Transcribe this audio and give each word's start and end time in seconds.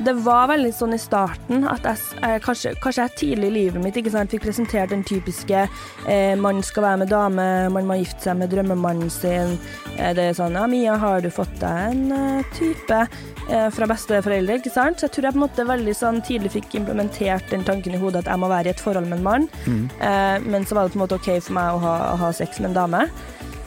Det 0.00 0.14
var 0.24 0.48
veldig 0.48 0.70
sånn 0.72 0.94
i 0.96 0.98
starten 1.00 1.66
at 1.68 1.84
jeg, 1.84 2.00
eh, 2.24 2.38
kanskje, 2.40 2.72
kanskje 2.80 3.04
jeg 3.04 3.16
tidlig 3.20 3.48
i 3.50 3.54
livet 3.56 3.82
mitt 3.84 3.98
ikke 4.00 4.12
sant, 4.14 4.32
fikk 4.32 4.46
presentert 4.46 4.92
den 4.94 5.02
typiske 5.04 5.66
eh, 6.08 6.32
man 6.40 6.62
skal 6.64 6.86
være 6.86 7.00
med 7.02 7.12
dame, 7.12 7.46
man 7.74 7.88
må 7.88 7.98
gifte 8.00 8.30
seg 8.30 8.38
med 8.40 8.52
drømmemannen 8.54 9.12
sin. 9.12 9.58
Eh, 9.98 10.14
det 10.16 10.30
er 10.30 10.38
sånn 10.38 10.56
ja, 10.56 10.64
Mia, 10.70 10.96
har 11.00 11.20
du 11.20 11.28
fått 11.34 11.52
deg 11.60 11.92
en 11.92 12.16
eh, 12.16 12.48
type 12.56 13.02
eh, 13.02 13.68
fra 13.76 13.90
besteforeldre, 13.90 14.56
ikke 14.62 14.72
sant? 14.72 15.00
Så 15.00 15.08
jeg 15.08 15.16
tror 15.18 15.28
jeg 15.28 15.36
på 15.36 15.42
en 15.42 15.44
måte 15.44 15.68
veldig 15.68 15.96
sånn 16.00 16.24
tidlig 16.24 16.54
fikk 16.56 16.80
implementert 16.80 17.52
den 17.52 17.66
tanken 17.68 17.98
i 17.98 18.00
hodet 18.00 18.24
at 18.24 18.32
jeg 18.32 18.40
må 18.40 18.48
være 18.52 18.72
i 18.72 18.74
et 18.74 18.80
forhold 18.80 19.10
med 19.10 19.20
en 19.20 19.28
mann. 19.28 19.48
Mm. 19.66 19.84
Eh, 20.00 20.48
men 20.48 20.64
så 20.64 20.78
var 20.78 20.88
det 20.88 20.96
på 20.96 21.02
en 21.02 21.04
måte 21.04 21.20
OK 21.20 21.32
for 21.36 21.60
meg 21.60 21.76
å 21.76 21.84
ha, 21.84 21.96
å 22.14 22.18
ha 22.24 22.32
sex 22.40 22.62
med 22.62 22.72
en 22.72 22.80
dame. 22.80 23.06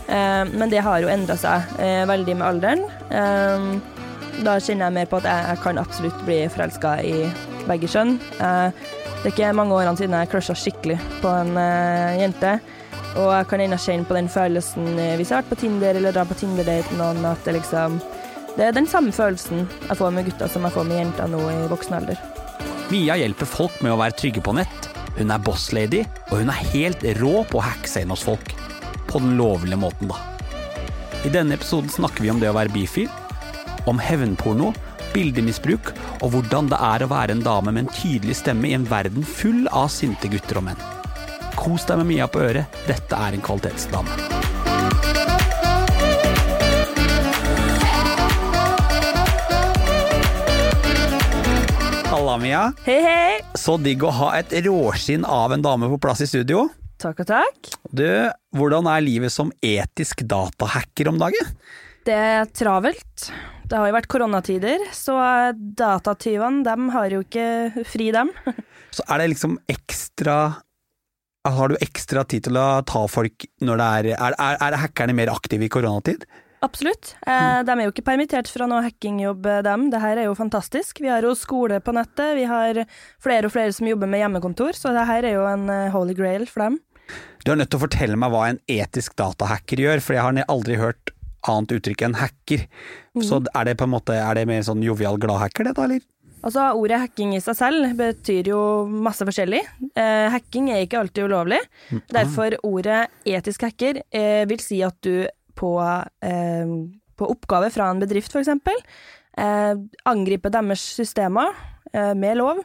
Eh, 0.09 0.43
men 0.49 0.73
det 0.73 0.81
har 0.81 1.05
jo 1.05 1.13
endra 1.13 1.38
seg 1.38 1.77
veldig 2.09 2.41
med 2.41 2.49
alderen. 2.49 3.83
Da 4.42 4.58
kjenner 4.58 4.89
jeg 4.89 4.95
mer 4.98 5.09
på 5.12 5.20
at 5.22 5.28
jeg, 5.30 5.59
kan 5.64 5.78
absolutt 5.78 6.23
bli 6.26 6.39
forelska 6.52 6.98
i 7.06 7.17
begge 7.67 7.89
kjønn. 7.92 8.17
Eh, 8.42 8.86
det 9.23 9.30
er 9.30 9.36
ikke 9.36 9.52
mange 9.56 9.76
årene 9.78 9.95
siden 9.95 10.16
jeg 10.17 10.31
crusha 10.34 10.56
skikkelig 10.58 10.98
på 11.22 11.30
en 11.31 11.53
uh, 11.56 12.12
jente. 12.20 12.58
Og 13.14 13.30
jeg 13.30 13.48
kan 13.48 13.61
ennå 13.64 13.78
kjenne 13.80 14.08
på 14.09 14.17
den 14.17 14.28
følelsen 14.31 14.89
eh, 14.98 15.14
hvis 15.20 15.30
jeg 15.30 15.38
har 15.38 15.45
vært 15.45 15.54
på 15.54 15.59
Tinder 15.61 16.00
eller 16.00 16.16
drar 16.16 16.28
på 16.28 16.36
Tinder-date 16.42 16.89
med 16.92 17.00
noen, 17.00 17.28
at 17.30 17.45
det 17.45 17.54
liksom 17.59 18.00
Det 18.58 18.67
er 18.67 18.76
den 18.76 18.89
samme 18.89 19.14
følelsen 19.14 19.64
jeg 19.88 19.98
får 19.98 20.11
med 20.14 20.28
gutter 20.28 20.52
som 20.52 20.66
jeg 20.67 20.76
får 20.76 20.89
med 20.89 21.00
jenter 21.00 21.30
nå 21.31 21.39
i 21.50 21.70
voksen 21.72 21.95
alder. 22.02 22.20
Mia 22.92 23.16
hjelper 23.17 23.50
folk 23.50 23.80
med 23.81 23.94
å 23.94 24.02
være 24.02 24.17
trygge 24.20 24.44
på 24.44 24.54
nett. 24.58 24.89
Hun 25.16 25.31
er 25.31 25.42
bosslady, 25.45 26.04
og 26.30 26.42
hun 26.42 26.52
er 26.52 26.67
helt 26.73 27.06
rå 27.22 27.45
på 27.50 27.61
å 27.61 27.66
hacke 27.66 27.89
seg 27.89 28.06
inn 28.06 28.14
hos 28.14 28.26
folk. 28.28 28.54
På 29.09 29.22
den 29.23 29.38
lovlige 29.39 29.80
måten, 29.80 30.11
da. 30.11 30.20
I 31.23 31.31
denne 31.34 31.56
episoden 31.58 31.89
snakker 31.89 32.26
vi 32.26 32.34
om 32.34 32.42
det 32.42 32.52
å 32.52 32.58
være 32.58 32.73
bifil, 32.73 33.09
om 33.89 34.00
hevnporno, 34.02 34.72
bildemisbruk 35.14 35.92
og 36.22 36.34
hvordan 36.34 36.70
det 36.72 36.80
er 36.81 37.06
å 37.06 37.12
være 37.12 37.36
en 37.36 37.45
dame 37.45 37.73
med 37.73 37.86
en 37.86 37.95
tydelig 37.95 38.39
stemme 38.42 38.70
i 38.70 38.76
en 38.78 38.88
verden 38.89 39.26
full 39.28 39.67
av 39.72 39.92
sinte 39.94 40.31
gutter 40.31 40.62
og 40.62 40.70
menn. 40.70 40.86
Kos 41.59 41.86
deg 41.89 42.02
med 42.02 42.09
Mia 42.09 42.30
på 42.31 42.42
øret, 42.44 42.81
dette 42.89 43.17
er 43.17 43.36
en 43.36 43.44
kvalitetsdame. 43.44 44.22
Halla, 52.14 52.38
Mia. 52.42 52.64
Hei, 52.86 52.99
hei. 53.04 53.38
Så 53.58 53.76
digg 53.82 54.04
å 54.05 54.14
ha 54.14 54.33
et 54.39 54.54
råskinn 54.66 55.26
av 55.27 55.54
en 55.54 55.61
dame 55.66 55.89
på 55.92 55.99
plass 56.02 56.23
i 56.23 56.30
studio. 56.30 56.67
Takk 57.02 57.20
og 57.23 57.27
takk. 57.30 57.72
Du, 57.92 58.08
hvordan 58.55 58.88
er 58.88 59.04
livet 59.04 59.33
som 59.33 59.52
etisk 59.66 60.23
datahacker 60.30 61.10
om 61.11 61.20
dagen? 61.22 61.52
Det 62.03 62.14
er 62.14 62.49
travelt. 62.52 63.30
Det 63.64 63.80
har 63.80 63.87
jo 63.87 63.95
vært 63.95 64.09
koronatider, 64.11 64.81
så 64.91 65.15
datatyvene, 65.55 66.65
dem 66.67 66.89
har 66.91 67.14
jo 67.15 67.21
ikke 67.23 67.86
fri, 67.87 68.09
dem. 68.14 68.33
så 68.95 69.05
er 69.08 69.23
det 69.23 69.31
liksom 69.33 69.58
ekstra 69.71 70.37
Har 71.47 71.71
du 71.71 71.77
ekstra 71.81 72.23
tid 72.27 72.45
til 72.49 72.59
å 72.59 72.83
ta 72.87 73.05
folk 73.08 73.47
når 73.63 73.80
det 73.80 73.87
er 73.87 74.09
Er, 74.13 74.36
er, 74.36 74.59
er 74.67 74.77
hackerne 74.83 75.15
mer 75.15 75.31
aktive 75.31 75.65
i 75.65 75.71
koronatid? 75.71 76.27
Absolutt. 76.63 77.15
Eh, 77.27 77.59
de 77.67 77.73
er 77.73 77.81
jo 77.83 77.92
ikke 77.92 78.05
permittert 78.08 78.47
fra 78.47 78.67
noe 78.71 78.83
hackingjobb, 78.86 79.49
dem. 79.65 79.89
Det 79.92 79.99
her 79.99 80.21
er 80.21 80.30
jo 80.30 80.36
fantastisk. 80.37 81.02
Vi 81.03 81.11
har 81.11 81.25
jo 81.25 81.33
skole 81.36 81.81
på 81.83 81.92
nettet, 81.95 82.37
vi 82.37 82.45
har 82.47 82.86
flere 83.23 83.49
og 83.49 83.55
flere 83.55 83.75
som 83.75 83.89
jobber 83.89 84.08
med 84.08 84.23
hjemmekontor, 84.23 84.77
så 84.80 84.93
det 84.95 85.03
her 85.09 85.27
er 85.27 85.36
jo 85.36 85.43
en 85.49 85.67
eh, 85.71 85.92
holy 85.92 86.15
grail 86.15 86.47
for 86.47 86.67
dem. 86.67 86.80
Du 87.43 87.52
er 87.52 87.59
nødt 87.59 87.73
til 87.73 87.81
å 87.81 87.83
fortelle 87.83 88.15
meg 88.15 88.31
hva 88.31 88.45
en 88.47 88.61
etisk 88.71 89.17
datahacker 89.19 89.83
gjør, 89.83 90.05
for 90.05 90.15
jeg 90.15 90.23
har 90.23 90.39
aldri 90.47 90.80
hørt 90.80 91.11
annet 91.49 91.76
uttrykk 91.77 92.05
enn 92.08 92.17
hacker. 92.20 92.65
Mm. 93.17 93.23
Så 93.27 93.42
er 93.52 93.70
det 93.70 93.77
på 93.80 93.87
en 93.87 93.93
måte 93.93 94.15
Er 94.17 94.37
det 94.37 94.48
mer 94.49 94.64
sånn 94.65 94.83
jovial 94.86 95.20
glad-hacker, 95.21 95.70
det 95.70 95.76
da, 95.77 95.87
eller? 95.87 96.04
Altså, 96.43 96.65
Ordet 96.76 96.99
hacking 96.99 97.36
i 97.37 97.42
seg 97.43 97.55
selv 97.55 97.93
betyr 97.99 98.49
jo 98.52 98.59
masse 98.87 99.23
forskjellig. 99.23 99.61
Eh, 99.95 100.27
hacking 100.33 100.71
er 100.73 100.83
ikke 100.83 100.99
alltid 100.99 101.30
ulovlig. 101.30 101.61
Mm. 101.89 102.02
Derfor 102.17 102.58
ordet 102.67 103.05
etisk 103.23 103.64
hacker 103.64 104.02
eh, 104.11 104.43
vil 104.49 104.64
si 104.64 104.81
at 104.83 104.98
du 105.05 105.23
på, 105.55 105.71
eh, 106.26 106.73
på 107.15 107.30
oppgave 107.31 107.71
fra 107.71 107.92
en 107.92 108.02
bedrift, 108.04 108.36
f.eks., 108.36 108.52
eh, 109.37 109.75
angriper 110.10 110.52
deres 110.52 110.83
systemer 110.98 111.54
eh, 111.93 112.11
med 112.11 112.42
lov 112.42 112.60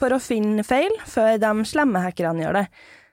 for 0.00 0.16
å 0.16 0.22
finne 0.22 0.64
feil 0.66 0.92
før 1.06 1.36
de 1.38 1.52
slemme 1.68 2.02
hackerne 2.02 2.42
gjør 2.42 2.62
det. 2.62 2.66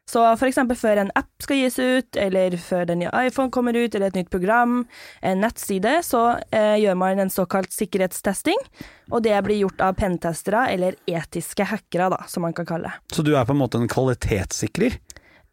Så 0.08 0.24
for 0.40 0.48
eksempel 0.48 0.78
før 0.80 1.02
en 1.02 1.12
app 1.20 1.44
skal 1.44 1.60
gis 1.60 1.78
ut, 1.80 2.16
eller 2.20 2.56
før 2.62 2.86
den 2.88 3.02
nye 3.04 3.12
iPhone 3.28 3.52
kommer 3.52 3.76
ut, 3.76 3.96
eller 3.96 4.08
et 4.08 4.20
nytt 4.22 4.32
program, 4.32 4.80
en 5.22 5.44
nettside, 5.44 5.98
så 6.08 6.24
eh, 6.48 6.78
gjør 6.80 6.96
man 7.00 7.20
en 7.20 7.34
såkalt 7.34 7.76
sikkerhetstesting. 7.76 8.62
Og 9.12 9.24
det 9.26 9.36
blir 9.44 9.60
gjort 9.66 9.84
av 9.84 9.98
pentestere, 10.00 10.64
eller 10.72 10.96
etiske 11.12 11.68
hackere, 11.68 12.08
da, 12.16 12.22
som 12.32 12.48
man 12.48 12.56
kan 12.56 12.70
kalle 12.70 12.92
det. 12.92 13.16
Så 13.16 13.26
du 13.28 13.34
er 13.36 13.48
på 13.48 13.56
en 13.56 13.60
måte 13.60 13.82
en 13.82 13.92
kvalitetssikrer? 13.92 14.96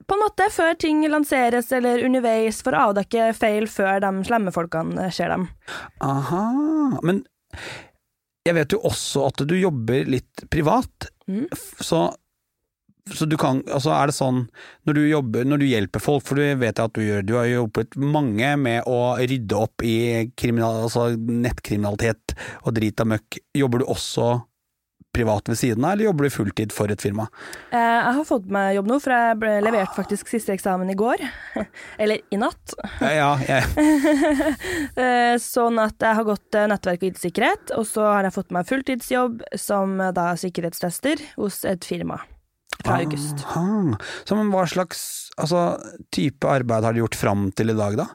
På 0.07 0.15
en 0.15 0.23
måte, 0.23 0.47
før 0.53 0.75
ting 0.79 1.03
lanseres 1.09 1.73
eller 1.73 2.05
underveis, 2.07 2.61
for 2.63 2.77
å 2.77 2.91
avdekke 2.91 3.33
feil 3.35 3.67
før 3.71 4.03
de 4.05 4.13
slemme 4.29 4.53
folkene 4.55 5.09
ser 5.15 5.33
dem. 5.35 5.49
Aha, 6.05 6.45
men 7.03 7.25
jeg 8.45 8.59
vet 8.59 8.75
jo 8.77 8.83
også 8.85 9.31
at 9.31 9.43
du 9.49 9.55
jobber 9.57 10.05
litt 10.11 10.45
privat, 10.53 11.09
mm. 11.27 11.47
så 11.81 12.11
så 13.13 13.27
du 13.29 13.37
kan, 13.37 13.61
altså 13.69 13.93
er 13.93 14.09
det 14.09 14.17
sånn, 14.17 14.47
når 14.89 14.97
du 14.97 15.03
jobber, 15.05 15.45
når 15.45 15.61
du 15.61 15.67
hjelper 15.69 16.01
folk, 16.01 16.25
for 16.25 16.41
du 16.41 16.57
vet 16.63 16.81
at 16.81 16.95
du 16.97 17.03
gjør, 17.05 17.27
du 17.27 17.35
har 17.37 17.51
hjulpet 17.51 17.99
mange 18.01 18.55
med 18.57 18.89
å 18.89 19.15
rydde 19.21 19.61
opp 19.61 19.85
i 19.85 19.97
altså 20.25 21.11
nettkriminalitet 21.19 22.33
og 22.65 22.73
drit 22.79 23.05
og 23.05 23.13
møkk, 23.13 23.41
jobber 23.61 23.85
du 23.85 23.91
også 23.93 24.33
privat 25.15 25.49
ved 25.49 25.59
siden 25.61 25.85
av, 25.85 25.93
eller 25.95 26.09
jobber 26.09 26.27
du 26.27 26.35
fulltid 26.35 26.73
for 26.75 26.91
et 26.91 27.03
firma? 27.05 27.29
Eh, 27.71 27.79
jeg 27.79 28.17
har 28.17 28.27
fått 28.27 28.49
meg 28.51 28.73
jobb 28.79 28.91
nå, 28.91 28.99
for 29.05 29.15
jeg 29.15 29.39
ble 29.45 29.53
levert 29.63 29.95
faktisk 29.95 30.33
siste 30.33 30.57
eksamen 30.57 30.91
i 30.91 30.97
går. 30.99 31.23
Eller 32.03 32.25
i 32.35 32.41
natt. 32.41 32.75
Ja, 33.05 33.37
ja. 33.47 33.63
Eh, 34.95 35.35
sånn 35.43 35.79
at 35.83 36.03
jeg 36.03 36.17
har 36.19 36.27
gått 36.27 36.57
eh, 36.57 36.67
nettverk 36.71 37.03
og 37.03 37.09
IT-sikkerhet, 37.13 37.73
og 37.79 37.87
så 37.89 38.07
har 38.07 38.27
jeg 38.27 38.35
fått 38.37 38.55
meg 38.55 38.69
fulltidsjobb 38.69 39.43
som 39.59 39.99
da 40.15 40.33
sikkerhetstester 40.39 41.23
hos 41.39 41.63
et 41.69 41.87
firma 41.87 42.21
fra 42.85 43.01
august. 43.03 43.45
Så 44.29 44.39
men 44.39 44.53
hva 44.53 44.67
slags 44.69 45.05
altså, 45.41 45.67
type 46.15 46.49
arbeid 46.49 46.85
har 46.87 46.95
du 46.95 47.03
gjort 47.03 47.19
fram 47.19 47.49
til 47.57 47.73
i 47.73 47.79
dag, 47.79 47.99
da? 48.01 48.09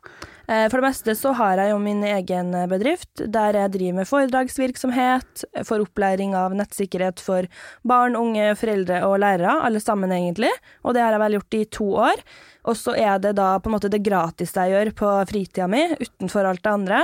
Eh, 0.50 0.66
for 0.72 0.80
det 0.80 0.88
meste 0.88 1.14
så 1.18 1.32
har 1.38 1.62
jeg 1.62 1.74
jo 1.74 1.80
min 1.84 2.02
egen 2.08 2.54
bedrift, 2.72 3.22
der 3.22 3.58
jeg 3.60 3.74
driver 3.76 4.00
med 4.00 4.10
foredragsvirksomhet, 4.10 5.44
for 5.68 5.86
opplæring 5.86 6.34
av 6.38 6.56
nettsikkerhet 6.58 7.22
for 7.22 7.46
barn, 7.88 8.18
unge, 8.18 8.56
foreldre 8.58 9.04
og 9.06 9.20
lærere, 9.22 9.60
alle 9.68 9.82
sammen 9.84 10.14
egentlig, 10.16 10.52
og 10.82 10.98
det 10.98 11.04
har 11.06 11.14
jeg 11.14 11.24
vel 11.24 11.38
gjort 11.38 11.60
i 11.60 11.66
to 11.78 11.90
år. 12.10 12.24
Og 12.70 12.78
så 12.78 12.94
er 12.98 13.22
det 13.22 13.36
da 13.38 13.54
på 13.62 13.70
en 13.70 13.76
måte 13.78 13.92
det 13.92 14.02
gratis 14.04 14.52
jeg 14.58 14.74
gjør 14.74 14.92
på 14.98 15.12
fritida 15.30 15.68
mi, 15.72 15.86
utenfor 16.02 16.50
alt 16.50 16.64
det 16.66 16.74
andre. 16.74 17.04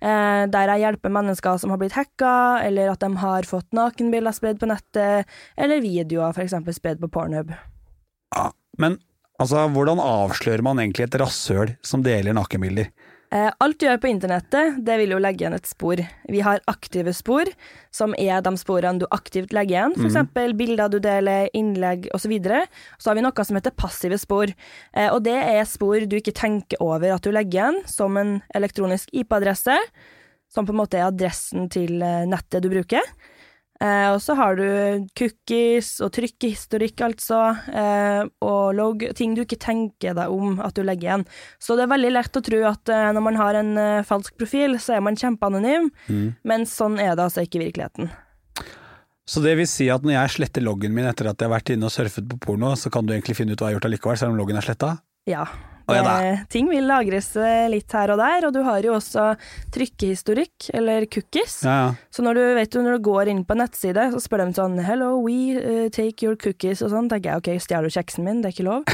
Eh, 0.00 0.42
der 0.52 0.72
jeg 0.72 0.84
hjelper 0.86 1.14
mennesker 1.14 1.60
som 1.62 1.74
har 1.74 1.80
blitt 1.82 1.96
hacka, 1.96 2.32
eller 2.64 2.94
at 2.94 3.04
de 3.04 3.12
har 3.22 3.48
fått 3.48 3.76
nakenbilder 3.76 4.34
spredd 4.36 4.62
på 4.62 4.70
nettet, 4.72 5.36
eller 5.56 5.84
videoer 5.84 6.32
f.eks. 6.32 6.56
spredd 6.80 7.04
på 7.04 7.12
Pornhub. 7.12 7.52
Ja, 8.34 8.50
men 8.80 8.98
altså, 9.42 9.66
hvordan 9.72 10.00
avslører 10.02 10.64
man 10.64 10.80
egentlig 10.82 11.06
et 11.06 11.18
rasshøl 11.20 11.76
som 11.84 12.04
deler 12.06 12.36
nakenbilder? 12.36 12.90
Eh, 13.34 13.48
alt 13.58 13.80
du 13.80 13.88
gjør 13.88 13.98
på 13.98 14.08
internettet, 14.08 14.76
det 14.86 14.96
vil 15.00 15.16
jo 15.16 15.18
legge 15.18 15.42
igjen 15.42 15.56
et 15.56 15.66
spor. 15.66 16.00
Vi 16.30 16.42
har 16.46 16.62
aktive 16.70 17.10
spor, 17.16 17.48
som 17.94 18.14
er 18.22 18.38
de 18.44 18.52
sporene 18.60 19.02
du 19.02 19.06
aktivt 19.10 19.54
legger 19.56 19.74
igjen, 19.74 19.96
f.eks. 19.96 20.06
eksempel 20.12 20.54
bilder 20.58 20.92
du 20.92 21.00
deler, 21.02 21.50
innlegg 21.56 22.06
osv. 22.14 22.36
Så, 22.38 22.60
så 23.02 23.10
har 23.10 23.18
vi 23.18 23.24
noe 23.26 23.46
som 23.48 23.58
heter 23.58 23.74
passive 23.74 24.18
spor, 24.22 24.52
eh, 24.94 25.08
og 25.10 25.24
det 25.26 25.36
er 25.42 25.66
spor 25.66 26.06
du 26.06 26.18
ikke 26.20 26.36
tenker 26.36 26.82
over 26.84 27.16
at 27.16 27.26
du 27.26 27.32
legger 27.34 27.58
igjen, 27.58 27.80
som 27.90 28.16
en 28.20 28.36
elektronisk 28.54 29.10
IP-adresse, 29.10 29.74
som 30.52 30.68
på 30.68 30.72
en 30.72 30.84
måte 30.84 31.00
er 31.00 31.08
adressen 31.10 31.66
til 31.72 31.98
eh, 31.98 32.28
nettet 32.30 32.62
du 32.62 32.70
bruker. 32.70 33.02
Eh, 33.76 34.08
og 34.08 34.20
så 34.24 34.32
har 34.38 34.56
du 34.56 34.64
cookies 35.18 35.98
og 36.00 36.12
trykkehistorikk, 36.16 37.02
altså, 37.04 37.40
eh, 37.68 38.22
og 38.40 38.74
logg, 38.78 39.04
ting 39.18 39.34
du 39.36 39.42
ikke 39.44 39.58
tenker 39.60 40.16
deg 40.16 40.32
om 40.32 40.60
at 40.64 40.74
du 40.78 40.82
legger 40.86 41.10
igjen. 41.10 41.26
Så 41.60 41.76
det 41.76 41.84
er 41.84 41.92
veldig 41.92 42.12
lett 42.14 42.38
å 42.40 42.44
tro 42.46 42.62
at 42.70 42.88
eh, 42.88 43.10
når 43.12 43.26
man 43.26 43.36
har 43.36 43.58
en 43.60 43.72
eh, 43.82 44.04
falsk 44.08 44.38
profil, 44.40 44.78
så 44.80 44.96
er 44.96 45.04
man 45.04 45.18
kjempeanonym, 45.20 45.90
Mm. 46.08 46.34
men 46.44 46.64
sånn 46.66 46.96
er 47.02 47.16
det 47.16 47.24
altså 47.26 47.42
ikke 47.44 47.58
i 47.60 47.64
virkeligheten. 47.66 48.08
Så 49.26 49.42
det 49.42 49.56
vil 49.58 49.66
si 49.66 49.88
at 49.90 50.04
når 50.06 50.14
jeg 50.14 50.34
sletter 50.36 50.62
loggen 50.62 50.94
min 50.94 51.04
etter 51.08 51.26
at 51.26 51.40
jeg 51.40 51.48
har 51.48 51.56
vært 51.56 51.72
inne 51.74 51.88
og 51.88 51.92
surfet 51.92 52.28
på 52.30 52.38
porno, 52.38 52.72
så 52.78 52.92
kan 52.94 53.04
du 53.06 53.12
egentlig 53.12 53.34
finne 53.36 53.52
ut 53.56 53.58
hva 53.60 53.68
jeg 53.72 53.74
har 53.74 53.80
gjort 53.80 53.88
allikevel, 53.90 54.18
selv 54.20 54.32
om 54.34 54.38
loggen 54.38 54.56
er 54.60 54.66
sletta? 54.66 54.92
Ja. 55.26 55.44
Ja, 55.86 56.02
det, 56.02 56.46
ting 56.50 56.66
vil 56.70 56.86
lagres 56.88 57.28
eh, 57.38 57.68
litt 57.70 57.92
her 57.94 58.10
og 58.14 58.18
der, 58.18 58.48
og 58.48 58.54
du 58.56 58.60
har 58.66 58.82
jo 58.82 58.96
også 58.96 59.28
trykkehistorikk, 59.74 60.70
eller 60.74 61.06
cookies. 61.06 61.60
Ja, 61.66 61.76
ja. 61.84 61.88
Så 62.10 62.24
når 62.26 62.38
du, 62.38 62.42
vet 62.58 62.72
du, 62.72 62.80
når 62.82 62.98
du 62.98 63.06
går 63.06 63.30
inn 63.30 63.44
på 63.46 63.54
en 63.54 63.62
nettside, 63.62 64.08
så 64.12 64.22
spør 64.22 64.42
de 64.42 64.56
sånn 64.56 64.80
'Hello, 64.82 65.12
we 65.22 65.54
uh, 65.54 65.86
take 65.94 66.26
your 66.26 66.34
cookies' 66.34 66.82
og 66.82 66.90
sånn. 66.90 67.10
tenker 67.12 67.36
jeg 67.36 67.42
ok, 67.42 67.62
stjeler 67.62 67.86
du 67.86 67.94
kjeksen 67.94 68.26
min? 68.26 68.42
Det 68.42 68.50
er 68.50 68.56
ikke 68.56 68.70
lov. 68.70 68.82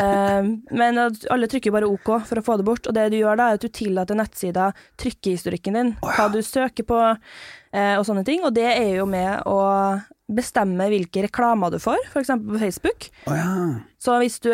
Eh, 0.00 0.46
men 0.76 0.98
alle 1.00 1.48
trykker 1.50 1.72
bare 1.74 1.88
OK 1.88 2.08
for 2.28 2.38
å 2.38 2.44
få 2.44 2.56
det 2.60 2.64
bort. 2.64 2.86
Og 2.88 2.94
det 2.94 3.08
du 3.12 3.18
gjør 3.18 3.36
da, 3.36 3.48
er 3.50 3.58
at 3.58 3.64
du 3.64 3.68
tillater 3.74 4.16
nettsida 4.16 4.70
trykkehistorikken 5.00 5.76
din, 5.76 5.90
hva 6.00 6.28
du 6.32 6.38
søker 6.46 6.86
på 6.88 7.00
eh, 7.02 7.18
og 7.70 8.06
sånne 8.06 8.24
ting. 8.26 8.42
Og 8.46 8.54
det 8.56 8.66
er 8.66 8.96
jo 8.98 9.04
med 9.06 9.44
å 9.46 9.60
bestemme 10.30 10.86
hvilke 10.90 11.24
reklamer 11.26 11.72
du 11.74 11.78
får, 11.82 11.98
f.eks. 12.12 12.30
på 12.46 12.58
Facebook. 12.60 13.08
Oh, 13.26 13.34
ja. 13.34 13.50
Så 14.00 14.14
hvis 14.22 14.38
du, 14.42 14.50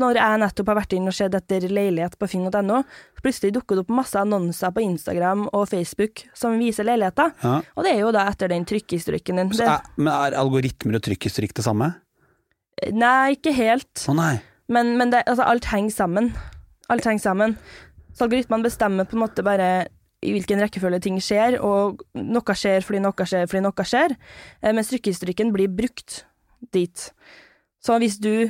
når 0.00 0.20
jeg 0.20 0.40
nettopp 0.42 0.70
har 0.70 0.78
vært 0.80 0.94
inn 0.96 1.10
og 1.10 1.16
sett 1.16 1.34
etter 1.36 1.66
leilighet 1.66 2.16
på 2.18 2.28
finn.no, 2.30 2.82
plutselig 3.22 3.56
dukker 3.56 3.78
det 3.78 3.84
opp 3.84 3.94
masse 3.98 4.18
annonser 4.20 4.74
på 4.74 4.84
Instagram 4.84 5.46
og 5.50 5.66
Facebook 5.70 6.24
som 6.36 6.56
viser 6.60 6.86
leiligheter. 6.88 7.34
ja. 7.42 7.58
Og 7.74 7.86
det 7.86 7.94
er 7.94 8.02
jo 8.04 8.12
da 8.14 8.26
etter 8.30 8.52
den 8.52 8.66
trykkhistorikken 8.68 9.42
din. 9.42 9.54
Er, 9.66 9.86
men 9.98 10.12
er 10.14 10.38
algoritmer 10.38 10.98
og 11.00 11.06
trykkhistorikk 11.06 11.56
det 11.58 11.66
samme? 11.66 11.94
nei, 12.92 13.36
ikke 13.38 13.54
helt. 13.56 14.04
Å 14.04 14.12
nei. 14.12 14.34
Men, 14.68 14.96
men 15.00 15.12
det, 15.12 15.22
altså, 15.30 15.46
alt 15.48 15.68
henger 15.70 15.94
sammen. 15.94 16.32
Alt 16.92 17.06
henger 17.08 17.22
sammen. 17.22 17.54
Så 18.16 18.26
algoritmene 18.26 18.66
bestemmer 18.66 19.08
på 19.08 19.16
en 19.16 19.22
måte 19.22 19.44
bare 19.46 19.86
i 20.26 20.34
hvilken 20.34 20.60
rekkefølge 20.64 21.00
ting 21.06 21.18
skjer, 21.22 21.58
og 21.62 22.02
noe 22.18 22.56
skjer 22.58 22.82
fordi 22.84 23.00
noe 23.04 23.26
skjer 23.26 23.46
fordi 23.48 23.62
noe 23.64 23.86
skjer, 23.86 24.14
eh, 24.62 24.72
mens 24.76 24.90
rykkehistorikken 24.94 25.52
blir 25.54 25.70
brukt 25.72 26.24
dit. 26.74 27.08
Så 27.82 27.98
hvis 28.02 28.18
du 28.18 28.48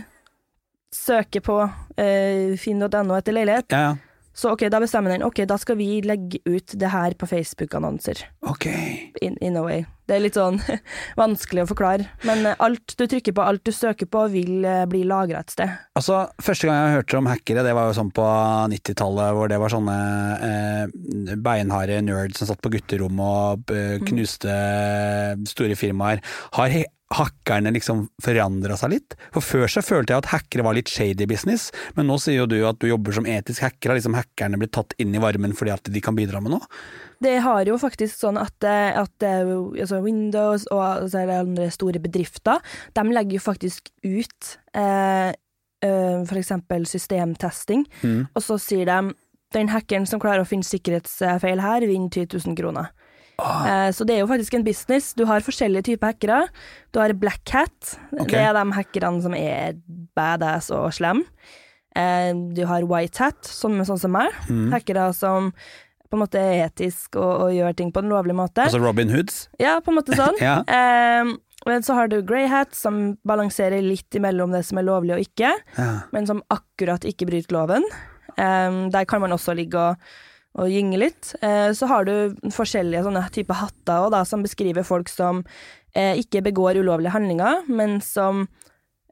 søker 0.97 1.43
på 1.45 1.59
eh, 2.01 2.55
finn.no 2.61 3.17
etter 3.19 3.37
leilighet, 3.37 3.73
Ja, 3.75 3.81
ja. 3.91 4.23
så 4.37 4.55
ok, 4.55 4.67
da 4.73 4.81
bestemmer 4.81 5.13
den 5.13 5.25
ok, 5.27 5.43
da 5.49 5.59
skal 5.61 5.77
vi 5.81 6.01
legge 6.07 6.41
ut 6.49 6.73
det 6.79 6.91
her 6.93 7.15
på 7.19 7.29
Facebook-annonser. 7.29 8.25
Ok. 8.49 8.67
In, 9.23 9.37
in 9.45 9.57
a 9.61 9.65
way. 9.67 9.85
Det 10.07 10.15
er 10.15 10.23
litt 10.23 10.39
sånn 10.39 10.61
vanskelig 11.23 11.65
å 11.65 11.71
forklare, 11.73 12.09
men 12.29 12.47
eh, 12.47 12.59
alt 12.63 12.95
du 12.95 13.07
trykker 13.11 13.35
på, 13.35 13.43
alt 13.43 13.65
du 13.67 13.73
søker 13.75 14.09
på, 14.11 14.27
vil 14.31 14.65
eh, 14.67 14.85
bli 14.91 15.03
lagra 15.09 15.43
et 15.43 15.55
sted. 15.55 15.73
Altså, 15.99 16.25
Første 16.43 16.69
gang 16.69 16.79
jeg 16.79 16.99
hørte 17.01 17.21
om 17.21 17.31
hackere, 17.31 17.65
det 17.67 17.75
var 17.77 17.91
jo 17.91 17.97
sånn 17.99 18.13
på 18.15 18.27
90-tallet, 18.73 19.37
hvor 19.37 19.51
det 19.51 19.59
var 19.63 19.75
sånne 19.75 19.97
eh, 20.49 21.37
beinharde 21.43 21.99
nerds 22.07 22.39
som 22.39 22.51
satt 22.51 22.63
på 22.63 22.71
gutterom 22.77 23.19
og 23.23 23.75
eh, 23.75 23.97
knuste 24.07 24.55
store 25.51 25.79
firmaer. 25.79 26.23
Har 26.55 26.75
hackerne 27.15 27.71
liksom 27.75 28.07
forandra 28.23 28.77
seg 28.79 28.95
litt? 28.97 29.17
For 29.35 29.45
Før 29.45 29.71
så 29.71 29.83
følte 29.85 30.15
jeg 30.15 30.25
at 30.25 30.31
hackere 30.33 30.67
var 30.67 30.77
litt 30.79 30.91
shady 30.91 31.27
business, 31.29 31.69
men 31.99 32.09
nå 32.11 32.19
sier 32.23 32.43
jo 32.43 32.49
du 32.51 32.59
at 32.67 32.81
du 32.83 32.89
jobber 32.91 33.15
som 33.15 33.29
etisk 33.31 33.63
hacker. 33.67 33.93
Har 33.93 34.01
liksom 34.01 34.19
hackerne 34.19 34.59
blitt 34.61 34.75
tatt 34.77 34.97
inn 35.03 35.15
i 35.15 35.23
varmen 35.23 35.55
fordi 35.57 35.75
at 35.75 35.93
de 35.93 36.03
kan 36.03 36.19
bidra 36.19 36.43
med 36.43 36.57
noe? 36.57 36.71
Det 37.23 37.39
har 37.41 37.65
jo 37.65 37.79
faktisk 37.81 38.13
sånn 38.21 38.37
at, 38.37 38.57
eh, 38.67 38.93
at 39.01 39.25
eh, 39.25 39.49
altså 39.81 40.03
Windows 40.05 40.67
og 40.71 40.83
altså, 40.85 41.23
andre 41.33 41.71
store 41.73 42.01
bedrifter, 42.05 42.61
de 42.93 43.05
legger 43.09 43.39
jo 43.39 43.45
faktisk 43.47 43.89
ut 44.05 44.51
eh, 44.77 45.33
f.eks. 45.33 46.29
for 46.29 46.39
eksempel 46.41 46.87
systemtesting, 46.89 47.87
Mm. 48.03 48.27
og 48.35 48.43
så 48.43 48.59
sier 48.61 48.85
de 48.87 49.15
den 49.55 49.69
hackeren 49.69 50.07
som 50.07 50.21
klarer 50.21 50.43
å 50.43 50.49
finne 50.49 50.67
sikkerhetsfeil 50.67 51.61
her, 51.63 51.87
vinner 51.87 52.11
10 52.11 52.27
000 52.47 52.57
kroner. 52.59 52.89
Ah. 53.39 53.91
så 53.93 54.05
det 54.09 54.15
er 54.17 54.23
jo 54.23 54.31
faktisk 54.31 54.55
en 54.57 54.65
business. 54.65 55.11
Du 55.13 55.27
har 55.29 55.45
forskjellige 55.45 55.85
typer 55.91 56.09
hackere. 56.09 56.49
Du 56.91 56.99
har 57.01 57.13
black 57.13 57.45
hat. 57.53 57.99
Ok. 58.19 58.31
Det 58.33 58.41
er 58.41 58.55
de 58.57 58.73
hackerne 58.73 59.21
som 59.23 59.35
er 59.37 59.77
badass 60.17 60.71
og 60.73 60.89
slem. 60.97 61.21
Eh, 61.97 62.33
du 62.57 62.63
har 62.69 62.85
white 62.89 63.21
hat, 63.23 63.45
sånn, 63.45 63.77
sånn 63.85 64.01
som 64.01 64.13
meg. 64.17 64.33
Mm. 64.49 64.71
Hackere 64.73 65.11
som 65.17 65.53
på 66.11 66.17
en 66.17 66.23
måte 66.23 66.43
etisk 66.63 67.19
og, 67.19 67.47
og 67.47 67.57
gjør 67.57 67.77
ting 67.79 67.91
på 67.95 68.03
en 68.03 68.13
lovlig 68.13 68.37
måte. 68.39 68.67
Altså 68.67 68.81
Robin 68.83 69.11
Hoods? 69.13 69.47
ja, 69.63 69.79
på 69.83 69.93
en 69.93 70.01
måte 70.01 70.17
sånn. 70.19 70.39
Ja. 70.47 70.61
Eh, 70.69 71.35
men 71.67 71.83
så 71.83 71.97
har 71.97 72.11
du 72.13 72.21
grey 72.23 72.47
hat, 72.47 72.77
som 72.77 73.17
balanserer 73.27 73.83
litt 73.83 74.15
imellom 74.15 74.53
det 74.55 74.63
som 74.69 74.79
er 74.79 74.87
lovlig 74.87 75.17
og 75.17 75.23
ikke, 75.25 75.51
ja. 75.79 75.89
men 76.15 76.29
som 76.29 76.45
akkurat 76.53 77.03
ikke 77.09 77.27
bryter 77.27 77.57
loven. 77.57 77.87
Eh, 78.37 78.77
der 78.95 79.09
kan 79.09 79.25
man 79.25 79.35
også 79.35 79.57
ligge 79.59 79.81
og, 79.81 80.05
og 80.61 80.71
gynge 80.71 81.01
litt. 81.01 81.33
Eh, 81.43 81.73
så 81.75 81.89
har 81.91 82.07
du 82.07 82.37
forskjellige 82.55 83.03
sånne 83.09 83.25
typer 83.35 83.59
hatter 83.65 84.05
også, 84.05 84.15
da, 84.15 84.23
som 84.29 84.47
beskriver 84.47 84.87
folk 84.87 85.11
som 85.11 85.43
eh, 85.97 86.15
ikke 86.23 86.45
begår 86.47 86.79
ulovlige 86.79 87.17
handlinger, 87.17 87.67
men 87.67 87.99
som 88.05 88.47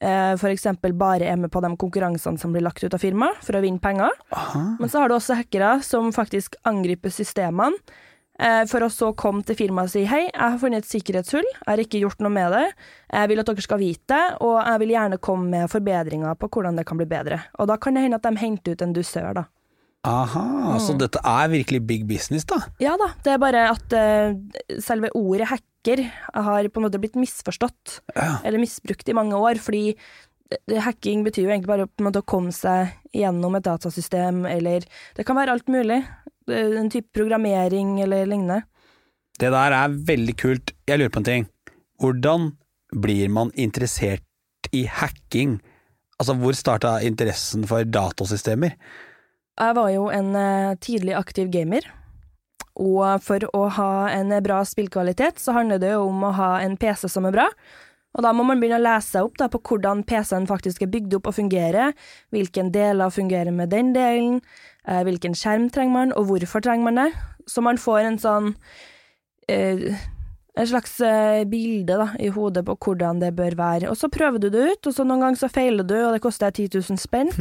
eh, 0.00 0.46
eksempel 0.50 0.94
bare 0.96 1.28
er 1.28 1.36
med 1.40 1.52
på 1.52 1.62
de 1.64 1.70
konkurransene 1.76 2.40
som 2.40 2.54
blir 2.54 2.64
lagt 2.64 2.84
ut 2.84 2.94
av 2.94 3.02
firmaet 3.02 3.42
for 3.44 3.56
å 3.56 3.62
vinne 3.64 3.82
penger. 3.82 4.10
Aha. 4.34 4.64
Men 4.80 4.90
så 4.90 5.02
har 5.02 5.08
du 5.08 5.16
også 5.18 5.38
hackere 5.38 5.76
som 5.82 6.12
faktisk 6.14 6.56
angriper 6.64 7.12
systemene, 7.14 7.76
eh, 8.38 8.64
for 8.70 8.84
å 8.84 8.90
så 8.92 9.12
komme 9.14 9.44
til 9.46 9.58
firmaet 9.58 9.90
og 9.90 9.94
si 9.94 10.04
hei, 10.10 10.24
jeg 10.26 10.42
har 10.42 10.60
funnet 10.62 10.84
et 10.84 10.90
sikkerhetshull, 10.90 11.46
jeg 11.46 11.70
har 11.70 11.82
ikke 11.82 12.02
gjort 12.02 12.22
noe 12.24 12.34
med 12.34 12.52
det, 12.52 12.68
jeg 13.12 13.30
vil 13.30 13.42
at 13.42 13.50
dere 13.50 13.66
skal 13.66 13.82
vite 13.82 14.06
det, 14.14 14.38
og 14.40 14.56
jeg 14.60 14.84
vil 14.84 14.94
gjerne 14.96 15.20
komme 15.22 15.50
med 15.50 15.72
forbedringer 15.72 16.38
på 16.38 16.50
hvordan 16.50 16.80
det 16.80 16.86
kan 16.88 17.00
bli 17.00 17.06
bedre. 17.10 17.42
Og 17.58 17.70
da 17.70 17.78
kan 17.78 17.94
det 17.94 18.06
hende 18.06 18.20
at 18.20 18.26
de 18.26 18.40
henter 18.40 18.74
ut 18.74 18.82
en 18.82 18.96
dusør, 18.96 19.34
da. 19.42 19.48
Aha, 20.04 20.76
så 20.84 20.92
dette 21.00 21.20
er 21.24 21.46
virkelig 21.48 21.80
big 21.88 22.02
business, 22.04 22.44
da? 22.44 22.58
Ja 22.82 22.92
da, 23.00 23.14
det 23.24 23.30
er 23.32 23.38
bare 23.40 23.62
at 23.72 23.94
eh, 23.96 24.34
selve 24.84 25.08
ordet 25.16 25.48
hacker 25.84 26.10
har 26.34 26.68
på 26.68 26.80
en 26.80 26.86
måte 26.86 26.98
blitt 27.00 27.14
misforstått, 27.16 28.00
Ja. 28.14 28.38
eller 28.44 28.58
misbrukt 28.58 29.08
i 29.08 29.12
mange 29.12 29.34
år, 29.34 29.58
fordi 29.58 29.96
det- 30.66 30.80
hacking 30.82 31.24
betyr 31.24 31.44
jo 31.44 31.50
egentlig 31.50 31.66
bare 31.66 31.86
på 31.86 32.00
en 32.00 32.12
måte 32.12 32.22
å 32.22 32.26
komme 32.26 32.52
seg 32.52 32.90
gjennom 33.14 33.56
et 33.56 33.64
datasystem, 33.64 34.46
eller 34.46 34.80
det 35.14 35.26
kan 35.26 35.36
være 35.36 35.50
alt 35.50 35.66
mulig. 35.66 36.06
En 36.48 36.90
type 36.90 37.12
programmering 37.12 38.00
eller 38.00 38.26
lignende. 38.26 38.64
Det 39.38 39.50
der 39.50 39.72
er 39.72 39.88
veldig 39.88 40.36
kult. 40.36 40.72
Jeg 40.86 40.98
lurer 40.98 41.10
på 41.10 41.16
en 41.16 41.24
ting. 41.24 41.48
Hvordan 42.00 42.56
blir 42.94 43.28
man 43.30 43.50
interessert 43.52 44.20
i 44.72 44.84
hacking? 44.86 45.60
Altså, 46.20 46.38
hvor 46.38 46.52
starta 46.54 47.02
interessen 47.02 47.66
for 47.66 47.82
datasystemer? 47.82 48.74
Jeg 49.58 49.74
var 49.74 49.88
jo 49.88 50.08
en 50.08 50.36
eh, 50.36 50.74
tidlig 50.76 51.16
aktiv 51.16 51.50
gamer, 51.50 51.80
og 52.74 53.22
for 53.22 53.44
å 53.54 53.66
ha 53.76 54.10
en 54.10 54.34
bra 54.42 54.60
spillkvalitet, 54.66 55.38
så 55.38 55.54
handler 55.54 55.82
det 55.82 55.92
jo 55.94 56.08
om 56.08 56.24
å 56.26 56.34
ha 56.34 56.52
en 56.64 56.76
PC 56.80 57.08
som 57.12 57.28
er 57.28 57.36
bra. 57.36 57.48
Og 58.14 58.22
da 58.22 58.30
må 58.34 58.44
man 58.46 58.60
begynne 58.62 58.78
å 58.78 58.84
lese 58.84 59.22
opp 59.26 59.38
da, 59.40 59.48
på 59.50 59.60
hvordan 59.68 60.04
PC-en 60.06 60.46
faktisk 60.50 60.84
er 60.84 60.90
bygd 60.90 61.16
opp 61.18 61.30
og 61.30 61.36
fungerer, 61.38 61.94
hvilken 62.34 62.70
deler 62.74 63.14
fungerer 63.14 63.54
med 63.54 63.72
den 63.74 63.92
delen, 63.94 64.40
eh, 64.86 65.02
hvilken 65.06 65.34
skjerm 65.38 65.68
trenger 65.74 65.94
man, 65.94 66.12
og 66.14 66.28
hvorfor 66.30 66.62
trenger 66.62 66.90
man 66.90 67.00
det. 67.02 67.08
Så 67.50 67.62
man 67.62 67.78
får 67.78 68.06
en 68.06 68.18
sånn 68.22 68.52
eh, 69.50 69.98
en 70.56 70.66
slags 70.68 71.00
eh, 71.00 71.44
bilde 71.44 71.96
da, 71.98 72.08
i 72.22 72.28
hodet 72.30 72.62
på 72.66 72.76
hvordan 72.86 73.18
det 73.22 73.32
bør 73.34 73.56
være. 73.58 73.88
Og 73.90 73.98
så 73.98 74.08
prøver 74.12 74.38
du 74.38 74.48
det 74.54 74.62
ut, 74.70 74.86
og 74.86 74.94
så 74.94 75.06
noen 75.06 75.24
ganger 75.24 75.40
så 75.40 75.50
feiler 75.50 75.86
du, 75.86 75.96
og 75.98 76.14
det 76.14 76.22
koster 76.22 76.52
deg 76.54 76.70
10 76.70 76.84
000 76.92 77.00
spenn. 77.02 77.32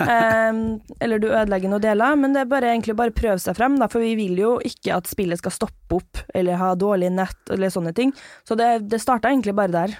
um, 0.00 0.62
eller 1.04 1.20
du 1.20 1.28
ødelegger 1.28 1.72
noen 1.72 1.84
deler, 1.84 2.16
men 2.20 2.36
det 2.36 2.44
er 2.44 2.50
bare, 2.54 2.72
egentlig 2.72 2.96
bare 2.96 3.12
å 3.12 3.18
prøve 3.18 3.36
seg 3.42 3.58
frem, 3.58 3.76
da, 3.80 3.90
for 3.92 4.04
vi 4.04 4.14
vil 4.16 4.40
jo 4.40 4.54
ikke 4.64 4.96
at 4.96 5.12
spillet 5.12 5.42
skal 5.42 5.52
stoppe 5.58 6.00
opp, 6.00 6.24
eller 6.34 6.60
ha 6.60 6.72
dårlig 6.78 7.12
nett, 7.12 7.38
eller 7.52 7.72
sånne 7.72 7.92
ting. 7.96 8.16
Så 8.48 8.56
det, 8.56 8.70
det 8.88 9.02
starta 9.04 9.32
egentlig 9.32 9.56
bare 9.58 9.74
der, 9.74 9.96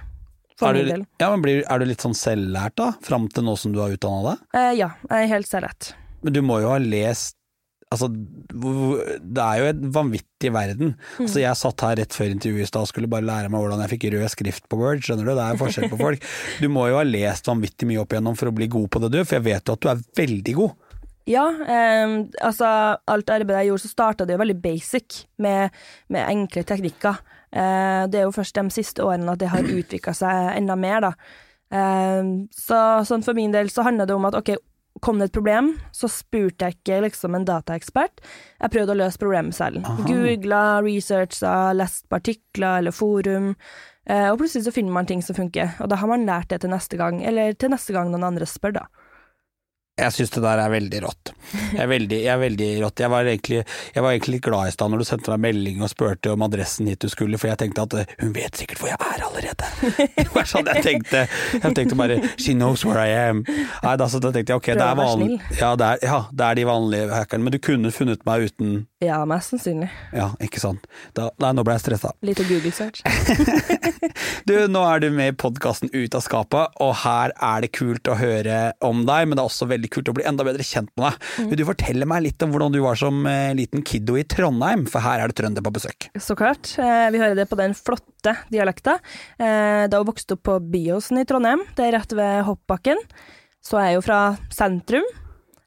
Er 0.62 0.76
du, 0.78 1.04
ja, 1.18 1.28
men 1.28 1.42
blir, 1.42 1.64
er 1.68 1.82
du 1.82 1.88
litt 1.90 2.00
sånn 2.00 2.16
selvlært, 2.16 2.78
da? 2.80 2.92
Fram 3.04 3.26
til 3.28 3.44
nå 3.44 3.58
som 3.60 3.74
du 3.74 3.82
har 3.82 3.92
utdanna 3.92 4.30
deg? 4.30 4.44
Uh, 4.56 4.72
ja, 4.78 4.92
jeg 5.10 5.26
er 5.26 5.32
helt 5.34 5.50
selvlært. 5.50 5.92
Men 6.24 6.32
du 6.32 6.40
må 6.46 6.62
jo 6.62 6.70
ha 6.72 6.80
lest 6.80 7.36
Altså, 7.92 8.08
det 8.10 9.42
er 9.44 9.60
jo 9.60 9.66
en 9.70 9.90
vanvittig 9.94 10.50
verden. 10.54 10.94
Mm. 11.16 11.26
Altså, 11.26 11.42
jeg 11.42 11.60
satt 11.60 11.84
her 11.86 11.98
rett 12.00 12.16
før 12.16 12.32
intervjuet 12.32 12.66
i 12.66 12.70
stad 12.70 12.86
og 12.86 12.90
skulle 12.90 13.10
bare 13.10 13.26
lære 13.26 13.50
meg 13.52 13.62
hvordan 13.62 13.82
jeg 13.84 13.92
fikk 13.94 14.08
rød 14.14 14.26
skrift 14.32 14.66
på 14.70 14.78
Word, 14.80 15.04
skjønner 15.04 15.28
du? 15.28 15.34
Det 15.36 15.44
er 15.44 15.60
forskjell 15.60 15.92
på 15.92 16.00
folk. 16.00 16.30
Du 16.62 16.70
må 16.72 16.86
jo 16.88 16.98
ha 16.98 17.04
lest 17.06 17.48
vanvittig 17.50 17.86
mye 17.90 18.00
opp 18.02 18.14
igjennom 18.14 18.36
for 18.38 18.50
å 18.50 18.56
bli 18.56 18.70
god 18.72 18.88
på 18.92 19.02
det 19.04 19.12
du, 19.14 19.20
for 19.22 19.38
jeg 19.38 19.46
vet 19.46 19.68
jo 19.68 19.76
at 19.76 19.84
du 19.84 19.90
er 19.92 20.02
veldig 20.22 20.56
god. 20.58 20.74
Ja, 21.28 21.44
eh, 21.48 22.18
altså 22.44 22.66
alt 23.08 23.30
arbeidet 23.32 23.62
jeg 23.62 23.72
gjorde, 23.72 23.84
så 23.86 23.92
starta 23.92 24.26
det 24.26 24.36
jo 24.36 24.42
veldig 24.42 24.58
basic, 24.60 25.22
med, 25.40 25.72
med 26.12 26.28
enkle 26.28 26.64
teknikker. 26.68 27.22
Eh, 27.54 28.04
det 28.10 28.20
er 28.20 28.26
jo 28.26 28.34
først 28.34 28.58
de 28.58 28.74
siste 28.74 29.04
årene 29.04 29.32
at 29.32 29.40
det 29.40 29.50
har 29.52 29.74
utvikla 29.78 30.14
seg 30.16 30.52
enda 30.58 30.76
mer, 30.76 31.08
da. 31.08 31.12
Eh, 31.74 32.30
så 32.52 32.80
sånn 33.08 33.24
for 33.24 33.36
min 33.38 33.54
del 33.54 33.72
så 33.72 33.86
handler 33.86 34.10
det 34.10 34.16
om 34.16 34.28
at 34.28 34.36
ok, 34.40 34.52
kom 35.02 35.18
det 35.18 35.30
et 35.30 35.36
problem, 35.36 35.72
så 35.92 36.08
spurte 36.10 36.68
jeg 36.68 36.78
ikke 36.78 37.00
liksom 37.06 37.34
en 37.34 37.46
dataekspert. 37.48 38.22
Jeg 38.60 38.74
prøvde 38.74 38.94
å 38.94 39.00
løse 39.00 39.20
problemet 39.20 39.56
selv. 39.56 39.82
Aha. 39.82 40.06
Googla, 40.06 40.62
researcha, 40.84 41.72
lest 41.76 42.06
på 42.08 42.20
artikler 42.20 42.82
eller 42.82 42.94
forum. 42.94 43.54
Eh, 44.06 44.28
og 44.30 44.38
plutselig 44.40 44.66
så 44.66 44.74
finner 44.74 44.94
man 44.94 45.08
ting 45.08 45.22
som 45.24 45.36
funker, 45.36 45.74
og 45.80 45.88
da 45.90 45.98
har 46.00 46.10
man 46.10 46.26
lært 46.28 46.50
det 46.52 46.60
til 46.62 46.72
neste 46.72 46.98
gang, 47.00 47.22
eller 47.24 47.56
til 47.56 47.72
neste 47.72 47.94
gang 47.96 48.10
noen 48.12 48.26
andre 48.28 48.48
spør, 48.48 48.76
da. 48.82 48.86
Jeg 49.94 50.10
syns 50.10 50.32
det 50.34 50.40
der 50.42 50.58
er 50.58 50.72
veldig 50.72 51.00
rått. 51.04 51.30
Jeg 51.54 51.84
er 51.84 51.86
veldig, 51.86 52.16
jeg 52.24 52.30
er 52.32 52.38
veldig 52.40 52.68
rått. 52.82 53.02
Jeg 53.04 53.10
var, 53.12 53.28
egentlig, 53.30 53.60
jeg 53.94 54.02
var 54.02 54.10
egentlig 54.10 54.32
litt 54.34 54.42
glad 54.42 54.66
i 54.66 54.72
stad 54.74 54.90
når 54.90 55.04
du 55.04 55.06
sendte 55.06 55.30
meg 55.30 55.42
melding 55.44 55.84
og 55.86 55.90
spurte 55.92 56.32
om 56.34 56.42
adressen 56.42 56.88
hit 56.90 57.04
du 57.04 57.06
skulle, 57.12 57.38
for 57.38 57.52
jeg 57.52 57.60
tenkte 57.60 57.84
at 57.84 57.94
eh, 58.00 58.16
hun 58.24 58.32
vet 58.34 58.58
sikkert 58.58 58.82
hvor 58.82 58.90
jeg 58.90 58.98
er 58.98 59.22
allerede. 59.28 59.68
Det 60.18 60.26
var 60.34 60.50
sånn 60.50 60.70
jeg 60.72 60.82
tenkte. 60.82 61.20
Jeg 61.60 61.76
tenkte 61.78 61.98
bare 62.00 62.16
she 62.34 62.56
knows 62.58 62.82
where 62.82 63.06
I 63.06 63.14
am. 63.28 63.44
Nei, 63.46 63.94
da, 64.00 64.08
så 64.10 64.18
da 64.18 64.34
tenkte 64.34 64.56
jeg 64.56 64.64
ok, 64.64 64.72
det 64.74 64.88
er 64.88 64.98
vanlig. 64.98 65.38
Ja, 65.60 65.70
det 65.78 65.92
er, 65.92 66.02
ja, 66.10 66.18
det 66.34 66.48
er 66.48 66.58
de 66.58 66.66
vanlige 66.72 67.06
hackerne. 67.14 67.46
Men 67.46 67.54
du 67.54 67.60
kunne 67.62 67.94
funnet 67.94 68.26
meg 68.26 68.48
uten 68.50 68.74
Ja, 69.04 69.20
mest 69.28 69.52
sannsynlig. 69.52 69.88
Ja, 70.16 70.30
ikke 70.42 70.60
sant. 70.62 70.86
Da, 71.16 71.28
nei, 71.42 71.52
nå 71.56 71.64
ble 71.66 71.76
jeg 71.76 71.84
stressa. 71.84 72.12
Litt 72.24 72.40
å 72.40 72.46
Google 72.48 72.72
search. 72.74 73.02
Du, 74.44 74.52
nå 74.68 74.80
er 74.84 75.00
du 75.00 75.06
med 75.14 75.30
i 75.32 75.34
podkasten 75.40 75.88
Ut 75.94 76.14
av 76.18 76.20
skapet, 76.24 76.74
og 76.84 76.90
her 77.04 77.32
er 77.42 77.64
det 77.64 77.70
kult 77.72 78.04
å 78.12 78.16
høre 78.18 78.58
om 78.84 79.00
deg, 79.08 79.24
men 79.30 79.38
det 79.38 79.40
er 79.40 79.48
også 79.48 79.68
veldig 79.70 79.88
kult 79.94 80.10
å 80.12 80.14
bli 80.18 80.26
enda 80.28 80.44
bedre 80.44 80.66
kjent 80.66 80.90
med 80.98 81.06
deg. 81.06 81.24
Mm. 81.40 81.48
Vil 81.50 81.60
du 81.60 81.64
fortelle 81.70 82.08
meg 82.10 82.24
litt 82.26 82.44
om 82.44 82.52
hvordan 82.52 82.74
du 82.74 82.80
var 82.84 82.98
som 83.00 83.22
eh, 83.30 83.54
liten 83.56 83.84
kiddo 83.86 84.18
i 84.20 84.26
Trondheim, 84.28 84.84
for 84.90 85.04
her 85.06 85.22
er 85.24 85.32
det 85.32 85.38
trønder 85.40 85.64
på 85.64 85.72
besøk. 85.78 86.10
Så 86.20 86.36
klart. 86.38 86.74
Eh, 86.76 87.06
Vi 87.14 87.22
hører 87.22 87.38
det 87.40 87.48
på 87.50 87.58
den 87.60 87.72
flotte 87.78 88.36
dialekta. 88.52 88.98
Eh, 89.38 89.86
Da 89.88 90.00
hun 90.02 90.10
vokste 90.12 90.36
opp 90.36 90.44
på 90.50 90.58
Biosen 90.74 91.22
i 91.22 91.26
Trondheim, 91.28 91.64
det 91.78 91.88
er 91.88 91.96
rett 91.98 92.12
ved 92.16 92.44
Hoppbakken, 92.48 93.00
så 93.64 93.80
er 93.80 93.92
jeg 93.92 94.02
jo 94.02 94.06
fra 94.10 94.20
sentrum. 94.52 95.08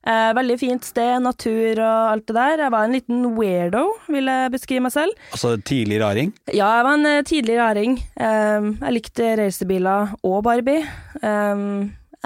Eh, 0.08 0.30
Veldig 0.38 0.56
fint 0.62 0.86
sted, 0.88 1.18
natur 1.26 1.82
og 1.84 2.14
alt 2.14 2.26
det 2.30 2.36
der. 2.38 2.64
Jeg 2.66 2.72
var 2.72 2.88
en 2.88 2.96
liten 2.96 3.26
weirdo, 3.36 3.84
vil 4.08 4.30
jeg 4.32 4.54
beskrive 4.54 4.86
meg 4.88 4.94
selv. 4.96 5.18
Altså 5.36 5.56
tidlig 5.68 6.00
raring. 6.04 6.32
Ja, 6.54 6.70
jeg 6.80 6.88
var 6.88 6.94
en 6.96 7.06
eh, 7.12 7.22
tidlig 7.28 7.58
raring. 7.60 7.98
Eh, 8.16 8.70
Jeg 8.88 8.96
likte 9.02 9.34
racerbiler 9.42 10.16
og 10.24 10.44
Barbie. 10.48 10.86
Eh, 11.22 11.64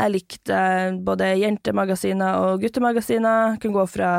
Jeg 0.02 0.12
likte 0.14 0.56
eh, 0.56 0.94
både 1.04 1.34
jentemagasiner 1.42 2.38
og 2.46 2.62
guttemagasiner. 2.64 3.58
Kunne 3.62 3.80
gå 3.82 3.88
fra 3.92 4.12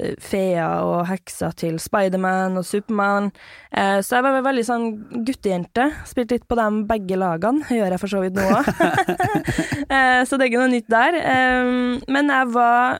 eh, 0.00 0.14
Fea 0.22 0.68
og 0.86 1.06
hekser 1.10 1.54
til 1.58 1.78
Spiderman 1.82 2.58
og 2.60 2.66
Supermann. 2.66 3.30
Eh, 3.72 3.98
Så 4.04 4.16
jeg 4.18 4.26
var 4.26 4.42
veldig 4.46 4.64
sånn 4.66 4.86
guttejente. 5.26 5.88
Spilte 6.08 6.38
litt 6.38 6.48
på 6.48 6.58
dem 6.58 6.84
begge 6.90 7.18
lagene, 7.20 7.66
gjør 7.70 7.94
jeg 7.96 8.02
for 8.04 8.14
så 8.14 8.22
vidt 8.24 8.38
nå 8.38 8.46
òg. 8.48 8.72
Så 10.28 10.36
det 10.36 10.44
er 10.44 10.48
ikke 10.50 10.62
noe 10.62 10.72
nytt 10.72 10.90
der. 10.92 11.20
Eh, 11.22 11.72
Men 12.08 12.34
jeg 12.34 12.52
var 12.54 12.98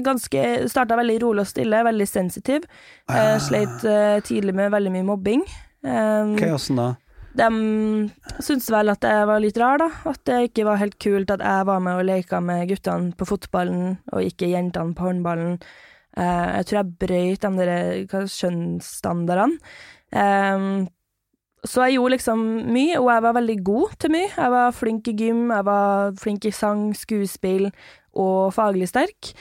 ganske 0.00 0.46
Starta 0.70 0.96
veldig 0.96 1.18
rolig 1.22 1.44
og 1.44 1.50
stille, 1.50 1.84
veldig 1.84 2.08
sensitiv. 2.08 2.64
Ah. 3.10 3.36
Sleit 3.42 3.84
eh, 3.84 4.18
tidlig 4.24 4.54
med 4.56 4.72
veldig 4.72 4.94
mye 4.94 5.08
mobbing. 5.12 5.44
Eh, 5.84 6.34
okay, 6.34 6.56
da? 6.76 6.94
de 7.38 7.46
syntes 8.42 8.66
vel 8.72 8.90
at 8.90 9.04
jeg 9.06 9.26
var 9.28 9.42
litt 9.42 9.58
rar, 9.60 9.78
da. 9.80 9.88
At 10.10 10.22
det 10.28 10.40
ikke 10.48 10.66
var 10.66 10.80
helt 10.80 10.98
kult 11.02 11.30
at 11.30 11.44
jeg 11.44 11.68
var 11.68 11.82
med 11.84 12.00
og 12.00 12.08
leka 12.08 12.40
med 12.42 12.66
guttene 12.72 13.14
på 13.16 13.28
fotballen, 13.28 13.98
og 14.12 14.26
ikke 14.26 14.50
jentene 14.50 14.96
på 14.96 15.06
håndballen. 15.06 15.60
Eh, 16.16 16.48
jeg 16.56 16.66
tror 16.66 16.80
jeg 16.80 16.98
brøyt 17.04 17.44
de 17.44 17.50
der 17.58 17.74
kjønnsstandardene. 18.10 18.32
skjønnsstandardene. 18.36 19.58
Eh, 20.12 20.88
så 21.60 21.84
jeg 21.84 21.98
gjorde 21.98 22.14
liksom 22.16 22.42
mye, 22.72 22.96
og 22.96 23.10
jeg 23.12 23.22
var 23.26 23.36
veldig 23.36 23.58
god 23.64 23.96
til 24.00 24.14
mye. 24.14 24.28
Jeg 24.32 24.52
var 24.54 24.70
flink 24.72 25.08
i 25.08 25.16
gym, 25.16 25.50
jeg 25.52 25.64
var 25.68 26.12
flink 26.16 26.46
i 26.48 26.52
sang, 26.56 26.86
skuespill 26.96 27.68
og 28.16 28.54
faglig 28.56 28.88
sterk. 28.88 29.34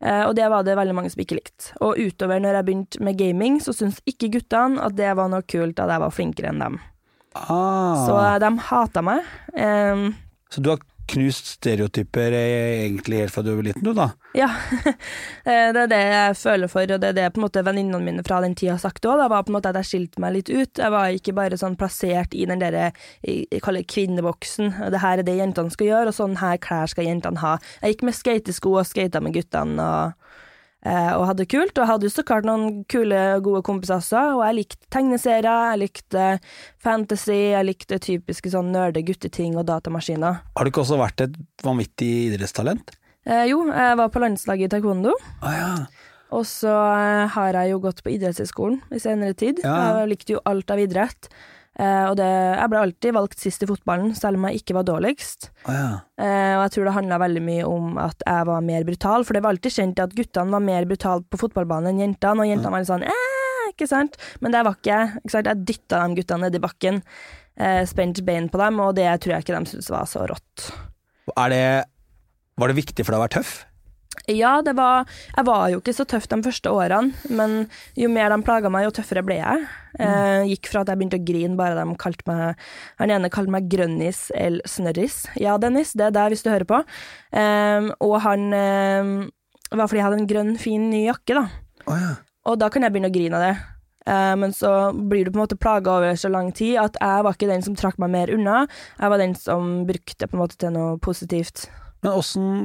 Eh, 0.00 0.24
og 0.24 0.34
det 0.36 0.48
var 0.50 0.64
det 0.64 0.74
veldig 0.78 0.96
mange 0.96 1.12
som 1.12 1.22
ikke 1.22 1.38
likte. 1.38 1.74
Og 1.84 1.98
utover 2.00 2.40
når 2.42 2.58
jeg 2.58 2.66
begynte 2.66 3.04
med 3.04 3.18
gaming, 3.20 3.60
så 3.62 3.74
syntes 3.76 4.00
ikke 4.08 4.32
guttene 4.38 4.80
at 4.82 4.96
det 4.98 5.12
var 5.16 5.30
noe 5.30 5.46
kult 5.46 5.78
at 5.78 5.92
jeg 5.92 6.02
var 6.02 6.14
flinkere 6.14 6.50
enn 6.50 6.64
dem. 6.64 6.80
Ah. 7.36 8.06
Så 8.06 8.16
de 8.42 8.50
hata 8.66 9.02
meg. 9.06 9.28
Um, 9.54 10.08
Så 10.50 10.64
du 10.64 10.72
har 10.72 10.80
knust 11.10 11.48
stereotyper 11.56 12.34
eh, 12.36 12.84
egentlig 12.84 13.22
helt 13.24 13.34
fra 13.34 13.42
du 13.44 13.52
var 13.54 13.66
liten, 13.66 13.84
du 13.84 13.94
da? 13.96 14.10
ja. 14.36 14.50
Eh, 15.40 15.70
det 15.72 15.80
er 15.86 15.88
det 15.88 15.98
jeg 15.98 16.34
føler 16.36 16.68
for, 16.68 16.84
og 16.84 17.00
det 17.00 17.08
er 17.08 17.14
det 17.16 17.28
på 17.32 17.40
en 17.40 17.44
måte 17.46 17.62
venninnene 17.64 18.04
mine 18.04 18.22
fra 18.26 18.42
den 18.44 18.52
tida 18.58 18.74
har 18.74 18.82
sagt 18.82 19.06
òg. 19.08 19.16
Det 19.18 19.28
var 19.32 19.46
på 19.46 19.50
en 19.50 19.56
måte 19.56 19.70
at 19.72 19.78
jeg 19.80 19.88
skilte 19.88 20.22
meg 20.22 20.34
litt 20.36 20.50
ut. 20.52 20.78
Jeg 20.78 20.92
var 20.92 21.16
ikke 21.16 21.34
bare 21.34 21.58
sånn 21.58 21.78
plassert 21.80 22.36
i 22.36 22.44
den 22.46 22.60
derre 22.60 22.90
kvinneboksen. 23.24 24.74
Det 24.92 25.00
her 25.00 25.22
er 25.22 25.26
det 25.26 25.38
jentene 25.40 25.72
skal 25.72 25.88
gjøre, 25.88 26.12
og 26.12 26.18
sånn 26.18 26.36
her 26.42 26.60
klær 26.62 26.92
skal 26.92 27.08
jentene 27.08 27.40
ha. 27.42 27.56
Jeg 27.80 27.96
gikk 27.96 28.06
med 28.10 28.18
skatesko 28.20 28.76
og 28.76 28.90
skata 28.90 29.24
med 29.24 29.34
guttene. 29.38 29.80
og 29.80 30.29
og 30.82 31.26
hadde 31.28 31.42
det 31.44 31.50
kult, 31.52 31.74
og 31.76 31.82
jeg 31.82 31.88
hadde 31.90 32.06
jo 32.08 32.12
så 32.14 32.22
klart 32.24 32.46
noen 32.48 32.84
kule, 32.88 33.18
gode 33.44 33.60
kompiser 33.66 33.98
også, 33.98 34.22
og 34.38 34.44
jeg 34.46 34.56
likte 34.62 34.86
tegneserier, 34.94 35.74
jeg 35.74 35.80
likte 35.82 36.26
fantasy, 36.80 37.36
jeg 37.52 37.66
likte 37.68 37.98
typiske 38.00 38.52
sånn 38.54 38.70
nerde 38.72 39.02
gutteting 39.04 39.58
og 39.60 39.66
datamaskiner. 39.68 40.40
Har 40.56 40.64
du 40.64 40.70
ikke 40.72 40.80
også 40.84 40.96
vært 41.00 41.26
et 41.26 41.36
vanvittig 41.66 42.10
idrettstalent? 42.30 42.94
Eh, 43.28 43.44
jo, 43.52 43.66
jeg 43.68 43.98
var 44.00 44.08
på 44.14 44.22
landslaget 44.24 44.70
i 44.70 44.72
taekwondo, 44.72 45.12
Ah, 45.44 45.52
ja. 45.58 45.70
og 46.32 46.46
så 46.48 46.72
eh, 46.72 47.26
har 47.36 47.60
jeg 47.60 47.74
jo 47.74 47.82
gått 47.84 48.00
på 48.06 48.14
idrettshøyskolen 48.16 48.80
i 48.96 49.00
senere 49.02 49.36
tid. 49.36 49.60
Ja. 49.64 50.00
Jeg 50.00 50.14
likte 50.14 50.38
jo 50.38 50.44
alt 50.48 50.70
av 50.72 50.80
idrett, 50.80 51.28
eh, 51.28 51.36
og 51.78 52.16
det, 52.18 52.26
jeg 52.26 52.70
ble 52.72 52.80
alltid 52.82 53.14
valgt 53.14 53.40
sist 53.40 53.62
i 53.64 53.68
fotballen, 53.70 54.10
selv 54.18 54.40
om 54.40 54.48
jeg 54.48 54.60
ikke 54.60 54.74
var 54.76 54.86
dårligst. 54.88 55.50
Oh, 55.64 55.72
ja. 55.72 55.90
Eh, 56.20 56.54
og 56.56 56.64
jeg 56.66 56.74
tror 56.74 56.88
det 56.88 56.94
handla 56.96 57.20
veldig 57.22 57.42
mye 57.46 57.68
om 57.68 58.00
at 58.02 58.24
jeg 58.26 58.48
var 58.50 58.64
mer 58.66 58.86
brutal, 58.88 59.24
for 59.24 59.36
det 59.36 59.44
var 59.44 59.54
alltid 59.54 59.76
kjent 59.76 60.02
at 60.02 60.16
guttene 60.18 60.56
var 60.56 60.64
mer 60.66 60.88
brutale 60.90 61.24
på 61.30 61.40
fotballbanen 61.40 61.92
enn 61.92 62.02
jentene, 62.04 62.44
og 62.44 62.50
jentene 62.50 62.74
var 62.74 62.82
litt 62.82 62.90
sånn 62.90 63.06
eh, 63.06 63.70
ikke 63.70 63.88
sant? 63.88 64.18
Men 64.42 64.56
det 64.56 64.64
var 64.66 64.76
ikke 64.76 64.90
jeg. 64.92 65.22
Ikke 65.22 65.34
sant? 65.36 65.52
Jeg 65.52 65.64
dytta 65.70 66.02
de 66.02 66.18
guttene 66.18 66.46
nedi 66.48 66.60
i 66.60 66.66
bakken, 66.66 67.00
eh, 67.56 67.80
spent 67.88 68.22
bein 68.26 68.50
på 68.52 68.60
dem, 68.60 68.82
og 68.82 68.94
det 68.98 69.08
tror 69.22 69.36
jeg 69.36 69.46
ikke 69.46 69.56
de 69.56 69.72
syntes 69.72 69.94
var 69.94 70.10
så 70.10 70.26
rått. 70.28 70.70
Er 71.36 71.54
det, 71.54 71.64
var 72.60 72.72
det 72.72 72.80
viktig 72.82 73.06
for 73.06 73.14
deg 73.14 73.22
å 73.22 73.26
være 73.28 73.36
tøff? 73.38 73.54
Ja, 74.30 74.60
det 74.62 74.74
var 74.78 75.06
Jeg 75.36 75.46
var 75.46 75.68
jo 75.70 75.78
ikke 75.80 75.94
så 75.94 76.04
tøff 76.08 76.26
de 76.30 76.38
første 76.42 76.70
årene, 76.70 77.14
men 77.30 77.68
jo 77.98 78.10
mer 78.10 78.32
de 78.32 78.38
plaga 78.46 78.70
meg, 78.72 78.84
jo 78.86 78.94
tøffere 78.94 79.22
ble 79.26 79.38
jeg. 79.38 79.66
Eh, 80.02 80.46
gikk 80.50 80.70
fra 80.70 80.82
at 80.82 80.90
jeg 80.90 81.00
begynte 81.00 81.18
å 81.18 81.26
grine 81.26 81.58
bare 81.58 81.78
de 81.78 81.96
kalte 81.98 82.26
meg 82.30 82.60
Han 83.00 83.10
ene 83.10 83.30
kalte 83.32 83.54
meg 83.54 83.66
Grønnis 83.70 84.28
eller 84.34 84.66
Snørris. 84.70 85.24
Ja, 85.40 85.56
Dennis, 85.62 85.94
det 85.98 86.08
er 86.08 86.14
deg 86.14 86.34
hvis 86.34 86.44
du 86.46 86.50
hører 86.52 86.68
på. 86.68 86.82
Eh, 87.32 87.90
og 88.02 88.16
han 88.26 88.50
eh, 88.54 89.12
var 89.70 89.86
fordi 89.86 90.02
jeg 90.02 90.08
hadde 90.08 90.22
en 90.22 90.30
grønn, 90.30 90.54
fin, 90.60 90.88
ny 90.92 91.04
jakke, 91.06 91.38
da. 91.38 91.46
Oh, 91.86 91.98
ja. 91.98 92.14
Og 92.50 92.58
da 92.60 92.70
kan 92.72 92.86
jeg 92.86 92.94
begynne 92.94 93.10
å 93.10 93.14
grine 93.14 93.38
av 93.38 93.46
det. 93.46 93.54
Eh, 94.10 94.34
men 94.42 94.54
så 94.56 94.90
blir 94.94 95.26
du 95.26 95.32
på 95.32 95.38
en 95.38 95.44
måte 95.44 95.60
plaga 95.60 95.98
over 95.98 96.18
så 96.18 96.30
lang 96.32 96.50
tid 96.56 96.78
at 96.82 96.98
jeg 96.98 97.26
var 97.26 97.36
ikke 97.36 97.50
den 97.50 97.62
som 97.66 97.78
trakk 97.78 98.00
meg 98.02 98.12
mer 98.14 98.34
unna. 98.34 98.64
Jeg 98.98 99.12
var 99.12 99.22
den 99.22 99.36
som 99.38 99.72
brukte 99.88 100.18
det 100.24 100.30
på 100.30 100.38
en 100.38 100.44
måte 100.44 100.58
til 100.60 100.74
noe 100.74 100.98
positivt. 101.02 101.68
Men 102.02 102.16
åssen 102.16 102.62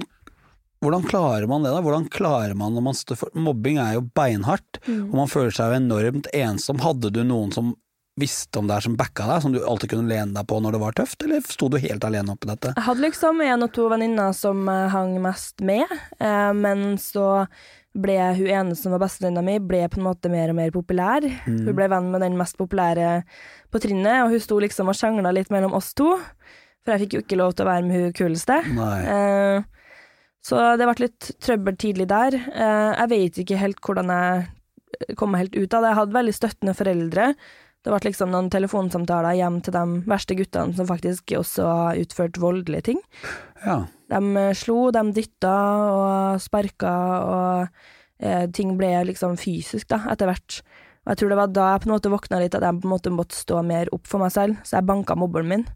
Hvordan 0.86 1.08
klarer 1.10 1.48
man 1.50 1.66
det, 1.66 1.72
da? 1.74 1.82
Hvordan 1.86 2.06
klarer 2.14 2.54
man 2.58 2.76
når 2.78 2.86
man 2.92 2.98
står 2.98 3.18
for 3.20 3.34
Mobbing 3.36 3.80
er 3.82 3.96
jo 3.98 4.06
beinhardt, 4.16 4.80
Mm. 4.86 5.10
og 5.10 5.16
man 5.24 5.32
føler 5.32 5.52
seg 5.56 5.72
jo 5.74 5.80
enormt 5.82 6.28
ensom. 6.32 6.80
Hadde 6.86 7.10
du 7.12 7.24
noen 7.26 7.52
som 7.54 7.74
visste 8.16 8.60
om 8.62 8.68
det 8.70 8.78
her, 8.78 8.82
som 8.86 8.96
backa 8.96 9.26
deg, 9.28 9.42
som 9.44 9.52
du 9.52 9.60
alltid 9.60 9.90
kunne 9.92 10.08
lene 10.08 10.32
deg 10.38 10.46
på 10.48 10.60
når 10.64 10.72
det 10.78 10.80
var 10.86 10.94
tøft, 10.96 11.24
eller 11.26 11.42
sto 11.44 11.68
du 11.68 11.76
helt 11.84 12.06
alene 12.08 12.32
oppi 12.32 12.48
dette? 12.48 12.72
Jeg 12.78 12.86
hadde 12.86 13.04
liksom 13.04 13.42
en 13.44 13.66
og 13.66 13.74
to 13.76 13.90
venninner 13.92 14.32
som 14.38 14.62
hang 14.70 15.18
mest 15.26 15.60
med, 15.60 15.84
eh, 16.22 16.54
men 16.56 16.96
så 17.02 17.48
ble 17.96 18.16
hun 18.38 18.48
ene 18.48 18.76
som 18.76 18.92
var 18.96 19.00
bestevenninna 19.04 19.44
mi, 19.44 19.58
ble 19.60 19.84
på 19.92 20.00
en 20.00 20.08
måte 20.08 20.32
mer 20.32 20.50
og 20.52 20.56
mer 20.56 20.72
populær. 20.72 21.24
Mm. 21.48 21.66
Hun 21.68 21.76
ble 21.76 21.90
venn 21.92 22.10
med 22.12 22.22
den 22.24 22.38
mest 22.40 22.58
populære 22.60 23.24
på 23.72 23.80
trinnet, 23.84 24.24
og 24.24 24.32
hun 24.32 24.40
sto 24.44 24.60
liksom 24.60 24.88
og 24.92 24.96
sjangla 24.96 25.32
litt 25.36 25.52
mellom 25.52 25.74
oss 25.76 25.94
to. 25.94 26.14
For 26.86 26.94
jeg 26.96 27.06
fikk 27.06 27.14
jo 27.18 27.22
ikke 27.24 27.38
lov 27.40 27.56
til 27.56 27.66
å 27.66 27.72
være 27.72 27.84
med 27.88 27.96
hun 28.00 28.14
kuleste. 28.16 28.62
Nei. 28.76 29.00
Eh, 29.04 29.64
så 30.46 30.62
det 30.78 30.86
ble 30.86 31.08
litt 31.08 31.32
trøbbel 31.42 31.78
tidlig 31.82 32.06
der. 32.12 32.36
Eh, 32.38 32.92
jeg 32.92 33.12
vet 33.12 33.40
ikke 33.42 33.62
helt 33.62 33.82
hvordan 33.82 34.12
jeg 34.14 35.16
kom 35.18 35.34
meg 35.34 35.46
helt 35.46 35.58
ut 35.58 35.74
av 35.74 35.82
det. 35.82 35.92
Jeg 35.92 36.00
hadde 36.00 36.18
veldig 36.20 36.36
støttende 36.38 36.76
foreldre. 36.78 37.30
Det 37.86 37.94
ble 37.94 38.02
liksom 38.08 38.32
noen 38.34 38.48
telefonsamtaler 38.54 39.38
hjem 39.38 39.60
til 39.66 39.76
de 39.76 39.84
verste 40.10 40.38
guttene 40.38 40.74
som 40.78 40.88
faktisk 40.90 41.36
også 41.38 41.66
har 41.70 42.00
utført 42.02 42.40
voldelige 42.42 42.88
ting. 42.92 43.02
Ja. 43.66 43.84
De 44.14 44.22
eh, 44.42 44.54
slo, 44.58 44.92
de 44.94 45.04
dytta 45.18 45.56
og 45.90 46.42
sparka, 46.42 46.96
og 47.26 48.22
eh, 48.22 48.46
ting 48.54 48.76
ble 48.78 48.92
liksom 49.10 49.38
fysisk 49.42 49.90
da, 49.94 50.04
etter 50.14 50.30
hvert. 50.30 50.60
Og 51.06 51.14
jeg 51.14 51.22
tror 51.22 51.34
det 51.34 51.40
var 51.42 51.54
da 51.54 51.72
jeg 51.72 51.84
på 51.84 51.90
en 51.90 51.96
måte 51.96 52.14
våkna 52.14 52.42
litt, 52.42 52.58
at 52.58 52.66
jeg 52.66 52.82
på 52.82 52.90
en 52.90 52.94
måte 52.96 53.14
måtte 53.14 53.38
stå 53.38 53.62
mer 53.66 53.90
opp 53.94 54.10
for 54.10 54.22
meg 54.22 54.34
selv, 54.34 54.62
så 54.66 54.80
jeg 54.80 54.90
banka 54.90 55.18
mobberen 55.18 55.52
min. 55.52 55.68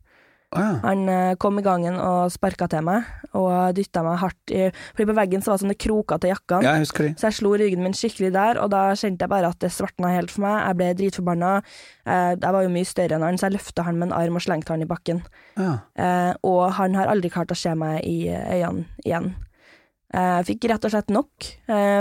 Ja. 0.50 0.80
Han 0.82 1.04
eh, 1.14 1.36
kom 1.38 1.60
i 1.62 1.64
gangen 1.66 2.00
og 2.02 2.32
sparka 2.34 2.66
til 2.72 2.82
meg, 2.88 3.06
og 3.38 3.76
dytta 3.78 4.02
meg 4.02 4.16
hardt 4.18 4.54
i 4.54 4.64
Fordi 4.98 5.06
på 5.12 5.16
veggen 5.20 5.44
så 5.46 5.52
var 5.52 5.60
det 5.60 5.64
sånne 5.66 5.78
kroker 5.86 6.22
til 6.24 6.32
jakkene. 6.34 6.66
ja, 6.66 6.72
jeg. 6.82 7.18
Så 7.22 7.28
jeg 7.28 7.38
slo 7.38 7.52
ryggen 7.54 7.84
min 7.86 7.94
skikkelig 7.94 8.32
der, 8.34 8.58
og 8.64 8.72
da 8.74 8.88
kjente 8.98 9.28
jeg 9.28 9.30
bare 9.30 9.52
at 9.54 9.60
det 9.62 9.70
svartna 9.76 10.10
helt 10.16 10.34
for 10.34 10.48
meg. 10.48 10.56
Jeg 10.64 10.80
ble 10.80 10.88
dritforbanna. 11.04 11.52
Eh, 12.10 12.32
jeg 12.34 12.56
var 12.56 12.66
jo 12.66 12.72
mye 12.74 12.90
større 12.90 13.20
enn 13.20 13.28
han, 13.28 13.38
så 13.38 13.46
jeg 13.50 13.60
løfta 13.60 13.86
han 13.86 14.02
med 14.02 14.10
en 14.10 14.18
arm 14.18 14.42
og 14.42 14.46
slengte 14.48 14.74
han 14.74 14.82
i 14.82 14.90
bakken. 14.90 15.22
Ja. 15.60 15.76
Eh, 16.02 16.34
og 16.50 16.64
han 16.80 16.98
har 16.98 17.14
aldri 17.14 17.30
klart 17.30 17.54
å 17.54 17.60
se 17.60 17.76
meg 17.78 18.02
i 18.10 18.18
øynene 18.34 18.90
igjen. 19.06 19.36
Jeg 20.10 20.46
fikk 20.48 20.66
rett 20.72 20.86
og 20.88 20.90
slett 20.90 21.12
nok. 21.14 21.46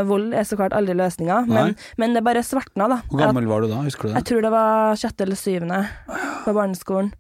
Vold 0.09 0.33
er 0.33 0.47
så 0.49 0.57
klart 0.57 0.73
aldri 0.73 0.95
løsninga, 0.97 1.43
men, 1.45 1.75
men 2.01 2.15
det 2.17 2.23
bare 2.25 2.41
svartna, 2.41 2.87
da. 2.89 3.03
Hvor 3.11 3.21
gammel 3.21 3.45
var 3.51 3.61
du 3.61 3.69
da, 3.69 3.83
husker 3.85 4.09
du 4.09 4.15
Jeg 4.17 4.25
tror 4.31 4.47
det 4.47 4.53
var 4.55 4.97
sjette 4.97 5.27
eller 5.27 5.37
syvende 5.37 5.83
på 6.47 6.55
barneskolen. 6.57 7.13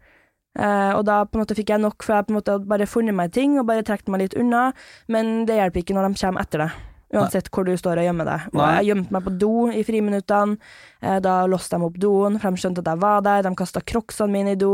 Eh, 0.59 0.93
og 0.97 1.05
da 1.07 1.21
på 1.25 1.39
en 1.39 1.45
måte 1.45 1.55
fikk 1.55 1.71
jeg 1.75 1.83
nok, 1.83 2.03
for 2.03 2.17
jeg 2.17 2.29
på 2.29 2.35
en 2.35 2.39
måte 2.41 2.57
hadde 2.57 2.71
bare 2.71 2.89
funnet 2.91 3.15
meg 3.15 3.33
ting 3.37 3.59
og 3.61 3.69
bare 3.69 3.85
trukket 3.87 4.11
meg 4.11 4.25
litt 4.25 4.39
unna. 4.39 4.69
Men 5.13 5.45
det 5.49 5.59
hjelper 5.61 5.85
ikke 5.85 5.97
når 5.97 6.09
de 6.09 6.23
kommer 6.23 6.45
etter 6.45 6.65
deg, 6.65 6.81
uansett 7.15 7.51
hvor 7.55 7.69
du 7.69 7.75
står 7.79 8.03
og 8.03 8.09
gjemmer 8.09 8.29
deg. 8.29 8.49
Og 8.53 8.59
Nei. 8.61 8.73
jeg 8.79 8.91
gjemte 8.91 9.15
meg 9.17 9.29
på 9.29 9.35
do 9.45 9.53
i 9.71 9.85
friminuttene. 9.87 10.59
Eh, 11.05 11.21
da 11.25 11.37
låste 11.51 11.79
de 11.79 11.89
opp 11.89 12.01
doen, 12.03 12.41
for 12.43 12.51
de 12.51 12.65
skjønte 12.65 12.85
at 12.85 12.91
jeg 12.93 13.03
var 13.05 13.23
der. 13.27 13.47
De 13.47 13.55
kasta 13.59 13.85
crocsene 13.95 14.35
mine 14.35 14.57
i 14.57 14.61
do. 14.61 14.73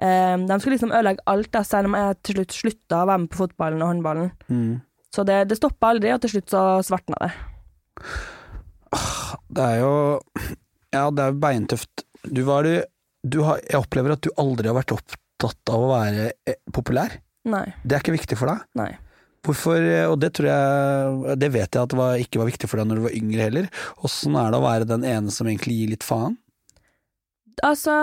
Eh, 0.00 0.36
de 0.38 0.60
skulle 0.60 0.76
liksom 0.78 0.94
ødelegge 0.94 1.26
alt, 1.32 1.50
da, 1.56 1.64
selv 1.66 1.90
om 1.90 1.98
jeg 1.98 2.20
til 2.22 2.38
slutt 2.38 2.60
slutta 2.60 3.02
å 3.02 3.10
være 3.10 3.24
med 3.24 3.32
på 3.32 3.42
fotballen 3.42 3.82
og 3.82 3.92
håndballen. 3.94 4.30
Mm. 4.48 4.78
Så 5.10 5.26
det, 5.26 5.42
det 5.50 5.58
stoppa 5.58 5.90
aldri, 5.90 6.12
og 6.14 6.22
til 6.22 6.36
slutt 6.36 6.54
så 6.54 6.62
svartna 6.86 7.18
det. 7.24 7.32
Det 9.50 9.66
er 9.66 9.82
jo 9.82 9.92
Ja, 10.94 11.10
det 11.14 11.22
er 11.22 11.34
jo 11.34 11.38
beintøft. 11.42 12.02
Du 12.26 12.42
var 12.46 12.66
du 12.66 12.72
har, 13.44 13.60
Jeg 13.68 13.80
opplever 13.80 14.16
at 14.16 14.24
du 14.24 14.30
aldri 14.40 14.70
har 14.70 14.78
vært 14.78 14.94
opptatt 14.96 15.72
av 15.72 15.84
å 15.84 15.92
være 15.92 16.30
eh, 16.48 16.58
populær. 16.72 17.18
Nei. 17.48 17.66
Det 17.84 17.96
er 17.96 18.04
ikke 18.04 18.16
viktig 18.16 18.38
for 18.40 18.52
deg. 18.52 18.64
Nei. 18.80 18.92
Hvorfor, 19.46 19.80
eh, 19.80 20.06
og 20.08 20.18
det 20.20 20.34
tror 20.36 20.50
jeg 20.50 21.36
Det 21.40 21.48
vet 21.54 21.72
jeg 21.72 21.80
at 21.80 21.92
det 21.92 22.00
var, 22.00 22.16
ikke 22.20 22.42
var 22.42 22.50
viktig 22.50 22.68
for 22.68 22.80
deg 22.80 22.90
når 22.90 23.00
du 23.00 23.06
var 23.08 23.18
yngre 23.20 23.46
heller. 23.48 23.70
Åssen 24.04 24.36
er 24.36 24.50
det 24.50 24.60
å 24.60 24.66
være 24.66 24.88
den 24.88 25.06
ene 25.08 25.32
som 25.34 25.48
egentlig 25.48 25.78
gir 25.80 25.94
litt 25.94 26.06
faen? 26.06 26.36
Altså, 27.66 27.94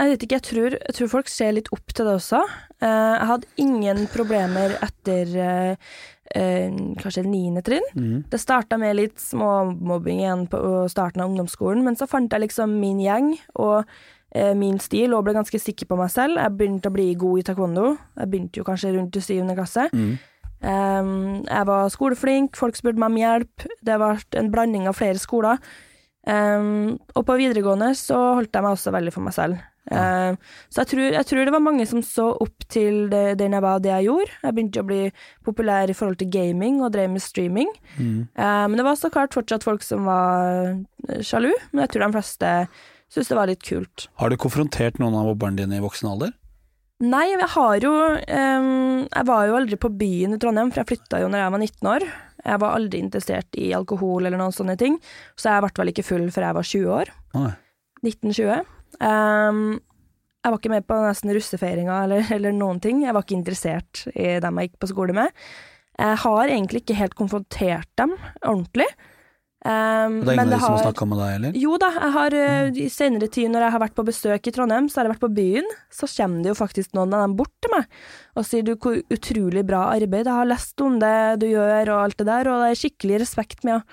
jeg 0.00 0.12
vet 0.12 0.24
ikke, 0.24 0.38
jeg 0.38 0.48
tror, 0.48 0.76
jeg 0.78 0.96
tror 0.96 1.10
folk 1.12 1.28
ser 1.32 1.56
litt 1.56 1.68
opp 1.74 1.92
til 1.92 2.08
det 2.08 2.16
også. 2.20 2.40
Eh, 2.80 3.12
jeg 3.16 3.30
hadde 3.32 3.52
ingen 3.64 4.06
problemer 4.12 4.78
etter 4.84 5.38
kanskje 6.32 7.26
niende 7.28 7.60
trinn. 7.60 7.84
Mm. 7.92 8.22
Det 8.32 8.38
starta 8.40 8.78
med 8.80 8.94
litt 8.96 9.18
småmobbing 9.20 10.22
igjen 10.22 10.46
på 10.48 10.60
starten 10.88 11.20
av 11.20 11.28
ungdomsskolen, 11.28 11.82
men 11.84 11.98
så 11.98 12.06
fant 12.08 12.32
jeg 12.32 12.46
liksom 12.46 12.72
min 12.80 13.02
gjeng 13.04 13.34
og 13.60 13.84
min 14.56 14.78
stil, 14.80 15.12
og 15.12 15.26
ble 15.26 15.34
ganske 15.36 15.58
sikker 15.60 15.88
på 15.90 15.96
meg 15.98 16.08
selv. 16.08 16.38
Jeg 16.40 16.56
begynte 16.56 16.88
å 16.88 16.94
bli 16.94 17.10
god 17.20 17.40
i 17.40 17.42
taekwondo. 17.44 17.88
Jeg 18.16 18.30
begynte 18.32 18.62
jo 18.62 18.64
kanskje 18.64 18.94
rundt 18.94 19.18
i 19.18 19.24
syvende 19.24 19.56
klasse. 19.58 19.88
Mm. 19.92 20.14
Um, 20.62 21.42
jeg 21.42 21.66
var 21.66 21.88
skoleflink, 21.90 22.56
folk 22.56 22.78
spurte 22.78 23.02
meg 23.02 23.10
om 23.10 23.18
hjelp. 23.18 23.66
Det 23.82 23.98
ble 23.98 24.12
en 24.38 24.52
blanding 24.52 24.86
av 24.88 24.96
flere 24.98 25.20
skoler. 25.20 25.58
Um, 26.22 27.00
og 27.18 27.26
på 27.26 27.36
videregående 27.40 27.90
så 27.98 28.18
holdt 28.38 28.54
jeg 28.54 28.62
meg 28.62 28.76
også 28.76 28.94
veldig 28.94 29.14
for 29.14 29.26
meg 29.26 29.34
selv. 29.34 29.62
Um, 29.90 30.36
så 30.70 30.84
jeg 30.84 30.90
tror, 30.92 31.02
jeg 31.16 31.26
tror 31.26 31.42
det 31.42 31.54
var 31.56 31.64
mange 31.64 31.86
som 31.90 32.04
så 32.06 32.28
opp 32.44 32.66
til 32.70 33.08
det, 33.10 33.40
den 33.40 33.56
jeg 33.56 33.64
var, 33.64 33.82
det 33.82 33.90
jeg 33.90 34.06
gjorde. 34.06 34.38
Jeg 34.44 34.54
begynte 34.54 34.84
å 34.84 34.86
bli 34.86 35.00
populær 35.44 35.90
i 35.90 35.96
forhold 35.98 36.20
til 36.20 36.30
gaming 36.30 36.78
og 36.82 36.92
drev 36.94 37.10
med 37.10 37.24
streaming. 37.24 37.72
Mm. 37.98 38.28
Uh, 38.38 38.64
men 38.70 38.78
det 38.78 38.86
var 38.86 39.00
så 39.00 39.10
klart 39.10 39.34
fortsatt 39.34 39.66
folk 39.66 39.82
som 39.82 40.06
var 40.06 40.78
eh, 41.08 41.22
sjalu, 41.26 41.50
men 41.72 41.84
jeg 41.84 41.94
tror 41.94 42.06
de 42.06 42.14
fleste 42.20 42.54
syntes 43.12 43.30
det 43.30 43.38
var 43.38 43.50
litt 43.50 43.64
kult. 43.66 44.06
Har 44.20 44.32
du 44.32 44.38
konfrontert 44.40 45.00
noen 45.02 45.16
av 45.18 45.28
mobberne 45.28 45.60
dine 45.60 45.78
i 45.78 45.84
voksen 45.84 46.10
alder? 46.12 46.32
Nei, 47.02 47.24
jeg 47.32 47.48
har 47.50 47.82
jo 47.82 47.90
um, 47.90 49.00
Jeg 49.08 49.26
var 49.26 49.46
jo 49.48 49.56
aldri 49.58 49.78
på 49.80 49.90
byen 49.98 50.36
i 50.36 50.38
Trondheim, 50.38 50.70
for 50.70 50.82
jeg 50.82 50.90
flytta 50.92 51.18
jo 51.22 51.30
når 51.32 51.42
jeg 51.42 51.54
var 51.54 51.62
19 51.66 51.88
år. 51.92 52.06
Jeg 52.42 52.62
var 52.62 52.76
aldri 52.76 53.00
interessert 53.02 53.58
i 53.58 53.72
alkohol 53.74 54.26
eller 54.26 54.38
noen 54.38 54.54
sånne 54.54 54.76
ting, 54.78 54.98
så 55.38 55.50
jeg 55.50 55.64
ble 55.64 55.72
vel 55.82 55.92
ikke 55.92 56.06
full 56.06 56.28
før 56.34 56.46
jeg 56.48 56.58
var 56.58 56.68
20 56.70 56.94
år. 56.98 57.12
Nei. 57.38 57.50
1920. 58.02 58.70
Um, 59.02 59.64
jeg 60.42 60.50
var 60.50 60.58
ikke 60.58 60.72
med 60.72 60.86
på 60.88 60.98
nesten 61.04 61.34
russefeiringa 61.36 62.00
eller, 62.06 62.32
eller 62.36 62.54
noen 62.54 62.80
ting. 62.82 63.04
Jeg 63.06 63.14
var 63.14 63.26
ikke 63.26 63.38
interessert 63.38 64.06
i 64.14 64.36
dem 64.42 64.58
jeg 64.58 64.70
gikk 64.70 64.80
på 64.82 64.90
skole 64.90 65.14
med. 65.16 65.42
Jeg 65.98 66.18
har 66.24 66.42
egentlig 66.48 66.82
ikke 66.82 66.98
helt 66.98 67.18
konfrontert 67.18 67.90
dem 68.00 68.14
ordentlig. 68.40 68.88
Og 69.62 70.24
det 70.26 70.32
er 70.32 70.38
ingen 70.40 70.48
av 70.48 70.54
de 70.56 70.60
som 70.62 70.74
har 70.74 70.86
snakka 70.88 71.06
med 71.06 71.20
deg, 71.22 71.34
eller? 71.38 71.58
jo 71.62 71.76
da, 71.78 71.90
jeg 71.94 72.14
har 72.16 72.36
mm. 72.38 72.78
i 72.82 72.86
senere 72.90 73.28
tid 73.30 73.52
når 73.52 73.66
jeg 73.66 73.74
har 73.76 73.82
vært 73.84 73.98
på 73.98 74.06
besøk 74.08 74.48
i 74.48 74.54
Trondheim, 74.54 74.88
så 74.90 75.00
har 75.00 75.06
jeg 75.06 75.14
vært 75.14 75.26
på 75.26 75.34
byen, 75.36 75.68
så 75.94 76.08
kommer 76.16 76.42
det 76.42 76.50
jo 76.50 76.58
faktisk 76.58 76.96
noen 76.98 77.14
av 77.14 77.26
dem 77.26 77.36
bort 77.38 77.54
til 77.62 77.74
meg 77.76 78.00
og 78.32 78.48
sier 78.48 78.64
du 78.66 78.72
hvor 78.74 78.96
utrolig 79.12 79.62
bra 79.68 79.84
arbeid, 79.92 80.26
jeg 80.26 80.40
har 80.40 80.48
lest 80.50 80.82
om 80.82 80.98
det 81.02 81.18
du 81.42 81.46
gjør 81.52 81.94
og 81.94 82.00
alt 82.06 82.18
det 82.18 82.26
der, 82.30 82.50
og 82.50 82.64
det 82.64 82.72
er 82.72 82.82
skikkelig 82.82 83.22
respekt 83.22 83.62
med 83.68 83.78
å 83.78 83.84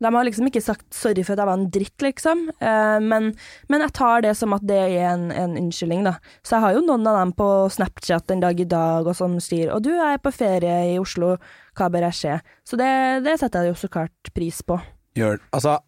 de 0.00 0.08
har 0.14 0.24
liksom 0.24 0.46
ikke 0.48 0.62
sagt 0.64 0.94
sorry 0.96 1.22
for 1.24 1.34
at 1.34 1.42
jeg 1.42 1.48
var 1.50 1.58
en 1.58 1.70
dritt, 1.72 1.96
liksom, 2.00 2.46
eh, 2.56 2.98
men, 3.04 3.30
men 3.68 3.84
jeg 3.84 3.94
tar 3.98 4.24
det 4.24 4.32
som 4.38 4.54
at 4.56 4.64
det 4.64 4.78
er 4.78 5.10
en, 5.10 5.26
en 5.28 5.58
unnskyldning, 5.60 6.06
da. 6.08 6.14
Så 6.40 6.56
jeg 6.56 6.64
har 6.64 6.76
jo 6.78 6.84
noen 6.86 7.04
av 7.10 7.18
dem 7.20 7.34
på 7.36 7.48
Snapchat 7.76 8.32
en 8.32 8.44
dag 8.46 8.62
i 8.62 8.68
dag 8.68 9.10
og 9.10 9.16
som 9.18 9.36
sier 9.44 9.68
'og 9.74 9.84
du 9.84 9.92
er 9.92 10.16
på 10.22 10.32
ferie 10.32 10.94
i 10.94 10.96
Oslo, 11.00 11.36
hva 11.76 11.90
bør 11.92 12.08
jeg 12.08 12.18
skje?' 12.20 12.40
Så 12.64 12.80
det, 12.80 13.24
det 13.28 13.36
setter 13.40 13.68
jeg 13.68 13.74
jo 13.74 13.82
så 13.82 13.92
klart 13.92 14.32
pris 14.32 14.62
på. 14.64 14.80
Gjør, 15.20 15.40
altså, 15.56 15.78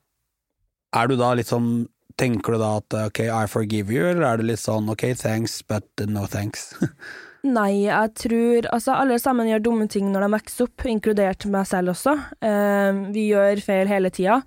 er 0.93 1.09
du 1.09 1.19
da 1.21 1.33
litt 1.39 1.51
sånn 1.51 1.73
Tenker 2.21 2.53
du 2.53 2.61
da 2.61 2.75
at 2.77 2.95
ok, 3.09 3.23
I 3.25 3.47
forgive 3.49 3.89
you, 3.95 4.05
eller 4.05 4.27
er 4.29 4.41
du 4.41 4.45
litt 4.45 4.61
sånn 4.61 4.91
ok, 4.93 5.07
thanks, 5.17 5.63
but 5.65 5.89
no 6.05 6.27
thanks? 6.29 6.75
Nei, 7.43 7.87
jeg 7.89 8.13
tror 8.21 8.69
Altså, 8.71 8.93
alle 8.95 9.17
sammen 9.19 9.49
gjør 9.49 9.65
dumme 9.65 9.89
ting 9.91 10.11
når 10.13 10.27
de 10.27 10.29
vokser 10.37 10.69
opp, 10.69 10.85
inkludert 10.87 11.47
meg 11.51 11.67
selv 11.71 11.95
også. 11.95 12.15
Uh, 12.45 13.09
vi 13.15 13.31
gjør 13.33 13.65
feil 13.65 13.91
hele 13.91 14.13
tida. 14.15 14.43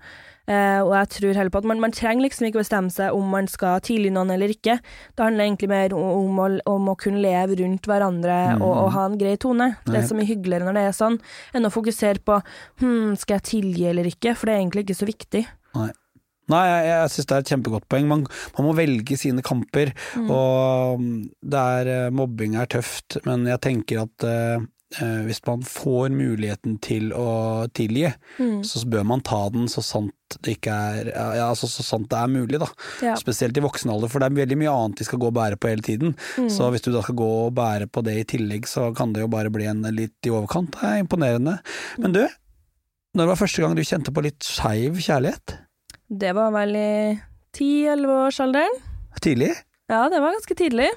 Eh, 0.45 0.79
og 0.83 0.93
jeg 0.93 1.11
tror 1.15 1.39
heller 1.39 1.53
på 1.53 1.61
at 1.63 1.67
man, 1.71 1.81
man 1.81 1.95
trenger 1.95 2.27
liksom 2.27 2.47
ikke 2.49 2.61
bestemme 2.61 2.93
seg 2.93 3.15
om 3.17 3.33
man 3.33 3.49
skal 3.49 3.81
tilgi 3.85 4.11
noen 4.13 4.33
eller 4.35 4.53
ikke. 4.53 4.77
Det 5.15 5.25
handler 5.25 5.47
egentlig 5.47 5.71
mer 5.71 5.97
om, 5.97 6.39
å, 6.41 6.47
om 6.69 6.91
å 6.91 6.97
kunne 7.01 7.23
leve 7.23 7.59
rundt 7.63 7.89
hverandre 7.89 8.39
og, 8.59 8.69
og 8.69 8.89
ha 8.95 9.09
en 9.09 9.19
grei 9.19 9.35
tone. 9.41 9.71
Det 9.87 9.99
er 9.99 10.07
så 10.07 10.17
mye 10.17 10.29
hyggeligere 10.29 10.67
når 10.69 10.79
det 10.79 10.87
er 10.87 10.97
sånn, 10.97 11.19
enn 11.55 11.67
å 11.67 11.73
fokusere 11.73 12.21
på 12.25 12.39
hm, 12.81 13.15
skal 13.21 13.39
jeg 13.39 13.47
tilgi 13.51 13.87
eller 13.91 14.09
ikke, 14.09 14.35
for 14.37 14.49
det 14.49 14.55
er 14.55 14.63
egentlig 14.63 14.85
ikke 14.85 14.99
så 15.01 15.09
viktig. 15.09 15.45
Nei. 15.77 15.91
Nei, 16.51 16.61
jeg, 16.69 16.81
jeg 16.91 17.09
syns 17.09 17.25
det 17.29 17.33
er 17.35 17.43
et 17.43 17.51
kjempegodt 17.55 17.85
poeng. 17.89 18.05
Man, 18.05 18.23
man 18.53 18.67
må 18.67 18.75
velge 18.77 19.17
sine 19.17 19.41
kamper, 19.45 19.95
og 20.21 21.01
mm, 21.01 21.15
det 21.41 21.63
er 21.79 21.89
eh, 21.89 22.11
Mobbing 22.13 22.57
er 22.61 22.69
tøft, 22.69 23.17
men 23.25 23.47
jeg 23.49 23.63
tenker 23.65 24.03
at 24.03 24.25
eh, 24.29 24.67
hvis 25.25 25.41
man 25.47 25.63
får 25.65 26.13
muligheten 26.13 26.77
til 26.83 27.09
å 27.17 27.65
tilgi, 27.75 28.11
så 28.63 28.83
bør 28.87 29.03
man 29.09 29.23
ta 29.25 29.41
den 29.51 29.65
så 29.71 29.81
sant 29.83 30.13
det 30.43 30.55
ikke 30.57 30.73
er 30.73 31.09
ja, 31.11 31.47
altså 31.47 31.67
så 31.69 31.83
sant 31.85 32.07
det 32.11 32.17
er 32.17 32.31
mulig, 32.31 32.59
da. 32.61 32.67
Ja. 33.03 33.15
Spesielt 33.19 33.57
i 33.57 33.63
voksen 33.63 33.91
alder, 33.93 34.09
for 34.11 34.21
det 34.21 34.29
er 34.29 34.39
veldig 34.39 34.57
mye 34.61 34.71
annet 34.73 35.01
vi 35.01 35.07
skal 35.07 35.21
gå 35.21 35.29
og 35.29 35.35
bære 35.37 35.59
på 35.61 35.69
hele 35.71 35.85
tiden. 35.85 36.15
Så 36.51 36.69
hvis 36.73 36.85
du 36.85 36.89
da 36.93 37.03
skal 37.05 37.17
gå 37.19 37.27
og 37.45 37.53
bære 37.57 37.89
på 37.91 38.03
det 38.05 38.15
i 38.21 38.25
tillegg, 38.35 38.67
så 38.69 38.89
kan 38.97 39.13
det 39.15 39.25
jo 39.25 39.29
bare 39.31 39.51
bli 39.53 39.67
en 39.69 39.85
litt 39.95 40.27
i 40.27 40.33
overkant. 40.33 40.73
Det 40.75 40.89
er 40.89 41.03
imponerende. 41.03 41.57
Men 42.01 42.15
du, 42.15 42.23
når 43.15 43.31
var 43.31 43.39
første 43.39 43.63
gang 43.63 43.77
du 43.77 43.85
kjente 43.85 44.13
på 44.15 44.25
litt 44.25 44.43
skeiv 44.43 44.97
kjærlighet? 44.99 45.57
Det 46.09 46.33
var 46.37 46.51
vel 46.53 46.75
i 46.77 46.89
10-11-årsalderen. 47.55 48.81
Tidlig? 49.23 49.53
Ja, 49.89 50.05
det 50.11 50.19
var 50.19 50.35
ganske 50.35 50.57
tidlig. 50.57 50.89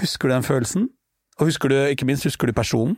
Husker 0.00 0.30
du 0.30 0.34
den 0.38 0.46
følelsen? 0.46 0.88
Og 1.40 1.50
husker 1.50 1.72
du, 1.72 1.76
ikke 1.90 2.06
minst, 2.08 2.24
husker 2.24 2.48
du 2.48 2.56
personen? 2.56 2.96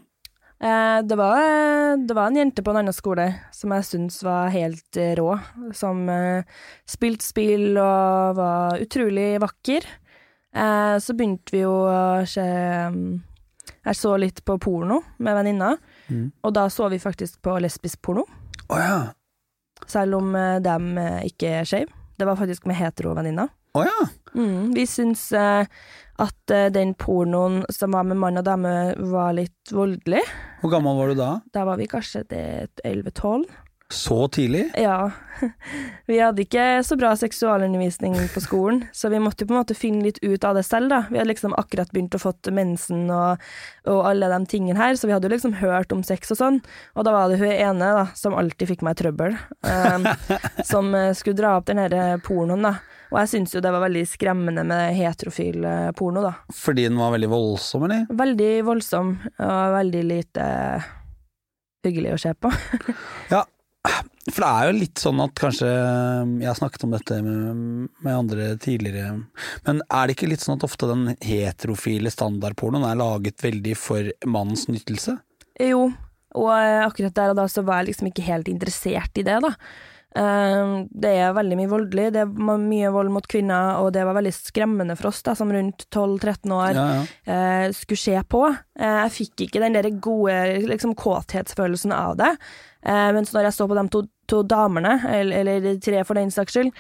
Eh, 0.63 0.99
det, 1.03 1.17
var, 1.19 1.97
det 2.07 2.15
var 2.15 2.27
en 2.31 2.37
jente 2.39 2.63
på 2.63 2.71
en 2.71 2.77
annen 2.83 2.95
skole 2.95 3.25
som 3.55 3.73
jeg 3.75 3.87
syntes 3.89 4.21
var 4.23 4.53
helt 4.55 4.97
eh, 5.01 5.15
rå. 5.19 5.33
Som 5.75 6.05
eh, 6.13 6.45
spilte 6.89 7.27
spill 7.27 7.73
og 7.83 8.37
var 8.39 8.79
utrolig 8.85 9.33
vakker. 9.43 9.89
Eh, 10.55 10.97
så 11.03 11.17
begynte 11.19 11.55
vi 11.57 11.65
jo 11.65 11.73
å 11.89 12.23
se 12.29 12.45
Jeg 13.83 13.97
så 13.99 14.13
litt 14.21 14.43
på 14.47 14.59
porno 14.63 15.01
med 15.19 15.35
venninna, 15.41 15.75
Mm. 16.13 16.27
og 16.45 16.53
da 16.53 16.67
så 16.69 16.89
vi 16.91 16.99
faktisk 17.01 17.39
på 17.43 17.55
lesbisk 17.63 18.01
porno. 18.03 18.25
Oh, 18.69 18.77
ja. 18.77 18.97
Selv 19.89 20.19
om 20.19 20.35
eh, 20.37 20.59
dem 20.61 20.99
eh, 20.99 21.23
ikke 21.31 21.49
er 21.61 21.65
skeive. 21.65 21.89
Det 22.19 22.27
var 22.29 22.37
faktisk 22.37 22.67
med 22.69 22.77
hetero-venninna. 22.77 23.47
Å 23.79 23.85
ja. 23.87 24.01
Mm, 24.37 24.75
vi 24.77 24.85
syns 24.87 25.23
eh, 25.33 25.65
at 26.23 26.55
uh, 26.55 26.69
den 26.75 26.95
pornoen 26.99 27.63
som 27.73 27.97
var 27.97 28.07
med 28.09 28.21
mann 28.23 28.41
og 28.41 28.47
dame, 28.47 28.95
var 29.13 29.35
litt 29.37 29.75
voldelig. 29.75 30.23
Hvor 30.63 30.73
gammel 30.73 30.99
var 31.01 31.13
du 31.13 31.19
da? 31.19 31.33
Da 31.55 31.67
var 31.69 31.81
vi 31.81 31.91
kanskje 31.91 32.25
11-12. 32.31 33.47
Så 33.93 34.29
tidlig? 34.29 34.71
Ja. 34.75 35.11
Vi 36.07 36.17
hadde 36.21 36.43
ikke 36.47 36.81
så 36.85 36.97
bra 36.97 37.11
seksualundervisning 37.17 38.15
på 38.33 38.41
skolen, 38.41 38.87
så 38.93 39.11
vi 39.13 39.21
måtte 39.21 39.45
på 39.45 39.53
en 39.53 39.59
måte 39.61 39.77
finne 39.77 40.07
litt 40.07 40.21
ut 40.23 40.45
av 40.49 40.57
det 40.57 40.63
selv, 40.65 40.89
da. 40.89 41.03
Vi 41.11 41.19
hadde 41.21 41.29
liksom 41.29 41.53
akkurat 41.61 41.93
begynt 41.93 42.17
å 42.17 42.21
fått 42.23 42.49
mensen 42.55 43.11
og, 43.13 43.43
og 43.85 44.01
alle 44.09 44.31
de 44.33 44.49
tingene 44.49 44.81
her, 44.81 44.97
så 44.97 45.11
vi 45.11 45.13
hadde 45.13 45.29
jo 45.29 45.35
liksom 45.35 45.59
hørt 45.61 45.93
om 45.93 46.01
sex 46.07 46.33
og 46.33 46.41
sånn. 46.41 46.61
Og 46.97 47.05
da 47.05 47.13
var 47.15 47.29
det 47.29 47.41
hun 47.43 47.53
ene, 47.53 47.91
da, 47.99 48.07
som 48.17 48.37
alltid 48.39 48.73
fikk 48.73 48.87
meg 48.87 48.97
i 48.97 49.03
trøbbel, 49.03 49.37
um, 49.69 50.09
som 50.73 50.89
eh, 50.97 51.13
skulle 51.19 51.41
dra 51.43 51.59
opp 51.59 51.69
den 51.69 51.83
her 51.85 52.23
pornoen, 52.25 52.65
da. 52.71 52.79
Og 53.13 53.19
jeg 53.21 53.31
syns 53.35 53.53
jo 53.53 53.61
det 53.61 53.73
var 53.75 53.85
veldig 53.85 54.07
skremmende 54.09 54.65
med 54.65 54.97
heterofil 54.97 55.65
eh, 55.69 55.91
porno, 55.97 56.25
da. 56.25 56.33
Fordi 56.57 56.89
den 56.89 56.97
var 57.01 57.13
veldig 57.13 57.29
voldsom, 57.29 57.85
eller? 57.89 58.07
Veldig 58.23 58.53
voldsom 58.65 59.15
og 59.37 59.77
veldig 59.77 60.05
lite 60.09 60.47
hyggelig 61.85 62.15
å 62.17 62.23
se 62.27 62.37
på. 62.39 62.53
Ja, 63.33 63.45
for 64.31 64.45
det 64.45 64.49
er 64.49 64.69
jo 64.69 64.75
litt 64.77 65.01
sånn 65.03 65.21
at 65.25 65.33
kanskje 65.41 65.67
Jeg 65.67 66.47
har 66.47 66.55
snakket 66.55 66.85
om 66.87 66.93
dette 66.95 67.17
med, 67.27 67.89
med 68.05 68.15
andre 68.15 68.53
tidligere, 68.63 69.17
men 69.67 69.81
er 69.89 70.07
det 70.07 70.15
ikke 70.15 70.29
litt 70.31 70.45
sånn 70.45 70.61
at 70.61 70.67
ofte 70.69 70.87
den 70.91 71.17
heterofile 71.27 72.13
standardpornoen 72.13 72.87
er 72.87 73.01
laget 73.01 73.43
veldig 73.43 73.75
for 73.79 74.13
mannens 74.23 74.69
nyttelse? 74.71 75.17
Jo, 75.59 75.89
og 76.39 76.53
eh, 76.55 76.85
akkurat 76.85 77.17
der 77.17 77.33
og 77.35 77.41
da 77.41 77.49
så 77.51 77.65
var 77.67 77.83
jeg 77.83 77.93
liksom 77.93 78.13
ikke 78.13 78.29
helt 78.29 78.53
interessert 78.53 79.19
i 79.19 79.27
det, 79.27 79.41
da. 79.43 79.53
Eh, 80.13 80.73
det 80.93 81.13
er 81.17 81.33
veldig 81.37 81.57
mye 81.57 81.71
voldelig, 81.71 82.07
det 82.13 82.23
er 82.25 82.59
mye 82.61 82.91
vold 82.93 83.13
mot 83.15 83.27
kvinner, 83.31 83.79
og 83.81 83.93
det 83.97 84.05
var 84.05 84.17
veldig 84.19 84.33
skremmende 84.37 84.97
for 84.99 85.09
oss 85.09 85.23
da, 85.25 85.35
som 85.39 85.53
rundt 85.53 85.87
12-13 85.89 86.53
år 86.57 86.77
Ja, 86.77 86.87
ja. 86.99 87.05
eh, 87.25 87.67
skulle 87.77 88.03
se 88.03 88.19
på. 88.29 88.43
Eh, 88.79 88.99
jeg 89.07 89.15
fikk 89.17 89.47
ikke 89.47 89.63
den 89.65 89.79
der 89.79 89.89
gode 90.05 90.37
liksom, 90.69 90.95
kåthetsfølelsen 90.99 91.95
av 91.97 92.19
det. 92.21 92.33
Eh, 92.85 93.09
mens 93.17 93.33
når 93.33 93.49
jeg 93.49 93.57
så 93.57 93.69
på 93.71 93.79
de 93.79 93.87
to, 93.95 94.05
to 94.29 94.43
damene, 94.49 94.99
eller, 95.09 95.45
eller 95.45 95.81
tre 95.81 96.05
for 96.09 96.21
den 96.21 96.35
saks 96.35 96.59
skyld, 96.59 96.75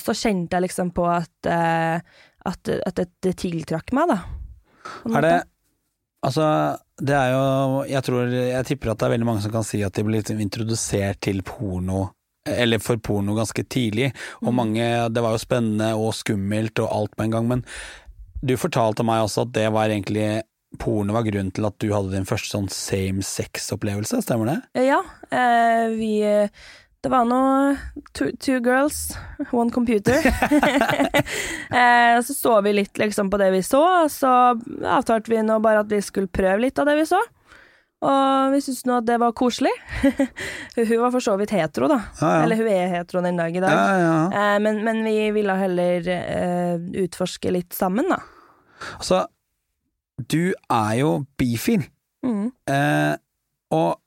så 0.00 0.14
kjente 0.16 0.56
jeg 0.56 0.66
liksom 0.66 0.90
på 0.94 1.04
at, 1.08 1.32
at, 1.48 2.70
at 2.74 2.96
det, 2.98 3.06
det 3.24 3.36
tiltrakk 3.40 3.92
meg, 3.96 4.14
da. 4.14 4.18
Er 5.12 5.24
det. 5.24 5.36
Altså, 6.24 6.44
det 7.00 7.14
er 7.16 7.32
jo 7.34 7.82
Jeg 7.88 8.04
tror 8.06 8.30
Jeg 8.32 8.64
tipper 8.68 8.92
at 8.92 9.00
det 9.00 9.06
er 9.06 9.12
veldig 9.12 9.26
mange 9.28 9.42
som 9.44 9.52
kan 9.52 9.64
si 9.66 9.80
at 9.84 9.92
de 9.96 10.04
blir 10.06 10.22
liksom 10.22 10.40
introdusert 10.40 11.20
til 11.24 11.42
porno 11.44 12.06
eller 12.46 12.78
for 12.78 12.96
porno 12.96 13.34
ganske 13.34 13.64
tidlig, 13.64 14.12
og 14.42 14.52
Mm. 14.52 14.56
mange 14.56 15.12
Det 15.14 15.22
var 15.22 15.32
jo 15.32 15.38
spennende 15.38 15.94
og 15.96 16.12
skummelt 16.14 16.78
og 16.78 16.90
alt 16.92 17.16
på 17.16 17.24
en 17.24 17.30
gang, 17.30 17.48
men 17.48 17.64
du 18.44 18.56
fortalte 18.56 19.04
meg 19.04 19.22
også 19.24 19.42
at 19.46 19.52
det 19.52 19.72
var 19.72 19.88
egentlig 19.88 20.42
Porno 20.78 21.12
var 21.14 21.22
grunnen 21.22 21.52
til 21.54 21.64
at 21.68 21.78
du 21.78 21.92
hadde 21.92 22.10
din 22.10 22.24
første 22.26 22.50
sånn 22.50 22.68
same 22.68 23.22
sex-opplevelse, 23.22 24.18
stemmer 24.24 24.46
det? 24.50 24.56
Eh, 24.74 24.86
Ja, 24.88 25.00
eh, 25.30 25.88
vi 25.94 26.50
Det 27.04 27.10
var 27.10 27.24
noe 27.24 27.76
two, 28.12 28.32
two 28.40 28.58
girls, 28.60 29.14
one 29.52 29.70
computer. 29.70 30.14
eh, 31.70 32.16
så 32.24 32.34
så 32.34 32.62
vi 32.64 32.72
litt 32.72 32.98
liksom 32.98 33.30
på 33.30 33.38
det 33.38 33.50
vi 33.52 33.60
så, 33.62 33.82
og 34.04 34.10
så 34.10 34.58
avtalte 34.82 35.28
vi 35.30 35.42
nå 35.44 35.60
bare 35.60 35.80
at 35.84 35.92
vi 35.92 36.00
skulle 36.00 36.26
prøve 36.32 36.60
litt 36.64 36.78
av 36.78 36.86
det 36.86 36.96
vi 36.96 37.06
så. 37.06 37.20
Og 38.04 38.52
vi 38.52 38.60
syntes 38.64 38.84
nå 38.88 38.98
at 39.00 39.06
det 39.08 39.16
var 39.22 39.32
koselig. 39.36 39.72
hun 40.76 41.00
var 41.00 41.12
for 41.14 41.24
så 41.24 41.36
vidt 41.40 41.54
hetero, 41.56 41.88
da. 41.90 42.00
Ja, 42.20 42.30
ja. 42.36 42.42
Eller 42.44 42.60
hun 42.60 42.70
er 42.72 42.92
hetero 42.98 43.22
den 43.24 43.40
dag 43.40 43.56
i 43.56 43.62
dag. 43.64 43.74
Ja. 44.04 44.16
Eh, 44.28 44.56
men, 44.64 44.82
men 44.84 45.00
vi 45.06 45.16
ville 45.36 45.56
heller 45.56 46.10
uh, 46.12 46.88
utforske 47.04 47.52
litt 47.54 47.76
sammen, 47.76 48.10
da. 48.12 48.20
Altså, 48.98 49.24
du 50.30 50.52
er 50.52 50.94
jo 51.00 51.18
bifil, 51.40 51.88
Mm. 52.24 52.46
Uh, 52.64 53.14
og 53.76 53.98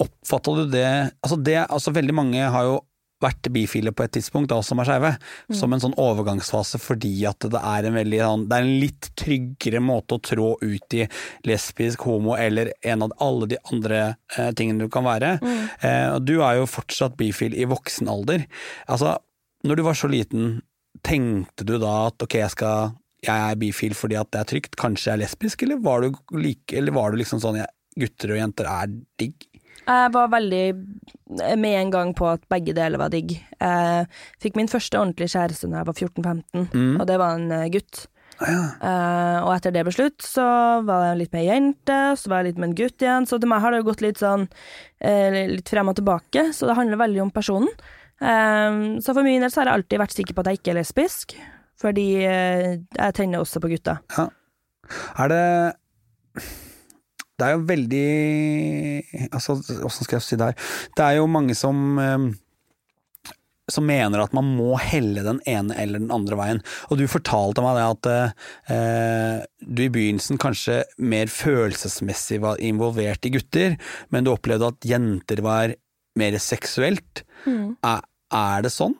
oppfatta 0.00 0.54
du 0.56 0.62
det 0.72 0.86
Altså, 0.88 1.36
det 1.36 1.58
Altså, 1.66 1.92
veldig 1.92 2.14
mange 2.16 2.40
har 2.40 2.64
jo 2.64 2.78
vært 3.22 3.48
bifile 3.54 3.92
på 3.94 4.04
et 4.04 4.12
tidspunkt, 4.14 4.50
da 4.52 4.60
som 4.62 4.78
er 4.78 4.88
skeive, 4.88 5.12
som 5.54 5.72
en 5.74 5.82
sånn 5.82 5.96
overgangsfase 5.98 6.78
fordi 6.82 7.12
at 7.28 7.48
det 7.50 7.60
er 7.60 7.88
en 7.88 7.96
veldig 7.98 8.20
sånn 8.22 8.44
Det 8.48 8.58
er 8.58 8.66
en 8.66 8.80
litt 8.84 9.08
tryggere 9.18 9.82
måte 9.82 10.18
å 10.18 10.22
trå 10.22 10.52
ut 10.62 10.96
i 10.98 11.06
lesbisk, 11.48 12.06
homo 12.06 12.36
eller 12.38 12.72
en 12.86 13.06
av 13.08 13.16
alle 13.24 13.50
de 13.54 13.58
andre 13.72 14.00
eh, 14.36 14.52
tingene 14.58 14.86
du 14.86 14.92
kan 14.92 15.06
være. 15.06 15.38
Eh, 15.82 16.14
du 16.22 16.38
er 16.38 16.60
jo 16.60 16.70
fortsatt 16.70 17.18
bifil 17.18 17.56
i 17.58 17.66
voksen 17.68 18.10
alder. 18.10 18.46
Altså, 18.86 19.16
når 19.66 19.80
du 19.80 19.84
var 19.88 19.98
så 19.98 20.10
liten, 20.10 20.60
tenkte 21.06 21.66
du 21.66 21.76
da 21.78 22.08
at 22.08 22.22
ok, 22.22 22.38
jeg 22.38 22.54
skal 22.54 22.96
jeg 23.26 23.34
er 23.34 23.58
bifil 23.58 23.96
fordi 23.98 24.18
at 24.18 24.30
det 24.30 24.40
er 24.40 24.50
trygt, 24.52 24.78
kanskje 24.78 25.10
jeg 25.10 25.16
er 25.16 25.22
lesbisk, 25.24 25.64
eller 25.66 25.82
var 25.82 26.04
du, 26.04 26.14
like, 26.38 26.70
eller 26.78 26.94
var 26.94 27.10
du 27.10 27.18
liksom 27.18 27.42
sånn 27.42 27.58
jeg, 27.58 27.72
gutter 27.98 28.30
og 28.30 28.38
jenter 28.38 28.68
er 28.70 28.92
digg? 29.18 29.47
Jeg 29.88 30.12
var 30.12 30.28
veldig 30.34 30.64
med 31.60 31.74
en 31.78 31.90
gang 31.92 32.10
på 32.16 32.26
at 32.28 32.42
begge 32.52 32.74
deler 32.76 33.00
var 33.00 33.08
digg. 33.12 33.32
Jeg 33.60 34.06
fikk 34.42 34.56
min 34.60 34.68
første 34.68 35.00
ordentlige 35.00 35.32
kjæreste 35.34 35.68
da 35.72 35.80
jeg 35.82 35.88
var 35.88 35.96
14-15, 35.96 36.68
Mm. 36.74 36.94
og 37.00 37.06
det 37.08 37.18
var 37.20 37.34
en 37.38 37.50
eh, 37.52 37.68
gutt. 37.72 38.06
Ja. 38.38 38.58
uh, 38.78 39.38
og 39.48 39.54
etter 39.56 39.72
det 39.74 39.82
ble 39.82 39.90
slutt, 39.96 40.22
så 40.22 40.44
var 40.86 41.08
jeg 41.08 41.16
litt 41.24 41.32
med 41.34 41.40
ei 41.42 41.48
jente, 41.48 41.96
så 42.20 42.30
var 42.30 42.44
jeg 42.44 42.52
litt 42.52 42.60
med 42.62 42.68
en 42.68 42.76
gutt 42.78 43.02
igjen. 43.02 43.26
Så 43.26 43.40
til 43.42 43.50
meg 43.50 43.64
har 43.64 43.74
det 43.74 43.80
jo 43.80 43.88
gått 43.88 44.04
litt 44.04 44.20
sånn 44.22 44.44
uh, 44.46 45.38
litt 45.56 45.68
frem 45.72 45.90
og 45.90 45.96
tilbake, 45.98 46.44
så 46.54 46.68
det 46.70 46.76
handler 46.78 47.00
veldig 47.02 47.24
om 47.24 47.32
personen. 47.34 47.72
Uh, 48.22 49.00
så 49.02 49.10
for 49.16 49.26
min 49.26 49.42
del 49.42 49.50
så 49.50 49.64
har 49.64 49.72
jeg 49.72 49.80
alltid 49.80 50.02
vært 50.04 50.14
sikker 50.20 50.36
på 50.38 50.44
at 50.44 50.52
jeg 50.52 50.60
ikke 50.60 50.70
er 50.76 50.78
lesbisk, 50.82 51.34
fordi 51.78 52.06
eh, 52.26 52.72
jeg 52.98 53.14
tenner 53.14 53.38
også 53.42 53.60
på 53.62 53.68
gutter. 53.70 54.00
Er 54.18 55.30
det 55.30 55.42
Det 57.38 57.46
er 57.46 57.54
jo 57.54 57.64
veldig 57.68 59.28
Altså, 59.30 59.58
åssen 59.86 60.06
skal 60.06 60.18
jeg 60.18 60.26
si 60.26 60.38
det 60.40 60.50
her? 60.50 60.68
Det 60.98 61.06
er 61.06 61.18
jo 61.20 61.30
mange 61.30 61.54
som 61.58 61.98
eh, 62.02 62.28
som 63.68 63.84
mener 63.84 64.22
at 64.22 64.34
man 64.36 64.48
må 64.56 64.78
helle 64.80 65.22
den 65.26 65.42
ene 65.48 65.76
eller 65.76 66.00
den 66.00 66.12
andre 66.14 66.38
veien. 66.40 66.60
Og 66.88 67.00
du 67.00 67.04
fortalte 67.10 67.64
meg 67.64 67.76
det 67.76 67.84
at 67.84 68.08
eh, 68.72 69.42
du 69.60 69.82
i 69.84 69.90
begynnelsen 69.92 70.40
kanskje 70.40 70.80
mer 70.96 71.28
følelsesmessig 71.32 72.40
var 72.44 72.62
involvert 72.64 73.28
i 73.28 73.34
gutter, 73.34 73.76
men 74.08 74.24
du 74.24 74.32
opplevde 74.32 74.72
at 74.72 74.88
jenter 74.88 75.44
var 75.44 75.76
mer 76.18 76.38
seksuelt. 76.42 77.24
Er, 77.84 78.00
er 78.34 78.64
det 78.64 78.72
sånn? 78.74 78.96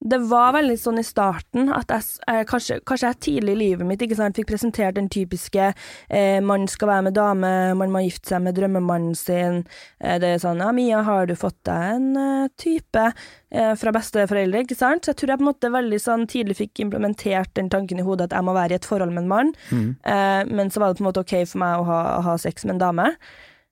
Det 0.00 0.16
var 0.30 0.54
veldig 0.56 0.78
sånn 0.80 0.98
i 1.00 1.04
starten 1.04 1.68
at 1.76 1.90
jeg, 1.92 2.04
eh, 2.32 2.40
kanskje, 2.48 2.78
kanskje 2.88 3.08
jeg 3.10 3.18
tidlig 3.26 3.52
i 3.52 3.58
livet 3.60 3.86
mitt 3.86 4.04
sant, 4.16 4.38
fikk 4.38 4.48
presentert 4.48 4.96
den 4.96 5.10
typiske 5.12 5.74
eh, 6.08 6.40
man 6.40 6.64
skal 6.72 6.88
være 6.88 7.04
med 7.04 7.14
dame, 7.18 7.50
man 7.76 7.92
må 7.92 8.00
gifte 8.06 8.32
seg 8.32 8.40
med 8.46 8.56
drømmemannen 8.56 9.14
sin. 9.14 9.66
Eh, 10.00 10.16
det 10.22 10.30
er 10.32 10.40
sånn 10.40 10.64
ja, 10.64 10.70
Mia, 10.72 11.02
har 11.04 11.28
du 11.28 11.34
fått 11.36 11.58
deg 11.68 11.98
en 11.98 12.08
eh, 12.16 12.48
type 12.56 13.04
eh, 13.12 13.74
fra 13.76 13.92
besteforeldre, 13.92 14.64
ikke 14.64 14.80
sant? 14.80 15.04
Så 15.04 15.12
jeg 15.12 15.20
tror 15.20 15.34
jeg 15.34 15.42
på 15.42 15.44
en 15.44 15.52
måte 15.52 15.74
veldig 15.76 16.00
sånn 16.00 16.26
tidlig 16.32 16.56
fikk 16.62 16.80
implementert 16.88 17.52
den 17.60 17.68
tanken 17.68 18.00
i 18.00 18.06
hodet 18.06 18.30
at 18.30 18.38
jeg 18.40 18.48
må 18.48 18.56
være 18.56 18.78
i 18.78 18.80
et 18.80 18.88
forhold 18.88 19.12
med 19.12 19.26
en 19.26 19.32
mann. 19.36 19.54
Eh, 20.00 20.42
men 20.48 20.72
så 20.72 20.80
var 20.80 20.88
det 20.88 21.02
på 21.02 21.04
en 21.04 21.12
måte 21.12 21.26
ok 21.26 21.42
for 21.44 21.60
meg 21.60 21.76
å 21.76 21.88
ha, 21.92 22.02
å 22.16 22.28
ha 22.30 22.40
sex 22.40 22.64
med 22.64 22.78
en 22.78 22.86
dame. 22.88 23.10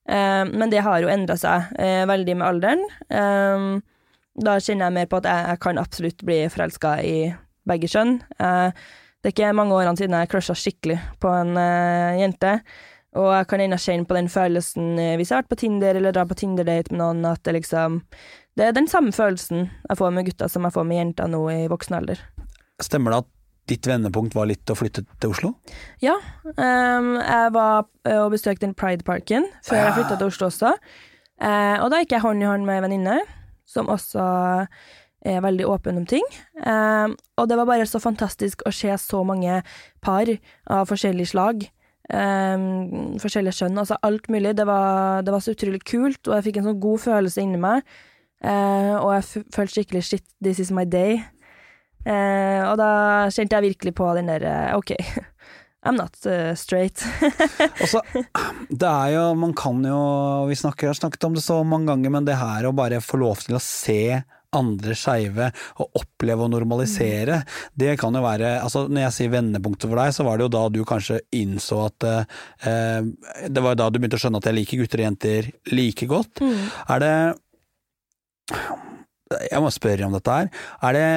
Eh, 0.04 0.44
men 0.44 0.68
det 0.68 0.84
har 0.84 1.00
jo 1.00 1.08
endra 1.08 1.40
seg 1.40 1.72
veldig 2.12 2.36
med 2.36 2.52
alderen. 2.52 2.90
Eh, 3.08 3.96
da 4.44 4.56
kjenner 4.62 4.88
jeg 4.88 4.96
mer 4.96 5.10
på 5.10 5.20
at 5.20 5.28
jeg, 5.28 5.44
jeg 5.52 5.60
kan 5.64 5.80
absolutt 5.80 6.24
bli 6.26 6.38
forelska 6.52 6.94
i 7.04 7.16
begge 7.68 7.90
kjønn. 7.90 8.18
Eh, 8.38 8.84
det 9.18 9.30
er 9.30 9.34
ikke 9.34 9.54
mange 9.56 9.76
årene 9.76 9.98
siden 9.98 10.16
jeg 10.16 10.30
crusha 10.32 10.54
skikkelig 10.56 10.98
på 11.22 11.32
en 11.32 11.56
eh, 11.60 12.20
jente. 12.22 12.58
Og 13.18 13.30
jeg 13.32 13.48
kan 13.50 13.62
ennå 13.64 13.78
kjenne 13.80 14.06
på 14.06 14.16
den 14.18 14.28
følelsen 14.30 14.98
eh, 15.00 15.16
hvis 15.18 15.32
jeg 15.32 15.38
har 15.38 15.42
vært 15.44 15.54
på 15.54 15.62
Tinder 15.64 15.98
eller 15.98 16.14
drar 16.14 16.28
på 16.28 16.36
Tinder-date 16.38 16.92
med 16.92 17.02
noen, 17.02 17.24
at 17.26 17.42
det 17.46 17.56
liksom 17.56 18.02
Det 18.58 18.66
er 18.66 18.76
den 18.76 18.88
samme 18.90 19.14
følelsen 19.14 19.68
jeg 19.88 19.98
får 19.98 20.14
med 20.14 20.28
gutta 20.28 20.48
som 20.50 20.66
jeg 20.66 20.74
får 20.74 20.86
med 20.86 20.98
jenter 20.98 21.28
nå 21.30 21.42
i 21.50 21.66
voksen 21.70 21.98
alder. 21.98 22.22
Stemmer 22.82 23.14
det 23.14 23.20
at 23.24 23.34
ditt 23.68 23.86
vendepunkt 23.86 24.34
var 24.34 24.48
litt 24.48 24.70
å 24.70 24.76
flytte 24.78 25.04
til 25.20 25.34
Oslo? 25.34 25.52
Ja, 26.02 26.16
Um, 26.58 27.18
jeg 27.20 27.50
var 27.52 27.84
og 28.08 28.30
besøkte 28.32 28.64
den 28.64 28.74
Pride-parken 28.74 29.44
før 29.66 29.82
jeg 29.82 29.94
flytta 29.98 30.16
til 30.16 30.30
Oslo 30.30 30.48
også. 30.48 30.72
Uh, 31.38 31.76
og 31.84 31.90
da 31.92 32.00
gikk 32.00 32.16
jeg 32.16 32.24
hånd 32.24 32.42
i 32.42 32.48
hånd 32.48 32.64
med 32.66 32.80
ei 32.80 32.84
venninne, 32.86 33.18
som 33.68 33.90
også 33.92 34.24
er 35.28 35.40
veldig 35.44 35.66
åpen 35.68 35.98
om 36.00 36.06
ting. 36.08 36.24
Eh, 36.64 37.08
og 37.38 37.48
det 37.50 37.58
var 37.58 37.68
bare 37.68 37.88
så 37.88 38.00
fantastisk 38.02 38.62
å 38.66 38.72
se 38.74 38.94
så 39.02 39.24
mange 39.26 39.60
par 40.04 40.30
av 40.70 40.88
forskjellig 40.90 41.26
slag. 41.32 41.66
Eh, 42.08 42.66
forskjellige 43.20 43.60
kjønn, 43.60 43.80
altså 43.82 43.98
alt 44.06 44.30
mulig. 44.32 44.56
Det 44.56 44.66
var, 44.68 45.24
det 45.26 45.34
var 45.34 45.44
så 45.44 45.56
utrolig 45.56 45.82
kult, 45.84 46.22
og 46.26 46.38
jeg 46.38 46.48
fikk 46.48 46.62
en 46.62 46.70
sånn 46.70 46.84
god 46.84 47.04
følelse 47.08 47.44
inni 47.44 47.60
meg. 47.62 47.82
Eh, 48.38 48.94
og 49.00 49.10
jeg 49.16 49.44
følte 49.54 49.74
skikkelig 49.74 50.04
shit, 50.06 50.24
this 50.44 50.62
is 50.62 50.70
my 50.74 50.86
day. 50.86 51.18
Eh, 52.06 52.62
og 52.64 52.78
da 52.78 52.90
kjente 53.34 53.58
jeg 53.58 53.72
virkelig 53.72 53.94
på 53.98 54.06
den 54.16 54.30
der 54.30 54.44
eh, 54.46 54.76
OK, 54.78 54.94
I'm 55.88 55.96
not 55.96 56.16
uh, 56.26 56.54
straight. 56.54 57.00
Også, 57.84 58.02
det 58.68 58.88
er 58.88 59.12
jo, 59.14 59.22
man 59.40 59.54
kan 59.56 59.80
jo, 59.86 60.00
vi 60.50 60.56
snakker, 60.60 60.90
har 60.90 60.98
snakket 60.98 61.24
om 61.24 61.38
det 61.38 61.44
så 61.44 61.62
mange 61.64 61.88
ganger, 61.88 62.12
men 62.12 62.26
det 62.28 62.36
her 62.36 62.68
å 62.68 62.74
bare 62.76 63.00
få 63.00 63.20
lov 63.22 63.40
til 63.46 63.56
å 63.56 63.62
se 63.62 64.20
andre 64.56 64.94
skeive 64.96 65.50
og 65.80 65.98
oppleve 66.00 66.46
og 66.46 66.52
normalisere, 66.54 67.42
det 67.76 67.98
kan 68.00 68.16
jo 68.16 68.22
være 68.24 68.54
altså 68.62 68.86
Når 68.88 69.02
jeg 69.02 69.16
sier 69.16 69.32
vendepunktet 69.34 69.90
for 69.90 70.00
deg, 70.00 70.14
så 70.16 70.24
var 70.24 70.38
det 70.38 70.46
jo 70.46 70.54
da 70.54 70.62
du 70.72 70.78
kanskje 70.88 71.18
innså 71.36 71.82
at 71.84 72.06
eh, 72.08 73.02
Det 73.44 73.64
var 73.64 73.74
jo 73.74 73.80
da 73.82 73.90
du 73.90 73.98
begynte 74.00 74.16
å 74.16 74.22
skjønne 74.22 74.40
at 74.40 74.48
jeg 74.48 74.56
liker 74.56 74.80
gutter 74.80 75.02
og 75.02 75.08
jenter 75.08 75.50
like 75.74 76.08
godt. 76.08 76.44
Er 76.88 77.04
det 77.04 77.14
Jeg 79.52 79.60
må 79.60 79.72
spørre 79.74 80.08
om 80.08 80.16
dette 80.16 80.38
her. 80.38 80.48
Er 80.88 80.96
det, 80.96 81.08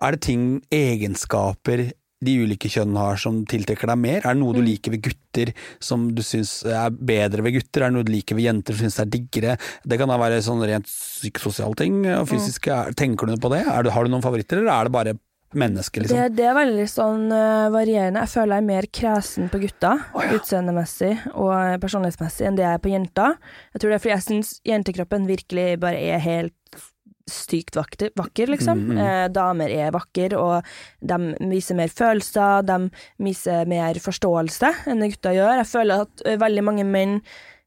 er 0.00 0.16
det 0.16 0.24
ting, 0.24 0.46
egenskaper 0.72 1.90
de 2.22 2.36
ulike 2.44 2.70
kjønn 2.72 2.96
har 2.98 3.18
som 3.20 3.42
tiltrekker 3.48 3.90
deg 3.90 4.00
mer? 4.00 4.20
Er 4.22 4.36
det 4.36 4.42
noe 4.42 4.56
du 4.56 4.62
liker 4.64 4.94
ved 4.94 5.02
gutter 5.08 5.52
som 5.82 6.08
du 6.14 6.22
syns 6.26 6.60
er 6.68 6.94
bedre 6.94 7.44
ved 7.46 7.58
gutter? 7.58 7.82
Er 7.82 7.90
det 7.90 7.98
noe 7.98 8.06
du 8.06 8.14
liker 8.14 8.38
ved 8.38 8.48
jenter 8.48 8.78
som 8.78 8.86
syns 8.86 9.02
er 9.02 9.10
diggere? 9.12 9.58
Det 9.84 9.98
kan 10.00 10.12
da 10.12 10.20
være 10.20 10.42
sånn 10.44 10.62
rent 10.68 10.88
psykososiale 10.88 11.78
ting 11.82 12.00
og 12.14 12.28
fysiske. 12.30 12.72
Mm. 12.72 12.96
Tenker 12.98 13.30
du 13.30 13.36
på 13.42 13.52
det? 13.52 13.64
Det? 13.66 13.92
Har 13.94 14.06
du 14.06 14.12
noen 14.12 14.24
favoritter, 14.24 14.62
eller 14.62 14.74
er 14.74 14.88
det 14.88 14.94
bare 14.94 15.18
menneske, 15.58 16.00
liksom? 16.02 16.18
Det, 16.18 16.36
det 16.38 16.46
er 16.48 16.56
veldig 16.56 16.86
sånn 16.90 17.26
eh, 17.34 17.66
varierende. 17.74 18.24
Jeg 18.24 18.32
føler 18.34 18.56
jeg 18.56 18.64
er 18.64 18.68
mer 18.70 18.88
kresen 19.00 19.50
på 19.52 19.60
gutta, 19.62 19.92
utseendemessig 20.38 21.12
og 21.32 21.82
personlighetsmessig, 21.82 22.46
enn 22.48 22.58
det 22.58 22.66
jeg 22.66 22.78
er 22.78 22.82
på 22.82 22.92
jenter. 22.92 23.36
Jeg 23.74 23.82
tror 23.82 23.92
det 23.92 23.98
er 23.98 24.04
fordi 24.06 24.14
jeg 24.14 24.26
syns 24.28 24.54
jentekroppen 24.68 25.28
virkelig 25.30 25.68
bare 25.82 26.00
er 26.14 26.22
helt 26.24 26.82
stygt 27.30 27.76
vakker, 27.76 28.50
liksom. 28.52 28.78
Mm, 28.78 28.90
mm. 28.90 29.00
Eh, 29.04 29.24
damer 29.32 29.72
er 29.72 29.94
vakre, 29.94 30.30
og 30.38 30.68
de 31.00 31.48
viser 31.50 31.78
mer 31.78 31.92
følelser, 31.92 32.66
de 32.66 32.78
viser 33.22 33.68
mer 33.70 33.98
forståelse 34.02 34.72
enn 34.90 35.02
det 35.02 35.14
gutta 35.14 35.34
gjør. 35.36 35.58
Jeg 35.62 35.70
føler 35.70 36.06
at 36.06 36.26
eh, 36.26 36.38
veldig 36.40 36.64
mange 36.66 36.86
menn 36.88 37.18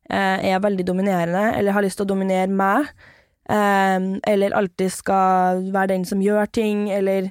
eh, 0.09 0.51
er 0.51 0.63
veldig 0.63 0.87
dominerende, 0.87 1.51
eller 1.57 1.75
har 1.75 1.85
lyst 1.85 2.01
til 2.01 2.07
å 2.07 2.13
dominere 2.15 2.51
meg. 2.51 2.93
Eller 3.45 4.55
alltid 4.57 4.89
skal 4.89 5.59
være 5.69 5.91
den 5.91 6.05
som 6.09 6.17
gjør 6.17 6.47
ting, 6.49 6.87
eller 6.89 7.27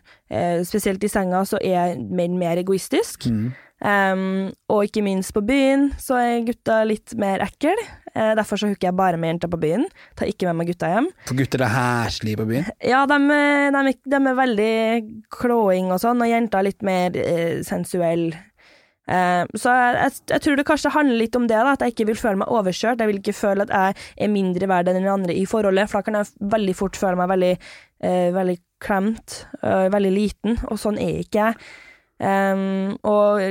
spesielt 0.63 1.03
i 1.03 1.09
senga 1.11 1.41
så 1.43 1.59
er 1.59 1.97
menn 1.99 2.37
mer 2.39 2.61
egoistisk. 2.61 3.27
Mm. 3.27 3.49
Um, 3.85 4.47
og 4.73 4.87
ikke 4.87 5.03
minst 5.05 5.35
på 5.37 5.43
byen 5.45 5.91
så 6.01 6.17
er 6.17 6.47
gutta 6.47 6.79
litt 6.89 7.13
mer 7.21 7.43
ekkel. 7.45 7.77
Uh, 8.15 8.31
derfor 8.39 8.57
så 8.57 8.71
hooker 8.71 8.89
jeg 8.89 8.97
bare 8.97 9.19
med 9.21 9.35
jenter 9.35 9.51
på 9.53 9.59
byen. 9.61 9.85
Tar 10.17 10.31
ikke 10.31 10.49
med 10.49 10.57
meg 10.63 10.71
gutta 10.73 10.89
hjem. 10.95 11.11
For 11.29 11.37
gutter 11.37 11.67
er 11.67 11.75
heslige 11.75 12.41
på 12.41 12.47
byen. 12.49 12.71
Ja, 12.81 13.03
de, 13.11 13.19
er- 13.35 13.77
de, 13.77 13.93
de 14.09 14.21
er 14.33 14.39
veldig 14.41 14.73
klåing 15.37 15.93
og 15.93 16.01
sånn, 16.01 16.25
og 16.25 16.33
jenter 16.33 16.63
er 16.63 16.69
litt 16.71 16.87
mer 16.87 17.21
uh, 17.21 17.61
sensuelle. 17.69 18.41
Uh, 19.05 19.45
så 19.53 19.69
jeg, 19.69 19.97
jeg, 20.01 20.19
jeg 20.33 20.45
tror 20.47 20.57
det 20.57 20.65
kanskje 20.71 20.95
handler 20.97 21.21
litt 21.21 21.37
om 21.37 21.45
det, 21.51 21.61
da, 21.61 21.77
at 21.77 21.85
jeg 21.85 21.93
ikke 21.93 22.09
vil 22.15 22.21
føle 22.25 22.41
meg 22.41 22.57
overkjørt. 22.57 23.05
Jeg 23.05 23.13
vil 23.13 23.21
ikke 23.21 23.37
føle 23.37 23.67
at 23.69 23.75
jeg 23.77 24.01
er 24.25 24.33
mindre 24.33 24.71
verd 24.73 24.89
enn 24.89 25.03
den 25.03 25.13
andre 25.13 25.37
i 25.37 25.45
forholdet, 25.51 25.91
for 25.93 26.01
da 26.01 26.09
kan 26.09 26.23
jeg 26.23 26.49
veldig 26.57 26.79
fort 26.81 26.97
føle 26.97 27.21
meg 27.21 27.35
veldig, 27.37 27.53
uh, 28.09 28.29
veldig 28.41 28.61
klemt, 28.81 29.43
uh, 29.61 29.91
veldig 29.93 30.15
liten, 30.17 30.57
og 30.73 30.81
sånn 30.81 30.97
er 31.05 31.21
ikke 31.27 31.51
jeg. 31.51 31.67
Um, 32.23 32.95
og 33.03 33.43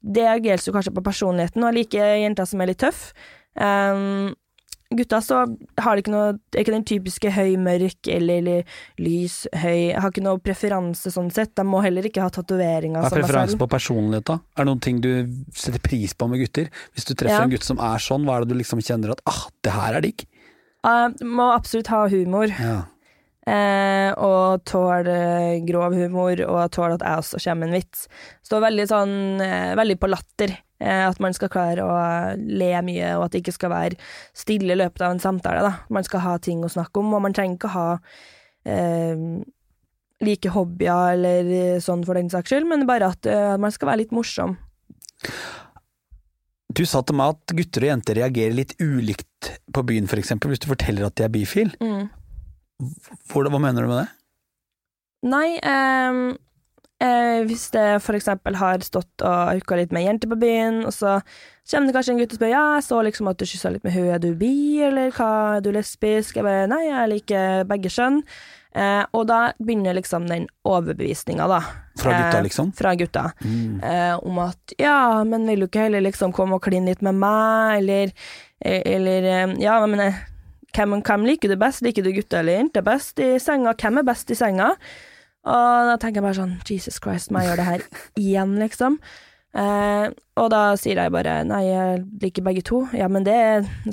det 0.00 0.26
gjelder 0.26 0.66
jo 0.66 0.74
kanskje 0.74 0.94
på 0.96 1.04
personligheten, 1.06 1.62
og 1.62 1.70
jeg 1.70 1.84
liker 1.84 2.14
jenter 2.22 2.48
som 2.48 2.62
er 2.62 2.72
litt 2.72 2.80
tøff. 2.82 3.10
Um, 3.54 4.32
gutta 4.90 5.20
så 5.22 5.42
har 5.78 5.94
de 5.94 6.02
ikke 6.02 6.12
noe 6.12 6.30
er 6.32 6.62
ikke 6.64 6.74
den 6.74 6.86
typiske 6.88 7.30
høy, 7.30 7.52
mørk 7.62 8.08
eller, 8.10 8.40
eller 8.40 8.78
lys, 9.02 9.44
høy 9.54 9.92
har 9.94 10.10
ikke 10.10 10.24
noe 10.24 10.40
preferanse 10.42 11.12
sånn 11.14 11.30
sett. 11.34 11.52
De 11.58 11.64
må 11.66 11.82
heller 11.84 12.08
ikke 12.08 12.24
ha 12.24 12.32
tatoveringer 12.34 13.04
Hva 13.04 13.10
er 13.12 13.20
preferanse 13.20 13.60
på 13.60 13.70
personlighet, 13.70 14.26
da? 14.32 14.40
Er 14.56 14.64
det 14.64 14.70
noen 14.72 14.82
ting 14.82 15.02
du 15.04 15.12
setter 15.54 15.82
pris 15.84 16.16
på 16.16 16.26
med 16.30 16.42
gutter? 16.42 16.72
Hvis 16.96 17.06
du 17.06 17.14
treffer 17.14 17.38
Ja. 17.38 17.46
en 17.46 17.54
gutt 17.54 17.66
som 17.66 17.78
er 17.78 18.02
sånn, 18.02 18.26
hva 18.26 18.40
er 18.40 18.46
det 18.46 18.56
du 18.56 18.58
liksom 18.58 18.82
kjenner 18.82 19.14
at 19.14 19.22
ah, 19.30 19.44
det 19.62 19.76
her 19.76 20.00
er 20.00 20.06
digg? 20.08 20.26
Uh, 20.80 21.12
må 21.22 21.52
absolutt 21.54 21.92
ha 21.92 22.06
humor, 22.08 22.48
Ja. 22.48 22.80
Eh, 23.50 24.10
og 24.14 24.64
tåle 24.68 25.14
eh, 25.14 25.60
grov 25.66 25.94
humor, 25.98 26.42
og 26.46 26.72
tåler 26.74 26.96
at 26.98 27.06
jeg 27.06 27.24
også 27.24 27.42
kommer 27.44 27.66
med 27.66 27.72
en 27.72 27.78
vits. 27.80 28.08
Står 28.46 28.66
veldig 28.66 28.88
sånn 28.90 29.14
eh, 29.44 29.72
veldig 29.78 29.98
på 30.00 30.10
latter. 30.10 30.56
Eh, 30.80 31.04
at 31.04 31.20
man 31.20 31.36
skal 31.36 31.52
klare 31.52 31.84
å 31.84 31.94
le 32.40 32.72
mye, 32.86 33.12
og 33.18 33.26
at 33.26 33.34
det 33.34 33.42
ikke 33.42 33.56
skal 33.58 33.72
være 33.74 34.00
stille 34.36 34.72
i 34.72 34.80
løpet 34.80 35.04
av 35.04 35.14
en 35.14 35.22
samtale. 35.22 35.64
Da. 35.66 35.72
Man 35.92 36.06
skal 36.06 36.24
ha 36.24 36.36
ting 36.40 36.64
å 36.64 36.72
snakke 36.72 37.02
om, 37.02 37.12
og 37.16 37.24
man 37.26 37.36
trenger 37.36 37.58
ikke 37.58 37.72
ha 37.74 37.88
eh, 38.64 39.24
like 40.24 40.52
hobbyer 40.54 41.16
eller 41.18 41.54
eh, 41.56 41.80
sånn 41.84 42.04
for 42.08 42.16
den 42.16 42.32
saks 42.32 42.52
skyld, 42.52 42.68
men 42.70 42.88
bare 42.88 43.12
at 43.12 43.28
man 43.60 43.72
skal 43.74 43.92
være 43.92 44.06
litt 44.06 44.16
morsom. 44.16 44.56
Du 46.70 46.84
sa 46.86 47.02
til 47.02 47.16
meg 47.18 47.34
at 47.34 47.52
gutter 47.58 47.84
og 47.84 47.90
jenter 47.90 48.16
reagerer 48.20 48.54
litt 48.54 48.76
ulikt 48.80 49.50
på 49.74 49.82
byen, 49.84 50.06
eksempel, 50.06 50.52
hvis 50.52 50.62
du 50.62 50.68
forteller 50.70 51.08
at 51.08 51.16
de 51.18 51.26
er 51.26 51.32
bifil. 51.34 51.72
Mm. 51.82 52.06
Hvor, 53.30 53.48
hva 53.50 53.60
mener 53.62 53.84
du 53.84 53.90
med 53.90 54.02
det? 54.02 54.08
Nei, 55.30 55.48
um, 55.60 56.20
eh, 57.04 57.42
hvis 57.48 57.66
det 57.74 57.86
eksempel 58.16 58.56
har 58.60 58.80
stått 58.84 59.24
og 59.26 59.50
hooka 59.52 59.76
litt 59.76 59.92
med 59.92 60.06
jenter 60.06 60.30
på 60.30 60.38
byen, 60.40 60.84
og 60.88 60.94
så 60.96 61.18
kommer 61.70 61.90
det 61.90 61.96
kanskje 61.96 62.14
en 62.14 62.22
gutt 62.22 62.32
og 62.34 62.40
spør 62.40 62.54
ja, 62.54 62.62
jeg 62.78 62.86
så 62.86 63.02
liksom 63.06 63.28
at 63.30 63.40
du 63.40 63.44
kyssa 63.48 63.72
litt 63.74 63.84
med 63.84 63.94
henne, 63.94 64.16
er 64.16 64.22
du 64.22 64.32
bi, 64.38 64.80
eller 64.86 65.12
hva, 65.14 65.58
er 65.58 65.66
du 65.66 65.70
lesbisk? 65.76 66.40
Jeg 66.40 66.46
bare 66.46 66.70
nei, 66.70 66.86
jeg 66.88 67.12
liker 67.14 67.68
begge 67.68 67.92
kjønn. 67.92 68.24
Eh, 68.70 69.02
og 69.18 69.24
da 69.26 69.40
begynner 69.58 69.96
liksom 69.98 70.28
den 70.30 70.46
overbevisninga, 70.68 71.46
da. 71.50 71.60
Fra 71.98 72.12
gutta, 72.14 72.38
Eh, 72.38 72.44
liksom? 72.46 72.72
Fra 72.72 72.94
gutta. 72.94 73.32
Mm. 73.42 73.80
Eh, 73.82 74.16
om 74.22 74.38
at 74.38 74.74
ja, 74.78 75.24
men 75.24 75.46
vil 75.46 75.60
du 75.60 75.66
ikke 75.66 75.88
heller 75.88 76.04
liksom 76.06 76.32
komme 76.32 76.56
og 76.56 76.62
kline 76.62 76.86
litt 76.86 77.02
med 77.02 77.18
meg, 77.18 77.80
eller, 77.82 78.12
eh, 78.64 78.82
eller 78.86 79.26
eh, 79.26 79.56
ja, 79.60 79.74
men 79.86 80.00
eh, 80.06 80.22
hvem, 80.76 80.98
hvem 81.06 81.24
liker 81.28 81.52
du 81.52 81.56
best? 81.60 81.82
Liker 81.86 82.06
du 82.06 82.12
gutter 82.16 82.42
eller 82.42 82.60
jenter 82.60 82.84
best 82.86 83.18
i 83.22 83.32
senga? 83.42 83.74
Hvem 83.78 84.02
er 84.02 84.06
best 84.10 84.30
i 84.30 84.38
senga? 84.38 84.72
Og 85.50 85.88
da 85.88 85.96
tenker 85.96 86.20
jeg 86.20 86.26
bare 86.28 86.36
sånn 86.36 86.56
Jesus 86.68 87.00
Christ, 87.00 87.32
må 87.32 87.40
jeg 87.40 87.50
gjøre 87.50 87.62
det 87.62 87.68
her 87.70 87.84
igjen, 88.26 88.56
liksom? 88.60 89.00
Eh, 89.50 90.04
og 90.38 90.46
da 90.52 90.58
sier 90.78 90.94
jeg 91.00 91.10
bare 91.10 91.40
nei, 91.42 91.64
jeg 91.66 92.02
liker 92.22 92.44
begge 92.46 92.62
to. 92.68 92.84
Ja, 92.94 93.08
men 93.10 93.24
det 93.26 93.34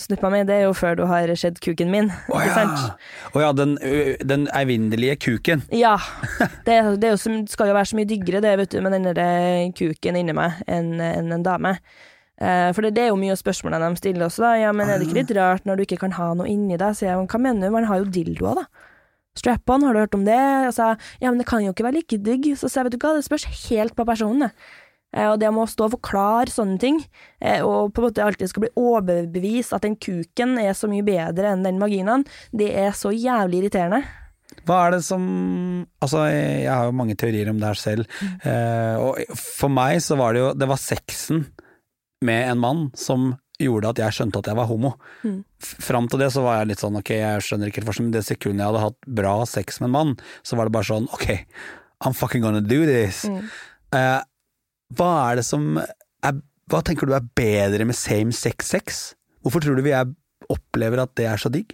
snuppa 0.04 0.30
mi, 0.30 0.44
det 0.46 0.54
er 0.60 0.68
jo 0.68 0.76
før 0.78 1.00
du 1.00 1.06
har 1.10 1.32
sett 1.40 1.58
kuken 1.64 1.90
min, 1.90 2.12
Å 2.30 2.36
oh, 2.36 2.44
ja. 2.46 2.66
oh, 3.32 3.40
ja, 3.42 3.50
den, 3.58 3.74
den 4.22 4.46
evinnelige 4.54 5.16
kuken. 5.26 5.64
Ja. 5.74 5.96
Det, 6.68 6.78
det 7.02 7.14
jo, 7.16 7.18
som- 7.18 7.48
skal 7.50 7.72
jo 7.72 7.78
være 7.80 7.90
så 7.90 7.98
mye 7.98 8.10
diggere 8.10 8.44
det, 8.44 8.54
vet 8.60 8.76
du, 8.76 8.82
med 8.86 8.94
den 8.94 9.10
der 9.18 9.72
kuken 9.78 10.20
inni 10.20 10.36
meg 10.36 10.60
enn 10.70 10.94
enn 11.02 11.34
en 11.40 11.46
dame. 11.48 11.78
Eh, 12.38 12.70
for 12.76 12.86
det, 12.86 12.94
det 12.98 13.06
er 13.06 13.10
jo 13.10 13.20
mye 13.20 13.34
av 13.34 13.40
spørsmålene 13.42 13.90
de 13.90 14.02
stiller 14.02 14.28
også, 14.28 14.44
da. 14.46 14.54
Ja, 14.62 14.74
men 14.76 14.90
er 14.90 15.00
det 15.00 15.08
ikke 15.08 15.22
litt 15.22 15.34
rart 15.38 15.66
når 15.66 15.80
du 15.80 15.88
ikke 15.88 16.02
kan 16.06 16.18
ha 16.20 16.32
noe 16.38 16.50
inni 16.52 16.78
deg? 16.78 16.98
Sier 16.98 17.12
jeg, 17.12 17.30
hva 17.32 17.42
mener 17.42 17.68
du, 17.68 17.74
man 17.74 17.90
har 17.90 18.04
jo 18.04 18.12
dildoer, 18.14 18.62
da. 18.62 18.94
Strap-on, 19.38 19.86
har 19.86 19.94
du 19.94 20.02
hørt 20.02 20.18
om 20.18 20.26
det? 20.26 20.42
Og 20.68 20.74
sa 20.74 20.96
ja, 21.22 21.30
men 21.30 21.42
det 21.42 21.48
kan 21.50 21.62
jo 21.62 21.74
ikke 21.74 21.86
være 21.86 22.00
like 22.00 22.20
digg. 22.26 22.52
Så 22.58 22.70
sa 22.70 22.82
jeg, 22.82 22.90
vet 22.90 22.98
du 22.98 23.02
hva, 23.04 23.16
det 23.18 23.26
spørs 23.28 23.48
helt 23.68 23.98
på 23.98 24.06
personen, 24.08 24.48
det. 24.48 24.76
Eh, 25.16 25.28
og 25.32 25.40
det 25.42 25.50
med 25.54 25.64
å 25.64 25.72
stå 25.72 25.88
og 25.88 25.96
forklare 25.98 26.52
sånne 26.52 26.78
ting, 26.82 27.02
eh, 27.40 27.62
og 27.64 27.94
på 27.96 28.02
en 28.02 28.10
måte 28.10 28.24
alltid 28.26 28.52
skal 28.52 28.66
bli 28.66 28.74
overbevist 28.82 29.76
at 29.78 29.86
den 29.86 29.96
kuken 29.96 30.58
er 30.62 30.76
så 30.78 30.90
mye 30.92 31.06
bedre 31.08 31.54
enn 31.54 31.64
den 31.66 31.80
vaginaen, 31.82 32.26
det 32.52 32.74
er 32.76 32.92
så 32.98 33.14
jævlig 33.16 33.64
irriterende. 33.64 34.04
Hva 34.68 34.82
er 34.86 34.96
det 34.96 35.04
som 35.04 35.24
Altså, 36.04 36.26
jeg 36.28 36.72
har 36.72 36.88
jo 36.88 36.96
mange 36.96 37.16
teorier 37.20 37.50
om 37.52 37.60
det 37.60 37.68
her 37.68 37.80
selv, 37.80 38.20
eh, 38.44 38.96
og 39.00 39.20
for 39.36 39.72
meg 39.72 40.00
så 40.04 40.16
var 40.20 40.34
det 40.34 40.42
jo 40.42 40.54
Det 40.56 40.68
var 40.70 40.80
sexen 40.80 41.46
med 42.26 42.52
en 42.52 42.62
mann 42.62 42.88
som 42.98 43.34
gjorde 43.62 43.90
at 43.90 44.02
jeg 44.02 44.16
skjønte 44.16 44.42
at 44.42 44.50
jeg 44.52 44.58
var 44.58 44.70
homo. 44.70 44.94
Mm. 45.26 45.42
Fram 45.62 46.08
til 46.10 46.22
det 46.22 46.30
så 46.34 46.44
var 46.46 46.60
jeg 46.60 46.72
litt 46.72 46.84
sånn 46.84 47.00
ok, 47.00 47.12
jeg 47.18 47.46
skjønner 47.46 47.70
ikke 47.70 47.82
helt 47.82 47.90
forskjellen, 47.90 48.12
men 48.12 48.18
det 48.18 48.28
sekundet 48.28 48.62
jeg 48.62 48.70
hadde 48.70 48.84
hatt 48.86 49.12
bra 49.20 49.34
sex 49.50 49.80
med 49.82 49.90
en 49.90 49.96
mann, 49.96 50.14
så 50.46 50.60
var 50.60 50.70
det 50.70 50.76
bare 50.78 50.90
sånn 50.92 51.10
ok, 51.18 51.28
I'm 52.06 52.18
fucking 52.18 52.46
gonna 52.46 52.62
do 52.62 52.84
this. 52.86 53.24
Mm. 53.26 53.50
Uh, 53.96 54.22
hva 54.98 55.12
er 55.30 55.42
det 55.42 55.48
som 55.48 55.78
er 55.80 56.44
Hva 56.68 56.82
tenker 56.84 57.08
du 57.08 57.14
er 57.16 57.24
bedre 57.38 57.86
med 57.88 57.96
same 57.96 58.36
sex 58.36 58.68
sex? 58.74 58.98
Hvorfor 59.40 59.64
tror 59.64 59.78
du 59.80 59.86
vi 59.86 59.94
er, 59.96 60.10
opplever 60.52 61.00
at 61.00 61.14
det 61.16 61.30
er 61.32 61.40
så 61.40 61.48
digg? 61.48 61.72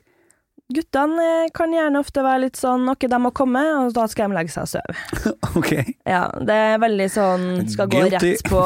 Guttene 0.73 1.23
eh, 1.45 1.51
kan 1.53 1.73
gjerne 1.73 1.99
ofte 2.01 2.23
være 2.25 2.45
litt 2.45 2.57
sånn 2.59 2.87
ok, 2.91 3.05
de 3.11 3.19
må 3.21 3.31
komme, 3.35 3.61
og 3.79 3.93
da 3.95 4.05
skal 4.09 4.31
de 4.31 4.37
legge 4.37 4.53
seg 4.53 4.65
og 4.65 4.71
sove. 4.71 4.95
ok. 5.59 5.71
Ja, 6.09 6.23
det 6.41 6.57
er 6.69 6.81
veldig 6.83 7.07
sånn 7.13 7.45
skal 7.71 7.91
gå 7.91 8.01
Guilty. 8.05 8.33
rett 8.33 8.47
på 8.49 8.61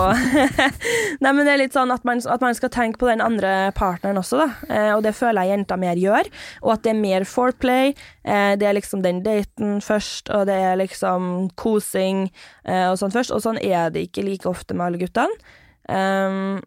Nei, 1.24 1.32
men 1.32 1.44
det 1.44 1.54
er 1.54 1.62
litt 1.62 1.76
sånn 1.76 1.92
at 1.94 2.06
man, 2.08 2.22
at 2.24 2.44
man 2.44 2.56
skal 2.58 2.72
tenke 2.74 3.02
på 3.02 3.10
den 3.10 3.24
andre 3.24 3.74
partneren 3.78 4.20
også, 4.22 4.40
da. 4.44 4.48
Eh, 4.70 4.92
og 4.96 5.04
det 5.06 5.16
føler 5.18 5.44
jeg 5.46 5.58
jenter 5.58 5.82
mer 5.82 6.00
gjør. 6.00 6.32
Og 6.64 6.74
at 6.78 6.86
det 6.86 6.94
er 6.94 7.00
mer 7.02 7.28
foreplay. 7.28 7.94
Eh, 8.24 8.54
det 8.60 8.70
er 8.70 8.78
liksom 8.78 9.04
den 9.06 9.22
daten 9.26 9.78
først, 9.84 10.32
og 10.34 10.48
det 10.50 10.58
er 10.70 10.80
liksom 10.80 11.50
kosing 11.60 12.28
eh, 12.64 12.88
og 12.88 12.98
sånn 13.02 13.14
først. 13.14 13.36
Og 13.36 13.44
sånn 13.44 13.62
er 13.62 13.92
det 13.94 14.08
ikke 14.08 14.26
like 14.28 14.50
ofte 14.50 14.78
med 14.78 14.90
alle 14.90 15.02
guttene. 15.02 15.54
Um, 15.88 16.60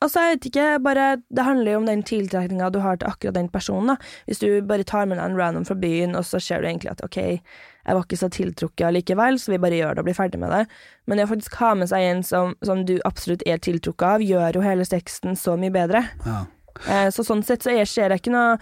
Altså, 0.00 0.22
jeg 0.24 0.36
vet 0.36 0.46
ikke, 0.48 0.66
bare 0.80 1.06
Det 1.28 1.44
handler 1.44 1.72
jo 1.72 1.78
om 1.82 1.86
den 1.88 2.02
tiltrekninga 2.02 2.70
du 2.72 2.78
har 2.80 2.96
til 2.96 3.08
akkurat 3.08 3.36
den 3.36 3.48
personen. 3.52 3.92
da. 3.92 3.96
Hvis 4.26 4.40
du 4.40 4.62
bare 4.62 4.84
tar 4.84 5.06
med 5.06 5.18
deg 5.18 5.26
en 5.26 5.36
random 5.36 5.66
fra 5.68 5.74
byen, 5.74 6.16
og 6.16 6.24
så 6.24 6.40
ser 6.40 6.60
du 6.60 6.68
egentlig 6.68 6.90
at 6.90 7.04
ok, 7.04 7.16
jeg 7.16 7.96
var 7.96 8.04
ikke 8.04 8.16
så 8.16 8.28
tiltrukket 8.28 8.94
likevel, 8.94 9.38
så 9.38 9.52
vi 9.52 9.58
bare 9.58 9.76
gjør 9.76 9.94
det 9.94 10.02
og 10.02 10.08
blir 10.08 10.16
ferdig 10.16 10.40
med 10.40 10.52
det. 10.52 10.66
Men 11.06 11.18
det 11.18 11.26
å 11.26 11.32
faktisk 11.32 11.58
ha 11.60 11.74
med 11.74 11.90
seg 11.90 12.06
en 12.06 12.22
som, 12.22 12.54
som 12.64 12.84
du 12.84 12.98
absolutt 13.04 13.44
er 13.46 13.58
tiltrukket 13.58 14.06
av, 14.08 14.24
gjør 14.24 14.56
jo 14.56 14.64
hele 14.64 14.86
sexen 14.88 15.36
så 15.36 15.56
mye 15.60 15.74
bedre. 15.74 16.04
Ja. 16.24 16.44
Eh, 16.88 17.10
så 17.12 17.24
sånn 17.26 17.44
sett 17.44 17.64
så 17.64 17.74
jeg 17.74 17.88
ser 17.90 18.12
jeg 18.12 18.22
ikke 18.22 18.32
noe 18.32 18.56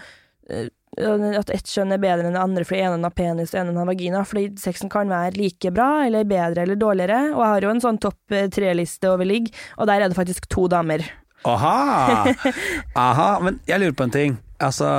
eh, 0.49 0.67
at 0.99 1.51
ett 1.53 1.69
kjønn 1.69 1.93
er 1.93 2.01
bedre 2.01 2.27
enn 2.27 2.35
det 2.35 2.41
andre 2.41 2.65
fordi 2.65 2.81
ene 2.81 3.05
har 3.05 3.13
penis 3.15 3.53
og 3.53 3.59
ene 3.61 3.77
har 3.77 3.87
vagina, 3.87 4.23
fordi 4.27 4.49
sexen 4.59 4.89
kan 4.91 5.11
være 5.11 5.37
like 5.37 5.71
bra, 5.71 6.03
eller 6.07 6.27
bedre 6.27 6.65
eller 6.65 6.79
dårligere. 6.79 7.21
Og 7.35 7.43
jeg 7.43 7.53
har 7.53 7.67
jo 7.67 7.73
en 7.75 7.83
sånn 7.85 8.01
topp 8.03 8.35
eh, 8.35 8.49
tre-liste 8.51 9.11
over 9.11 9.27
ligg, 9.29 9.51
og 9.77 9.87
der 9.87 10.03
er 10.03 10.11
det 10.11 10.19
faktisk 10.19 10.49
to 10.51 10.67
damer. 10.71 11.05
Aha! 11.47 12.33
Aha, 13.07 13.29
men 13.45 13.61
jeg 13.69 13.81
lurer 13.81 13.95
på 13.95 14.07
en 14.07 14.15
ting. 14.15 14.37
Altså 14.59 14.89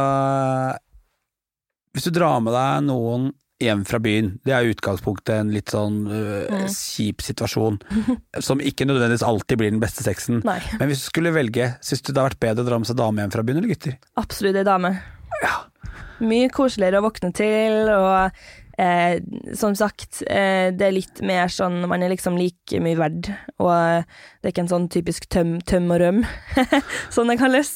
Hvis 1.92 2.06
du 2.08 2.14
drar 2.16 2.40
med 2.40 2.54
deg 2.56 2.86
noen 2.88 3.30
hjem 3.60 3.84
fra 3.84 4.00
byen. 4.00 4.34
Det 4.46 4.54
er 4.56 4.64
i 4.64 4.72
utgangspunktet 4.72 5.34
en 5.36 5.52
litt 5.52 5.72
sånn 5.74 6.02
uh, 6.08 6.66
kjip 6.72 7.20
situasjon, 7.24 7.78
som 8.46 8.62
ikke 8.64 8.86
nødvendigvis 8.88 9.26
alltid 9.26 9.60
blir 9.60 9.74
den 9.74 9.82
beste 9.82 10.04
sexen. 10.06 10.40
Nei. 10.46 10.58
Men 10.80 10.90
hvis 10.90 11.04
du 11.04 11.10
skulle 11.10 11.34
velge, 11.36 11.74
syns 11.84 12.00
du 12.00 12.12
det 12.12 12.22
har 12.22 12.30
vært 12.30 12.42
bedre 12.42 12.64
å 12.64 12.70
dra 12.70 12.80
med 12.80 12.90
seg 12.90 13.00
dame 13.00 13.24
hjem 13.24 13.34
fra 13.34 13.44
byen 13.46 13.60
eller 13.60 13.74
gutter? 13.74 13.98
Absolutt 14.20 14.60
ei 14.60 14.66
dame. 14.66 14.94
Ja. 15.44 15.58
Mye 16.24 16.48
koseligere 16.52 17.00
å 17.00 17.06
våkne 17.06 17.32
til, 17.36 17.92
og 17.92 18.40
eh, 18.80 19.20
som 19.56 19.76
sagt, 19.76 20.22
eh, 20.26 20.70
det 20.72 20.86
er 20.86 20.96
litt 20.96 21.20
mer 21.26 21.52
sånn 21.52 21.82
Man 21.90 22.02
er 22.02 22.12
liksom 22.12 22.38
like 22.40 22.80
mye 22.82 22.98
verd, 22.98 23.30
og 23.60 23.70
det 24.40 24.48
er 24.48 24.54
ikke 24.54 24.64
en 24.64 24.72
sånn 24.72 24.88
typisk 24.92 25.28
tøm, 25.32 25.58
tøm 25.68 25.90
og 25.92 26.00
røm, 26.02 26.20
sånn 27.14 27.32
det 27.32 27.38
kalles. 27.40 27.72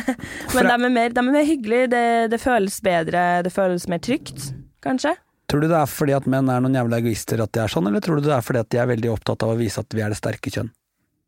Men 0.54 0.70
de 0.70 0.74
er 0.76 0.88
mer, 0.88 1.14
de 1.14 1.22
er 1.22 1.28
mer 1.28 1.48
hyggelige, 1.48 1.92
det, 1.92 2.06
det 2.32 2.42
føles 2.42 2.80
bedre, 2.84 3.28
det 3.46 3.54
føles 3.54 3.88
mer 3.90 4.02
trygt, 4.04 4.50
kanskje. 4.86 5.16
Tror 5.46 5.62
du 5.62 5.68
det 5.70 5.78
er 5.78 5.90
fordi 5.90 6.14
at 6.16 6.26
menn 6.30 6.48
er 6.50 6.62
noen 6.62 6.74
jævla 6.74 6.98
egoister 6.98 7.38
at 7.42 7.52
de 7.54 7.62
er 7.62 7.70
sånn, 7.70 7.86
eller 7.86 8.02
tror 8.02 8.18
du 8.18 8.26
det 8.26 8.34
er 8.34 8.42
fordi 8.42 8.64
at 8.64 8.72
de 8.74 8.82
er 8.82 8.90
veldig 8.90 9.12
opptatt 9.12 9.44
av 9.46 9.54
å 9.54 9.60
vise 9.60 9.82
at 9.82 9.94
vi 9.94 10.02
er 10.02 10.10
det 10.10 10.18
sterke 10.18 10.50
kjønn? 10.50 10.72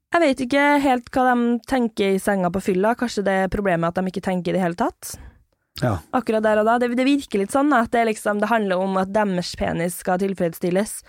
Jeg 0.09 0.25
vet 0.25 0.39
ikke 0.41 0.65
helt 0.81 1.11
hva 1.13 1.25
de 1.29 1.49
tenker 1.69 2.15
i 2.17 2.21
senga 2.23 2.49
på 2.51 2.63
fylla, 2.65 2.95
kanskje 2.99 3.27
det 3.27 3.35
er 3.45 3.51
problemet 3.53 3.93
at 3.93 4.01
de 4.01 4.11
ikke 4.11 4.25
tenker 4.25 4.55
i 4.55 4.57
det 4.57 4.63
hele 4.65 4.79
tatt. 4.79 5.19
Ja. 5.83 5.97
akkurat 6.17 6.43
der 6.45 6.61
og 6.63 6.69
da. 6.69 6.79
Det, 6.83 6.93
det 6.99 7.07
virker 7.07 7.43
litt 7.43 7.55
sånn 7.55 7.73
at 7.77 7.93
det, 7.95 8.05
liksom, 8.11 8.41
det 8.43 8.51
handler 8.51 8.81
om 8.83 8.97
at 9.01 9.13
deres 9.15 9.55
penis 9.59 10.01
skal 10.03 10.21
tilfredsstilles. 10.23 11.03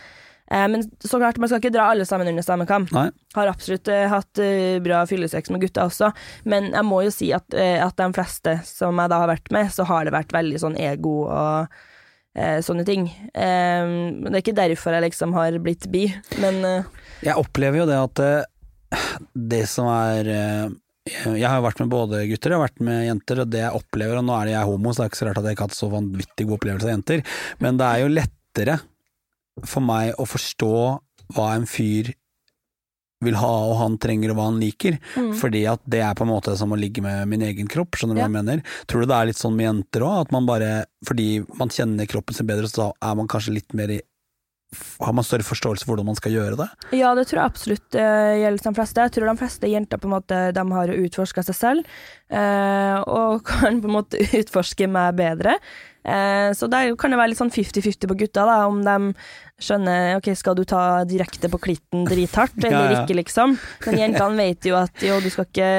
Eh, 0.52 0.66
men 0.68 0.84
så 1.00 1.20
klart, 1.22 1.38
man 1.38 1.50
skal 1.50 1.62
ikke 1.62 1.74
dra 1.76 1.90
alle 1.92 2.06
sammen 2.10 2.28
under 2.32 2.46
samme 2.46 2.66
kam. 2.70 2.88
Nei. 2.96 3.08
Har 3.38 3.52
absolutt 3.52 3.88
eh, 3.94 4.08
hatt 4.10 4.42
eh, 4.42 4.80
bra 4.84 5.04
fyllesex 5.10 5.52
med 5.54 5.62
gutter 5.62 5.86
også, 5.90 6.12
men 6.50 6.72
jeg 6.74 6.88
må 6.88 7.04
jo 7.06 7.14
si 7.14 7.30
at, 7.36 7.54
eh, 7.54 7.78
at 7.86 7.98
de 8.02 8.10
fleste 8.18 8.58
som 8.66 8.98
jeg 8.98 9.14
da 9.14 9.22
har 9.24 9.32
vært 9.32 9.54
med, 9.54 9.70
så 9.74 9.86
har 9.90 10.08
det 10.08 10.16
vært 10.16 10.34
veldig 10.34 10.62
sånn 10.66 10.78
ego 10.82 11.16
og 11.28 11.80
eh, 12.34 12.58
sånne 12.66 12.86
ting. 12.88 13.10
Eh, 13.34 13.94
det 14.26 14.34
er 14.34 14.42
ikke 14.42 14.58
derfor 14.58 14.98
jeg 14.98 15.10
liksom 15.10 15.38
har 15.38 15.60
blitt 15.62 15.90
bi, 15.94 16.08
men 16.42 16.62
Jeg 17.22 17.38
opplever 17.38 17.84
jo 17.84 17.90
det 17.90 18.00
at 18.00 18.24
det 19.34 19.66
som 19.70 19.86
er 19.92 20.34
Jeg 21.10 21.50
har 21.50 21.64
vært 21.66 21.82
med 21.84 21.92
både 21.92 22.24
gutter 22.30 22.56
og 22.56 22.64
vært 22.66 22.80
med 22.86 23.04
jenter, 23.08 23.44
og 23.44 23.52
det 23.52 23.64
jeg 23.64 23.82
opplever, 23.82 24.20
og 24.20 24.26
nå 24.28 24.38
er 24.38 24.50
det 24.50 24.56
jeg 24.56 24.70
homo, 24.70 24.94
så 24.94 25.02
det 25.02 25.06
er 25.06 25.12
ikke 25.12 25.22
så 25.22 25.28
rart 25.30 25.42
at 25.42 25.50
jeg 25.50 25.58
ikke 25.58 25.66
har 25.66 25.72
hatt 25.72 25.80
så 25.80 25.92
vanvittig 25.94 26.48
god 26.48 26.58
opplevelse 26.60 26.88
av 26.90 26.94
jenter, 26.96 27.28
men 27.64 27.82
det 27.82 27.90
er 27.90 28.04
jo 28.04 28.16
lettere 28.16 28.80
for 29.68 29.86
meg 29.86 30.16
å 30.20 30.28
forstå 30.30 30.74
hva 31.36 31.52
en 31.56 31.68
fyr 31.70 32.14
vil 33.26 33.36
ha 33.36 33.52
og 33.68 33.76
han 33.82 33.98
trenger 34.00 34.32
og 34.32 34.38
hva 34.40 34.48
han 34.48 34.60
liker, 34.62 34.96
mm. 34.96 35.32
fordi 35.42 35.66
at 35.68 35.82
det 35.92 36.00
er 36.06 36.16
på 36.16 36.24
en 36.24 36.32
måte 36.32 36.54
som 36.60 36.72
å 36.72 36.80
ligge 36.80 37.04
med 37.04 37.28
min 37.32 37.44
egen 37.50 37.68
kropp, 37.72 37.98
skjønner 38.00 38.16
du 38.16 38.22
hva 38.22 38.30
jeg 38.30 38.36
mener? 38.38 38.62
Tror 38.88 39.04
du 39.04 39.10
det 39.12 39.18
er 39.18 39.30
litt 39.30 39.42
sånn 39.42 39.58
med 39.58 39.68
jenter 39.68 40.06
òg, 40.08 40.22
at 40.24 40.32
man 40.36 40.48
bare, 40.48 40.70
fordi 41.08 41.28
man 41.60 41.74
kjenner 41.74 42.08
kroppen 42.10 42.38
sin 42.38 42.48
bedre, 42.48 42.72
så 42.72 42.94
er 42.96 43.20
man 43.20 43.28
kanskje 43.32 43.58
litt 43.58 43.76
mer 43.76 43.92
har 45.00 45.14
man 45.18 45.26
større 45.26 45.46
forståelse 45.46 45.86
for 45.86 45.96
hvordan 45.96 46.12
man 46.12 46.18
skal 46.20 46.34
gjøre 46.36 46.58
det? 46.60 46.68
Ja, 47.00 47.16
det 47.18 47.26
tror 47.30 47.42
jeg 47.42 47.52
absolutt 47.52 47.98
uh, 47.98 48.36
gjelder 48.38 48.66
de 48.68 48.74
fleste. 48.78 49.06
Jeg 49.08 49.14
tror 49.16 49.30
de 49.32 49.42
fleste 49.42 49.72
jenter 49.72 50.02
på 50.02 50.10
en 50.10 50.14
måte 50.14 50.42
de 50.54 50.66
har 50.76 50.94
utforska 50.94 51.44
seg 51.48 51.58
selv, 51.58 51.96
uh, 52.30 52.98
og 53.10 53.42
kan 53.50 53.82
på 53.82 53.90
en 53.90 53.98
måte 53.98 54.22
utforske 54.42 54.90
meg 54.92 55.18
bedre. 55.18 55.58
Uh, 56.06 56.54
så 56.56 56.70
der 56.72 56.94
kan 57.02 57.12
det 57.12 57.20
være 57.20 57.34
litt 57.34 57.42
sånn 57.42 57.54
50-50 57.54 58.12
på 58.12 58.20
gutta, 58.22 58.46
da, 58.46 58.60
om 58.70 58.84
de 58.86 59.14
skjønner 59.60 60.20
ok, 60.20 60.30
skal 60.38 60.56
du 60.56 60.64
ta 60.70 60.84
direkte 61.10 61.50
på 61.52 61.62
klitten 61.66 62.06
drithardt, 62.08 62.62
eller 62.64 62.92
Ja, 62.92 62.94
ja. 62.94 63.04
ikke, 63.04 63.18
liksom. 63.24 63.58
Men 63.88 64.02
jentene 64.06 64.46
vet 64.46 64.70
jo 64.70 64.78
at 64.80 65.06
jo, 65.06 65.18
du 65.24 65.34
skal 65.34 65.50
ikke 65.50 65.74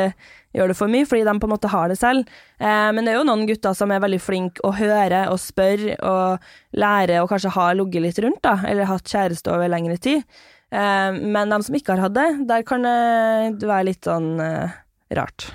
gjøre 0.57 0.73
det 0.73 0.79
for 0.79 0.93
mye, 0.93 1.07
fordi 1.09 1.25
de 1.27 1.35
på 1.41 1.49
en 1.49 1.55
måte 1.55 1.71
har 1.73 1.91
det 1.91 1.99
selv. 2.01 2.31
Eh, 2.59 2.89
men 2.95 3.07
det 3.07 3.15
er 3.15 3.21
jo 3.21 3.27
noen 3.29 3.47
gutter 3.49 3.77
som 3.77 3.93
er 3.95 4.03
veldig 4.03 4.21
flinke 4.23 4.65
å 4.67 4.75
høre 4.77 5.27
og 5.33 5.41
spørre 5.43 5.97
og 6.07 6.51
lære 6.81 7.21
og 7.23 7.31
kanskje 7.33 7.55
har 7.57 7.77
ligget 7.79 8.07
litt 8.07 8.23
rundt, 8.25 8.43
da, 8.47 8.57
eller 8.69 8.91
hatt 8.91 9.11
kjæreste 9.11 9.53
over 9.55 9.71
lengre 9.71 9.99
tid. 10.03 10.27
Eh, 10.71 11.11
men 11.21 11.55
de 11.55 11.63
som 11.67 11.79
ikke 11.79 11.97
har 11.97 12.07
hatt 12.09 12.19
det, 12.19 12.29
der 12.51 12.67
kan 12.67 12.87
det 12.87 13.67
være 13.67 13.91
litt 13.93 14.07
sånn 14.07 14.33
eh, 14.43 14.79
rart. 15.19 15.51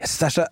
Jeg 0.00 0.10
synes 0.10 0.20
det 0.20 0.28
er 0.30 0.38
så 0.40 0.48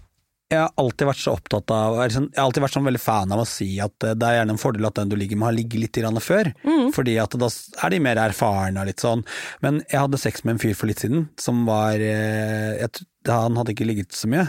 jeg 0.52 0.60
har 0.60 0.70
alltid 0.78 1.08
vært 1.08 1.22
så 1.22 1.32
opptatt 1.34 1.70
av 1.74 1.96
sånn- 2.12 2.28
Jeg 2.30 2.36
har 2.38 2.44
alltid 2.44 2.62
vært 2.62 2.74
sånn 2.76 2.84
veldig 2.86 3.00
fan 3.00 3.32
av 3.32 3.40
å 3.42 3.46
si 3.48 3.68
at 3.80 4.04
eh, 4.04 4.12
det 4.14 4.26
er 4.28 4.36
gjerne 4.38 4.54
en 4.54 4.60
fordel 4.60 4.86
at 4.86 4.94
den 5.00 5.08
du 5.08 5.16
ligger 5.16 5.36
med 5.40 5.48
har 5.48 5.56
ligget 5.56 5.80
litt 5.80 5.98
grann 6.02 6.20
før, 6.22 6.52
fordi 6.94 7.16
at 7.22 7.30
da 7.40 7.48
er 7.86 7.90
de 7.94 7.98
mer 8.04 8.20
erfarne 8.22 8.82
og 8.82 8.86
litt 8.90 9.00
sånn. 9.02 9.24
Men 9.64 9.80
jeg 9.88 10.02
hadde 10.04 10.20
sex 10.20 10.44
med 10.44 10.54
en 10.56 10.62
fyr 10.62 10.76
for 10.78 10.86
litt 10.90 11.00
siden 11.02 11.26
som 11.40 11.64
var 11.66 11.96
eh, 11.96 12.76
jeg, 12.84 13.06
Han 13.26 13.56
hadde 13.56 13.72
ikke 13.72 13.88
ligget 13.88 14.12
så 14.12 14.28
mye, 14.28 14.46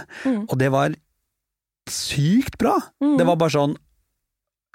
og 0.49 0.57
det 0.59 0.69
var 0.75 0.93
sykt 1.89 2.57
bra. 2.61 2.75
Mm. 3.01 3.17
Det 3.17 3.25
var 3.31 3.35
bare 3.39 3.55
sånn 3.55 3.75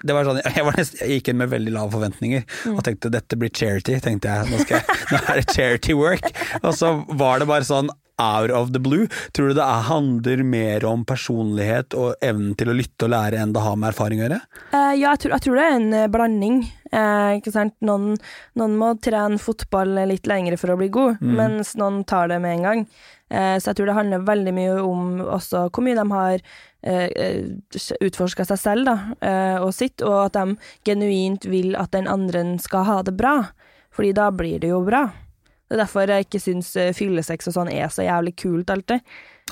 det 0.01 0.15
var 0.17 0.25
sånn, 0.25 0.39
jeg, 0.57 0.63
var 0.65 0.73
nesten, 0.79 0.97
jeg 1.03 1.19
gikk 1.19 1.27
inn 1.29 1.37
med 1.37 1.51
veldig 1.51 1.73
lave 1.75 1.93
forventninger 1.93 2.45
og 2.73 2.79
tenkte 2.87 3.11
dette 3.13 3.37
blir 3.37 3.51
charity. 3.53 3.99
tenkte 4.01 4.31
jeg, 4.33 4.49
Nå, 4.49 4.61
skal 4.63 4.79
jeg, 4.79 4.95
nå 5.13 5.19
er 5.29 5.41
det 5.43 5.53
charity 5.53 5.93
work. 5.93 6.25
Og 6.63 6.73
så 6.73 6.95
var 7.21 7.37
det 7.43 7.47
bare 7.51 7.67
sånn 7.67 7.91
out 8.21 8.53
of 8.55 8.73
the 8.75 8.81
blue. 8.81 9.07
Tror 9.35 9.51
du 9.51 9.57
det 9.57 9.65
er, 9.65 9.87
handler 9.89 10.43
mer 10.47 10.85
om 10.87 11.05
personlighet 11.07 11.95
og 11.97 12.13
evnen 12.23 12.55
til 12.59 12.71
å 12.71 12.77
lytte 12.77 13.07
og 13.07 13.13
lære 13.15 13.41
enn 13.41 13.55
det 13.55 13.63
har 13.65 13.79
med 13.79 13.91
erfaring 13.91 14.21
å 14.21 14.27
gjøre? 14.27 14.41
Uh, 14.73 14.93
ja, 14.95 15.11
jeg 15.11 15.23
tror, 15.23 15.35
jeg 15.35 15.45
tror 15.45 15.59
det 15.59 15.65
er 15.65 15.77
en 15.79 15.95
eh, 15.97 16.09
blanding. 16.11 16.59
Eh, 16.91 17.37
ikke 17.39 17.53
sant? 17.55 17.77
Noen, 17.87 18.17
noen 18.59 18.75
må 18.79 18.93
trene 19.03 19.39
fotball 19.41 20.03
litt 20.09 20.29
lengre 20.29 20.59
for 20.59 20.73
å 20.73 20.77
bli 20.79 20.91
god, 20.93 21.21
mens 21.23 21.73
noen 21.79 22.03
tar 22.07 22.31
det 22.31 22.41
med 22.43 22.59
en 22.59 22.67
gang. 22.67 22.83
Eh, 23.31 23.55
så 23.57 23.71
jeg 23.71 23.79
tror 23.79 23.87
det 23.91 23.95
handler 23.95 24.27
veldig 24.27 24.53
mye 24.57 24.75
om 24.83 25.21
også 25.23 25.69
hvor 25.69 25.87
mye 25.87 25.97
de 25.97 26.07
har 26.11 26.43
utforska 28.01 28.41
seg 28.49 28.57
selv 28.57 28.87
da, 28.89 28.95
eh, 29.21 29.57
og 29.61 29.69
sitt, 29.77 30.01
og 30.01 30.17
at 30.25 30.39
de 30.39 30.55
genuint 30.87 31.45
vil 31.45 31.75
at 31.77 31.93
den 31.93 32.09
andre 32.09 32.41
skal 32.63 32.87
ha 32.87 33.01
det 33.05 33.13
bra. 33.19 33.35
Fordi 33.93 34.13
da 34.17 34.31
blir 34.33 34.59
det 34.63 34.71
jo 34.71 34.81
bra. 34.87 35.09
Det 35.71 35.77
er 35.77 35.85
derfor 35.85 36.11
jeg 36.11 36.25
ikke 36.25 36.39
syns 36.43 36.73
eh, 36.75 36.89
fyllesex 36.91 37.47
og 37.47 37.53
sånn 37.55 37.69
er 37.71 37.87
så 37.87 38.03
jævlig 38.03 38.33
kult 38.41 38.73
alltid. 38.73 39.05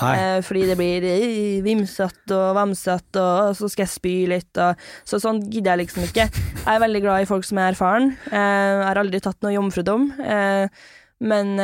Eh, 0.04 0.42
fordi 0.44 0.66
det 0.68 0.76
blir 0.80 1.06
eh, 1.08 1.62
vimsete 1.64 2.36
og 2.36 2.58
vamsete, 2.58 3.24
og 3.24 3.56
så 3.56 3.70
skal 3.72 3.86
jeg 3.86 3.94
spy 3.94 4.14
litt, 4.32 4.60
og 4.60 4.84
så 5.08 5.20
sånn 5.24 5.40
gidder 5.48 5.78
jeg 5.78 5.86
liksom 5.86 6.04
ikke. 6.10 6.28
Jeg 6.60 6.70
er 6.76 6.84
veldig 6.84 7.02
glad 7.08 7.24
i 7.24 7.30
folk 7.30 7.48
som 7.48 7.62
er 7.64 7.72
erfaren. 7.72 8.12
Eh, 8.28 8.36
jeg 8.36 8.86
har 8.90 9.00
aldri 9.00 9.24
tatt 9.24 9.40
noe 9.48 9.56
jomfrudom. 9.56 10.10
Eh, 10.20 10.88
men 11.24 11.56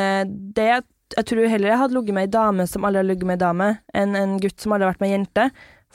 det 0.56 0.70
Jeg 1.16 1.24
tror 1.30 1.46
heller 1.46 1.70
jeg 1.70 1.78
hadde 1.78 1.94
ligget 1.94 2.16
med 2.16 2.26
ei 2.26 2.32
dame 2.34 2.64
som 2.66 2.84
aldri 2.84 2.98
har 2.98 3.06
ligget 3.06 3.28
med 3.28 3.36
ei 3.36 3.44
dame, 3.44 3.68
enn 3.94 4.16
en 4.18 4.38
gutt 4.42 4.58
som 4.58 4.72
aldri 4.72 4.88
har 4.88 4.96
vært 4.96 5.04
med 5.04 5.12
ei 5.12 5.14
jente. 5.14 5.44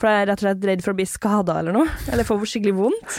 For 0.00 0.08
jeg 0.08 0.22
er 0.22 0.30
rett 0.30 0.40
og 0.40 0.46
slett 0.46 0.64
redd 0.70 0.82
for 0.82 0.94
å 0.94 0.98
bli 0.98 1.06
skada 1.06 1.58
eller 1.60 1.76
noe. 1.76 1.90
Eller 2.10 2.26
få 2.26 2.38
skikkelig 2.40 2.72
vondt. 2.78 3.18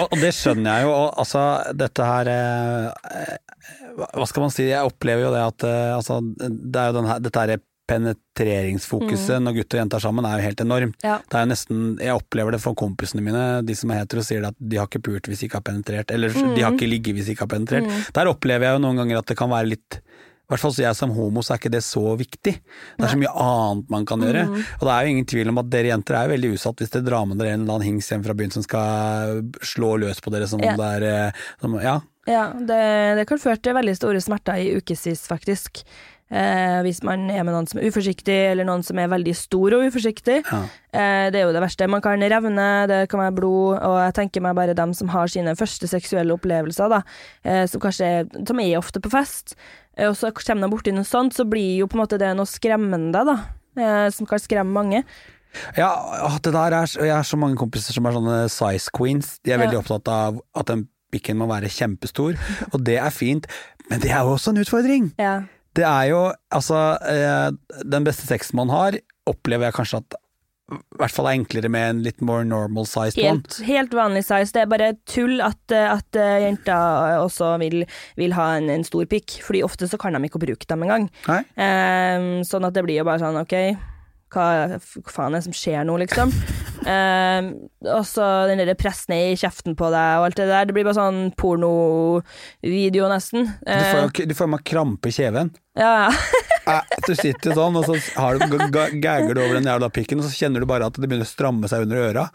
og, 0.00 0.06
og 0.08 0.16
det 0.22 0.32
skjønner 0.34 0.80
jeg 0.80 0.86
jo. 0.88 0.94
Og, 0.96 1.10
altså, 1.20 1.42
dette 1.78 2.08
her 2.08 2.30
hva- 3.98 4.26
skal 4.30 4.44
man 4.46 4.54
si? 4.54 4.68
Jeg 4.70 4.86
opplever 4.86 5.26
jo 5.26 5.32
det 5.34 5.42
at 5.46 5.64
eh, 5.68 5.96
altså, 5.96 6.20
det 6.38 6.78
er 6.82 6.92
jo 6.92 6.98
den 7.00 7.10
her, 7.10 7.18
dette 7.24 7.42
her 7.44 7.58
penetreringsfokuset 7.88 9.40
når 9.40 9.54
gutt 9.56 9.74
og 9.74 9.78
jente 9.80 9.96
er 9.96 10.02
sammen, 10.04 10.26
er 10.28 10.40
jo 10.40 10.44
helt 10.48 10.60
enormt. 10.64 10.98
Ja. 11.04 11.14
Det 11.24 11.38
er 11.38 11.46
jo 11.46 11.50
nesten, 11.54 11.78
Jeg 12.04 12.16
opplever 12.18 12.52
det 12.52 12.60
for 12.60 12.76
kompisene 12.76 13.22
mine, 13.24 13.44
de 13.64 13.74
som 13.78 13.90
er 13.94 14.02
hetero, 14.02 14.24
sier 14.26 14.44
at 14.48 14.56
de 14.60 14.76
har 14.80 14.88
ikke 14.90 15.00
pult 15.08 15.28
hvis 15.30 15.40
de 15.40 15.48
ikke 15.48 15.60
har 15.62 15.66
penetrert, 15.70 16.12
eller 16.14 16.28
de 16.36 16.60
har 16.64 16.74
ikke 16.76 16.90
ligget 16.90 17.16
hvis 17.16 17.30
de 17.30 17.36
ikke 17.36 17.46
har 17.46 17.54
penetrert. 17.56 17.88
Der 18.16 18.28
opplever 18.30 18.68
jeg 18.68 18.76
jo 18.78 18.84
noen 18.84 19.00
ganger 19.02 19.22
at 19.22 19.30
det 19.32 19.38
kan 19.40 19.50
være 19.52 19.72
litt 19.74 20.00
i 20.48 20.50
hvert 20.54 20.62
fall 20.62 20.72
så 20.72 20.80
jeg 20.80 20.96
som 20.96 21.10
homo, 21.12 21.42
så 21.44 21.52
er 21.52 21.58
ikke 21.60 21.70
det 21.74 21.82
så 21.84 22.00
viktig. 22.16 22.54
Det 22.96 23.04
er 23.04 23.10
så 23.12 23.18
mye 23.20 23.32
annet 23.36 23.90
man 23.92 24.06
kan 24.08 24.22
gjøre. 24.24 24.46
Og 24.78 24.84
det 24.86 24.92
er 24.94 25.02
jo 25.04 25.10
ingen 25.12 25.26
tvil 25.28 25.50
om 25.52 25.58
at 25.60 25.68
dere 25.68 25.90
jenter 25.90 26.16
er 26.16 26.30
veldig 26.32 26.54
utsatt 26.54 26.80
hvis 26.80 26.94
dere 26.94 27.04
drar 27.04 27.26
med 27.28 27.36
dere 27.36 27.52
en 27.52 27.66
eller 27.66 27.74
annen 27.74 27.84
hings 27.90 28.08
hjem 28.08 28.24
fra 28.24 28.32
byen 28.38 28.54
som 28.56 28.64
skal 28.64 29.42
slå 29.60 29.90
løs 30.00 30.22
på 30.24 30.32
dere 30.32 30.48
som 30.48 30.62
Ja. 30.64 30.72
om 30.72 30.80
det 30.80 30.88
er 30.94 31.04
eh, 31.10 31.42
som, 31.60 31.76
Ja. 31.84 31.98
Ja, 32.28 32.50
det, 32.52 32.78
det 33.16 33.26
kan 33.30 33.40
føre 33.40 33.56
til 33.62 33.76
veldig 33.78 33.96
store 33.96 34.20
smerter 34.20 34.60
i 34.60 34.70
ukevis, 34.76 35.22
faktisk. 35.30 35.80
Eh, 36.28 36.82
hvis 36.84 36.98
man 37.08 37.22
er 37.32 37.40
med 37.46 37.54
noen 37.54 37.64
som 37.70 37.78
er 37.80 37.86
uforsiktig, 37.88 38.34
eller 38.50 38.66
noen 38.68 38.82
som 38.84 38.98
er 39.00 39.08
veldig 39.08 39.32
stor 39.38 39.78
og 39.78 39.86
uforsiktig. 39.88 40.42
ja. 40.44 40.58
Eh, 40.92 41.30
det 41.32 41.40
er 41.40 41.46
jo 41.46 41.54
det 41.56 41.62
verste. 41.64 41.88
Man 41.88 42.02
kan 42.04 42.20
revne, 42.20 42.66
det 42.90 42.98
kan 43.08 43.22
være 43.22 43.36
blod, 43.38 43.78
og 43.80 43.96
jeg 44.02 44.14
tenker 44.18 44.44
meg 44.44 44.58
bare 44.58 44.74
dem 44.76 44.92
som 44.96 45.08
har 45.14 45.30
sine 45.32 45.54
første 45.56 45.88
seksuelle 45.88 46.36
opplevelser, 46.36 46.92
da, 46.92 47.00
eh, 47.48 47.64
som 47.70 47.80
kanskje 47.80 48.10
er, 48.18 48.28
som 48.44 48.60
er 48.60 48.76
ofte 48.76 49.00
på 49.00 49.12
fest, 49.14 49.56
eh, 49.96 50.04
og 50.10 50.18
så 50.20 50.28
kommer 50.36 50.68
de 50.68 50.72
borti 50.74 50.92
noe 50.92 51.08
sånt, 51.08 51.32
så 51.32 51.48
blir 51.48 51.78
jo 51.80 51.88
på 51.88 51.96
en 51.96 52.04
måte 52.04 52.20
det 52.20 52.34
noe 52.36 52.48
skremmende, 52.48 53.24
da, 53.24 53.38
eh, 53.80 54.10
som 54.12 54.28
kan 54.28 54.38
skremme 54.44 54.76
mange. 54.76 55.04
Ja, 55.80 55.94
det 56.44 56.52
der 56.52 56.76
er, 56.76 56.84
jeg 56.92 57.14
har 57.14 57.24
så 57.24 57.38
mange 57.40 57.56
kompiser 57.56 57.96
som 57.96 58.04
er 58.04 58.12
sånne 58.12 58.38
size 58.52 58.92
queens. 58.92 59.38
De 59.42 59.52
er 59.52 59.56
Ja. 59.58 59.64
veldig 59.64 59.80
opptatt 59.80 60.08
av 60.12 60.42
at 60.54 60.66
den 60.66 60.88
pikken 61.14 61.38
må 61.40 61.48
være 61.50 61.70
kjempestor, 61.72 62.38
og 62.72 62.80
det 62.86 62.98
er 63.00 63.14
fint, 63.14 63.48
men 63.88 64.02
det 64.04 64.12
er 64.12 64.24
jo 64.24 64.34
også 64.36 64.54
en 64.54 64.62
utfordring. 64.62 65.12
Ja. 65.20 65.40
Det 65.78 65.84
er 65.86 66.08
jo, 66.10 66.22
altså 66.50 66.78
eh, 67.06 67.50
Den 67.86 68.06
beste 68.06 68.26
sexen 68.26 68.56
man 68.58 68.72
har, 68.72 68.96
opplever 69.28 69.68
jeg 69.68 69.76
kanskje 69.78 70.02
at 70.02 70.18
i 70.68 70.98
hvert 71.00 71.14
fall 71.14 71.24
er 71.30 71.38
enklere 71.38 71.70
med 71.72 71.84
en 71.88 72.00
litt 72.04 72.18
more 72.20 72.44
normal 72.44 72.84
sized 72.84 73.16
one. 73.22 73.38
Helt, 73.38 73.54
helt 73.64 73.94
vanlig 73.96 74.20
size. 74.26 74.52
Det 74.52 74.60
er 74.60 74.68
bare 74.68 74.90
tull 75.08 75.40
at, 75.40 75.62
eh, 75.72 75.86
at 75.94 76.18
jenta 76.44 76.76
også 77.22 77.54
vil, 77.62 77.86
vil 78.20 78.36
ha 78.36 78.50
en, 78.58 78.68
en 78.74 78.84
stor 78.84 79.08
pikk, 79.08 79.38
fordi 79.46 79.62
ofte 79.64 79.88
så 79.88 79.96
kan 80.00 80.18
de 80.18 80.28
ikke 80.28 80.42
bruke 80.42 80.68
dem 80.68 80.84
engang. 80.84 81.08
Eh, 81.28 82.44
sånn 82.44 82.68
at 82.68 82.76
det 82.76 82.84
blir 82.84 83.00
jo 83.00 83.08
bare 83.08 83.22
sånn, 83.22 83.40
ok, 83.40 83.56
hva 84.34 84.76
faen 85.08 85.32
er 85.32 85.40
det 85.40 85.46
som 85.48 85.56
skjer 85.56 85.88
nå, 85.88 85.96
liksom? 86.04 86.34
Eh, 86.86 87.48
og 87.90 88.04
så 88.06 88.26
den 88.50 88.60
der 88.62 88.74
pressen 88.78 89.14
i 89.16 89.34
kjeften 89.38 89.74
på 89.78 89.88
deg 89.92 90.20
og 90.20 90.28
alt 90.28 90.38
det 90.38 90.46
der. 90.50 90.68
Det 90.68 90.76
blir 90.76 90.86
bare 90.86 90.98
sånn 90.98 91.20
pornovideo, 91.38 93.08
nesten. 93.10 93.48
Du 93.64 93.72
får 93.72 94.04
jo 94.22 94.28
du 94.30 94.34
får 94.38 94.50
meg 94.54 94.64
krampe 94.68 95.10
i 95.10 95.14
kjeven. 95.18 95.50
ja, 95.78 96.08
ja. 96.68 96.80
Du 97.06 97.14
sitter 97.16 97.54
sånn, 97.56 97.76
og 97.80 97.86
så 97.88 97.94
har 98.20 98.36
du, 98.36 98.44
ga- 98.52 98.66
ga- 98.74 98.90
gagger 99.00 99.34
du 99.38 99.40
over 99.40 99.54
den 99.56 99.68
jævla 99.70 99.88
pikken, 99.94 100.20
og 100.20 100.26
så 100.28 100.34
kjenner 100.36 100.60
du 100.60 100.66
bare 100.68 100.84
at 100.90 100.98
det 101.00 101.08
begynner 101.08 101.24
å 101.24 101.30
stramme 101.30 101.70
seg 101.70 101.86
under 101.86 102.02
øra. 102.10 102.26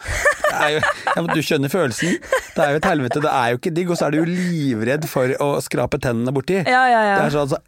Jo, 0.73 0.79
ja, 0.81 1.21
du 1.29 1.41
skjønner 1.45 1.69
følelsen. 1.69 2.15
Det 2.55 2.61
er 2.63 2.71
jo 2.75 2.79
et 2.81 2.87
helvete. 2.89 3.21
Det 3.21 3.29
er 3.29 3.51
jo 3.53 3.59
ikke 3.61 3.73
digg, 3.77 3.91
og 3.93 3.99
så 3.99 4.07
er 4.07 4.15
du 4.15 4.19
jo 4.23 4.25
livredd 4.29 5.05
for 5.09 5.35
å 5.43 5.51
skrape 5.65 5.99
tennene 6.01 6.33
borti. 6.33 6.59
ja, 6.65 6.83
ja, 6.89 7.03
ja. 7.11 7.15
Det 7.19 7.27
er 7.27 7.35
sånn, 7.35 7.45
altså, 7.45 7.61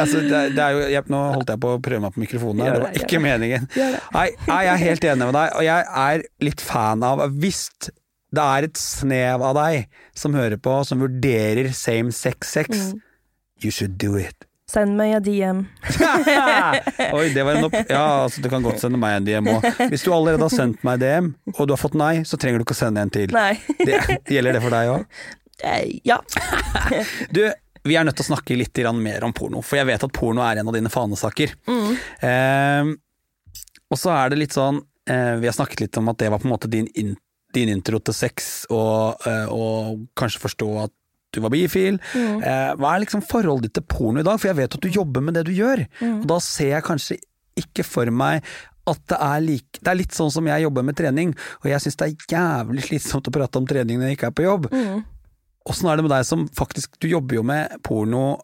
altså 0.00 0.20
det, 0.24 0.40
det 0.56 0.66
jo, 0.74 0.82
jeg, 0.92 1.04
Nå 1.12 1.20
holdt 1.34 1.52
jeg 1.54 1.60
på 1.62 1.70
å 1.76 1.78
prøve 1.84 2.02
meg 2.04 2.14
på 2.16 2.22
mikrofonen 2.24 2.64
her, 2.66 2.74
det 2.78 2.82
var 2.86 2.98
ikke 3.02 3.20
meningen. 3.22 3.68
Nei, 4.14 4.26
nei, 4.48 4.58
jeg 4.66 4.72
er 4.74 4.82
helt 4.84 5.06
enig 5.12 5.28
med 5.30 5.38
deg, 5.38 5.54
og 5.58 5.66
jeg 5.68 5.88
er 6.02 6.26
litt 6.48 6.64
fan 6.64 7.04
av 7.06 7.22
Hvis 7.40 7.62
det 8.34 8.44
er 8.44 8.66
et 8.68 8.76
snev 8.80 9.40
av 9.48 9.54
deg 9.56 9.86
som 10.18 10.34
hører 10.36 10.60
på, 10.60 10.74
som 10.84 11.00
vurderer 11.00 11.70
same 11.76 12.12
sex 12.12 12.50
sex, 12.58 12.68
Mm. 12.92 13.00
you 13.64 13.70
should 13.72 13.96
do 13.98 14.16
it. 14.20 14.44
Send 14.68 14.98
meg 14.98 15.14
en 15.16 15.22
DM. 15.24 15.62
Oi, 17.16 17.30
det 17.32 17.40
var 17.46 17.56
en 17.56 17.64
opp... 17.70 17.76
Ja, 17.88 18.02
altså 18.26 18.42
du 18.44 18.50
kan 18.52 18.60
godt 18.66 18.82
sende 18.82 19.00
meg 19.00 19.16
en 19.16 19.24
DM 19.24 19.48
òg. 19.54 19.64
Hvis 19.88 20.04
du 20.04 20.10
allerede 20.12 20.44
har 20.44 20.52
sendt 20.52 20.84
meg 20.84 21.00
DM, 21.00 21.30
og 21.56 21.62
du 21.64 21.72
har 21.72 21.80
fått 21.80 21.96
nei, 21.96 22.18
så 22.28 22.36
trenger 22.36 22.60
du 22.60 22.66
ikke 22.66 22.76
å 22.76 22.80
sende 22.82 23.00
en 23.06 23.12
til. 23.14 23.32
Nei. 23.32 23.54
Det, 23.80 23.96
gjelder 24.28 24.58
det 24.58 24.62
for 24.66 24.76
deg 24.76 24.92
òg? 24.92 25.24
Eh, 25.64 25.96
ja. 26.06 26.20
Du, 27.34 27.40
vi 27.88 27.96
er 27.98 28.04
nødt 28.06 28.18
til 28.20 28.26
å 28.26 28.30
snakke 28.32 28.56
litt 28.58 28.78
mer 28.98 29.24
om 29.26 29.32
porno, 29.36 29.62
for 29.64 29.80
jeg 29.80 29.88
vet 29.88 30.04
at 30.04 30.12
porno 30.14 30.44
er 30.44 30.60
en 30.60 30.68
av 30.70 30.76
dine 30.76 30.90
fanesaker. 30.92 31.54
Mm. 31.66 31.96
Eh, 32.28 32.92
og 33.88 33.98
så 33.98 34.12
er 34.12 34.30
det 34.30 34.38
litt 34.42 34.52
sånn 34.56 34.82
eh, 35.08 35.36
Vi 35.40 35.48
har 35.48 35.56
snakket 35.56 35.80
litt 35.86 35.96
om 36.00 36.10
at 36.12 36.18
det 36.20 36.28
var 36.30 36.42
på 36.42 36.48
en 36.48 36.52
måte 36.52 36.68
din, 36.70 36.88
in, 37.00 37.14
din 37.56 37.70
intro 37.72 38.00
til 38.04 38.14
sex, 38.16 38.66
og, 38.70 39.22
eh, 39.26 39.46
og 39.48 40.06
kanskje 40.18 40.42
forstå 40.44 40.70
at 40.84 40.94
du 41.34 41.42
var 41.44 41.52
bifil. 41.52 41.98
Mm. 42.16 42.38
Eh, 42.40 42.70
hva 42.80 42.94
er 42.94 43.02
liksom 43.04 43.20
forholdet 43.28 43.68
ditt 43.68 43.78
til 43.80 43.86
porno 43.88 44.20
i 44.22 44.26
dag? 44.26 44.38
For 44.40 44.48
jeg 44.48 44.60
vet 44.62 44.76
at 44.78 44.84
du 44.84 44.88
jobber 44.92 45.24
med 45.24 45.36
det 45.36 45.44
du 45.48 45.52
gjør, 45.52 45.84
Mm. 46.00 46.20
og 46.22 46.26
da 46.30 46.38
ser 46.40 46.70
jeg 46.76 46.86
kanskje 46.86 47.18
ikke 47.58 47.84
for 47.84 48.08
meg 48.14 48.42
at 48.88 49.00
det 49.10 49.18
er, 49.20 49.40
like, 49.44 49.80
det 49.82 49.90
er 49.92 49.98
litt 49.98 50.14
sånn 50.16 50.30
som 50.32 50.46
jeg 50.48 50.62
jobber 50.64 50.84
med 50.86 50.96
trening, 50.96 51.34
og 51.60 51.66
jeg 51.68 51.82
syns 51.84 51.98
det 52.00 52.06
er 52.08 52.32
jævlig 52.32 52.84
slitsomt 52.86 53.28
å 53.28 53.34
prate 53.34 53.60
om 53.60 53.66
trening 53.68 53.98
når 54.00 54.08
jeg 54.08 54.16
ikke 54.16 54.30
er 54.30 54.36
på 54.38 54.46
jobb. 54.46 54.68
Mm. 54.72 55.02
Åssen 55.68 55.88
er 55.90 55.96
det 56.00 56.04
med 56.06 56.10
deg 56.14 56.24
som 56.24 56.46
faktisk 56.48 56.98
Du 57.00 57.08
jobber 57.08 57.34
jo 57.40 57.42
med 57.42 57.78
porno 57.84 58.38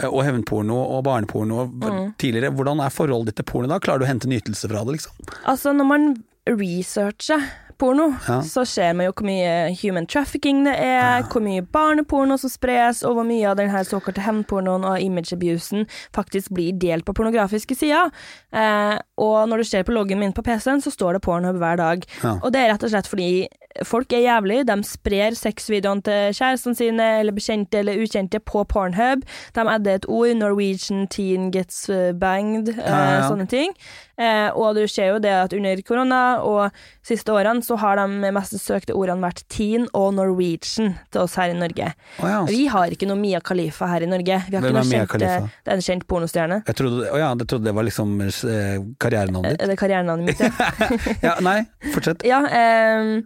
eh, 0.00 0.08
og 0.08 0.22
hevnporno 0.24 0.78
og 0.96 1.04
barneporno 1.04 1.66
Mm. 1.70 2.14
tidligere. 2.16 2.50
Hvordan 2.56 2.80
er 2.84 2.90
forholdet 2.94 3.26
ditt 3.34 3.36
til 3.42 3.44
porno 3.52 3.68
da? 3.68 3.78
Klarer 3.78 4.00
du 4.00 4.04
å 4.06 4.08
hente 4.08 4.28
nytelse 4.30 4.68
fra 4.70 4.84
det, 4.84 4.96
liksom? 4.98 5.12
Altså, 5.44 5.72
når 5.76 5.84
man 5.86 6.06
researcher 6.48 7.42
porno, 7.78 8.10
Ja. 8.28 8.40
så 8.42 8.66
ser 8.66 8.92
man 8.94 9.06
jo 9.06 9.12
hvor 9.12 9.24
mye 9.24 9.74
human 9.82 10.06
trafficking 10.06 10.64
det 10.64 10.74
er, 10.76 11.22
hvor 11.22 11.40
mye 11.40 11.62
barneporno 11.62 12.36
som 12.38 12.50
spres, 12.50 13.02
og 13.02 13.14
hvor 13.16 13.24
mye 13.24 13.48
av 13.48 13.56
den 13.56 13.70
såkalte 13.70 14.20
hevnpornoen 14.20 14.84
og 14.84 15.00
image 15.00 15.32
abusen 15.32 15.86
faktisk 16.12 16.50
blir 16.52 16.72
delt 16.78 17.04
på 17.06 17.14
pornografiske 17.14 17.74
sider. 17.76 18.10
Eh, 18.52 18.98
og 19.16 19.48
når 19.48 19.56
du 19.56 19.64
ser 19.64 19.82
på 19.84 19.94
loggen 19.96 20.18
min 20.18 20.32
på 20.34 20.42
PC-en, 20.44 20.80
så 20.82 20.92
står 20.92 21.14
det 21.14 21.22
Pornhub 21.22 21.56
hver 21.56 21.76
dag. 21.80 22.04
Ja. 22.22 22.38
Og 22.42 22.52
det 22.52 22.60
er 22.60 22.72
rett 22.74 22.84
og 22.84 22.90
slett 22.90 23.08
fordi 23.08 23.48
folk 23.86 24.12
er 24.12 24.24
jævlige. 24.24 24.64
De 24.68 24.76
sprer 24.84 25.36
sexvideoene 25.38 26.02
til 26.06 26.34
kjærestene 26.36 26.76
sine 26.78 27.08
eller 27.20 27.32
bekjente 27.36 27.78
eller 27.80 28.00
ukjente 28.02 28.40
på 28.42 28.64
Pornhub. 28.68 29.22
De 29.56 29.60
adder 29.70 29.94
et 30.00 30.06
ord, 30.08 30.34
'Norwegian 30.36 31.06
teen 31.08 31.50
gets 31.54 31.88
uh, 31.90 32.10
banged', 32.12 32.68
eh, 32.74 32.84
Ja, 32.86 33.00
ja. 33.20 33.28
sånne 33.28 33.46
ting. 33.48 33.74
Eh, 34.20 34.50
og 34.52 34.74
du 34.76 34.82
ser 34.90 35.14
jo 35.14 35.18
det 35.18 35.30
at 35.32 35.52
under 35.56 35.80
korona 35.86 36.42
og 36.44 36.74
siste 37.06 37.32
årene 37.32 37.64
så 37.64 37.78
har 37.80 37.96
de 37.96 38.32
mest 38.36 38.52
søkte 38.60 38.92
ordene 38.92 39.24
vært 39.24 39.46
teen 39.48 39.86
og 39.96 40.12
Norwegian 40.18 40.98
til 41.10 41.22
oss 41.22 41.38
her 41.40 41.54
i 41.54 41.56
Norge. 41.56 41.94
Oh, 42.20 42.28
ja. 42.28 42.42
Vi 42.44 42.66
har 42.68 42.92
ikke 42.92 43.08
noe 43.08 43.16
Mia 43.16 43.40
Khalifa 43.40 43.88
her 43.88 44.04
i 44.04 44.10
Norge. 44.10 44.42
Vi 44.50 44.56
har 44.58 44.60
Hvem 44.60 44.68
ikke 44.74 44.76
noe 44.76 44.84
Mia 44.90 44.98
kjent, 45.06 45.10
Khalifa? 45.14 45.48
Det 45.64 45.72
er 45.72 45.80
en 45.80 45.86
kjent 45.88 46.06
pornostjerne. 46.10 46.60
Jeg 46.66 46.76
trodde, 46.82 47.08
oh 47.08 47.16
ja, 47.18 47.30
jeg 47.32 47.48
trodde 47.48 47.64
det 47.70 47.74
var 47.74 47.88
liksom 47.88 48.16
eh, 48.20 48.76
karrierenavnet 49.00 49.56
ditt. 49.56 49.62
Er 49.64 49.72
det 49.72 49.78
karrierenavnet 49.80 50.26
mitt? 50.26 50.40
Ja. 50.40 50.50
Ja, 51.30 51.34
nei, 51.44 51.58
fortsett. 51.94 52.24
Ja, 52.32 52.42
ehm, 52.44 53.22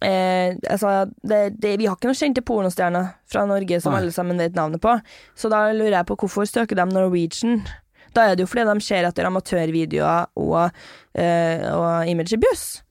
eh, 0.00 0.56
altså 0.70 1.10
det, 1.22 1.58
det, 1.60 1.76
Vi 1.80 1.86
har 1.86 1.98
ikke 1.98 2.08
noen 2.10 2.18
kjente 2.18 2.44
pornostjerner 2.46 3.12
fra 3.30 3.44
Norge 3.48 3.80
som 3.82 3.94
Nei. 3.94 4.02
alle 4.02 4.14
sammen 4.14 4.40
vet 4.40 4.56
navnet 4.56 4.82
på, 4.82 4.96
så 5.38 5.52
da 5.52 5.66
lurer 5.74 5.98
jeg 6.00 6.08
på 6.08 6.18
hvorfor 6.22 6.48
søker 6.48 6.78
de 6.78 6.86
Norwegian? 6.90 7.60
Da 8.12 8.28
er 8.28 8.36
det 8.36 8.44
jo 8.44 8.50
fordi 8.50 8.66
de 8.68 8.84
ser 8.84 9.08
etter 9.08 9.28
amatørvideoer 9.28 10.32
og, 10.40 10.82
eh, 11.16 11.64
og 11.72 12.08
image 12.08 12.36
abuse. 12.36 12.82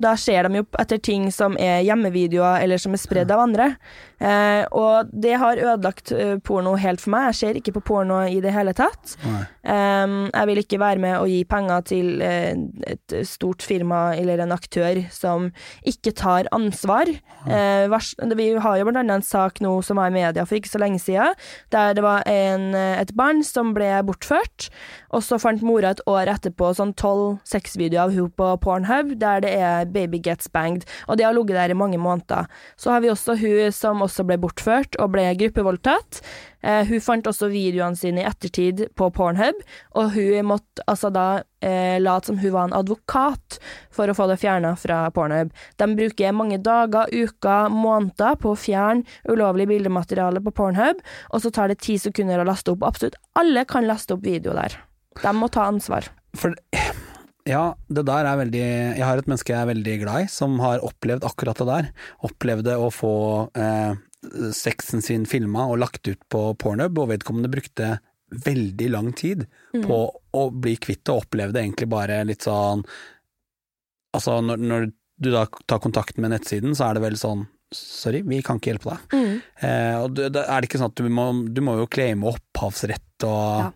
Da 0.00 0.14
ser 0.16 0.48
de 0.48 0.60
jo 0.62 0.66
etter 0.80 1.00
ting 1.04 1.28
som 1.34 1.56
er 1.60 1.82
hjemmevideoer 1.84 2.62
eller 2.64 2.80
som 2.80 2.94
er 2.96 3.02
spredd 3.02 3.30
av 3.34 3.42
andre. 3.44 3.74
Eh, 4.20 4.64
og 4.76 5.10
det 5.12 5.34
har 5.40 5.60
ødelagt 5.60 6.12
eh, 6.12 6.36
porno 6.44 6.74
helt 6.80 7.00
for 7.00 7.12
meg. 7.14 7.30
Jeg 7.30 7.38
ser 7.40 7.58
ikke 7.60 7.74
på 7.78 7.84
porno 7.92 8.22
i 8.28 8.40
det 8.44 8.52
hele 8.52 8.72
tatt. 8.76 9.16
Um, 9.60 10.30
jeg 10.32 10.48
vil 10.48 10.60
ikke 10.62 10.78
være 10.80 11.00
med 11.02 11.18
å 11.20 11.26
gi 11.28 11.42
penger 11.48 11.84
til 11.88 12.22
eh, 12.24 12.56
et 12.88 13.14
stort 13.28 13.64
firma 13.64 14.14
eller 14.16 14.40
en 14.44 14.54
aktør 14.56 15.02
som 15.12 15.50
ikke 15.88 16.14
tar 16.16 16.48
ansvar. 16.56 17.10
Eh, 17.46 17.84
vars- 17.92 18.14
vi 18.36 18.48
har 18.56 18.78
jo 18.80 18.86
blant 18.88 19.02
annet 19.02 19.20
en 19.20 19.26
sak 19.26 19.60
nå 19.64 19.74
som 19.84 20.00
var 20.00 20.08
i 20.08 20.16
media 20.16 20.46
for 20.48 20.56
ikke 20.56 20.72
så 20.72 20.80
lenge 20.80 21.00
siden, 21.02 21.36
der 21.72 21.94
det 21.96 22.04
var 22.04 22.24
en, 22.28 22.70
eh, 22.74 23.00
et 23.00 23.12
barn 23.16 23.42
som 23.44 23.74
ble 23.76 23.90
bortført, 24.08 24.70
og 25.12 25.24
så 25.26 25.38
fant 25.40 25.62
mora 25.64 25.92
et 25.92 26.00
år 26.08 26.30
etterpå 26.32 26.72
sånn 26.76 26.94
tolv 26.96 27.38
sexvideoer 27.48 28.06
av 28.06 28.14
henne 28.16 28.32
på 28.36 28.50
Pornhub, 28.64 29.14
der 29.20 29.40
det 29.44 29.52
er 29.60 29.89
'baby 29.90 30.22
gets 30.22 30.48
banged', 30.48 30.86
og 31.08 31.18
det 31.18 31.26
har 31.26 31.34
ligget 31.34 31.56
der 31.56 31.70
i 31.70 31.78
mange 31.78 31.98
måneder. 31.98 32.46
Så 32.76 32.90
har 32.90 33.00
vi 33.00 33.10
også 33.10 33.36
hun 33.40 33.72
som 33.72 34.02
også 34.02 34.24
ble 34.24 34.38
bortført 34.38 34.96
og 34.98 35.12
ble 35.12 35.28
gruppevoldtatt. 35.34 36.22
Eh, 36.62 36.86
hun 36.86 37.00
fant 37.00 37.26
også 37.26 37.48
videoene 37.48 37.96
sine 37.96 38.20
i 38.20 38.28
ettertid 38.28 38.88
på 38.96 39.08
Pornhub, 39.16 39.62
og 39.96 40.12
hun 40.12 40.50
måtte 40.50 40.84
altså 40.86 41.08
da 41.12 41.42
eh, 41.64 41.96
late 42.00 42.28
som 42.28 42.38
hun 42.38 42.52
var 42.52 42.68
en 42.68 42.76
advokat 42.76 43.58
for 43.90 44.10
å 44.10 44.16
få 44.16 44.28
det 44.28 44.40
fjerna 44.42 44.74
fra 44.76 45.06
Pornhub. 45.14 45.54
De 45.80 45.88
bruker 45.96 46.36
mange 46.36 46.60
dager, 46.60 47.08
uker, 47.12 47.72
måneder 47.72 48.36
på 48.40 48.52
å 48.52 48.60
fjerne 48.60 49.04
ulovlig 49.30 49.70
bildemateriale 49.72 50.44
på 50.44 50.54
Pornhub, 50.60 51.00
og 51.32 51.44
så 51.44 51.52
tar 51.54 51.72
det 51.72 51.80
ti 51.80 51.96
sekunder 52.00 52.42
å 52.42 52.48
laste 52.48 52.74
opp. 52.74 52.84
Absolutt 52.84 53.18
alle 53.40 53.64
kan 53.64 53.88
laste 53.88 54.16
opp 54.16 54.24
video 54.26 54.54
der. 54.56 54.76
De 55.20 55.32
må 55.36 55.48
ta 55.48 55.66
ansvar. 55.70 56.12
For 56.36 56.54
ja, 57.50 57.64
det 57.90 58.04
der 58.08 58.28
er 58.28 58.38
veldig 58.40 58.62
Jeg 58.62 59.04
har 59.04 59.20
et 59.20 59.28
menneske 59.30 59.52
jeg 59.52 59.60
er 59.60 59.70
veldig 59.72 59.96
glad 60.04 60.26
i, 60.26 60.30
som 60.30 60.58
har 60.62 60.84
opplevd 60.86 61.26
akkurat 61.28 61.60
det 61.60 61.68
der. 61.70 61.90
Opplevde 62.26 62.76
å 62.78 62.90
få 62.94 63.14
eh, 63.58 63.98
sexen 64.56 65.02
sin 65.04 65.26
filma 65.28 65.66
og 65.70 65.80
lagt 65.82 66.08
ut 66.08 66.20
på 66.32 66.44
Pornhub, 66.60 66.98
og 67.00 67.10
vedkommende 67.12 67.52
brukte 67.52 67.98
veldig 68.30 68.90
lang 68.92 69.12
tid 69.18 69.46
på 69.86 69.96
å 70.38 70.42
bli 70.54 70.76
kvitt 70.78 71.02
det, 71.02 71.14
og 71.14 71.24
opplevde 71.24 71.62
egentlig 71.62 71.88
bare 71.90 72.22
litt 72.28 72.46
sånn 72.46 72.84
Altså, 74.10 74.40
når, 74.42 74.58
når 74.58 74.84
du 75.22 75.28
da 75.30 75.44
tar 75.70 75.78
kontakt 75.78 76.16
med 76.18 76.32
nettsiden, 76.32 76.72
så 76.74 76.88
er 76.88 76.96
det 76.98 77.04
vel 77.04 77.18
sånn 77.18 77.44
Sorry, 77.70 78.24
vi 78.26 78.40
kan 78.42 78.58
ikke 78.58 78.72
hjelpe 78.72 78.96
deg. 78.96 79.12
Eh, 79.62 79.96
og 80.02 80.16
det, 80.18 80.32
det, 80.34 80.42
er 80.42 80.58
det 80.58 80.66
ikke 80.66 80.80
sånn 80.80 80.90
at 80.90 80.98
du 80.98 81.06
må, 81.06 81.26
du 81.54 81.60
må 81.62 81.76
jo 81.78 81.86
claime 81.86 82.26
opphavsrett 82.26 83.26
og 83.28 83.60
Ja. 83.62 83.68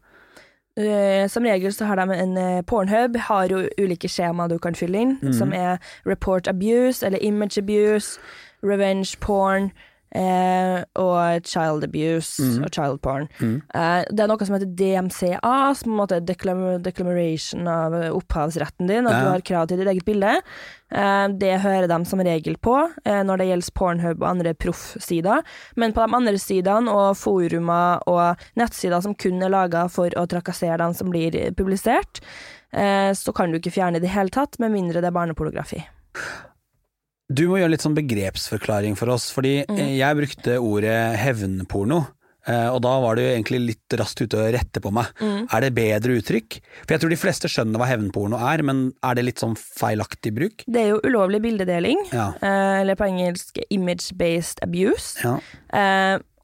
Eh, 0.76 1.28
som 1.28 1.44
regel 1.44 1.72
så 1.72 1.84
har 1.84 1.96
de 1.96 2.14
en 2.14 2.36
eh, 2.38 2.62
Pornhub, 2.66 3.16
har 3.16 3.46
jo 3.46 3.68
ulike 3.78 4.08
skjema 4.08 4.48
du 4.48 4.58
kan 4.58 4.74
fylle 4.74 4.98
inn, 4.98 5.32
som 5.32 5.52
er 5.52 5.78
report 6.06 6.48
abuse 6.48 7.06
eller 7.06 7.22
image 7.22 7.58
abuse, 7.58 8.18
revenge 8.62 9.16
porn 9.20 9.70
eh, 10.14 10.84
og 11.00 11.44
child 11.44 11.84
abuse 11.84 12.42
og 12.62 12.70
child 12.72 13.00
porn. 13.02 13.28
Eh, 13.42 14.04
det 14.10 14.20
er 14.24 14.30
noe 14.30 14.46
som 14.46 14.54
heter 14.56 14.70
DMCA, 14.78 15.74
som 15.74 15.90
på 15.90 15.94
en 15.94 15.98
måte 15.98 16.16
er 16.20 16.24
declam 16.28 16.62
declaration 16.82 17.66
av 17.68 17.92
opphavsretten 18.14 18.86
din, 18.88 19.06
at 19.06 19.12
Ja. 19.12 19.20
du 19.24 19.30
har 19.32 19.40
krav 19.40 19.68
til 19.68 19.78
ditt 19.78 19.88
eget 19.88 20.04
bilde. 20.06 20.36
Eh, 20.94 21.28
det 21.28 21.60
hører 21.60 21.88
de 21.88 22.04
som 22.06 22.20
regel 22.20 22.56
på 22.62 22.76
eh, 23.04 23.22
når 23.26 23.38
det 23.38 23.48
gjelder 23.48 23.74
Pornhub 23.74 24.22
og 24.22 24.28
andre 24.30 24.54
proffsider. 24.54 25.42
Men 25.76 25.92
på 25.92 26.06
de 26.06 26.14
andre 26.14 26.38
sidene 26.38 26.88
og 26.94 27.16
forumer 27.16 28.00
og 28.06 28.36
nettsider 28.56 29.02
som 29.02 29.14
kun 29.14 29.42
er 29.42 29.50
laga 29.50 29.88
for 29.90 30.08
å 30.14 30.26
trakassere 30.30 30.78
dem 30.78 30.94
som 30.94 31.10
blir 31.10 31.50
publisert, 31.56 32.20
eh, 32.72 33.10
så 33.12 33.34
kan 33.34 33.50
du 33.50 33.58
ikke 33.58 33.74
fjerne 33.74 33.96
i 33.96 34.00
det 34.00 34.10
hele 34.14 34.30
tatt, 34.30 34.58
med 34.60 34.70
mindre 34.70 35.00
det 35.02 35.10
er 35.10 35.18
barnepornografi. 35.18 35.82
Du 37.32 37.46
må 37.48 37.56
gjøre 37.56 37.72
litt 37.72 37.84
sånn 37.84 37.96
begrepsforklaring 37.96 38.98
for 39.00 39.08
oss, 39.14 39.30
fordi 39.32 39.62
mm. 39.64 39.78
jeg 39.96 40.18
brukte 40.18 40.58
ordet 40.60 40.98
hevnporno. 41.22 42.02
eh, 42.46 42.68
Og 42.68 42.82
da 42.84 42.92
var 43.00 43.16
du 43.16 43.22
egentlig 43.24 43.60
litt 43.64 43.96
raskt 43.96 44.20
ute 44.20 44.36
og 44.42 44.50
rette 44.52 44.82
på 44.84 44.92
meg. 44.92 45.08
Er 45.24 45.64
det 45.64 45.72
bedre 45.74 46.18
uttrykk? 46.20 46.58
For 46.82 46.92
jeg 46.92 47.00
tror 47.00 47.14
de 47.14 47.20
fleste 47.22 47.48
skjønner 47.48 47.80
hva 47.80 47.88
hevnporno 47.88 48.36
er, 48.36 48.60
men 48.68 48.90
er 49.02 49.16
det 49.16 49.24
litt 49.24 49.40
sånn 49.40 49.56
feilaktig 49.56 50.34
bruk? 50.36 50.66
Det 50.68 50.82
er 50.82 50.92
jo 50.92 51.00
ulovlig 51.08 51.40
bildedeling, 51.46 52.04
Ja. 52.12 52.34
eh, 52.44 52.82
eller 52.82 52.94
på 53.00 53.08
engelsk 53.08 53.62
image-based 53.72 54.60
abuse. 54.62 55.16
Ja. 55.24 55.38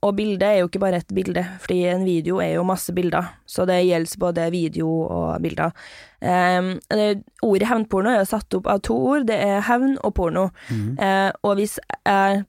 Og 0.00 0.14
bildet 0.16 0.46
er 0.46 0.54
jo 0.60 0.68
ikke 0.70 0.80
bare 0.80 0.96
et 1.02 1.10
bilde, 1.12 1.42
fordi 1.60 1.82
en 1.90 2.06
video 2.08 2.38
er 2.40 2.54
jo 2.54 2.62
masse 2.64 2.92
bilder, 2.96 3.34
så 3.44 3.66
det 3.68 3.82
gjelder 3.84 4.20
både 4.22 4.46
video 4.54 4.88
og 4.88 5.42
bilder. 5.44 5.74
Um, 6.20 6.70
det, 6.88 7.08
ordet 7.44 7.68
hevnporno 7.68 8.08
er 8.08 8.22
jo 8.22 8.30
satt 8.30 8.56
opp 8.56 8.70
av 8.72 8.80
to 8.86 8.96
ord, 8.96 9.26
det 9.28 9.36
er 9.44 9.60
hevn 9.68 9.98
og 10.00 10.14
porno. 10.16 10.46
Eh, 10.72 11.28
og 11.44 11.60
hvis 11.60 11.76
jeg 12.08 12.42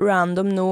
random 0.00 0.52
nå 0.52 0.68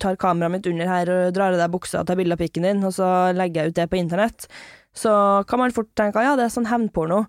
tar 0.00 0.16
kameraet 0.20 0.56
mitt 0.56 0.70
under 0.72 0.88
her 0.88 1.12
og 1.12 1.36
drar 1.36 1.52
av 1.52 1.60
deg 1.60 1.76
buksa 1.76 2.00
og 2.00 2.08
tar 2.08 2.20
bilde 2.20 2.36
av 2.36 2.40
pikken 2.40 2.64
din, 2.64 2.84
og 2.84 2.96
så 2.96 3.10
legger 3.36 3.64
jeg 3.64 3.74
ut 3.74 3.78
det 3.82 3.90
på 3.92 4.00
internett, 4.00 4.48
så 4.96 5.44
kan 5.48 5.60
man 5.60 5.74
fort 5.74 5.92
tenke 5.98 6.24
ja, 6.24 6.32
det 6.38 6.48
er 6.48 6.56
sånn 6.56 6.70
hevnporno. 6.72 7.26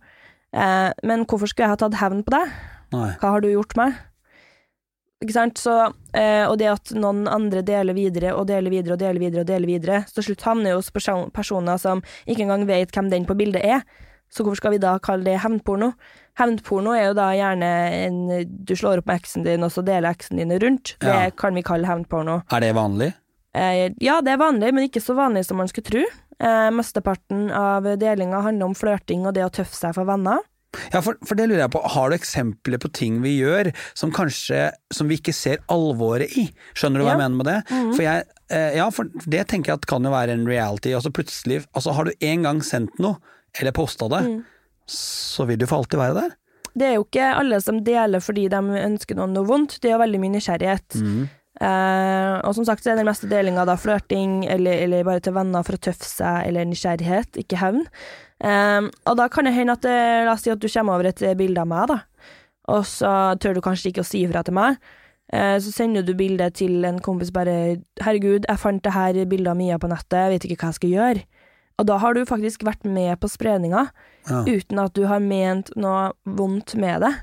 Uh, 0.56 0.96
men 1.04 1.28
hvorfor 1.28 1.52
skulle 1.52 1.68
jeg 1.68 1.76
ha 1.76 1.84
tatt 1.84 2.00
hevn 2.00 2.24
på 2.24 2.38
deg? 2.38 2.60
Nei. 2.96 3.10
Hva 3.20 3.36
har 3.36 3.44
du 3.44 3.52
gjort 3.52 3.76
meg? 3.80 4.00
Ikke 5.24 5.34
sant? 5.34 5.58
Så, 5.58 5.74
eh, 6.14 6.44
og 6.46 6.58
det 6.60 6.68
at 6.68 6.92
noen 6.98 7.24
andre 7.32 7.62
deler 7.66 7.96
videre 7.96 8.34
og 8.36 8.48
deler 8.50 8.70
videre 8.74 8.94
og 8.98 9.00
deler 9.00 9.20
videre, 9.22 9.42
og 9.46 9.48
deler 9.48 9.70
videre, 9.70 10.02
så 10.10 10.20
til 10.20 10.30
slutt 10.30 10.44
havner 10.44 10.74
jo 10.74 10.82
hos 10.82 10.92
person 10.92 11.30
personer 11.32 11.80
som 11.82 12.02
ikke 12.28 12.44
engang 12.44 12.66
vet 12.68 12.92
hvem 12.92 13.10
den 13.14 13.26
på 13.26 13.38
bildet 13.38 13.64
er. 13.64 13.86
Så 14.30 14.44
hvorfor 14.44 14.58
skal 14.60 14.74
vi 14.76 14.82
da 14.84 14.98
kalle 15.00 15.24
det 15.24 15.38
hevnporno? 15.40 15.94
Hevnporno 16.40 16.96
er 16.98 17.06
jo 17.08 17.14
da 17.16 17.30
gjerne 17.38 17.70
en 18.08 18.18
Du 18.66 18.74
slår 18.76 19.00
opp 19.00 19.08
med 19.08 19.22
eksen 19.22 19.46
din, 19.46 19.64
og 19.64 19.72
så 19.72 19.84
deler 19.86 20.12
eksen 20.12 20.42
dine 20.42 20.60
rundt. 20.60 20.98
Det 21.00 21.08
Ja. 21.08 21.30
kan 21.30 21.56
vi 21.56 21.62
kalle 21.64 21.88
hevnporno. 21.88 22.42
Er 22.52 22.60
det 22.60 22.74
vanlig? 22.76 23.14
Eh, 23.54 23.94
ja, 24.02 24.20
det 24.22 24.34
er 24.34 24.38
vanlig, 24.38 24.74
men 24.74 24.90
ikke 24.90 25.00
så 25.00 25.16
vanlig 25.16 25.46
som 25.46 25.58
man 25.58 25.68
skulle 25.68 25.86
tro. 25.90 26.04
Eh, 26.40 26.70
mesteparten 26.72 27.50
av 27.52 27.84
delinga 27.98 28.42
handler 28.44 28.66
om 28.66 28.74
flørting 28.76 29.26
og 29.26 29.34
det 29.34 29.46
å 29.46 29.50
tøffe 29.54 29.76
seg 29.76 29.94
for 29.96 30.04
venner. 30.04 30.40
Ja, 30.94 31.02
for, 31.06 31.18
for 31.26 31.36
det 31.40 31.48
lurer 31.50 31.64
jeg 31.66 31.72
på. 31.76 31.82
Har 31.96 32.10
du 32.12 32.16
eksempler 32.18 32.80
på 32.82 32.92
ting 32.96 33.22
vi 33.24 33.36
gjør 33.40 33.70
som 33.98 34.12
kanskje 34.16 34.72
som 34.94 35.08
vi 35.12 35.18
ikke 35.20 35.34
ser 35.36 35.62
alvoret 35.72 36.32
i? 36.38 36.48
Skjønner 36.78 37.00
du 37.02 37.06
hva 37.06 37.14
Ja. 37.14 37.18
jeg 37.18 37.24
mener 37.24 37.40
med 37.40 37.50
det? 37.52 37.60
For 37.96 38.04
jeg, 38.06 38.26
eh, 38.50 38.76
ja, 38.80 38.90
for 38.94 39.10
det 39.26 39.48
tenker 39.52 39.74
jeg 39.74 39.82
at 39.84 39.88
kan 39.92 40.04
jo 40.04 40.12
være 40.14 40.36
en 40.38 40.48
reality. 40.50 40.94
Altså 40.98 41.12
plutselig, 41.16 41.64
altså 41.76 41.94
Har 41.98 42.06
du 42.06 42.12
en 42.20 42.44
gang 42.44 42.62
sendt 42.66 43.00
noe, 43.00 43.18
eller 43.60 43.72
posta 43.76 44.10
det, 44.12 44.24
så 44.92 45.46
vil 45.48 45.58
du 45.62 45.66
for 45.66 45.82
alltid 45.84 45.98
være 46.02 46.20
der. 46.22 46.36
Det 46.76 46.90
er 46.90 46.98
jo 46.98 47.06
ikke 47.08 47.30
alle 47.40 47.62
som 47.64 47.78
deler 47.88 48.20
fordi 48.20 48.50
de 48.52 48.60
ønsker 48.84 49.16
noen 49.16 49.32
noe 49.34 49.48
vondt, 49.48 49.78
det 49.80 49.90
er 49.90 49.96
jo 49.96 50.02
veldig 50.04 50.20
mye 50.20 50.34
nysgjerrighet. 50.36 50.98
Eh, 51.56 52.34
og 52.44 52.52
som 52.58 52.66
sagt 52.68 52.84
så 52.84 52.92
er 52.92 52.98
den 53.00 53.08
meste 53.08 53.30
delinga 53.32 53.64
da 53.68 53.78
flørting, 53.80 54.42
eller, 54.52 54.82
eller 54.84 55.06
bare 55.08 55.24
til 55.24 55.36
venner 55.38 55.64
for 55.64 55.78
å 55.78 55.84
tøffe 55.88 56.04
seg, 56.10 56.50
eller 56.50 56.68
nysgjerrighet, 56.68 57.40
ikke 57.46 57.62
hevn. 57.62 57.86
Eh, 58.46 58.90
og 59.10 59.18
da 59.18 59.30
kan 59.32 59.48
det 59.48 59.56
hende 59.56 59.74
at 59.74 59.86
det, 59.86 59.96
La 60.28 60.36
oss 60.36 60.46
si 60.46 60.54
at 60.54 60.62
du 60.62 60.70
kommer 60.70 61.00
over 61.00 61.10
et 61.10 61.26
bilde 61.40 61.64
av 61.64 61.72
meg, 61.72 61.90
da, 61.90 62.02
og 62.74 62.86
så 62.90 63.10
tør 63.42 63.58
du 63.58 63.64
kanskje 63.66 63.92
ikke 63.92 64.06
å 64.06 64.08
si 64.08 64.24
ifra 64.26 64.44
til 64.46 64.58
meg. 64.58 64.78
Uh, 65.34 65.58
så 65.58 65.72
sender 65.74 66.04
du 66.06 66.14
bildet 66.14 66.54
til 66.62 66.86
en 66.86 67.00
kompis 67.02 67.32
bare 67.34 67.82
'Herregud, 67.98 68.46
jeg 68.46 68.60
fant 68.62 68.84
det 68.84 68.94
her 68.94 69.26
bildet 69.26 69.48
av 69.48 69.58
Mia 69.58 69.78
på 69.78 69.90
nettet, 69.90 70.14
jeg 70.14 70.32
vet 70.32 70.46
ikke 70.46 70.58
hva 70.62 70.70
jeg 70.70 70.78
skal 70.78 70.90
gjøre'. 70.90 71.24
Og 71.80 71.88
da 71.88 71.98
har 71.98 72.14
du 72.14 72.26
faktisk 72.26 72.64
vært 72.64 72.86
med 72.86 73.20
på 73.20 73.28
spredninga, 73.28 73.90
Ja. 74.30 74.44
uten 74.46 74.80
at 74.80 74.94
du 74.94 75.08
har 75.08 75.20
ment 75.20 75.72
noe 75.76 76.14
vondt 76.26 76.76
med 76.76 77.02
det. 77.02 77.16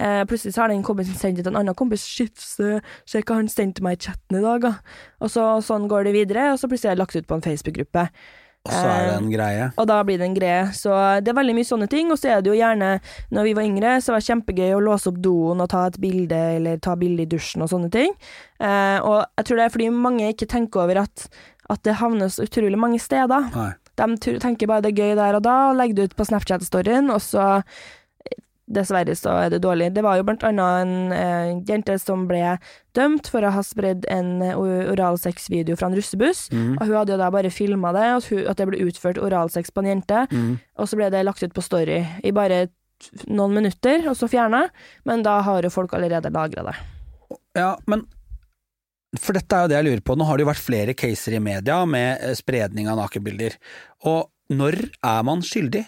Eh, 0.00 0.24
plutselig 0.24 0.54
så 0.54 0.62
har 0.62 0.68
den 0.68 0.82
kompisen 0.82 1.14
sendt 1.14 1.36
til 1.36 1.46
en 1.46 1.56
annen 1.56 1.74
kompis 1.74 2.02
'Shit, 2.02 2.36
se, 2.36 3.22
hva 3.22 3.34
han 3.34 3.48
sendte 3.48 3.82
meg 3.82 3.98
i 3.98 4.10
chatten 4.10 4.38
i 4.38 4.42
dag', 4.42 4.60
da. 4.60 4.74
Og 5.20 5.30
så, 5.30 5.62
sånn 5.62 5.88
går 5.88 6.04
det 6.04 6.12
videre, 6.14 6.52
og 6.52 6.58
så 6.58 6.68
plutselig 6.68 6.90
er 6.90 6.94
det 6.96 6.98
lagt 6.98 7.16
ut 7.16 7.26
på 7.26 7.34
en 7.34 7.40
Facebook-gruppe. 7.42 8.10
Og 8.66 8.72
så 8.74 8.84
er 8.84 9.04
det 9.06 9.14
en 9.16 9.30
greie. 9.32 9.66
Og 9.80 9.86
da 9.88 9.98
blir 10.04 10.18
det 10.20 10.26
en 10.26 10.36
greie. 10.36 10.64
Så 10.76 10.92
det 11.24 11.32
er 11.32 11.38
veldig 11.38 11.54
mye 11.56 11.68
sånne 11.68 11.88
ting. 11.90 12.10
Og 12.12 12.18
så 12.20 12.34
er 12.34 12.42
det 12.44 12.50
jo 12.52 12.58
gjerne, 12.58 12.90
når 13.34 13.48
vi 13.48 13.54
var 13.56 13.68
yngre, 13.68 13.94
så 14.04 14.12
var 14.12 14.22
det 14.22 14.28
kjempegøy 14.28 14.74
å 14.76 14.82
låse 14.84 15.08
opp 15.12 15.20
doen 15.24 15.64
og 15.64 15.70
ta 15.72 15.86
et 15.88 15.98
bilde, 16.02 16.40
eller 16.58 16.80
ta 16.84 16.96
bilde 17.00 17.24
i 17.24 17.30
dusjen 17.30 17.64
og 17.64 17.70
sånne 17.72 17.90
ting. 17.94 18.12
Eh, 18.60 18.98
og 18.98 19.22
jeg 19.38 19.48
tror 19.48 19.60
det 19.60 19.68
er 19.68 19.76
fordi 19.76 19.90
mange 19.94 20.32
ikke 20.34 20.50
tenker 20.50 20.84
over 20.84 21.04
at, 21.06 21.28
at 21.72 21.84
det 21.86 21.96
havner 22.02 22.32
så 22.32 22.44
utrolig 22.48 22.80
mange 22.80 23.00
steder. 23.02 23.48
Nei. 23.54 23.70
De 23.98 24.38
tenker 24.38 24.70
bare 24.70 24.84
det 24.84 24.92
er 24.92 25.00
gøy 25.00 25.16
der 25.18 25.38
og 25.40 25.46
da, 25.46 25.56
og 25.70 25.78
legger 25.80 25.96
det 25.96 26.10
ut 26.10 26.18
på 26.18 26.28
Snapchat-storyen, 26.28 27.08
og 27.14 27.22
så 27.24 27.46
eh, 27.56 27.80
Dessverre 28.68 29.14
så 29.16 29.32
er 29.46 29.52
det 29.54 29.62
dårlig. 29.64 29.90
Det 29.96 30.04
var 30.04 30.18
jo 30.18 30.26
blant 30.28 30.44
annet 30.44 30.82
en 30.84 31.12
eh, 31.16 31.52
jente 31.68 31.94
som 32.02 32.26
ble 32.28 32.58
dømt 32.96 33.30
for 33.32 33.44
å 33.46 33.52
ha 33.54 33.62
spredd 33.64 34.04
en 34.12 34.42
oralsexvideo 34.44 35.78
fra 35.78 35.88
en 35.88 35.96
russebuss. 35.96 36.48
Mm. 36.52 36.74
Og 36.76 36.82
hun 36.84 36.96
hadde 36.98 37.14
jo 37.14 37.20
da 37.20 37.30
bare 37.32 37.52
filma 37.54 37.94
det, 37.96 38.08
at, 38.18 38.28
hun, 38.32 38.42
at 38.50 38.60
det 38.60 38.68
ble 38.68 38.82
utført 38.84 39.20
oralsex 39.22 39.72
på 39.72 39.84
en 39.84 39.92
jente. 39.94 40.26
Mm. 40.32 40.58
Og 40.78 40.90
så 40.90 41.00
ble 41.00 41.08
det 41.14 41.24
lagt 41.24 41.44
ut 41.44 41.56
på 41.56 41.64
Story 41.64 42.02
i 42.26 42.34
bare 42.36 42.66
noen 43.30 43.54
minutter, 43.54 44.04
og 44.10 44.16
så 44.18 44.28
fjerna. 44.30 44.66
Men 45.08 45.24
da 45.26 45.38
har 45.46 45.64
jo 45.64 45.72
folk 45.72 45.94
allerede 45.96 46.32
lagra 46.34 46.68
det. 46.70 46.78
Ja, 47.58 47.74
men 47.86 48.06
For 49.16 49.32
dette 49.32 49.56
er 49.56 49.64
jo 49.64 49.68
det 49.72 49.76
jeg 49.78 49.86
lurer 49.86 50.02
på. 50.04 50.14
Nå 50.20 50.26
har 50.28 50.36
det 50.36 50.44
jo 50.44 50.50
vært 50.50 50.60
flere 50.60 50.92
caser 50.92 51.38
i 51.38 51.40
media 51.40 51.78
med 51.88 52.20
eh, 52.20 52.34
spredning 52.36 52.90
av 52.92 52.98
nakenbilder. 53.00 53.54
Og 54.04 54.28
når 54.52 54.76
er 55.00 55.22
man 55.24 55.40
skyldig? 55.40 55.86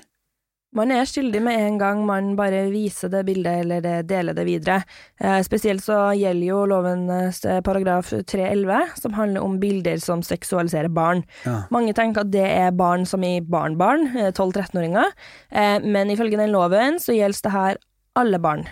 Man 0.77 0.93
er 0.95 1.09
skyldig 1.09 1.41
med 1.43 1.59
en 1.59 1.79
gang 1.81 2.05
man 2.07 2.37
bare 2.39 2.69
viser 2.71 3.11
det 3.11 3.25
bildet 3.27 3.65
eller 3.65 3.81
det, 3.83 3.95
deler 4.07 4.37
det 4.37 4.45
videre. 4.47 4.85
Eh, 5.19 5.41
spesielt 5.43 5.83
så 5.83 6.13
gjelder 6.15 6.47
jo 6.47 6.61
loven 6.71 7.09
eh, 7.11 7.59
paragraf 7.67 8.13
311, 8.15 8.93
som 9.03 9.17
handler 9.19 9.43
om 9.43 9.59
bilder 9.59 9.99
som 9.99 10.23
seksualiserer 10.23 10.93
barn. 10.95 11.25
Ja. 11.43 11.65
Mange 11.75 11.95
tenker 11.99 12.23
at 12.23 12.31
det 12.31 12.47
er 12.47 12.71
barn 12.71 13.03
som 13.03 13.27
i 13.27 13.41
barnbarn, 13.43 14.13
eh, 14.15 14.31
12-13-åringer, 14.31 15.11
eh, 15.51 15.77
men 15.83 16.15
ifølge 16.15 16.39
den 16.39 16.55
loven 16.55 17.03
så 17.03 17.19
gjelder 17.19 17.49
det 17.49 17.57
her 17.57 17.83
alle 18.21 18.41
barn. 18.43 18.67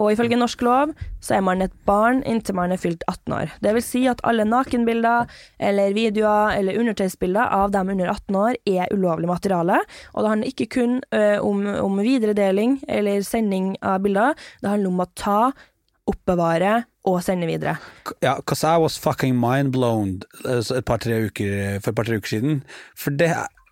Og 0.00 0.14
ifølge 0.14 0.38
norsk 0.40 0.62
lov 0.64 0.92
så 1.20 1.36
er 1.36 1.44
man 1.44 1.64
et 1.64 1.74
barn 1.88 2.22
inntil 2.28 2.56
man 2.56 2.72
er 2.72 2.80
fylt 2.80 3.04
18 3.08 3.34
år. 3.36 3.54
Det 3.60 3.74
vil 3.76 3.84
si 3.84 4.04
at 4.10 4.22
alle 4.24 4.46
nakenbilder 4.48 5.30
eller 5.70 5.96
videoer 5.96 6.56
eller 6.56 6.78
undertøysbilder 6.80 7.52
av 7.60 7.74
dem 7.74 7.92
under 7.92 8.12
18 8.12 8.40
år 8.40 8.60
er 8.68 8.94
ulovlig 8.94 9.28
materiale. 9.30 9.80
Og 10.14 10.22
det 10.22 10.32
handler 10.34 10.54
ikke 10.54 10.70
kun 10.76 11.00
ø, 11.14 11.24
om, 11.44 11.66
om 11.84 12.00
videredeling 12.00 12.80
eller 12.88 13.26
sending 13.26 13.74
av 13.82 14.00
bilder, 14.04 14.38
det 14.62 14.72
handler 14.72 14.94
om 14.94 15.04
å 15.04 15.10
ta, 15.18 15.40
oppbevare 16.10 16.80
og 17.08 17.20
sende 17.24 17.46
videre. 17.48 17.76
Ja, 18.22 18.36
because 18.36 18.64
I 18.64 18.76
was 18.80 18.98
fucking 18.98 19.36
mind 19.38 19.72
blown 19.72 20.20
eh, 20.44 20.60
et 20.60 20.84
par-tre 20.84 21.26
uker, 21.28 21.80
for 21.80 21.92
et 21.92 21.96
par-tre 21.96 22.18
uker 22.20 22.34
siden. 22.34 22.62
For 22.98 23.14
det 23.14 23.30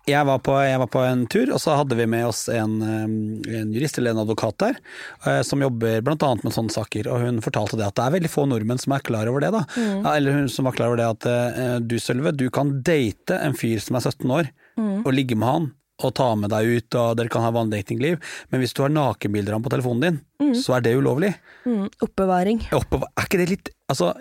jeg 0.09 0.27
var, 0.27 0.41
på, 0.43 0.55
jeg 0.65 0.79
var 0.81 0.89
på 0.91 1.03
en 1.05 1.23
tur, 1.31 1.51
og 1.55 1.61
så 1.61 1.77
hadde 1.79 1.97
vi 1.99 2.07
med 2.09 2.27
oss 2.29 2.43
en, 2.51 2.77
en 2.83 3.73
jurist 3.73 3.99
eller 3.99 4.15
en 4.15 4.23
advokat 4.23 4.57
der, 4.61 4.79
eh, 5.25 5.41
som 5.45 5.63
jobber 5.63 6.03
annet 6.03 6.45
med 6.45 6.55
sånne 6.55 6.73
saker, 6.73 7.09
og 7.11 7.25
hun 7.25 7.41
fortalte 7.45 7.79
det 7.79 7.87
at 7.87 7.97
det 7.99 8.05
er 8.05 8.15
veldig 8.17 8.31
få 8.33 8.45
nordmenn 8.49 8.81
som 8.81 8.95
er 8.95 9.05
klar 9.05 9.29
over 9.31 9.45
det, 9.45 9.51
da. 9.55 9.65
Mm. 9.79 10.05
eller 10.13 10.39
hun 10.39 10.49
som 10.51 10.67
var 10.67 10.77
klar 10.77 10.91
over 10.91 11.01
det 11.01 11.09
at 11.09 11.29
eh, 11.31 11.75
du 11.81 11.97
Sølve, 12.01 12.33
du 12.35 12.47
kan 12.53 12.79
date 12.85 13.37
en 13.39 13.57
fyr 13.57 13.81
som 13.83 13.99
er 13.99 14.07
17 14.07 14.39
år, 14.39 14.55
og 14.79 15.11
ligge 15.11 15.35
med 15.35 15.47
han, 15.49 15.65
og 15.99 16.13
ta 16.15 16.29
med 16.39 16.53
deg 16.53 16.69
ut, 16.77 16.95
og 16.95 17.17
dere 17.19 17.31
kan 17.31 17.43
ha 17.43 17.51
vanlig 17.51 17.81
datingliv, 17.81 18.21
men 18.51 18.63
hvis 18.63 18.73
du 18.75 18.85
har 18.85 18.93
nakenbilder 18.93 19.51
av 19.51 19.59
ham 19.59 19.65
på 19.65 19.73
telefonen 19.73 20.05
din, 20.05 20.55
så 20.55 20.77
er 20.77 20.85
det 20.85 20.95
ulovlig. 20.95 21.33
Mm, 21.67 21.89
oppbevaring. 22.05 22.63
Oppe, 22.77 23.01
er 23.11 23.27
ikke 23.27 23.41
det 23.41 23.49
litt 23.51 23.71
Altså, 23.89 24.13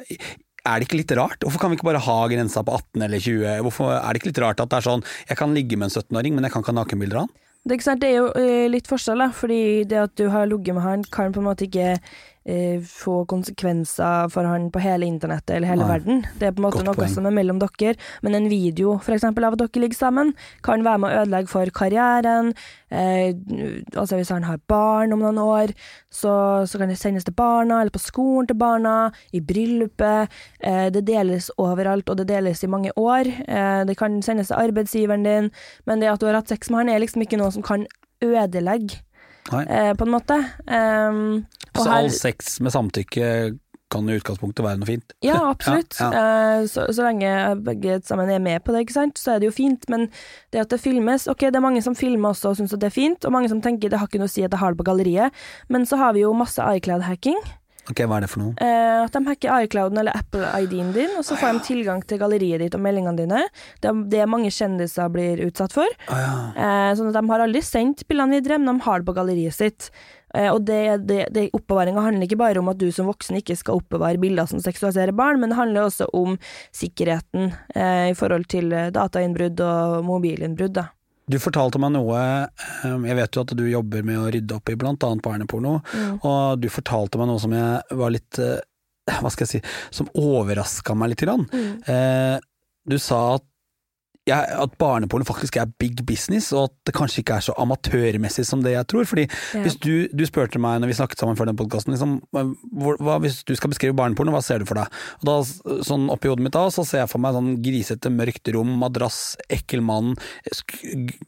er 0.69 0.79
det 0.79 0.89
ikke 0.89 1.01
litt 1.01 1.17
rart? 1.19 1.43
Hvorfor 1.45 1.63
kan 1.63 1.73
vi 1.73 1.79
ikke 1.79 1.89
bare 1.89 2.05
ha 2.05 2.17
grensa 2.31 2.63
på 2.67 2.77
18 2.77 3.05
eller 3.09 3.25
20? 3.25 3.59
Hvorfor 3.67 3.93
Er 3.97 4.09
det 4.13 4.21
ikke 4.21 4.33
litt 4.33 4.41
rart 4.45 4.63
at 4.63 4.71
det 4.71 4.81
er 4.81 4.87
sånn 4.87 5.05
Jeg 5.29 5.39
kan 5.41 5.55
ligge 5.57 5.79
med 5.81 5.89
en 5.89 6.03
17-åring, 6.03 6.37
men 6.37 6.47
jeg 6.47 6.55
kan 6.55 6.65
ikke 6.65 6.75
ha 6.75 6.81
nakenbilder 6.83 7.23
av 7.23 7.27
han? 7.27 7.37
Det 7.69 7.77
er, 7.83 7.99
det 8.01 8.09
er 8.09 8.17
jo 8.17 8.29
eh, 8.39 8.67
litt 8.71 8.89
forskjell, 8.89 9.21
da, 9.21 9.29
fordi 9.35 9.63
det 9.89 9.99
at 10.01 10.15
du 10.17 10.29
har 10.33 10.47
ligget 10.49 10.77
med 10.77 10.85
han, 10.85 11.03
kan 11.13 11.35
på 11.35 11.43
en 11.43 11.49
måte 11.51 11.67
ikke 11.67 11.97
få 12.89 13.27
konsekvenser 13.29 14.31
for 14.33 14.49
han 14.49 14.71
på 14.73 14.81
hele 14.81 15.05
internettet 15.05 15.57
eller 15.57 15.69
hele 15.69 15.85
Nei. 15.85 15.91
verden. 15.91 16.23
Det 16.41 16.49
er 16.49 16.55
på 16.57 16.63
en 16.63 16.67
måte 16.69 16.81
Godt 16.81 16.89
noe 16.89 16.97
poeng. 16.97 17.13
som 17.13 17.27
er 17.29 17.35
mellom 17.37 17.61
dere, 17.61 17.95
men 18.25 18.35
en 18.39 18.49
video 18.49 18.97
eksempel 19.19 19.45
av 19.45 19.57
at 19.57 19.63
dere 19.63 19.83
ligger 19.83 19.99
sammen, 19.99 20.35
kan 20.65 20.85
være 20.87 21.03
med 21.03 21.11
å 21.11 21.23
ødelegge 21.23 21.53
for 21.53 21.73
karrieren. 21.75 22.53
Eh, 22.91 23.35
altså 23.95 24.17
hvis 24.17 24.33
han 24.33 24.47
har 24.49 24.61
barn 24.71 25.13
om 25.13 25.23
noen 25.23 25.41
år, 25.43 25.75
så, 26.11 26.65
så 26.69 26.81
kan 26.81 26.93
det 26.93 26.99
sendes 27.01 27.27
til 27.27 27.37
barna, 27.37 27.81
eller 27.83 27.95
på 27.95 28.03
skolen 28.03 28.49
til 28.49 28.59
barna, 28.61 29.11
i 29.33 29.43
bryllupet. 29.45 30.33
Eh, 30.61 30.89
det 30.95 31.05
deles 31.09 31.51
overalt, 31.59 32.09
og 32.09 32.21
det 32.21 32.29
deles 32.31 32.65
i 32.65 32.71
mange 32.71 32.95
år. 32.97 33.29
Eh, 33.49 33.83
det 33.89 33.99
kan 34.01 34.21
sendes 34.25 34.53
til 34.53 34.61
arbeidsgiveren 34.61 35.27
din, 35.27 35.53
men 35.87 36.01
det 36.01 36.13
at 36.13 36.23
du 36.23 36.29
har 36.31 36.41
hatt 36.41 36.53
sex 36.53 36.71
med 36.71 36.85
han, 36.85 36.95
er 36.95 37.05
liksom 37.05 37.25
ikke 37.25 37.41
noe 37.41 37.53
som 37.55 37.67
kan 37.67 37.87
ødelegge. 38.25 39.03
Eh, 39.53 39.93
på 39.95 40.05
en 40.05 40.13
måte. 40.13 40.37
Um, 40.67 41.47
Så 41.77 41.85
her- 41.91 41.99
all 42.03 42.11
sex 42.11 42.61
med 42.61 42.73
samtykke 42.73 43.59
kan 43.91 44.05
i 44.11 44.19
utgangspunktet 44.19 44.61
være 44.65 44.77
noe 44.79 44.87
fint? 44.87 45.13
Ja, 45.25 45.39
absolutt. 45.49 45.97
Ja, 45.99 46.11
Eh, 46.61 46.67
Så, 46.67 46.85
så 46.93 47.03
lenge 47.07 47.57
begge 47.65 48.03
sammen 48.05 48.29
er 48.29 48.39
med 48.39 48.63
på 48.65 48.73
det, 48.73 48.91
så 48.93 49.33
er 49.35 49.39
det 49.41 49.47
jo 49.49 49.51
fint. 49.51 49.89
Men 49.89 50.11
det 50.53 50.61
at 50.61 50.69
det 50.69 50.81
filmes 50.81 51.27
Ok, 51.29 51.41
det 51.41 51.57
er 51.57 51.61
mange 51.65 51.83
som 51.83 51.95
filmer 51.95 52.31
også 52.35 52.51
og 52.51 52.57
syns 52.59 52.71
det 52.77 52.85
er 52.85 52.91
fint, 52.91 53.25
og 53.25 53.33
mange 53.33 53.49
som 53.49 53.63
tenker 53.63 53.89
det 53.89 53.99
har 53.99 54.07
ikke 54.07 54.19
noe 54.19 54.29
å 54.29 54.31
si 54.31 54.43
at 54.45 54.51
jeg 54.51 54.59
har 54.61 54.75
det 54.75 54.79
på 54.85 54.85
galleriet, 54.91 55.33
men 55.71 55.87
så 55.87 55.97
har 55.97 56.13
vi 56.13 56.21
jo 56.21 56.33
masse 56.35 56.59
iCloud-hacking. 56.61 57.41
Ok, 57.89 58.03
hva 58.05 58.19
er 58.19 58.27
det 58.27 58.31
for 58.33 58.43
noe? 58.43 58.55
Eh, 58.61 58.99
at 59.05 59.15
de 59.15 59.23
hacker 59.25 59.65
iClouden 59.65 60.01
eller 60.03 60.17
Apple-ID-en 60.19 60.93
din, 60.93 61.15
og 61.17 61.25
så 61.25 61.39
får 61.41 61.57
de 61.57 61.65
tilgang 61.71 62.03
til 62.05 62.21
galleriet 62.21 62.61
ditt 62.61 62.77
og 62.77 62.85
meldingene 62.85 63.17
dine. 63.17 63.45
Det 63.81 63.91
er 63.91 64.03
det 64.13 64.29
mange 64.29 64.53
kjendiser 64.53 65.09
blir 65.15 65.41
utsatt 65.47 65.73
for. 65.77 65.99
Å 66.13 66.21
ja. 66.21 66.37
Eh, 66.53 66.93
sånn 66.99 67.09
at 67.11 67.17
de 67.17 67.25
har 67.33 67.45
aldri 67.47 67.65
sendt 67.65 68.05
bildene 68.09 68.37
videre, 68.39 68.61
men 68.61 68.75
de 68.75 68.87
har 68.89 69.01
det 69.01 69.09
på 69.09 69.17
galleriet 69.17 69.57
sitt. 69.57 69.89
Eh, 70.35 70.51
og 70.53 70.67
det, 70.69 70.83
det, 71.09 71.23
det 71.33 71.47
oppbevaringa 71.57 72.05
handler 72.05 72.29
ikke 72.29 72.41
bare 72.41 72.61
om 72.61 72.69
at 72.69 72.81
du 72.81 72.91
som 72.93 73.09
voksen 73.09 73.41
ikke 73.41 73.57
skal 73.57 73.81
oppbevare 73.81 74.21
bilder 74.21 74.51
som 74.51 74.61
seksualiserer 74.61 75.17
barn, 75.17 75.41
men 75.41 75.53
det 75.53 75.61
handler 75.61 75.89
også 75.89 76.11
om 76.17 76.37
sikkerheten 76.77 77.55
eh, 77.75 78.11
i 78.13 78.17
forhold 78.19 78.49
til 78.53 78.73
eh, 78.77 78.93
datainnbrudd 78.95 79.65
og 79.65 80.05
mobilinnbrudd. 80.09 80.77
da. 80.83 80.91
Du 81.29 81.37
fortalte 81.43 81.81
meg 81.83 81.93
noe, 81.93 82.19
eh, 82.49 82.97
jeg 83.11 83.17
vet 83.19 83.37
jo 83.37 83.43
at 83.45 83.55
du 83.57 83.65
jobber 83.69 84.05
med 84.07 84.17
å 84.21 84.31
rydde 84.33 84.57
opp 84.57 84.71
i 84.73 84.77
annet 84.79 85.23
barneporno, 85.25 85.83
Mm. 85.93 86.21
og 86.25 86.61
du 86.61 86.69
fortalte 86.69 87.19
meg 87.21 87.29
noe 87.29 87.39
som 87.43 87.53
jeg 87.53 87.83
var 87.91 88.11
litt, 88.11 88.39
eh, 88.39 88.61
hva 89.21 89.31
skal 89.31 89.47
jeg 89.47 89.63
si, 89.63 89.69
som 89.91 90.09
overraska 90.15 90.97
meg 90.97 91.11
litt. 91.11 91.19
Grann. 91.25 91.47
Mm. 91.53 91.83
Eh, 91.89 92.41
du 92.89 92.97
sa 92.99 93.35
at, 93.37 93.48
jeg, 94.29 94.53
at 94.63 94.77
barneporno 94.81 95.27
faktisk 95.29 95.57
er 95.61 95.71
big 95.81 96.05
business, 96.07 96.51
og 96.53 96.69
at 96.69 96.75
det 96.89 96.95
kanskje 96.97 97.23
ikke 97.25 97.39
er 97.41 97.47
så 97.49 97.55
amatørmessig 97.61 98.45
som 98.49 98.63
det 98.65 98.75
jeg 98.77 98.87
tror. 98.93 99.09
Fordi 99.09 99.27
Ja. 99.29 99.63
hvis 99.65 99.79
du, 99.81 100.09
du 100.13 100.25
spurte 100.29 100.61
meg 100.63 100.81
når 100.83 100.93
vi 100.93 100.99
snakket 101.01 101.19
sammen 101.23 101.37
før 101.39 101.51
den 101.51 101.59
podkasten, 101.59 101.95
liksom, 101.97 102.19
hvis 103.25 103.41
du 103.49 103.55
skal 103.59 103.73
beskrive 103.73 103.97
barneporno, 103.99 104.33
hva 104.35 104.43
ser 104.45 104.61
du 104.63 104.69
for 104.69 104.81
deg? 104.81 104.93
Og 105.21 105.29
da, 105.29 105.37
sånn 105.87 106.07
Oppi 106.13 106.31
hodet 106.31 106.45
mitt 106.47 106.55
da, 106.57 106.67
så 106.73 106.85
ser 106.87 107.03
jeg 107.03 107.11
for 107.13 107.21
meg 107.23 107.35
sånn 107.37 107.51
grisete, 107.65 108.11
mørkt 108.13 108.49
rom, 108.55 108.71
madrass, 108.81 109.37
ekkel 109.53 109.83
mann, 109.85 110.15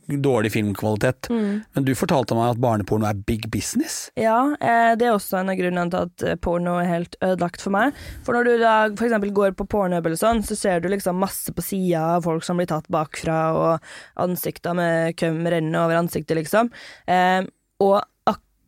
dårlig 0.08 0.52
filmkvalitet. 0.54 1.28
Mm. 1.30 1.62
Men 1.74 1.84
du 1.86 1.92
fortalte 1.98 2.36
meg 2.38 2.54
at 2.54 2.60
barneporno 2.62 3.08
er 3.08 3.18
big 3.26 3.48
business. 3.52 4.10
Ja, 4.20 4.38
eh, 4.60 4.94
det 4.98 5.08
er 5.08 5.14
også 5.16 5.40
en 5.40 5.52
av 5.52 5.58
grunnene 5.60 5.90
til 5.92 6.06
at 6.08 6.24
eh, 6.26 6.38
porno 6.40 6.76
er 6.80 6.88
helt 6.90 7.16
ødelagt 7.24 7.62
for 7.64 7.74
meg. 7.74 7.96
For 8.26 8.36
når 8.36 8.48
du 8.48 8.52
da 8.62 8.74
eksempel 8.90 9.32
går 9.36 9.54
på 9.58 9.66
pornhub 9.70 10.06
eller 10.06 10.20
sånn, 10.20 10.42
så 10.46 10.56
ser 10.58 10.80
du 10.82 10.88
liksom 10.92 11.18
masse 11.20 11.52
på 11.54 11.64
sida 11.64 12.16
av 12.16 12.26
folk 12.26 12.44
som 12.46 12.60
blir 12.60 12.68
tatt 12.70 12.88
bakfra, 12.90 13.40
og 13.56 13.80
ansikter 14.20 14.74
med 14.76 15.16
køm 15.20 15.44
renner 15.46 15.84
over 15.86 15.96
ansiktet, 16.02 16.36
liksom. 16.40 16.70
Eh, 17.08 17.42
og 17.80 18.00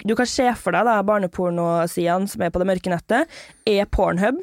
du 0.03 0.17
kan 0.19 0.27
se 0.27 0.49
for 0.59 0.75
deg 0.75 0.83
da 0.89 0.97
barnepornosidene 1.07 2.27
som 2.27 2.43
er 2.43 2.51
på 2.51 2.59
det 2.59 2.67
mørke 2.67 2.91
nettet, 2.91 3.29
er 3.71 3.85
pornhub, 3.87 4.35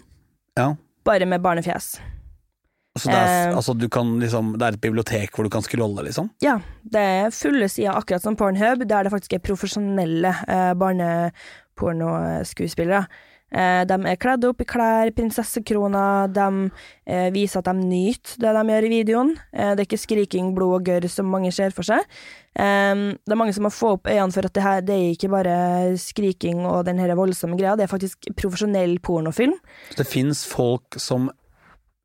Ja. 0.55 0.69
bare 1.03 1.25
med 1.27 1.41
barnefjes. 1.43 1.97
Altså, 2.95 3.09
det, 3.11 3.17
er, 3.19 3.49
Eh. 3.49 3.55
altså 3.57 3.73
du 3.77 3.89
kan 3.91 4.19
liksom, 4.21 4.53
det 4.57 4.65
er 4.65 4.71
et 4.77 4.82
bibliotek 4.82 5.32
hvor 5.36 5.43
du 5.43 5.49
kan 5.51 5.61
scrolle, 5.61 6.03
liksom? 6.07 6.30
Ja, 6.41 6.59
det 6.84 7.01
er 7.01 7.30
fulle 7.36 7.67
sider 7.69 7.91
akkurat 7.95 8.21
som 8.23 8.36
Pornhub, 8.39 8.88
der 8.88 9.03
det 9.03 9.11
faktisk 9.11 9.34
er 9.36 9.39
profesjonelle 9.43 10.32
eh, 10.47 10.73
barnepornoskuespillere. 10.80 13.03
Eh, 13.50 13.84
de 13.89 13.97
er 14.06 14.20
kledd 14.22 14.45
opp 14.45 14.62
i 14.62 14.68
klær, 14.70 15.10
prinsessekroner, 15.18 16.30
de 16.34 16.70
eh, 17.10 17.30
viser 17.34 17.64
at 17.64 17.72
de 17.72 17.88
nyter 17.89 18.38
det 18.43 18.54
de 18.54 18.76
gjør 18.76 18.88
i 18.88 18.91
videoen. 18.93 19.34
Eh, 19.54 19.74
det 19.74 19.84
er 19.84 19.88
ikke 19.88 20.02
skriking, 20.04 20.54
blod 20.58 20.80
og 20.80 20.91
gørr 20.91 21.10
som 21.10 21.30
mange 21.32 21.52
ser 21.56 21.74
for 21.76 21.88
seg. 21.88 22.06
Det 22.60 23.32
er 23.32 23.38
mange 23.39 23.54
som 23.56 23.64
må 23.64 23.70
få 23.72 23.93
opp 23.95 24.10
øynene 24.10 24.34
for 24.36 24.43
at 24.43 24.56
det 24.58 24.64
her 24.66 24.82
det 24.84 24.95
er 24.95 25.12
ikke 25.14 25.30
bare 25.32 25.54
skriking 26.02 26.66
og 26.68 26.82
den 26.89 27.00
voldsomme 27.16 27.56
greia, 27.56 27.78
det 27.80 27.86
er 27.86 27.91
faktisk 27.91 28.28
profesjonell 28.36 28.97
pornofilm. 29.06 29.54
Så 29.93 30.02
det 30.02 30.08
fins 30.10 30.41
folk 30.50 30.97
som 31.00 31.30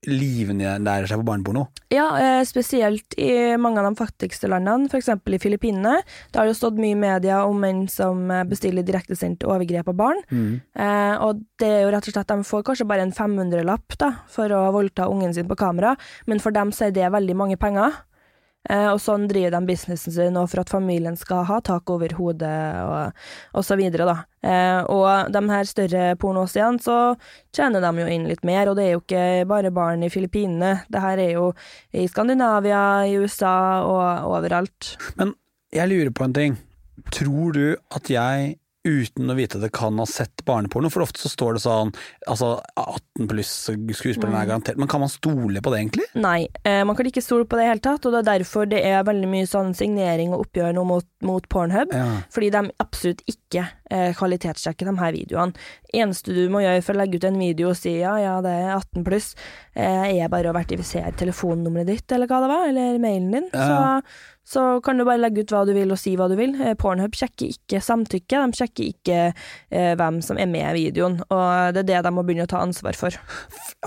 livnærer 0.08 1.08
seg 1.08 1.20
på 1.20 1.26
barneporno. 1.28 1.66
Ja, 1.92 2.06
eh, 2.20 2.42
spesielt 2.48 3.16
i 3.20 3.56
mange 3.60 3.80
av 3.80 3.88
de 3.88 3.98
fattigste 3.98 4.50
landene, 4.50 4.88
f.eks. 4.90 5.10
i 5.10 5.40
Filippinene. 5.42 5.98
Det 6.30 6.40
har 6.40 6.48
jo 6.48 6.56
stått 6.56 6.80
mye 6.80 6.94
i 6.94 6.98
media 6.98 7.42
om 7.48 7.60
menn 7.60 7.84
som 7.90 8.30
eh, 8.30 8.44
bestiller 8.48 8.86
direktesendt 8.86 9.46
overgrep 9.46 9.90
av 9.92 9.98
barn. 9.98 10.22
Mm. 10.30 10.60
Eh, 10.74 11.14
og 11.24 11.44
det 11.60 11.70
er 11.70 11.84
jo 11.84 11.92
rett 11.94 12.08
og 12.08 12.16
slett, 12.16 12.32
de 12.32 12.48
får 12.50 12.66
kanskje 12.66 12.88
bare 12.88 13.06
en 13.06 13.14
500-lapp 13.14 13.98
da, 14.00 14.10
for 14.30 14.52
å 14.52 14.66
voldta 14.74 15.08
ungen 15.10 15.34
sin 15.36 15.48
på 15.50 15.58
kamera, 15.58 15.94
men 16.26 16.42
for 16.42 16.54
dem 16.54 16.72
så 16.74 16.88
er 16.88 16.96
det 16.96 17.12
veldig 17.14 17.38
mange 17.38 17.60
penger. 17.60 18.02
Eh, 18.70 18.86
og 18.88 19.00
sånn 19.02 19.26
driver 19.28 19.52
de 19.52 19.68
businessen 19.68 20.14
sin 20.14 20.38
og 20.40 20.48
for 20.48 20.62
at 20.62 20.72
familien 20.72 21.18
skal 21.20 21.44
ha 21.50 21.58
tak 21.64 21.90
over 21.92 22.14
hodet 22.16 22.54
og, 22.80 23.26
og 23.52 23.66
så 23.66 23.76
videre, 23.76 24.06
da. 24.08 24.16
Eh, 24.44 24.80
og 24.92 25.32
de 25.34 25.42
her 25.50 25.68
større 25.68 26.04
pornosidene, 26.20 26.80
så 26.80 26.98
tjener 27.54 27.84
de 27.84 27.92
jo 28.00 28.08
inn 28.08 28.28
litt 28.30 28.44
mer, 28.46 28.70
og 28.70 28.78
det 28.78 28.86
er 28.86 28.94
jo 28.94 29.02
ikke 29.02 29.26
bare 29.50 29.72
barn 29.74 30.04
i 30.06 30.12
Filippinene. 30.12 30.78
Det 30.88 31.04
her 31.04 31.20
er 31.20 31.32
jo 31.36 31.50
i 31.92 32.06
Skandinavia, 32.08 32.82
i 33.04 33.18
USA 33.20 33.54
og 33.84 34.32
overalt. 34.32 34.94
Men 35.20 35.36
jeg 35.74 35.90
lurer 35.90 36.14
på 36.14 36.28
en 36.28 36.36
ting. 36.36 36.60
Tror 37.12 37.52
du 37.52 37.64
at 37.92 38.08
jeg 38.08 38.54
uten 38.84 39.32
å 39.32 39.36
vite 39.36 39.60
det 39.62 39.70
kan 39.74 39.98
ha 40.00 40.06
sett 40.08 40.44
barneporno? 40.46 40.90
For 40.92 41.04
ofte 41.04 41.22
så 41.22 41.30
står 41.32 41.56
det 41.56 41.62
sånn 41.64 41.92
altså 42.30 42.50
18 42.80 43.28
pluss-skuespillerne 43.30 44.42
er 44.42 44.50
garantert 44.50 44.80
Men 44.80 44.90
kan 44.90 45.02
man 45.02 45.12
stole 45.12 45.62
på 45.64 45.72
det, 45.72 45.80
egentlig? 45.82 46.08
Nei, 46.20 46.46
eh, 46.64 46.82
man 46.86 46.96
kan 46.98 47.08
ikke 47.08 47.24
stole 47.24 47.48
på 47.48 47.58
det 47.58 47.64
i 47.64 47.68
det 47.68 47.72
hele 47.72 47.84
tatt, 47.86 48.06
og 48.06 48.14
det 48.14 48.22
er 48.22 48.30
derfor 48.30 48.68
det 48.70 48.82
er 48.84 49.06
veldig 49.06 49.30
mye 49.30 49.48
sånn 49.48 49.72
signering 49.76 50.34
og 50.34 50.46
oppgjør 50.46 50.76
nå 50.76 50.84
mot, 50.88 51.08
mot 51.24 51.48
Pornhub. 51.48 51.94
Ja. 51.94 52.20
Fordi 52.34 52.50
de 52.54 52.64
absolutt 52.84 53.24
ikke 53.30 53.66
eh, 53.90 54.10
kvalitetssjekker 54.18 54.90
de 54.90 54.96
her 55.00 55.16
videoene. 55.16 55.66
Eneste 55.94 56.34
du 56.34 56.42
må 56.52 56.64
gjøre 56.64 56.82
for 56.84 56.96
å 56.96 57.02
legge 57.02 57.20
ut 57.20 57.28
en 57.28 57.40
video 57.40 57.70
og 57.72 57.78
si 57.78 57.96
ja, 58.00 58.14
ja, 58.20 58.36
det 58.44 58.52
er 58.64 58.74
18 58.76 59.06
pluss, 59.06 59.32
eh, 59.72 60.10
er 60.18 60.32
bare 60.32 60.50
å 60.50 60.56
vertifisere 60.56 61.14
telefonnummeret 61.18 61.92
ditt, 61.92 62.06
eller 62.14 62.30
hva 62.30 62.42
det 62.44 62.52
var, 62.52 62.68
eller 62.70 63.02
mailen 63.02 63.34
din. 63.38 63.50
Ja. 63.54 63.66
Så, 63.68 64.32
så 64.44 64.80
kan 64.84 64.98
du 65.00 65.04
bare 65.08 65.18
legge 65.22 65.40
ut 65.44 65.52
hva 65.54 65.62
du 65.66 65.72
vil 65.72 65.90
og 65.94 65.98
si 65.98 66.14
hva 66.20 66.26
du 66.28 66.34
vil. 66.36 66.52
Eh, 66.60 66.74
Pornhub 66.76 67.14
sjekker 67.16 67.48
ikke 67.54 67.80
samtykke, 67.80 68.42
de 68.44 68.58
sjekker 68.58 68.88
ikke 68.90 69.18
eh, 69.72 69.94
hvem 69.96 70.18
som 70.22 70.36
er 70.38 70.50
med 70.52 70.66
i 70.76 70.82
videoen, 70.90 71.18
og 71.32 71.72
det 71.74 71.84
er 71.84 71.88
det 71.94 72.02
de 72.04 72.12
må 72.12 72.24
begynne 72.28 72.44
å 72.44 72.50
ta 72.52 72.60
ansvar 72.60 72.98
for. 72.98 73.16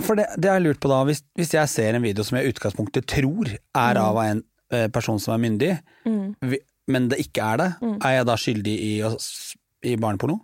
For 0.01 0.17
det, 0.17 0.25
det 0.41 0.49
har 0.49 0.63
lurt 0.63 0.79
på 0.81 0.89
da, 0.89 1.03
hvis, 1.05 1.21
hvis 1.37 1.53
jeg 1.53 1.69
ser 1.69 1.97
en 1.99 2.05
video 2.05 2.25
som 2.25 2.39
jeg 2.39 2.47
i 2.49 2.53
utgangspunktet 2.55 3.05
tror 3.13 3.53
er 3.53 4.01
av 4.01 4.17
en 4.23 4.41
eh, 4.73 4.87
person 4.93 5.19
som 5.21 5.35
er 5.37 5.43
myndig, 5.45 5.75
Mm. 6.07 6.35
men 6.87 7.09
det 7.11 7.17
ikke 7.19 7.43
er 7.53 7.57
det, 7.61 7.69
Mm. 7.83 7.97
er 8.05 8.13
jeg 8.17 8.25
da 8.29 8.35
skyldig 8.39 8.75
i, 8.79 8.91
i 9.91 9.95
barneporno? 9.99 10.39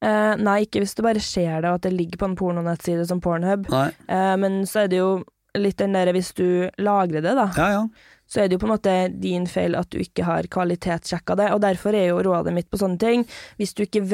Eh, 0.00 0.36
nei, 0.40 0.62
ikke 0.64 0.80
hvis 0.80 0.94
du 0.96 1.02
bare 1.04 1.20
ser 1.20 1.60
det, 1.60 1.68
og 1.68 1.74
at 1.80 1.82
det 1.88 1.92
ligger 1.92 2.16
på 2.22 2.28
en 2.30 2.36
pornonettside 2.38 3.04
som 3.08 3.20
Pornhub. 3.20 3.66
Eh, 4.08 4.36
men 4.40 4.62
så 4.70 4.84
er 4.84 4.88
det 4.88 5.00
jo 5.02 5.10
litt 5.58 5.76
den 5.82 5.92
derre 5.92 6.14
hvis 6.16 6.30
du 6.38 6.70
lagrer 6.80 7.20
det, 7.26 7.34
da, 7.36 7.48
Ja 7.58 7.68
ja. 7.74 7.82
Så 8.30 8.44
er 8.44 8.48
det 8.48 8.56
jo 8.56 8.62
på 8.62 8.68
en 8.70 8.74
måte 8.76 8.94
din 9.20 9.48
feil 9.50 9.74
at 9.78 9.90
du 9.90 9.98
ikke 9.98 10.22
har 10.28 10.46
kvalitetssjekka 10.46 11.34
det. 11.40 11.48
Og 11.56 11.60
derfor 11.64 11.96
er 11.98 12.08
jo 12.12 12.22
rådet 12.22 12.54
mitt 12.54 12.70
på 12.70 12.78
sånne 12.78 13.00
ting 13.02 13.26
hvis 13.58 13.74
du 13.74 13.82
ikke 13.84 14.06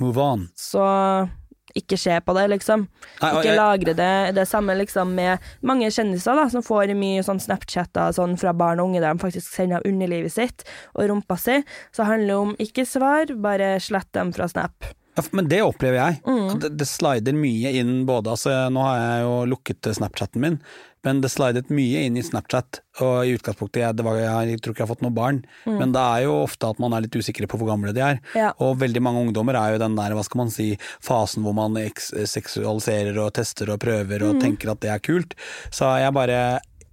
Move 0.00 0.16
on. 0.22 0.48
så 0.56 1.28
ikke 1.76 1.94
se 2.00 2.16
på 2.26 2.34
det, 2.34 2.48
liksom. 2.50 2.86
Nei, 3.22 3.28
Ikke 3.30 3.44
jeg- 3.44 3.56
lagre 3.58 3.94
det. 3.94 4.34
Det 4.34 4.46
samme 4.48 4.74
liksom 4.78 5.12
med 5.14 5.38
mange 5.62 5.86
kjendiser 5.90 6.34
da, 6.34 6.48
som 6.48 6.62
får 6.62 6.90
mye 6.98 7.22
sånn 7.22 7.38
Snapchatter 7.40 8.10
sånn 8.12 8.36
fra 8.38 8.52
barn 8.52 8.80
og 8.80 8.88
unge 8.88 9.00
der 9.00 9.14
de 9.14 9.20
faktisk 9.22 9.52
sender 9.54 9.80
underlivet 9.86 10.32
sitt 10.32 10.64
og 10.96 11.08
rumpa 11.08 11.38
si. 11.38 11.62
Så 11.92 12.04
handler 12.04 12.26
det 12.26 12.36
om 12.36 12.56
ikke 12.58 12.86
svar, 12.86 13.26
bare 13.40 13.78
slett 13.78 14.10
dem 14.12 14.32
fra 14.32 14.48
Snap. 14.48 14.72
Ja, 15.16 15.24
men 15.36 15.48
det 15.50 15.62
opplever 15.66 15.98
jeg. 15.98 16.20
Mm. 16.26 16.60
Det, 16.62 16.70
det 16.80 16.86
slider 16.88 17.34
mye 17.36 17.72
inn 17.80 18.04
både 18.08 18.30
altså, 18.36 18.52
Nå 18.72 18.84
har 18.86 19.00
jeg 19.00 19.24
jo 19.26 19.34
lukket 19.50 19.90
Snapchatten 19.96 20.44
min, 20.44 20.58
men 21.06 21.22
det 21.24 21.32
slidet 21.32 21.72
mye 21.72 22.04
inn 22.06 22.18
i 22.20 22.22
Snapchat. 22.24 22.82
Og 23.00 23.26
i 23.26 23.34
utgangspunktet, 23.34 23.80
jeg, 23.82 23.96
det 23.98 24.06
var, 24.06 24.20
jeg 24.20 24.60
tror 24.60 24.74
ikke 24.74 24.84
jeg 24.84 24.86
har 24.86 24.92
fått 24.92 25.04
noe 25.04 25.16
barn, 25.16 25.42
men 25.66 25.94
det 25.96 26.02
er 26.02 26.26
jo 26.26 26.36
ofte 26.42 26.68
at 26.68 26.80
man 26.82 26.94
er 26.94 27.06
litt 27.06 27.16
usikker 27.16 27.48
på 27.50 27.60
hvor 27.60 27.72
gamle 27.72 27.94
de 27.96 28.04
er. 28.04 28.20
Mm. 28.20 28.38
Ja. 28.38 28.50
Og 28.62 28.78
veldig 28.82 29.02
mange 29.04 29.24
ungdommer 29.26 29.58
er 29.58 29.74
jo 29.74 29.82
den 29.82 29.96
der, 29.98 30.14
hva 30.16 30.24
skal 30.26 30.44
man 30.44 30.52
si, 30.54 30.72
fasen 31.04 31.46
hvor 31.46 31.56
man 31.56 31.78
eks 31.80 32.12
seksualiserer 32.30 33.18
og 33.22 33.32
tester 33.38 33.72
og 33.72 33.80
prøver 33.82 34.26
og 34.28 34.42
tenker 34.44 34.74
at 34.74 34.82
det 34.84 34.92
er 34.92 35.04
kult. 35.04 35.38
Så 35.72 35.88
jeg 36.02 36.14
bare 36.16 36.40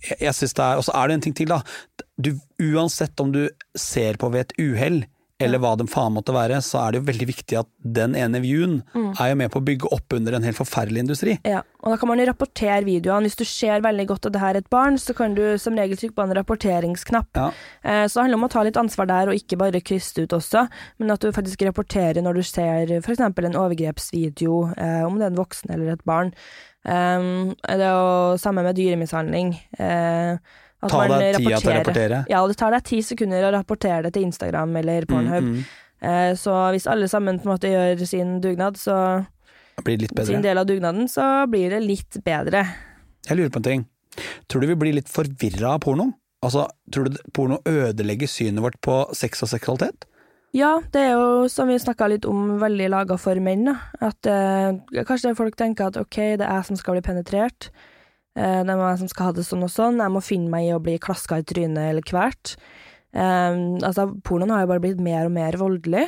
jeg, 0.07 0.17
jeg 0.21 0.33
synes 0.37 0.53
det 0.53 0.63
er, 0.63 0.79
Og 0.79 0.85
så 0.85 0.93
er 0.95 1.07
det 1.07 1.17
en 1.17 1.25
ting 1.27 1.37
til, 1.37 1.51
da. 1.51 1.61
Du, 2.17 2.31
uansett 2.63 3.19
om 3.19 3.31
du 3.33 3.43
ser 3.77 4.17
på 4.21 4.29
ved 4.33 4.47
et 4.47 4.57
uhell, 4.61 5.03
eller 5.43 5.61
hva 5.61 5.75
det 5.77 5.85
faen 5.91 6.15
måtte 6.15 6.33
være, 6.33 6.57
så 6.65 6.79
er 6.81 6.93
det 6.95 6.99
jo 7.01 7.07
veldig 7.11 7.27
viktig 7.29 7.57
at 7.59 7.67
den 7.97 8.15
ene 8.17 8.39
viewen 8.41 8.79
er 8.95 9.31
jo 9.31 9.37
med 9.37 9.51
på 9.53 9.59
å 9.61 9.65
bygge 9.67 9.91
opp 9.93 10.15
under 10.17 10.33
en 10.37 10.47
helt 10.47 10.57
forferdelig 10.57 11.03
industri. 11.03 11.35
Ja, 11.45 11.61
og 11.83 11.93
da 11.93 11.97
kan 12.01 12.09
man 12.09 12.21
jo 12.21 12.25
rapportere 12.29 12.81
videoene. 12.87 13.29
Hvis 13.29 13.37
du 13.37 13.45
ser 13.45 13.83
veldig 13.85 14.07
godt 14.09 14.25
at 14.29 14.33
det 14.33 14.41
her 14.41 14.55
er 14.55 14.63
et 14.63 14.69
barn, 14.73 14.97
så 14.97 15.13
kan 15.17 15.35
du 15.37 15.43
som 15.61 15.77
regel 15.77 15.99
trykke 15.99 16.17
på 16.17 16.25
en 16.25 16.35
rapporteringsknapp. 16.39 17.29
Ja. 17.37 17.47
Eh, 17.83 18.05
Så 18.07 18.17
det 18.17 18.23
handler 18.25 18.41
om 18.41 18.47
å 18.49 18.51
ta 18.53 18.63
litt 18.65 18.79
ansvar 18.81 19.09
der, 19.11 19.29
og 19.29 19.37
ikke 19.37 19.59
bare 19.61 19.81
krysse 19.81 20.25
ut 20.25 20.33
også, 20.33 20.65
men 20.97 21.13
at 21.13 21.21
du 21.21 21.29
faktisk 21.31 21.61
rapporterer 21.67 22.23
når 22.25 22.41
du 22.41 22.43
ser 22.43 22.97
f.eks. 22.97 23.21
en 23.21 23.61
overgrepsvideo, 23.61 24.73
eh, 24.77 25.03
om 25.05 25.19
det 25.19 25.27
er 25.27 25.35
en 25.35 25.43
voksen 25.43 25.69
eller 25.73 25.93
et 25.93 26.05
barn. 26.07 26.33
Um, 26.87 27.51
det 27.67 27.83
er 27.83 27.91
jo 27.91 28.37
samme 28.39 28.63
med 28.63 28.77
dyremishandling. 28.77 29.49
Eh, 29.77 30.37
at 30.87 30.93
Ta 30.95 31.19
deg 31.19 31.37
tida 31.37 31.59
til 31.61 31.71
å 31.71 31.75
rapportere. 31.79 32.21
Ja, 32.31 32.41
og 32.43 32.51
det 32.51 32.57
tar 32.59 32.73
deg 32.75 32.85
ti 32.87 33.01
sekunder 33.05 33.47
å 33.47 33.53
rapportere 33.55 34.07
det 34.07 34.13
til 34.17 34.27
Instagram 34.27 34.75
eller 34.81 35.07
Pornhub. 35.09 35.43
Mm, 35.43 35.53
mm. 35.59 35.83
Eh, 36.07 36.33
Så 36.37 36.53
hvis 36.73 36.87
alle 36.89 37.07
sammen 37.11 37.39
på 37.41 37.47
en 37.49 37.53
måte 37.55 37.71
gjør 37.71 38.05
sin 38.07 38.39
dugnad, 38.41 38.77
så 38.77 39.25
Det 39.83 39.99
litt 40.01 40.13
bedre. 40.13 40.25
sin 40.25 40.41
del 40.41 40.57
av 40.57 40.65
dugnaden, 40.65 41.07
så 41.07 41.47
blir 41.49 41.69
det 41.69 41.83
litt 41.83 42.17
bedre. 42.23 42.65
Jeg 43.27 43.37
lurer 43.37 43.49
på 43.53 43.61
en 43.61 43.63
ting. 43.63 43.85
Tror 44.49 44.61
du 44.61 44.67
vi 44.67 44.75
blir 44.75 44.93
litt 44.93 45.09
forvirra 45.09 45.75
av 45.75 45.81
porno? 45.81 46.13
Altså, 46.43 46.67
Tror 46.91 47.09
du 47.09 47.17
porno 47.33 47.57
ødelegger 47.65 48.27
synet 48.27 48.61
vårt 48.61 48.79
på 48.81 49.13
sex 49.13 49.43
og 49.43 49.49
seksualitet? 49.49 50.05
Ja, 50.55 50.79
det 50.93 51.01
er 51.01 51.11
jo 51.17 51.47
som 51.51 51.67
vi 51.67 51.75
snakka 51.77 52.07
litt 52.09 52.25
om, 52.25 52.57
veldig 52.61 52.89
laga 52.89 53.17
for 53.19 53.35
menn. 53.43 53.65
Da. 53.67 53.75
At 54.07 54.29
eh, 54.31 55.03
kanskje 55.05 55.35
folk 55.37 55.57
tenker 55.59 55.87
at 55.91 55.99
ok, 55.99 56.37
det 56.39 56.45
er 56.47 56.61
jeg 56.61 56.69
som 56.69 56.79
skal 56.79 56.97
bli 56.97 57.03
penetrert. 57.05 57.69
Eh, 58.37 58.61
det 58.63 58.73
er 58.73 58.79
meg 58.79 59.01
som 59.01 59.09
skal 59.11 59.31
ha 59.31 59.37
det 59.37 59.47
sånn 59.47 59.65
og 59.65 59.73
sånn. 59.73 60.01
Jeg 60.03 60.13
må 60.13 60.23
finne 60.23 60.51
meg 60.53 60.69
i 60.69 60.75
å 60.75 60.83
bli 60.83 60.99
klaska 61.01 61.41
i 61.41 61.47
trynet 61.47 61.91
eller 61.91 62.05
kvert. 62.05 62.55
Eh, 63.17 63.59
altså, 63.81 64.11
pornoen 64.23 64.53
har 64.53 64.65
jo 64.65 64.71
bare 64.75 64.85
blitt 64.85 65.03
mer 65.03 65.25
og 65.25 65.35
mer 65.39 65.57
voldelig. 65.59 66.07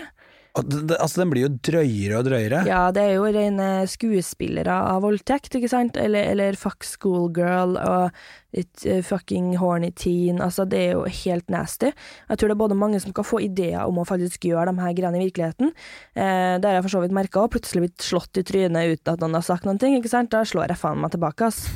Altså, 0.57 1.21
den 1.21 1.29
blir 1.31 1.45
jo 1.45 1.51
drøyere 1.69 2.17
og 2.19 2.25
drøyere. 2.27 2.63
Ja, 2.67 2.81
det 2.93 3.03
er 3.05 3.17
jo 3.19 3.27
rene 3.29 3.67
skuespillere 3.89 4.73
av 4.91 5.03
voldtekt, 5.05 5.53
ikke 5.55 5.69
sant? 5.71 5.99
Eller, 5.99 6.25
eller 6.33 6.57
fuck 6.59 6.85
schoolgirl 6.87 7.77
og 7.77 8.17
it, 8.51 8.71
uh, 8.87 8.99
fucking 9.05 9.53
horny 9.61 9.91
teen. 9.93 10.41
Altså, 10.43 10.65
det 10.69 10.81
er 10.81 10.97
jo 10.97 11.05
helt 11.21 11.53
nasty. 11.53 11.93
Jeg 11.93 12.41
tror 12.41 12.51
det 12.51 12.57
er 12.57 12.63
både 12.65 12.79
mange 12.81 13.01
som 13.03 13.13
kan 13.15 13.27
få 13.27 13.43
ideer 13.45 13.85
om 13.85 14.01
å 14.01 14.07
faktisk 14.09 14.49
gjøre 14.49 14.73
de 14.73 14.83
her 14.83 14.97
greiene 14.97 15.21
i 15.21 15.27
virkeligheten. 15.27 15.73
Eh, 16.17 16.57
det 16.57 16.65
har 16.65 16.79
jeg 16.79 16.87
for 16.87 16.97
så 16.97 17.05
vidt 17.05 17.15
merka 17.15 17.45
òg. 17.45 17.53
Plutselig 17.53 17.85
blitt 17.85 18.09
slått 18.09 18.41
i 18.41 18.45
trynet 18.45 18.97
uten 18.97 19.13
at 19.13 19.23
noen 19.23 19.37
har 19.37 19.45
sagt 19.45 19.69
noen 19.69 19.81
ting, 19.81 19.95
ikke 19.99 20.11
sant? 20.11 20.33
Da 20.33 20.41
slår 20.47 20.73
jeg 20.73 20.81
faen 20.81 21.01
meg 21.03 21.13
tilbake, 21.13 21.53
ass. 21.53 21.67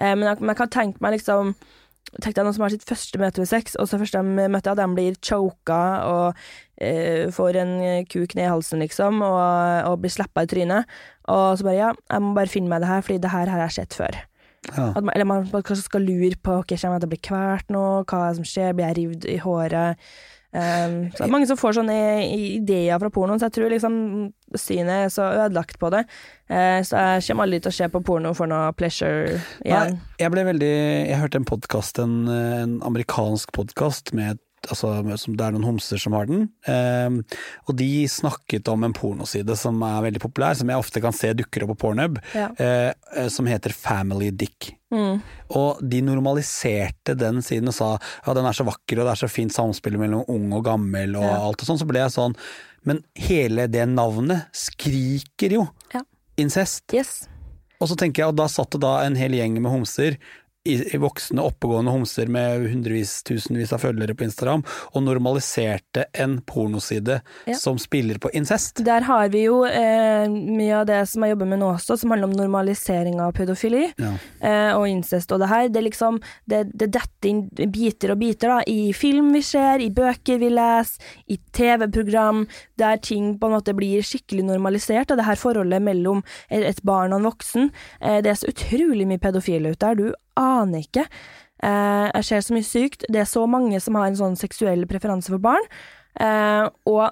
Eh, 0.00 0.16
men 0.16 0.26
jeg, 0.30 0.40
men 0.40 0.54
jeg 0.54 0.60
kan 0.62 0.74
tenke 0.80 1.04
meg 1.04 1.18
liksom 1.18 1.54
Tenk 2.10 2.34
deg 2.34 2.42
noen 2.42 2.54
som 2.56 2.64
har 2.64 2.72
sitt 2.72 2.88
første 2.88 3.18
møte 3.20 3.38
med 3.38 3.46
sex, 3.46 3.76
og 3.78 3.86
så 3.86 3.98
første 4.00 4.18
de 4.18 4.46
møter, 4.50 4.74
de 4.74 4.86
blir 4.96 5.18
choka 5.22 5.82
og 6.08 6.40
eh, 6.82 7.28
får 7.30 7.58
en 7.60 7.74
kuk 8.10 8.34
ned 8.34 8.48
i 8.48 8.50
halsen, 8.50 8.82
liksom, 8.82 9.20
og, 9.22 9.84
og 9.86 10.00
blir 10.02 10.10
slappa 10.10 10.42
i 10.42 10.50
trynet. 10.50 10.90
Og 11.30 11.60
så 11.60 11.68
bare 11.68 11.76
ja, 11.76 11.92
jeg 12.10 12.24
må 12.24 12.32
bare 12.34 12.50
finne 12.50 12.72
meg 12.72 12.82
det 12.82 12.90
her, 12.90 13.04
fordi 13.06 13.20
det 13.22 13.30
her 13.30 13.52
har 13.52 13.62
jeg 13.62 13.76
sett 13.76 13.94
før. 14.00 14.18
Ja. 14.72 14.88
Man, 14.96 15.12
eller 15.14 15.28
man 15.28 15.46
kanskje 15.52 15.84
skal 15.84 16.04
lure 16.08 16.34
på 16.42 16.58
ok, 16.64 16.74
kommer 16.74 16.98
jeg 16.98 17.04
til 17.04 17.10
å 17.10 17.14
bli 17.14 17.22
kvalt 17.30 17.70
nå, 17.76 17.86
hva 18.10 18.24
som 18.40 18.48
skjer, 18.48 18.74
blir 18.74 18.90
jeg 18.90 18.98
revet 18.98 19.30
i 19.30 19.38
håret? 19.44 20.10
Um, 20.50 21.06
så 21.12 21.20
det 21.20 21.26
er 21.28 21.30
mange 21.30 21.46
som 21.46 21.58
får 21.60 21.76
sånne 21.78 21.96
ideer 22.26 22.98
fra 22.98 23.10
pornoen, 23.14 23.38
så 23.38 23.46
jeg 23.46 23.54
tror 23.54 23.70
liksom 23.70 23.94
synet 24.58 25.06
er 25.06 25.12
så 25.14 25.28
ødelagt 25.44 25.78
på 25.78 25.92
det. 25.94 26.02
Uh, 26.50 26.82
så 26.86 26.98
jeg 26.98 27.28
kommer 27.28 27.46
aldri 27.46 27.60
til 27.62 27.70
å 27.70 27.76
se 27.76 27.90
på 27.92 28.02
porno 28.06 28.34
for 28.34 28.50
noe 28.50 28.72
pleasure 28.74 29.38
igjen. 29.62 29.94
Nei, 29.94 30.14
jeg 30.18 30.34
ble 30.34 30.46
veldig 30.50 30.72
Jeg 30.72 31.20
hørte 31.22 31.38
en 31.38 31.50
podkast, 31.52 32.02
en, 32.02 32.16
en 32.26 32.78
amerikansk 32.86 33.54
podkast 33.54 34.14
med 34.16 34.42
Altså, 34.68 34.90
som 35.16 35.36
det 35.38 35.44
er 35.46 35.54
noen 35.54 35.64
homser 35.64 35.96
som 35.98 36.12
har 36.12 36.26
den. 36.28 36.42
Um, 36.68 37.22
og 37.66 37.76
de 37.78 38.04
snakket 38.12 38.68
om 38.68 38.84
en 38.84 38.92
pornoside 38.92 39.56
som 39.56 39.80
er 39.86 40.02
veldig 40.04 40.20
populær, 40.20 40.52
som 40.58 40.68
jeg 40.68 40.76
ofte 40.82 41.00
kan 41.00 41.16
se 41.16 41.30
dukker 41.38 41.64
opp 41.64 41.72
på 41.72 41.78
Pornhub, 41.86 42.18
Ja. 42.36 42.50
uh, 42.60 43.28
som 43.32 43.46
heter 43.48 43.72
Family 43.72 44.28
Dick. 44.30 44.74
Mm. 44.92 45.22
Og 45.56 45.80
de 45.88 46.02
normaliserte 46.02 47.16
den 47.16 47.40
siden 47.46 47.68
og 47.72 47.74
sa 47.74 47.90
ja, 48.26 48.34
den 48.34 48.44
er 48.44 48.52
så 48.58 48.66
vakker 48.68 48.98
og 49.00 49.06
det 49.08 49.12
er 49.14 49.22
så 49.22 49.30
fint 49.30 49.54
samspill 49.54 49.96
mellom 50.00 50.24
ung 50.28 50.52
og 50.52 50.64
gammel 50.66 51.16
og 51.16 51.24
Ja. 51.24 51.36
alt 51.46 51.62
og 51.62 51.66
sånn. 51.68 51.78
Så 51.80 51.86
ble 51.88 52.00
jeg 52.02 52.10
sånn 52.10 52.36
Men 52.84 53.02
hele 53.14 53.66
det 53.68 53.86
navnet 53.88 54.46
skriker 54.56 55.52
jo 55.52 55.68
Ja. 55.94 56.00
incest. 56.38 56.82
Yes. 56.94 57.28
Og 57.80 57.88
så 57.88 57.96
tenker 57.96 58.22
jeg, 58.22 58.28
og 58.28 58.36
da 58.36 58.46
satt 58.46 58.70
det 58.72 58.80
da 58.80 59.00
en 59.04 59.14
hel 59.16 59.32
gjeng 59.32 59.60
med 59.60 59.70
homser, 59.72 60.16
voksne, 61.00 61.40
oppegående 61.40 61.90
homser 61.90 62.28
med 62.28 62.66
hundrevis, 62.68 63.22
tusenvis 63.24 63.72
av 63.72 63.80
følgere 63.80 64.14
på 64.14 64.24
Instagram, 64.26 64.62
og 64.92 65.02
normaliserte 65.06 66.04
en 66.14 66.40
pornoside 66.46 67.20
Ja. 67.46 67.54
som 67.54 67.78
spiller 67.78 68.18
på 68.18 68.30
incest. 68.34 68.84
Der 68.84 69.00
har 69.00 69.28
vi 69.30 69.44
jo 69.46 69.64
eh, 69.64 70.28
mye 70.28 70.80
av 70.80 70.86
det 70.86 71.08
som 71.08 71.22
jeg 71.24 71.32
jobber 71.32 71.46
med 71.48 71.58
nå 71.60 71.70
også, 71.76 71.96
som 71.98 72.10
handler 72.10 72.28
om 72.28 72.36
normalisering 72.36 73.20
av 73.20 73.32
pedofili. 73.32 73.92
Ja. 73.98 74.12
eh, 74.40 74.76
og 74.76 74.86
incest 74.88 75.32
og 75.32 75.40
det 75.40 75.48
her. 75.48 75.68
Det 75.68 75.82
liksom 75.82 76.20
Det, 76.46 76.64
det 76.76 76.90
detter 76.92 77.28
inn 77.28 77.48
biter 77.70 78.10
og 78.12 78.18
biter, 78.18 78.48
da. 78.48 78.60
I 78.66 78.92
film 78.92 79.32
vi 79.32 79.40
ser, 79.42 79.80
i 79.80 79.88
bøker 79.90 80.38
vi 80.38 80.48
leser, 80.50 81.00
i 81.28 81.38
TV-program, 81.52 82.46
der 82.76 82.96
ting 82.98 83.38
på 83.38 83.46
en 83.46 83.52
måte 83.56 83.74
blir 83.76 84.02
skikkelig 84.02 84.44
normalisert. 84.44 85.10
Og 85.10 85.16
det 85.16 85.24
her 85.26 85.36
forholdet 85.36 85.80
mellom 85.82 86.22
et 86.50 86.82
barn 86.82 87.12
og 87.12 87.20
en 87.20 87.30
voksen. 87.30 87.70
Eh, 88.00 88.20
det 88.20 88.30
er 88.30 88.34
så 88.40 88.50
utrolig 88.50 89.06
mye 89.06 89.18
pedofile 89.22 89.70
ute 89.72 89.86
der, 89.86 89.94
du 89.94 90.14
aner 90.40 90.84
ikke. 90.86 91.06
Eh, 91.62 92.08
jeg 92.16 92.26
ser 92.28 92.44
så 92.44 92.56
mye 92.56 92.66
sykt. 92.66 93.06
Det 93.12 93.22
er 93.22 93.28
så 93.28 93.44
mange 93.50 93.80
som 93.84 93.98
har 94.00 94.08
en 94.08 94.18
sånn 94.18 94.38
seksuell 94.40 94.86
preferanse 94.90 95.32
for 95.32 95.42
barn. 95.42 95.66
Eh, 96.20 96.66
og 96.90 97.04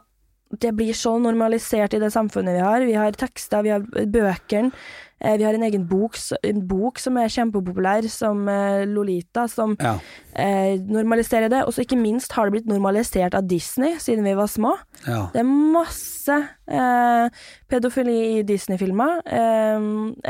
det 0.60 0.72
blir 0.76 0.94
så 0.96 1.18
normalisert 1.20 1.92
i 1.94 2.00
det 2.00 2.08
samfunnet 2.14 2.56
vi 2.56 2.64
har. 2.64 2.80
Vi 2.88 2.96
har 2.96 3.12
tekster, 3.12 3.62
vi 3.62 3.74
har 3.74 3.80
bøkene. 3.84 4.72
Eh, 5.20 5.34
vi 5.36 5.42
har 5.42 5.52
en 5.56 5.64
egen 5.66 5.82
bok, 5.90 6.14
en 6.46 6.60
bok 6.70 7.00
som 7.02 7.16
er 7.18 7.26
kjempepopulær, 7.34 8.06
som 8.08 8.44
eh, 8.48 8.84
Lolita, 8.86 9.48
som 9.50 9.74
Ja. 9.82 9.96
eh, 10.32 10.78
normaliserer 10.78 11.50
det. 11.50 11.64
Og 11.66 11.74
så 11.74 11.82
ikke 11.82 11.98
minst 12.00 12.32
har 12.32 12.46
det 12.46 12.52
blitt 12.54 12.70
normalisert 12.70 13.34
av 13.34 13.48
Disney 13.50 13.96
siden 13.98 14.22
vi 14.24 14.34
var 14.38 14.46
små. 14.46 14.76
ja. 15.06 15.26
Det 15.34 15.40
er 15.40 15.50
masse 15.74 16.38
eh, 16.68 17.28
pedofili 17.68 18.38
i 18.38 18.42
Disney-filmer, 18.46 19.20
eh, 19.26 19.80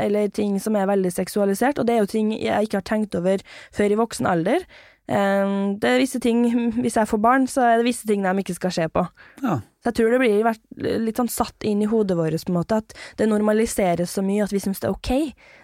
eller 0.05 0.27
ting 0.33 0.59
som 0.59 0.75
er 0.75 0.87
veldig 0.89 1.11
seksualisert, 1.13 1.79
og 1.79 1.85
det 1.85 1.95
er 1.95 1.99
jo 1.99 2.05
ting 2.17 2.31
jeg 2.33 2.63
ikke 2.67 2.77
har 2.81 2.89
tenkt 2.89 3.15
over 3.15 3.37
før 3.71 3.91
i 3.91 3.95
voksen 3.95 4.25
alder. 4.27 4.65
Det 5.09 5.89
er 5.89 5.97
visse 5.97 6.19
ting, 6.21 6.43
Hvis 6.83 6.99
jeg 6.99 7.09
får 7.09 7.21
barn, 7.23 7.47
så 7.49 7.63
er 7.65 7.79
det 7.79 7.87
visse 7.87 8.05
ting 8.05 8.21
de 8.25 8.43
ikke 8.43 8.57
skal 8.59 8.75
se 8.75 8.87
på. 8.93 9.07
ja. 9.43 9.59
Så 9.79 9.93
jeg 9.93 9.95
tror 9.95 10.11
det 10.11 10.17
blir 10.19 10.97
litt 11.05 11.19
sånn 11.21 11.29
satt 11.31 11.63
inn 11.63 11.79
i 11.79 11.87
hodet 11.87 12.17
vårt 12.19 12.43
på 12.43 12.51
en 12.51 12.57
måte, 12.57 12.81
at 12.81 12.95
det 13.15 13.29
normaliseres 13.31 14.11
så 14.11 14.19
mye 14.25 14.43
at 14.43 14.51
vi 14.51 14.59
syns 14.59 14.81
det 14.83 14.89
er 14.89 14.95
ok. 14.97 15.11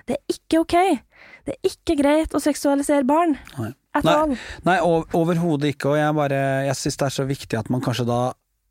Det 0.07 0.15
er 0.15 0.37
ikke 0.37 0.61
ok. 0.61 0.75
Det 1.43 1.55
er 1.57 1.67
ikke 1.67 1.97
greit 1.99 2.35
å 2.37 2.39
seksualisere 2.39 3.03
barn. 3.07 3.35
Nei. 3.59 3.73
Nei. 4.05 4.37
Nei, 4.67 4.77
overhodet 5.15 5.75
ikke, 5.75 5.93
og 5.93 5.99
jeg 5.99 6.15
bare 6.17 6.39
Jeg 6.67 6.75
syns 6.79 6.97
det 6.99 7.05
er 7.07 7.15
så 7.15 7.27
viktig 7.27 7.59
at 7.59 7.69
man 7.71 7.83
kanskje 7.83 8.07
da 8.07 8.21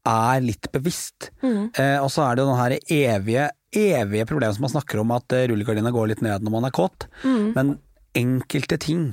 er 0.05 0.41
litt 0.45 0.69
bevisst. 0.73 1.31
Mm. 1.45 1.71
Eh, 1.73 1.99
og 2.01 2.11
så 2.13 2.27
er 2.27 2.37
det 2.37 2.45
jo 2.45 2.51
den 2.51 2.61
her 2.61 2.77
evige, 2.93 3.49
evige 3.73 4.27
problemet 4.29 4.57
som 4.57 4.67
man 4.67 4.75
snakker 4.75 5.01
om, 5.01 5.13
at 5.17 5.33
eh, 5.33 5.47
rullegardina 5.49 5.93
går 5.95 6.11
litt 6.13 6.25
ned 6.25 6.45
når 6.45 6.57
man 6.57 6.69
er 6.69 6.75
kåt. 6.77 7.07
Mm. 7.25 7.47
Men 7.57 7.77
enkelte 8.17 8.79
ting 8.81 9.07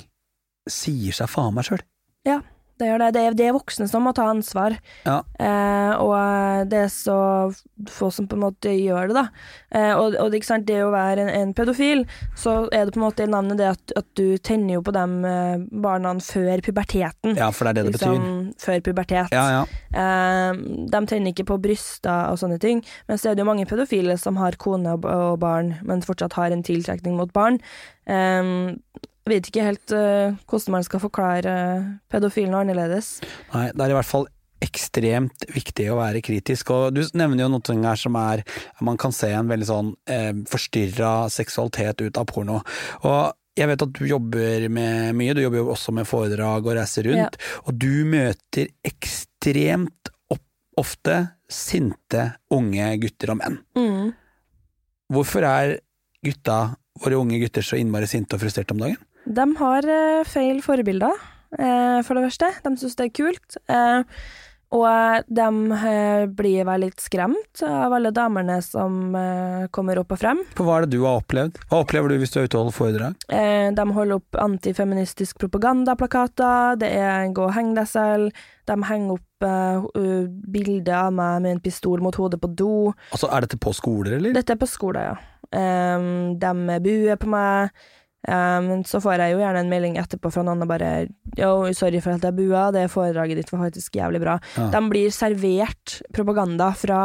sier 0.70 1.16
seg 1.16 1.30
faen 1.32 1.55
meg 1.55 1.68
sjøl. 1.68 1.84
Ja, 2.28 2.41
det 2.82 2.88
gjør 2.89 3.01
det. 3.03 3.07
Det 3.14 3.22
er, 3.22 3.36
det 3.38 3.45
er 3.45 3.53
voksne 3.55 3.86
som 3.89 4.03
må 4.05 4.12
ta 4.18 4.24
ansvar. 4.32 4.74
Ja. 5.05 5.20
Eh, 5.38 5.91
og 6.01 6.70
det 6.72 6.80
er 6.88 6.89
så 6.89 7.18
få 7.89 8.09
som 8.14 8.26
på 8.30 8.38
en 8.38 8.43
måte 8.43 8.74
gjør 8.74 9.12
det, 9.12 9.20
da. 9.20 9.26
Eh, 9.70 9.91
og, 9.93 10.16
og 10.18 10.32
det, 10.32 10.39
ikke 10.41 10.49
sant, 10.49 10.66
det 10.66 10.80
å 10.82 10.89
være 10.93 11.28
en, 11.28 11.30
en 11.30 11.51
pedofil, 11.57 12.03
så 12.38 12.55
er 12.74 12.88
det 12.88 12.95
på 12.95 13.01
en 13.01 13.05
måte 13.05 13.28
i 13.28 13.30
navnet 13.30 13.59
det 13.62 13.70
at, 13.76 13.93
at 14.01 14.07
du 14.18 14.34
tenner 14.41 14.80
jo 14.80 14.84
på 14.86 14.95
de 14.95 15.05
eh, 15.30 15.68
barna 15.86 16.16
før 16.26 16.66
puberteten. 16.66 17.38
ja, 17.38 17.51
for 17.53 17.70
det 17.70 17.72
er 17.72 17.80
det 17.80 17.86
det 17.91 17.99
betyr. 17.99 18.18
liksom, 18.18 18.41
før 18.66 18.84
pubertet. 18.89 19.38
Ja, 19.38 19.45
ja. 19.59 19.62
Eh, 20.01 20.66
de 20.95 21.03
tenner 21.14 21.36
ikke 21.36 21.47
på 21.53 21.62
bryster 21.62 22.34
og 22.34 22.41
sånne 22.41 22.57
ting, 22.62 22.82
men 23.09 23.22
så 23.22 23.30
er 23.30 23.38
det 23.38 23.45
jo 23.45 23.51
mange 23.51 23.70
pedofile 23.70 24.18
som 24.22 24.41
har 24.41 24.57
kone 24.62 24.97
og, 24.97 25.05
og 25.05 25.38
barn, 25.43 25.76
men 25.86 26.01
fortsatt 26.05 26.38
har 26.39 26.53
en 26.53 26.66
tiltrekning 26.66 27.18
mot 27.20 27.30
barn. 27.36 27.62
Jeg 28.09 29.11
vet 29.32 29.50
ikke 29.50 29.66
helt 29.66 29.96
uh, 29.96 30.38
hvordan 30.46 30.78
man 30.78 30.86
skal 30.88 31.04
forklare 31.04 31.56
uh, 31.56 31.90
pedofilen 32.12 32.56
annerledes. 32.58 33.18
Nei, 33.54 33.70
det 33.74 33.88
er 33.88 33.96
i 33.96 33.98
hvert 33.98 34.12
fall 34.12 34.30
ekstremt 34.62 35.46
viktig 35.50 35.88
å 35.90 35.98
være 36.00 36.22
kritisk. 36.24 36.70
Og 36.76 36.96
du 36.96 37.02
nevner 37.18 37.46
jo 37.46 37.52
noe 37.56 37.78
her 37.82 38.00
som 38.00 38.18
er 38.20 38.44
Man 38.86 39.00
kan 39.02 39.14
se 39.16 39.32
en 39.34 39.50
veldig 39.50 39.68
sånn 39.68 39.92
eh, 40.06 40.36
forstyrra 40.50 41.32
seksualitet 41.34 42.04
ut 42.06 42.20
av 42.22 42.28
porno. 42.30 42.60
Og 43.02 43.34
jeg 43.58 43.68
vet 43.68 43.84
at 43.84 43.94
du 43.98 44.06
jobber 44.08 44.68
med 44.70 45.18
mye, 45.18 45.34
du 45.36 45.42
jobber 45.42 45.64
jo 45.64 45.72
også 45.74 45.94
med 45.98 46.08
foredrag 46.08 46.68
og 46.68 46.78
reiser 46.78 47.10
rundt. 47.10 47.42
Og 47.66 47.74
du 47.74 48.06
møter 48.08 48.70
ekstremt 48.86 50.14
ofte 50.80 51.18
sinte 51.52 52.30
unge 52.54 52.88
gutter 53.02 53.34
og 53.34 53.42
menn. 53.42 53.58
Mm. 53.76 54.12
Hvorfor 55.12 55.46
er 55.46 55.80
gutta, 56.24 56.78
våre 57.02 57.20
unge 57.20 57.42
gutter, 57.42 57.66
så 57.66 57.80
innmari 57.80 58.08
sinte 58.10 58.38
og 58.38 58.44
frustrerte 58.44 58.76
om 58.76 58.84
dagen? 58.84 59.02
De 59.26 59.48
har 59.60 59.86
eh, 59.88 60.22
feil 60.28 60.62
forbilder, 60.66 61.18
eh, 61.58 62.00
for 62.06 62.18
det 62.18 62.28
verste. 62.30 62.54
De 62.64 62.72
syns 62.80 62.98
det 62.98 63.10
er 63.10 63.18
kult. 63.22 63.60
eh, 63.70 64.04
og 64.72 65.26
de 65.28 65.46
blir 66.32 66.64
vel 66.64 66.86
litt 66.86 67.02
skremt 67.04 67.60
av 67.68 67.92
alle 67.92 68.08
damene 68.16 68.56
som 68.64 69.12
kommer 69.76 70.00
opp 70.00 70.14
og 70.16 70.22
frem. 70.22 70.40
For 70.56 70.64
hva 70.64 70.78
er 70.78 70.86
det 70.86 70.94
du 70.94 71.02
har 71.04 71.20
opplevd? 71.20 71.60
Hva 71.68 71.82
opplever 71.84 72.08
du 72.08 72.22
hvis 72.22 72.32
du 72.32 72.38
er 72.40 72.48
ute 72.48 72.56
og 72.56 72.62
holder 72.62 72.78
foredrag? 72.78 73.26
De 73.76 73.86
holder 73.98 74.22
opp 74.22 74.40
antifeministisk 74.40 75.44
propagandaplakater, 75.44 76.80
det 76.80 76.94
er 77.02 77.28
gå 77.36 77.50
og 77.50 77.52
heng 77.58 77.76
deg 77.76 77.92
selv, 77.92 78.32
de 78.72 78.80
henger 78.88 79.18
opp 79.20 79.44
uh, 79.44 80.32
bilder 80.56 80.96
av 81.02 81.14
meg 81.20 81.44
med 81.44 81.58
en 81.58 81.64
pistol 81.68 82.00
mot 82.00 82.16
hodet 82.16 82.40
på 82.40 82.56
do. 82.56 82.74
Altså, 83.12 83.28
Er 83.28 83.44
dette 83.44 83.60
på 83.60 83.76
skoler, 83.76 84.22
eller? 84.22 84.40
Dette 84.40 84.56
er 84.56 84.62
på 84.64 84.72
skole, 84.72 85.04
ja. 85.04 85.18
Um, 85.52 86.38
de 86.40 86.80
buer 86.80 87.20
på 87.20 87.28
meg. 87.28 87.76
Um, 88.28 88.84
så 88.86 89.00
får 89.02 89.18
jeg 89.18 89.34
jo 89.34 89.40
gjerne 89.42 89.64
en 89.64 89.72
melding 89.72 89.96
etterpå 89.98 90.30
fra 90.30 90.44
noen 90.46 90.62
og 90.62 90.70
bare 90.70 90.90
Yo, 91.40 91.72
sorry 91.74 91.98
for 92.04 92.14
at 92.14 92.26
jeg 92.28 92.36
bua, 92.38 92.68
det 92.76 92.84
foredraget 92.94 93.40
ditt 93.40 93.50
var 93.54 93.64
faktisk 93.66 93.96
jævlig 93.98 94.22
bra. 94.22 94.36
Ja. 94.58 94.68
De 94.74 94.82
blir 94.92 95.14
servert 95.16 95.96
propaganda 96.14 96.70
fra 96.78 97.00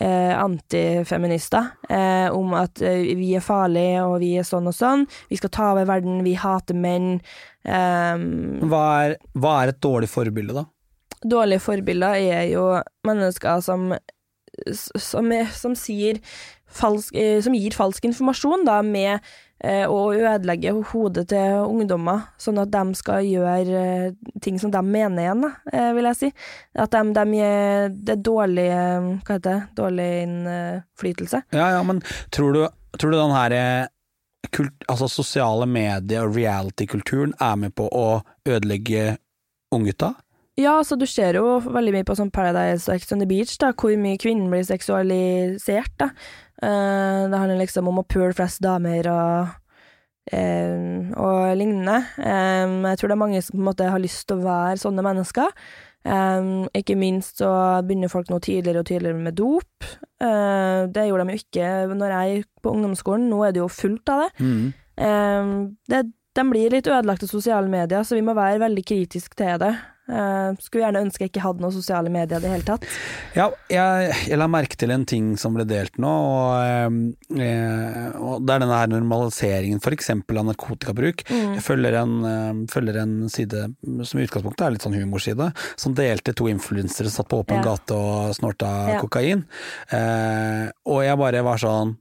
eh, 0.00 0.32
antifeminister 0.34 1.68
eh, 1.86 2.26
om 2.34 2.56
at 2.58 2.82
eh, 2.82 3.12
vi 3.18 3.34
er 3.38 3.44
farlige, 3.44 4.02
og 4.08 4.18
vi 4.24 4.32
er 4.40 4.48
sånn 4.48 4.66
og 4.70 4.74
sånn. 4.74 5.06
Vi 5.30 5.38
skal 5.38 5.52
ta 5.54 5.70
over 5.74 5.86
verden, 5.90 6.24
vi 6.26 6.34
hater 6.38 6.74
menn. 6.74 7.20
Um, 7.68 8.58
Hva 8.70 8.82
er, 9.04 9.16
hva 9.36 9.54
er 9.62 9.74
et 9.74 9.80
dårlig 9.84 10.10
forbilde, 10.10 10.56
da? 10.56 10.66
dårlige 11.18 11.58
forbilder 11.58 12.14
er 12.14 12.44
jo 12.52 12.68
mennesker 13.06 13.58
som 13.64 13.90
som, 14.74 15.28
som, 15.54 15.74
sier 15.78 16.18
falsk, 16.66 17.14
eh, 17.14 17.38
som 17.44 17.54
gir 17.54 17.76
falsk 17.76 18.08
informasjon, 18.08 18.64
da, 18.66 18.80
med 18.82 19.22
eh, 19.64 19.84
å 19.88 20.12
ødelegge 20.14 20.74
hodet 20.92 21.26
til 21.32 21.64
ungdommer, 21.66 22.28
sånn 22.40 22.60
at 22.62 22.72
de 22.72 22.98
skal 22.98 23.26
gjøre 23.26 23.82
eh, 23.82 24.16
ting 24.44 24.58
som 24.60 24.72
de 24.74 24.82
mener 24.84 25.24
igjen, 25.24 25.44
da, 25.46 25.52
eh, 25.72 25.90
vil 25.96 26.10
jeg 26.10 26.20
si. 26.20 26.32
At 26.78 26.94
de, 26.94 27.04
de 27.16 27.26
gir 27.40 27.94
det 28.10 28.18
dårlig 28.26 28.68
eh, 28.70 29.10
Hva 29.24 29.38
heter 29.38 29.48
det? 29.48 29.60
Dårlig 29.78 30.08
innflytelse. 30.24 31.44
Ja, 31.56 31.70
ja, 31.76 31.82
men 31.86 32.02
tror 32.34 32.56
du, 32.56 32.62
tror 32.98 33.14
du 33.14 33.18
den 33.18 33.36
her 33.36 33.58
kult, 34.54 34.86
altså 34.88 35.10
sosiale 35.10 35.66
medier 35.68 36.28
og 36.28 36.36
reality-kulturen 36.36 37.34
er 37.42 37.58
med 37.60 37.74
på 37.76 37.88
å 37.90 38.08
ødelegge 38.48 39.18
unggutta? 39.74 40.14
Ja, 40.58 40.72
altså 40.80 40.96
du 40.98 41.06
ser 41.06 41.36
jo 41.38 41.58
veldig 41.62 41.92
mye 41.94 42.06
på 42.06 42.16
sånn 42.18 42.32
Paradise 42.34 42.88
og 42.90 42.98
Ex 42.98 43.12
on 43.14 43.20
the 43.22 43.28
Beach, 43.30 43.54
da, 43.62 43.70
hvor 43.78 43.94
mye 44.00 44.18
kvinnen 44.18 44.50
blir 44.50 44.64
seksualisert, 44.66 45.92
da. 46.02 46.10
Eh, 46.62 47.22
det 47.30 47.38
handler 47.38 47.60
liksom 47.60 47.88
om 47.90 48.00
å 48.02 48.06
pule 48.08 48.32
flest 48.36 48.62
damer 48.64 49.06
og, 49.12 49.52
uh, 50.32 51.10
og 51.14 51.42
lignende. 51.58 52.00
Um, 52.18 52.82
jeg 52.90 52.98
tror 52.98 53.10
det 53.10 53.14
er 53.14 53.22
mange 53.22 53.42
som 53.44 53.54
på 53.54 53.62
en 53.62 53.68
måte 53.70 53.90
har 53.92 54.02
lyst 54.02 54.26
til 54.28 54.40
å 54.40 54.48
være 54.48 54.80
sånne 54.82 55.04
mennesker. 55.06 55.54
Um, 56.08 56.66
ikke 56.78 56.96
minst 56.98 57.42
så 57.42 57.50
begynner 57.84 58.10
folk 58.10 58.30
nå 58.32 58.40
tidligere 58.42 58.82
og 58.82 58.90
tidligere 58.90 59.22
med 59.22 59.38
dop. 59.38 59.88
Uh, 60.22 60.88
det 60.90 61.08
gjorde 61.08 61.28
de 61.28 61.36
jo 61.36 61.42
ikke 61.44 61.72
når 61.94 62.14
jeg 62.14 62.36
gikk 62.36 62.50
på 62.64 62.74
ungdomsskolen, 62.74 63.28
nå 63.30 63.42
er 63.46 63.54
det 63.54 63.62
jo 63.62 63.70
fullt 63.70 64.14
av 64.14 64.24
det. 64.24 64.30
Mm. 64.42 64.66
Um, 64.98 65.52
det, 65.90 66.02
de 66.38 66.46
blir 66.50 66.74
litt 66.74 66.90
ødelagt 66.90 67.22
av 67.26 67.30
sosiale 67.30 67.70
medier, 67.70 68.02
så 68.06 68.18
vi 68.18 68.24
må 68.26 68.34
være 68.38 68.62
veldig 68.62 68.84
kritiske 68.86 69.38
til 69.38 69.62
det. 69.62 69.72
Eh, 70.08 70.54
skulle 70.64 70.86
gjerne 70.86 71.02
ønske 71.04 71.26
jeg 71.26 71.30
ikke 71.34 71.42
hadde 71.44 71.60
noen 71.60 71.74
sosiale 71.74 72.08
medier 72.08 72.38
i 72.40 72.44
det 72.44 72.50
hele 72.52 72.64
tatt. 72.64 72.86
Ja, 73.36 73.50
jeg, 73.68 74.14
jeg 74.30 74.38
la 74.40 74.46
merke 74.48 74.78
til 74.80 74.92
en 74.94 75.04
ting 75.08 75.34
som 75.40 75.52
ble 75.56 75.66
delt 75.68 75.98
nå, 76.00 76.08
og, 76.08 77.10
eh, 77.36 78.16
og 78.16 78.46
det 78.46 78.54
er 78.54 78.62
denne 78.64 78.78
her 78.80 78.88
normaliseringen 78.92 79.82
f.eks. 79.84 80.08
av 80.16 80.46
narkotikabruk. 80.48 81.26
Jeg 81.28 81.64
følger 81.64 81.98
en, 82.00 82.14
uh, 82.24 82.64
følger 82.72 83.02
en 83.02 83.14
side 83.32 83.66
som 84.08 84.20
i 84.20 84.24
utgangspunktet 84.24 84.64
er 84.64 84.74
litt 84.78 84.86
sånn 84.86 84.96
humorside, 84.96 85.50
som 85.76 85.96
delte 85.98 86.32
to 86.36 86.48
influensere 86.48 87.12
satt 87.12 87.28
på 87.28 87.42
åpen 87.42 87.60
Ja. 87.60 87.74
gate 87.74 87.92
og 87.98 88.32
snorta 88.38 88.72
Ja. 88.94 89.00
kokain. 89.02 89.44
Uh, 89.92 90.70
og 90.88 91.02
jeg 91.04 91.18
bare 91.20 91.42
var 91.44 91.58
sånn 91.60 91.96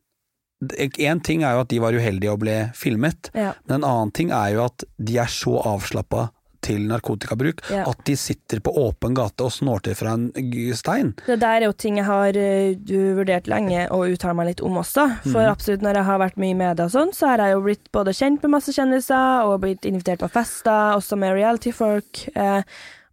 En 1.05 1.19
ting 1.21 1.43
er 1.45 1.53
jo 1.53 1.59
at 1.61 1.67
de 1.69 1.77
var 1.77 1.93
uheldige 1.93 2.31
og 2.33 2.39
ble 2.41 2.71
filmet, 2.73 3.29
Ja. 3.35 3.51
men 3.67 3.75
en 3.83 3.83
annen 3.85 4.11
ting 4.11 4.31
er 4.31 4.55
jo 4.55 4.63
at 4.65 4.83
de 4.97 5.19
er 5.19 5.27
så 5.29 5.53
avslappa 5.61 6.31
til 6.67 6.83
narkotikabruk 6.89 7.63
Ja. 7.71 7.85
at 7.89 8.03
de 8.07 8.15
sitter 8.19 8.59
på 8.63 8.73
åpen 8.83 9.15
gate 9.17 9.45
og 9.47 9.51
snorter 9.55 9.95
fra 9.97 10.13
en 10.17 10.27
stein. 10.75 11.13
Det 11.25 11.39
der 11.41 11.61
er 11.63 11.67
jo 11.69 11.73
ting 11.73 11.97
jeg 12.01 12.05
har 12.05 12.35
eh, 12.37 12.75
du 12.75 13.15
vurdert 13.17 13.47
lenge 13.47 13.87
og 13.91 14.11
uttaler 14.11 14.35
meg 14.37 14.51
litt 14.51 14.61
om 14.67 14.77
også. 14.83 15.07
For 15.31 15.47
absolutt 15.47 15.81
når 15.85 16.01
jeg 16.01 16.07
har 16.11 16.19
vært 16.21 16.37
mye 16.37 16.53
i 16.53 16.59
media 16.59 16.85
og 16.85 16.93
sånn, 16.93 17.13
så 17.15 17.31
har 17.31 17.43
jeg 17.45 17.55
jo 17.55 17.63
blitt 17.65 17.91
både 17.95 18.13
kjent 18.17 18.43
med 18.43 18.53
masse 18.57 18.75
kjendiser 18.75 19.47
og 19.47 19.61
blitt 19.63 19.87
invitert 19.87 20.19
på 20.23 20.29
fester, 20.35 20.93
også 20.99 21.17
med 21.17 21.33
reality-folk. 21.39 22.27
Eh, 22.35 22.61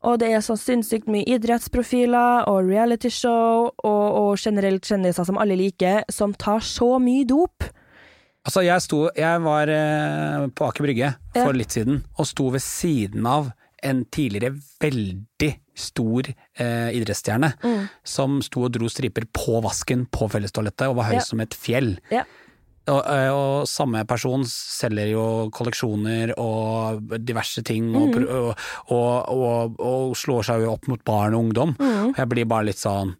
og 0.04 0.18
det 0.20 0.28
er 0.36 0.42
så 0.44 0.52
sinnssykt 0.60 1.06
mye 1.08 1.24
idrettsprofiler 1.32 2.44
og 2.50 2.66
realityshow 2.68 3.70
og, 3.84 4.04
og 4.20 4.36
generelt 4.38 4.84
kjendiser 4.84 5.24
som 5.24 5.38
alle 5.40 5.56
liker, 5.56 6.02
som 6.12 6.34
tar 6.36 6.60
så 6.60 6.98
mye 7.00 7.24
dop. 7.24 7.64
Altså, 8.44 8.60
jeg 8.64 8.82
sto 8.84 9.08
Jeg 9.16 9.40
var 9.44 9.70
eh, 9.72 10.46
på 10.52 10.66
Aker 10.68 10.84
Brygge 10.84 11.14
for 11.32 11.52
Ja. 11.52 11.58
litt 11.58 11.70
siden, 11.72 12.02
og 12.18 12.26
sto 12.26 12.50
ved 12.52 12.60
siden 12.60 13.26
av 13.26 13.52
en 13.82 14.04
tidligere 14.04 14.54
veldig 14.80 15.50
stor 15.76 16.22
eh, 16.56 16.90
idrettsstjerne, 16.96 17.50
Mm. 17.62 17.88
som 18.04 18.40
sto 18.42 18.64
og 18.64 18.72
dro 18.72 18.86
striper 18.88 19.24
på 19.32 19.60
vasken 19.64 20.06
på 20.06 20.28
fellestoalettet, 20.30 20.88
og 20.88 20.96
var 20.96 21.04
høy 21.10 21.14
Ja. 21.14 21.20
som 21.20 21.40
et 21.40 21.50
fjell. 21.54 21.98
Ja. 22.10 22.22
Og, 22.86 23.02
eh, 23.06 23.30
og 23.32 23.66
samme 23.66 24.06
person 24.06 24.44
selger 24.44 25.10
jo 25.10 25.50
kolleksjoner 25.50 26.34
og 26.38 27.00
diverse 27.24 27.62
ting, 27.64 27.94
og, 27.96 28.14
Mm. 28.14 28.28
og, 28.28 28.58
og, 28.90 29.28
og, 29.28 29.80
og 29.80 30.14
slår 30.16 30.44
seg 30.44 30.60
jo 30.62 30.72
opp 30.72 30.86
mot 30.88 31.02
barn 31.04 31.34
og 31.34 31.44
ungdom. 31.48 31.76
Mm. 31.78 32.08
Og 32.10 32.16
jeg 32.16 32.28
blir 32.28 32.44
bare 32.46 32.64
litt 32.66 32.76
sånn 32.76 33.16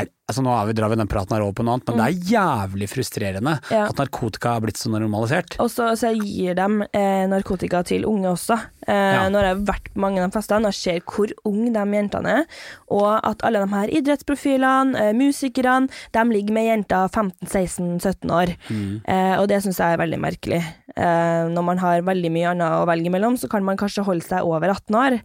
er, 0.00 0.08
altså 0.30 0.42
Nå 0.44 0.52
er 0.56 0.66
vi, 0.70 0.74
drar 0.78 0.88
vi 0.92 0.96
den 1.00 1.08
praten 1.10 1.34
her 1.36 1.42
over 1.44 1.52
på 1.58 1.64
noe 1.66 1.74
annet, 1.76 1.88
men 1.90 2.00
det 2.00 2.06
er 2.06 2.32
jævlig 2.34 2.88
frustrerende 2.90 3.54
Mm. 3.64 3.70
Ja. 3.74 3.82
at 3.88 3.98
narkotika 4.00 4.56
er 4.56 4.60
blitt 4.64 4.78
så 4.80 4.90
normalisert. 4.92 5.56
Og 5.60 5.68
så, 5.70 5.90
så 6.00 6.10
gir 6.16 6.54
dem 6.58 6.82
eh, 6.92 7.24
narkotika 7.30 7.82
til 7.86 8.04
unge 8.08 8.28
også. 8.32 8.56
Eh, 8.86 8.92
Ja. 8.94 9.24
Jeg 9.28 9.32
har 9.34 9.60
vært 9.68 9.90
på 9.94 10.00
mange 10.00 10.20
av 10.22 10.30
de 10.30 10.38
festene 10.38 10.66
og 10.70 10.74
ser 10.74 11.00
hvor 11.04 11.30
unge 11.44 11.72
de 11.74 11.84
jentene 11.98 12.34
er, 12.40 12.44
og 12.90 13.20
at 13.22 13.44
alle 13.44 13.60
de 13.64 13.72
her 13.74 13.92
idrettsprofilene, 14.00 14.96
eh, 15.00 15.12
musikerne, 15.16 15.88
de 16.12 16.24
ligger 16.32 16.52
med 16.56 16.66
jenter 16.70 17.08
15-16-17 17.08 18.30
år. 18.34 18.54
Mm. 18.70 19.00
Eh, 19.06 19.34
og 19.40 19.48
det 19.50 19.62
syns 19.64 19.78
jeg 19.80 19.94
er 19.96 20.00
veldig 20.02 20.20
merkelig. 20.22 20.62
Eh, 20.94 21.44
når 21.50 21.64
man 21.66 21.78
har 21.82 22.04
veldig 22.06 22.30
mye 22.34 22.52
annet 22.54 22.78
å 22.80 22.86
velge 22.88 23.10
mellom, 23.12 23.36
så 23.40 23.48
kan 23.50 23.64
man 23.66 23.76
kanskje 23.80 24.04
holde 24.06 24.24
seg 24.26 24.44
over 24.46 24.68
18 24.74 24.94
år. 25.00 25.18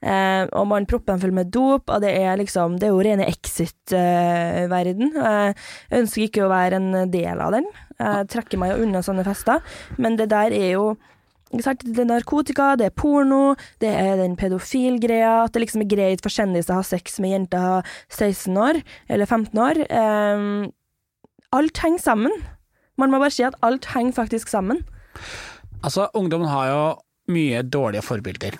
Eh, 0.00 0.46
og 0.56 0.64
man 0.70 0.86
propper 0.88 1.12
dem 1.12 1.20
full 1.20 1.34
med 1.36 1.50
dop, 1.52 1.90
og 1.92 2.00
det 2.00 2.14
er 2.16 2.38
liksom 2.40 2.78
Det 2.80 2.88
er 2.88 2.94
jo 2.94 3.02
rene 3.04 3.26
exit-verden. 3.28 5.12
jeg 5.12 5.54
ønsker 6.00 6.22
ikke 6.24 6.46
å 6.46 6.52
være 6.52 6.80
en 6.80 7.10
del 7.12 7.40
av 7.40 7.52
den. 7.52 7.66
Jeg 8.00 8.28
trekker 8.32 8.58
meg 8.58 8.72
jo 8.72 8.86
unna 8.86 9.02
sånne 9.04 9.24
fester. 9.26 9.60
Men 9.98 10.16
det 10.16 10.30
der 10.30 10.52
er 10.56 10.72
jo? 10.72 10.96
Det 11.50 11.66
er 11.66 12.06
narkotika, 12.06 12.76
det 12.78 12.86
er 12.86 12.94
porno, 12.94 13.56
det 13.82 13.90
er 13.90 14.16
den 14.16 14.36
pedofilgreia. 14.38 15.44
At 15.44 15.52
det 15.52 15.66
liksom 15.66 15.82
er 15.82 15.90
greit 15.90 16.22
for 16.22 16.30
kjendiser 16.30 16.76
å 16.76 16.80
ha 16.80 16.86
sex 16.86 17.18
med 17.18 17.34
jenter 17.34 17.82
16 18.08 18.56
år, 18.56 18.80
eller 19.10 19.26
15 19.26 19.58
år. 19.58 19.82
Eh, 19.90 20.70
alt 21.52 21.82
henger 21.82 21.98
sammen. 21.98 22.32
Man 22.96 23.10
må 23.10 23.18
bare 23.18 23.34
si 23.34 23.42
at 23.42 23.58
alt 23.66 23.90
henger 23.94 24.12
faktisk 24.16 24.48
sammen. 24.48 24.84
Altså, 25.82 26.08
ungdommen 26.14 26.48
har 26.48 26.68
jo 26.70 26.82
mye 27.32 27.62
dårlige 27.66 28.04
forbilder. 28.04 28.58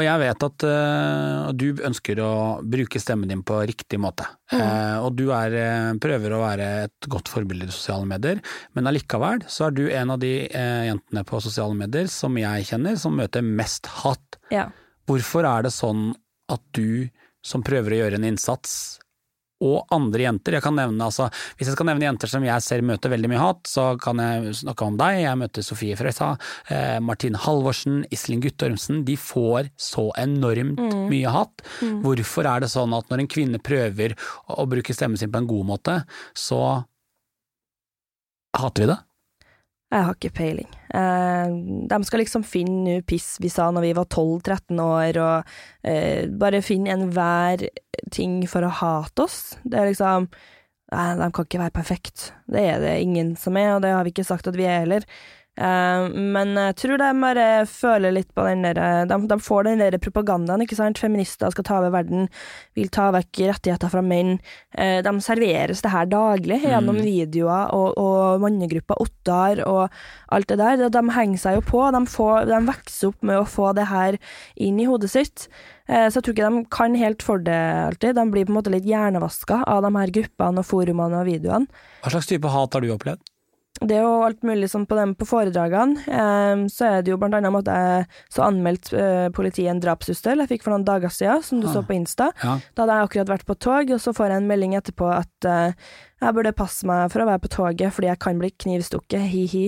Og 0.00 0.06
jeg 0.06 0.20
vet 0.22 0.44
at 0.46 0.64
uh, 0.64 1.50
du 1.52 1.66
ønsker 1.84 2.20
å 2.24 2.32
bruke 2.64 3.00
stemmen 3.02 3.28
din 3.28 3.42
på 3.44 3.58
riktig 3.68 3.98
måte. 4.00 4.24
Eh, 4.50 4.96
og 4.98 5.12
du 5.18 5.28
er, 5.36 5.52
eh, 5.54 5.90
prøver 6.02 6.32
å 6.34 6.40
være 6.40 6.68
et 6.86 7.08
godt 7.12 7.28
forbilde 7.30 7.68
i 7.68 7.74
sosiale 7.74 8.08
medier, 8.08 8.40
men 8.74 8.88
allikevel 8.90 9.44
så 9.46 9.68
er 9.68 9.76
du 9.76 9.84
en 9.92 10.14
av 10.16 10.18
de 10.22 10.32
uh, 10.48 10.88
jentene 10.88 11.22
på 11.28 11.42
sosiale 11.44 11.76
medier 11.76 12.08
som 12.10 12.34
jeg 12.40 12.66
kjenner 12.72 12.96
som 12.98 13.14
møter 13.20 13.44
mest 13.46 13.86
hat. 14.00 14.40
Ja. 14.50 14.70
Hvorfor 15.06 15.46
er 15.46 15.68
det 15.68 15.74
sånn 15.76 16.08
at 16.50 16.64
du 16.74 17.10
som 17.46 17.62
prøver 17.66 17.94
å 17.94 18.00
gjøre 18.02 18.18
en 18.18 18.26
innsats, 18.32 18.72
og 19.60 19.90
andre 19.94 20.24
jenter, 20.24 20.56
jeg 20.56 20.64
kan 20.64 20.76
nevne 20.78 21.06
altså, 21.06 21.28
hvis 21.58 21.68
jeg 21.68 21.76
skal 21.76 21.90
nevne 21.90 22.06
jenter 22.06 22.30
som 22.32 22.44
jeg 22.46 22.64
ser 22.64 22.84
møter 22.86 23.12
veldig 23.12 23.30
mye 23.32 23.42
hat, 23.42 23.62
så 23.68 23.86
kan 24.00 24.22
jeg 24.22 24.54
snakke 24.62 24.86
om 24.86 24.96
deg, 25.00 25.20
jeg 25.24 25.40
møter 25.40 25.66
Sofie 25.66 25.98
Frøysa, 25.98 26.30
eh, 26.72 26.96
Martin 27.04 27.36
Halvorsen, 27.38 28.02
Iselin 28.14 28.42
Guttormsen, 28.44 29.02
de 29.08 29.18
får 29.20 29.70
så 29.80 30.08
enormt 30.20 30.80
mye 31.10 31.34
hat. 31.34 31.66
Hvorfor 32.04 32.48
er 32.48 32.64
det 32.64 32.72
sånn 32.72 32.94
at 32.96 33.10
når 33.12 33.24
en 33.24 33.30
kvinne 33.30 33.60
prøver 33.62 34.16
å, 34.46 34.62
å 34.64 34.68
bruke 34.70 34.96
stemmen 34.96 35.20
sin 35.20 35.32
på 35.32 35.42
en 35.42 35.50
god 35.50 35.68
måte, 35.74 36.00
så 36.36 36.62
hater 38.56 38.86
vi 38.86 38.92
det? 38.94 38.98
Jeg 39.90 40.06
har 40.06 40.14
ikke 40.14 40.36
peiling. 40.38 40.68
Eh, 40.94 41.54
de 41.90 41.98
skal 42.06 42.22
liksom 42.22 42.44
finne 42.46 43.00
piss 43.02 43.34
vi 43.42 43.50
sa 43.50 43.72
når 43.74 43.88
vi 43.88 43.96
var 43.98 44.06
12-13 44.06 44.82
år, 44.84 45.18
og 45.18 45.88
eh, 45.90 46.30
bare 46.30 46.62
finne 46.62 46.94
enhver 46.94 47.66
ting 48.14 48.38
for 48.50 48.66
å 48.66 48.70
hate 48.80 49.26
oss. 49.26 49.40
Det 49.64 49.80
er 49.80 49.90
liksom 49.90 50.30
Nei, 50.90 51.12
de 51.20 51.26
kan 51.30 51.46
ikke 51.46 51.60
være 51.60 51.70
perfekt. 51.70 52.22
Det 52.50 52.62
er 52.66 52.80
det 52.82 52.96
ingen 53.04 53.36
som 53.38 53.54
er, 53.54 53.76
og 53.76 53.84
det 53.84 53.92
har 53.94 54.02
vi 54.02 54.10
ikke 54.10 54.24
sagt 54.26 54.48
at 54.50 54.56
vi 54.58 54.64
er 54.66 54.80
heller. 54.82 55.04
Eh, 55.58 56.04
men 56.14 56.54
jeg 56.56 56.76
tror 56.78 57.00
de 57.00 57.08
bare 57.20 57.46
føler 57.68 58.14
litt 58.14 58.30
på 58.36 58.44
den 58.46 58.62
der 58.64 58.78
de, 59.10 59.16
de 59.28 59.38
får 59.42 59.66
den 59.66 59.82
der 59.82 59.96
propagandaen, 60.00 60.62
ikke 60.64 60.78
sant. 60.78 61.00
Feminister 61.02 61.50
skal 61.52 61.66
ta 61.66 61.80
over 61.80 61.92
verden, 61.94 62.28
vil 62.78 62.92
ta 62.92 63.10
vekk 63.14 63.42
rettigheter 63.50 63.92
fra 63.92 64.02
menn. 64.04 64.38
Eh, 64.78 65.00
de 65.04 65.14
serveres 65.24 65.82
det 65.84 65.92
her 65.92 66.08
daglig 66.10 66.62
gjennom 66.64 67.00
videoer 67.02 67.74
og, 67.76 67.98
og 68.00 68.44
mannegruppa 68.44 68.96
Ottar 69.02 69.64
og 69.66 69.88
alt 70.32 70.48
det 70.52 70.60
der. 70.62 70.86
De, 70.88 71.04
henger 71.10 71.42
seg 71.42 71.58
jo 71.58 71.66
på. 71.66 71.82
De, 71.94 72.04
får, 72.08 72.46
de 72.50 72.62
vokser 72.70 73.10
opp 73.10 73.26
med 73.26 73.40
å 73.40 73.48
få 73.48 73.72
det 73.76 73.88
her 73.90 74.20
inn 74.56 74.80
i 74.80 74.88
hodet 74.88 75.12
sitt. 75.12 75.48
Eh, 75.90 76.06
Så 76.08 76.20
jeg 76.20 76.28
tror 76.28 76.36
ikke 76.38 76.50
de 76.54 76.64
kan 76.72 76.96
helt 77.00 77.26
for 77.26 77.42
det 77.42 77.58
alltid. 77.90 78.16
De 78.16 78.26
blir 78.30 78.46
på 78.46 78.54
en 78.54 78.60
måte 78.60 78.72
litt 78.72 78.88
hjernevaska 78.88 79.64
av 79.66 79.82
de 79.86 79.92
her 79.98 80.14
gruppene 80.20 80.62
og 80.62 80.68
forumene 80.68 81.20
og 81.20 81.28
videoene. 81.28 81.84
Hva 82.04 82.14
slags 82.14 82.30
type 82.30 82.48
hat 82.48 82.78
har 82.78 82.86
du 82.86 82.94
opplevd? 82.94 83.29
Det 83.80 83.96
er 83.96 84.02
jo 84.04 84.24
alt 84.26 84.42
mulig 84.44 84.68
sånn 84.68 84.84
på 84.84 84.96
dem 84.98 85.14
på 85.16 85.24
foredragene. 85.24 86.02
Eh, 86.04 86.64
så 86.68 86.88
er 86.88 87.04
det 87.04 87.14
jo 87.14 87.18
blant 87.20 87.38
annet 87.38 87.62
at 87.62 87.70
jeg 87.72 88.06
så 88.34 88.44
anmeldt 88.44 88.90
eh, 88.92 89.28
politiet 89.32 89.70
en 89.72 89.80
drapssyssel 89.80 90.42
jeg 90.42 90.50
fikk 90.50 90.66
for 90.66 90.74
noen 90.74 90.84
dager 90.84 91.08
siden, 91.08 91.42
som 91.46 91.62
du 91.62 91.68
Ah. 91.68 91.72
så 91.72 91.82
på 91.86 91.96
Insta. 91.96 92.30
Ja. 92.42 92.58
Da 92.76 92.84
hadde 92.84 92.98
jeg 92.98 93.08
akkurat 93.08 93.32
vært 93.32 93.46
på 93.48 93.56
tog, 93.58 93.90
og 93.96 94.00
så 94.04 94.12
får 94.12 94.28
jeg 94.28 94.36
en 94.42 94.50
melding 94.50 94.76
etterpå 94.76 95.08
at 95.16 95.48
eh, 95.48 95.72
jeg 96.20 96.36
burde 96.36 96.52
passe 96.52 96.84
meg 96.84 97.08
for 97.10 97.24
å 97.24 97.28
være 97.30 97.40
på 97.46 97.52
toget 97.56 97.96
fordi 97.96 98.10
jeg 98.12 98.20
kan 98.20 98.38
bli 98.38 98.50
knivstukket, 98.52 99.24
hi-hi. 99.32 99.66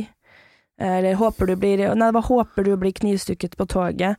Eller 0.83 1.15
håper 1.15 1.47
du 1.47 1.57
blir 1.57 1.79
Nei, 1.95 2.09
det 2.09 2.15
var 2.17 2.27
håper 2.27 2.65
du 2.67 2.77
blir 2.77 2.93
knivstukket 2.93 3.57
på 3.57 3.69
toget, 3.71 4.17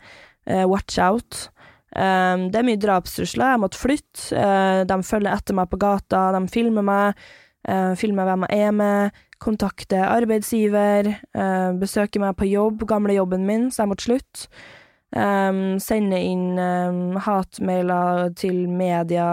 eh, 0.48 0.66
watch 0.66 0.98
out. 0.98 1.50
Um, 1.94 2.48
det 2.50 2.58
er 2.58 2.66
mye 2.66 2.80
drapstrusler, 2.82 3.52
jeg 3.54 3.62
måtte 3.62 3.78
flytte. 3.78 4.34
Uh, 4.34 4.82
de 4.90 4.96
følger 5.06 5.30
etter 5.36 5.54
meg 5.54 5.70
på 5.70 5.78
gata, 5.78 6.32
de 6.34 6.42
filmer 6.50 6.82
meg, 6.82 7.20
uh, 7.70 7.94
filmer 8.00 8.26
hvem 8.26 8.48
jeg 8.50 8.64
er 8.66 8.74
med, 8.74 9.20
kontakter 9.44 10.06
arbeidsgiver, 10.08 11.12
besøke 11.34 11.80
besøker 11.84 12.24
meg 12.24 12.38
på 12.40 12.50
jobb, 12.50 12.88
gamle 12.90 13.16
jobben 13.18 13.46
min, 13.48 13.70
så 13.72 13.84
jeg 13.84 13.92
måtte 13.92 14.08
slutte. 14.08 14.48
Um, 15.14 15.78
sende 15.78 16.18
inn 16.18 16.58
um, 16.58 17.18
hatmailer 17.22 18.32
til 18.40 18.64
media. 18.66 19.28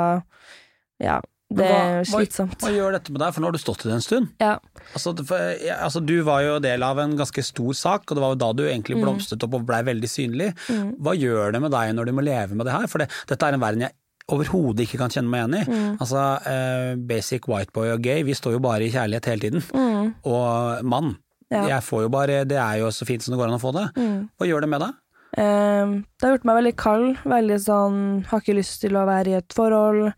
Ja, 1.01 1.21
det 1.51 1.67
er 1.67 2.05
slitsomt. 2.07 2.59
Hva, 2.61 2.69
hva, 2.69 2.75
gjør 2.77 2.95
dette 2.95 3.11
med 3.15 3.23
deg, 3.25 3.33
for 3.35 3.43
nå 3.43 3.49
har 3.49 3.57
du 3.57 3.63
stått 3.63 3.83
i 3.83 3.89
det 3.89 3.97
en 3.97 4.05
stund? 4.05 4.29
Ja. 4.43 4.53
Altså, 4.93 5.15
for, 5.27 5.47
ja, 5.65 5.81
altså, 5.87 6.03
du 6.05 6.21
var 6.27 6.45
jo 6.45 6.59
del 6.63 6.85
av 6.87 7.01
en 7.03 7.17
ganske 7.19 7.43
stor 7.43 7.73
sak, 7.75 8.05
og 8.07 8.19
det 8.19 8.23
var 8.23 8.35
jo 8.35 8.41
da 8.45 8.51
du 8.55 8.63
egentlig 8.69 9.01
Mm. 9.01 9.03
blomstret 9.07 9.47
opp 9.47 9.57
og 9.59 9.65
blei 9.67 9.81
veldig 9.89 10.11
synlig. 10.11 10.53
Hva 11.01 11.17
gjør 11.19 11.57
det 11.57 11.63
med 11.65 11.75
deg 11.75 11.97
når 11.97 12.07
du 12.07 12.13
må 12.13 12.27
leve 12.29 12.55
med 12.55 12.69
det 12.69 12.77
her? 12.77 12.87
For 12.87 13.03
det, 13.03 13.09
dette 13.27 13.49
er 13.49 13.57
en 13.57 13.65
verden 13.65 13.89
jeg 13.89 13.97
overhodet 14.35 14.87
ikke 14.87 15.01
kan 15.03 15.13
kjenne 15.13 15.31
meg 15.31 15.45
igjen 15.45 15.59
i. 15.59 15.65
Mm. 15.71 15.99
Altså, 15.99 16.25
eh, 16.51 16.95
basic 17.11 17.49
white 17.51 17.75
boy 17.77 17.93
og 17.95 18.05
gay, 18.05 18.25
vi 18.27 18.37
står 18.37 18.57
jo 18.57 18.63
bare 18.65 18.87
i 18.87 18.93
kjærlighet 18.95 19.31
hele 19.33 19.47
tiden. 19.47 19.67
Mm. 19.75 20.15
Og 20.31 20.87
mann. 20.87 21.15
Ja. 21.51 21.67
Jeg 21.67 21.83
får 21.83 22.03
jo 22.05 22.11
bare, 22.15 22.45
Det 22.47 22.59
er 22.59 22.79
jo 22.79 22.91
så 22.95 23.07
fint 23.07 23.23
som 23.23 23.35
det 23.35 23.41
går 23.41 23.51
an 23.51 23.59
å 23.59 23.63
få 23.63 23.73
det. 23.75 23.89
Mm. 23.99 24.29
Hva 24.39 24.47
gjør 24.47 24.63
det 24.63 24.71
med 24.71 24.85
deg? 24.87 24.99
Um, 25.31 25.93
det 26.19 26.27
har 26.27 26.33
gjort 26.35 26.47
meg 26.49 26.59
veldig 26.59 26.77
kald. 26.79 27.19
Veldig 27.23 27.57
sånn 27.63 27.99
Har 28.27 28.41
ikke 28.43 28.57
lyst 28.57 28.81
til 28.83 28.97
å 28.99 29.07
være 29.07 29.31
i 29.31 29.37
et 29.39 29.55
forhold. 29.55 30.11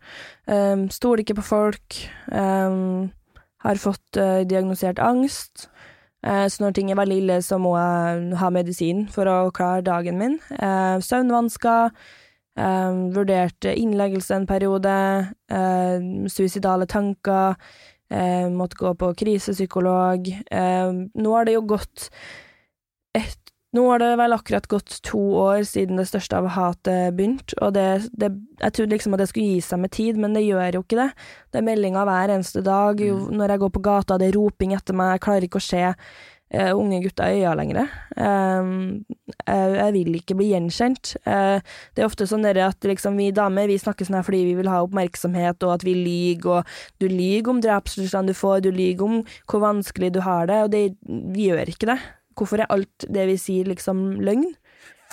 Um, 0.49 0.87
stoler 0.93 1.21
ikke 1.21 1.37
på 1.41 1.45
folk. 1.49 1.99
Um, 2.33 3.11
har 3.63 3.81
fått 3.81 4.19
uh, 4.19 4.41
diagnosert 4.45 5.01
angst. 5.01 5.67
Uh, 6.25 6.47
så 6.49 6.63
når 6.63 6.75
ting 6.75 6.91
er 6.91 6.99
veldig 6.99 7.19
ille, 7.21 7.37
så 7.45 7.59
må 7.61 7.75
jeg 7.77 8.39
ha 8.41 8.49
medisin 8.53 9.05
for 9.11 9.29
å 9.29 9.37
klare 9.55 9.85
dagen 9.85 10.19
min. 10.21 10.39
Uh, 10.57 10.97
søvnvansker. 11.03 11.93
Um, 12.53 13.07
vurderte 13.15 13.71
innleggelse 13.73 14.35
en 14.35 14.47
periode. 14.47 14.95
um, 15.49 16.27
suicidale 16.29 16.85
tanker. 16.85 17.55
um, 18.09 18.53
måtte 18.53 18.77
gå 18.77 18.93
på 18.93 19.13
krisepsykolog. 19.13 20.27
Nå 21.13 21.33
har 21.33 21.45
det 21.45 21.55
jo 21.57 21.65
gått 21.65 22.09
et 23.13 23.39
nå 23.73 23.87
har 23.89 24.03
det 24.03 24.11
vel 24.19 24.35
akkurat 24.35 24.67
gått 24.69 24.99
to 25.01 25.19
år 25.41 25.63
siden 25.65 25.97
det 25.97 26.05
største 26.05 26.37
av 26.37 26.51
hatet 26.53 27.15
begynte, 27.17 27.55
og 27.57 27.73
det, 27.73 28.05
det, 28.13 28.29
jeg 28.59 28.75
trodde 28.77 28.93
liksom 28.93 29.15
at 29.15 29.23
det 29.23 29.27
skulle 29.31 29.55
gi 29.55 29.63
seg 29.65 29.81
med 29.81 29.93
tid, 29.95 30.19
men 30.21 30.37
det 30.37 30.43
gjør 30.45 30.77
jo 30.77 30.83
ikke 30.83 30.99
det. 30.99 31.07
Det 31.49 31.57
er 31.57 31.65
meldinger 31.65 32.05
hver 32.05 32.35
eneste 32.35 32.61
dag. 32.65 33.01
Jo, 33.01 33.17
når 33.33 33.55
jeg 33.55 33.63
går 33.63 33.73
på 33.73 33.83
gata, 33.89 34.19
det 34.21 34.29
er 34.29 34.37
roping 34.37 34.75
etter 34.77 34.97
meg, 34.97 35.15
jeg 35.15 35.23
klarer 35.25 35.47
ikke 35.49 35.61
å 35.63 35.65
se 35.65 35.81
eh, 36.53 36.71
unge 36.71 37.01
gutter 37.03 37.33
i 37.33 37.41
øya 37.41 37.53
lenger. 37.57 37.89
Uh, 38.15 39.01
jeg, 39.43 39.91
vil 39.97 40.17
ikke 40.19 40.37
bli 40.39 40.51
gjenkjent. 40.53 41.15
Det 41.25 42.01
er 42.01 42.07
ofte 42.07 42.27
sånn 42.29 42.45
at 42.47 42.87
liksom, 42.87 43.17
vi 43.19 43.31
damer 43.35 43.69
vi 43.69 43.79
snakker 43.81 44.07
sånn 44.07 44.19
her 44.19 44.25
fordi 44.27 44.43
vi 44.47 44.57
vil 44.59 44.71
ha 44.71 44.81
oppmerksomhet, 44.85 45.63
og 45.65 45.75
at 45.75 45.85
vi 45.87 45.95
lyver, 45.97 46.63
og 46.63 47.03
du 47.03 47.07
lyver 47.11 47.53
om 47.53 47.61
drapstruslene 47.63 48.31
du 48.31 48.37
får, 48.37 48.63
du 48.65 48.71
lyver 48.71 49.05
om 49.05 49.21
hvor 49.49 49.63
vanskelig 49.65 50.13
du 50.15 50.21
har 50.25 50.47
det, 50.51 50.59
og 50.65 50.73
det, 50.73 50.83
vi 51.03 51.49
gjør 51.49 51.73
ikke 51.73 51.91
det. 51.93 51.99
Hvorfor 52.37 52.63
er 52.63 52.71
alt 52.73 53.07
det 53.13 53.27
vi 53.29 53.37
sier 53.37 53.69
liksom 53.69 54.05
løgn? 54.23 54.47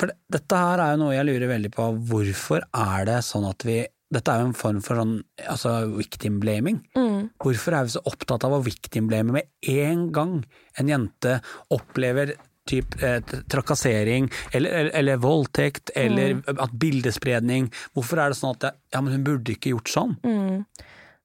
For 0.00 0.12
dette 0.32 0.56
her 0.56 0.80
er 0.80 0.94
jo 0.94 1.02
noe 1.02 1.16
jeg 1.16 1.28
lurer 1.28 1.50
veldig 1.50 1.70
på. 1.74 1.88
Hvorfor 2.08 2.64
er 2.64 3.08
det 3.08 3.18
sånn 3.26 3.44
at 3.50 3.66
vi 3.68 3.82
Dette 4.10 4.32
er 4.32 4.42
jo 4.42 4.50
en 4.50 4.58
form 4.58 4.80
for 4.82 4.98
sånn 4.98 5.16
altså 5.46 5.74
victim 5.94 6.40
blaming. 6.42 6.80
Mm. 6.98 7.30
Hvorfor 7.42 7.76
er 7.78 7.86
vi 7.86 7.94
så 7.94 8.02
opptatt 8.10 8.46
av 8.46 8.56
å 8.56 8.62
victim 8.66 9.10
blame 9.10 9.36
med 9.36 9.70
en 9.70 10.08
gang 10.14 10.38
en 10.80 10.90
jente 10.90 11.36
opplever 11.70 12.34
typ 12.70 12.96
eh, 13.02 13.20
trakassering 13.50 14.28
eller, 14.52 14.70
eller, 14.70 14.90
eller 14.98 15.22
voldtekt 15.22 15.90
eller 15.98 16.42
at 16.52 16.74
bildespredning 16.78 17.70
Hvorfor 17.96 18.20
er 18.20 18.30
det 18.30 18.38
sånn 18.38 18.52
at 18.54 18.66
det, 18.66 18.72
ja, 18.92 19.00
men 19.00 19.16
hun 19.16 19.24
burde 19.26 19.54
ikke 19.54 19.72
gjort 19.72 19.90
sånn? 19.90 20.18
Mm. 20.26 20.66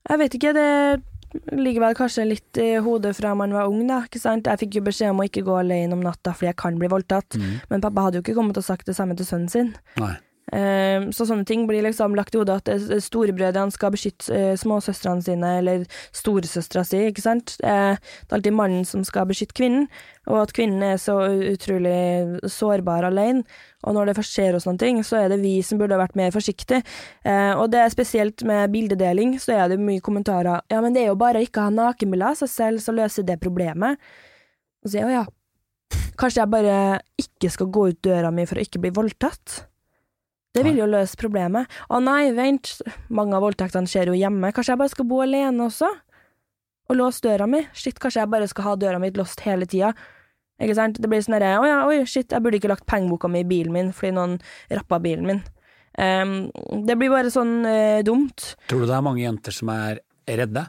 Jeg 0.05 0.21
vet 0.21 0.37
ikke, 0.37 0.53
det 0.55 0.71
ligger 1.57 1.83
vel 1.87 1.97
kanskje 1.97 2.27
litt 2.29 2.59
i 2.61 2.69
hodet 2.83 3.15
fra 3.17 3.33
man 3.37 3.53
var 3.55 3.69
ung, 3.71 3.81
da. 3.89 4.03
ikke 4.05 4.21
sant? 4.21 4.47
Jeg 4.47 4.61
fikk 4.61 4.79
jo 4.79 4.85
beskjed 4.85 5.11
om 5.11 5.23
å 5.23 5.25
ikke 5.27 5.43
gå 5.45 5.57
alene 5.59 5.97
om 5.97 6.03
natta 6.05 6.35
fordi 6.35 6.51
jeg 6.51 6.59
kan 6.61 6.77
bli 6.79 6.89
voldtatt, 6.91 7.37
men 7.71 7.83
pappa 7.83 8.05
hadde 8.05 8.21
jo 8.21 8.25
ikke 8.25 8.37
kommet 8.37 8.61
og 8.61 8.67
sagt 8.67 8.87
det 8.87 8.95
samme 8.97 9.17
til 9.17 9.27
sønnen 9.27 9.51
sin. 9.51 9.73
Nei. 9.99 10.13
Eh, 10.53 11.07
så 11.09 11.25
sånne 11.25 11.45
ting 11.49 11.63
blir 11.65 11.81
liksom 11.81 12.13
lagt 12.17 12.35
i 12.35 12.37
hodet 12.37 12.59
at 12.61 12.69
eh, 12.69 12.99
storebrødrene 13.01 13.73
skal 13.73 13.93
beskytte 13.95 14.29
eh, 14.29 14.51
småsøstrene 14.61 15.25
sine, 15.25 15.53
eller 15.61 15.85
storesøstera 16.13 16.83
si, 16.85 16.99
ikke 17.09 17.23
sant. 17.23 17.55
Eh, 17.65 17.95
det 17.97 18.29
er 18.29 18.37
alltid 18.37 18.57
mannen 18.57 18.85
som 18.85 19.01
skal 19.07 19.25
beskytte 19.29 19.57
kvinnen, 19.57 19.87
og 20.29 20.43
at 20.43 20.53
kvinnen 20.57 20.83
er 20.85 20.99
så 21.01 21.17
utrolig 21.53 22.41
sårbar 22.51 23.07
alene. 23.09 23.45
Og 23.85 23.93
når 23.97 24.09
det 24.09 24.17
først 24.17 24.37
skjer 24.37 24.57
oss 24.57 24.65
noen 24.69 24.81
ting, 24.81 25.01
så 25.05 25.23
er 25.23 25.33
det 25.33 25.41
vi 25.41 25.59
som 25.65 25.81
burde 25.81 25.97
ha 25.97 26.01
vært 26.01 26.17
mer 26.17 26.31
forsiktige. 26.33 26.81
Og 27.59 27.67
det 27.69 27.83
er 27.83 27.91
spesielt 27.93 28.41
med 28.49 28.71
bildedeling, 28.73 29.35
så 29.37 29.53
er 29.53 29.69
det 29.69 29.77
mye 29.77 30.01
kommentarer 30.01 30.63
ja, 30.73 30.79
men 30.81 30.95
det 30.95 31.03
er 31.03 31.11
jo 31.11 31.19
bare 31.21 31.37
å 31.37 31.45
ikke 31.45 31.67
ha 31.67 31.73
nakenbilder 31.73 32.33
av 32.33 32.39
seg 32.39 32.49
selv, 32.49 32.81
så 32.81 32.95
løser 32.97 33.27
det 33.27 33.37
problemet. 33.43 34.01
Og 34.81 34.89
så 34.89 34.95
sier 34.95 35.05
jeg 35.05 35.11
å 35.11 35.19
ja, 35.19 36.01
kanskje 36.17 36.41
jeg 36.41 36.53
bare 36.55 36.81
ikke 37.21 37.53
skal 37.53 37.71
gå 37.77 37.87
ut 37.93 38.01
døra 38.09 38.33
mi 38.33 38.47
for 38.49 38.57
å 38.57 38.65
ikke 38.65 38.81
bli 38.81 38.93
voldtatt? 38.95 39.59
Det 40.55 40.63
vil 40.63 40.79
jo 40.79 40.87
løse 40.87 41.19
problemet. 41.19 41.71
Å 41.91 41.99
nei, 42.03 42.31
vent, 42.35 42.77
mange 43.13 43.35
av 43.35 43.43
voldtektene 43.43 43.89
skjer 43.91 44.11
jo 44.11 44.17
hjemme, 44.17 44.53
kanskje 44.55 44.73
jeg 44.73 44.81
bare 44.81 44.93
skal 44.93 45.07
bo 45.09 45.21
alene 45.25 45.67
også? 45.67 45.89
Og 46.85 46.99
låse 46.99 47.23
døra 47.25 47.47
mi? 47.49 47.63
Shit, 47.75 47.99
kanskje 47.99 48.23
jeg 48.23 48.31
bare 48.31 48.47
skal 48.47 48.69
ha 48.69 48.75
døra 48.79 49.01
mi 49.01 49.11
låst 49.15 49.43
hele 49.45 49.67
tida? 49.67 49.91
Ikke 50.61 50.77
sant? 50.77 51.01
Det 51.01 51.09
blir 51.11 51.23
sånn 51.23 51.35
herre, 51.35 51.57
å 51.59 51.67
ja, 51.67 51.79
oi, 51.89 52.05
shit, 52.07 52.31
jeg 52.31 52.43
burde 52.43 52.61
ikke 52.61 52.71
lagt 52.71 52.87
pengeboka 52.87 53.27
mi 53.31 53.43
i 53.43 53.47
bilen 53.47 53.75
min 53.75 53.91
fordi 53.95 54.13
noen 54.15 54.37
rappa 54.71 55.01
bilen 55.03 55.27
min. 55.27 55.41
Um, 55.95 56.35
det 56.87 56.97
blir 56.99 57.11
bare 57.11 57.31
sånn 57.31 57.57
uh, 57.67 58.03
dumt. 58.07 58.53
Tror 58.69 58.83
du 58.83 58.87
det 58.89 58.95
er 58.95 59.03
mange 59.03 59.23
jenter 59.23 59.55
som 59.55 59.71
er 59.71 59.99
redde? 60.27 60.65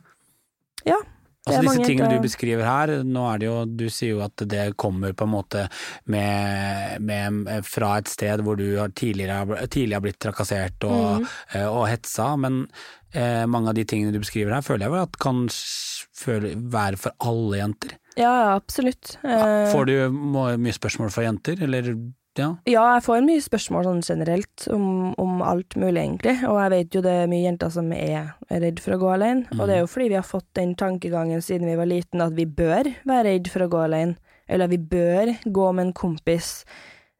Ja. 0.86 0.98
Altså 1.46 1.60
Disse 1.62 1.84
tingene 1.86 2.08
du 2.10 2.22
beskriver 2.24 2.64
her, 2.66 2.90
nå 3.06 3.22
er 3.32 3.38
det 3.38 3.46
jo, 3.46 3.56
du 3.70 3.84
sier 3.88 4.16
jo 4.16 4.22
at 4.24 4.42
det 4.50 4.64
kommer 4.76 5.12
på 5.14 5.28
en 5.28 5.30
måte 5.30 5.68
med, 6.10 6.98
med, 7.06 7.46
fra 7.66 7.92
et 8.00 8.10
sted 8.10 8.42
hvor 8.42 8.58
du 8.58 8.64
tidligere, 8.98 9.36
har- 9.44 9.66
tidligere 9.70 10.00
har 10.00 10.06
blitt 10.08 10.18
trakassert 10.26 10.86
og, 10.88 11.20
Mm. 11.22 11.26
eh, 11.54 11.66
og 11.68 11.86
hetsa, 11.88 12.32
men 12.36 12.66
eh, 13.14 13.46
mange 13.46 13.68
av 13.70 13.74
de 13.78 13.84
tingene 13.84 14.12
du 14.12 14.18
beskriver 14.18 14.52
her, 14.56 14.60
føler 14.66 14.86
jeg 14.88 14.90
vel 14.96 15.04
at 15.06 15.18
kan 15.22 15.46
føle, 16.16 16.54
være 16.72 16.98
for 16.98 17.12
alle 17.20 17.62
jenter. 17.62 17.94
Ja, 18.16 18.32
ja, 18.42 18.56
absolutt. 18.58 19.16
Eh, 19.22 19.70
Får 19.72 19.86
du 19.86 19.94
mye 20.10 20.74
spørsmål 20.74 21.12
fra 21.14 21.28
jenter, 21.28 21.62
eller 21.62 21.92
ja? 22.40 22.48
Ja, 22.68 22.84
jeg 22.96 23.04
får 23.06 23.24
mye 23.26 23.44
spørsmål 23.44 23.86
sånn 23.88 24.02
generelt 24.06 24.66
om, 24.72 25.14
om 25.20 25.40
alt 25.44 25.76
mulig, 25.80 26.02
egentlig. 26.02 26.36
Og 26.48 26.58
jeg 26.62 26.72
vet 26.74 26.98
jo 26.98 27.02
det 27.04 27.14
er 27.22 27.30
mye 27.30 27.44
jenter 27.44 27.72
som 27.74 27.90
er 27.96 28.34
redd 28.50 28.82
for 28.84 28.96
å 28.96 29.00
gå 29.02 29.12
alene. 29.14 29.46
Og 29.56 29.64
det 29.66 29.76
er 29.76 29.84
jo 29.84 29.90
fordi 29.90 30.10
vi 30.12 30.18
har 30.20 30.26
fått 30.26 30.48
den 30.58 30.74
tankegangen 30.78 31.44
siden 31.44 31.68
vi 31.70 31.78
var 31.78 31.90
liten 31.90 32.24
at 32.24 32.36
vi 32.36 32.46
bør 32.46 32.92
være 33.08 33.28
redd 33.30 33.50
for 33.52 33.66
å 33.66 33.70
gå 33.72 33.84
alene. 33.86 34.18
Eller 34.46 34.70
vi 34.70 34.78
bør 34.78 35.32
gå 35.42 35.70
med 35.74 35.88
en 35.88 35.96
kompis. 35.96 36.60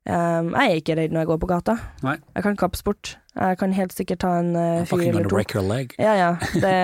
Um, 0.07 0.53
jeg 0.55 0.71
er 0.71 0.81
ikke 0.81 0.95
redd 0.95 1.15
når 1.15 1.25
jeg 1.25 1.29
går 1.33 1.39
på 1.43 1.49
gata. 1.51 1.75
Nei. 2.07 2.15
Jeg 2.37 2.45
kan 2.45 2.59
kappsport. 2.61 3.17
Jeg 3.35 3.59
kan 3.59 3.73
helt 3.75 3.93
sikkert 3.93 4.21
ta 4.23 4.37
en 4.39 4.53
uh, 4.55 4.85
fyr 4.87 5.09
eller 5.09 5.27
to. 5.27 5.33
break 5.35 5.55
your 5.57 5.65
leg. 5.67 5.97
Ja, 5.99 6.13
ja. 6.15 6.29
Det, 6.55 6.75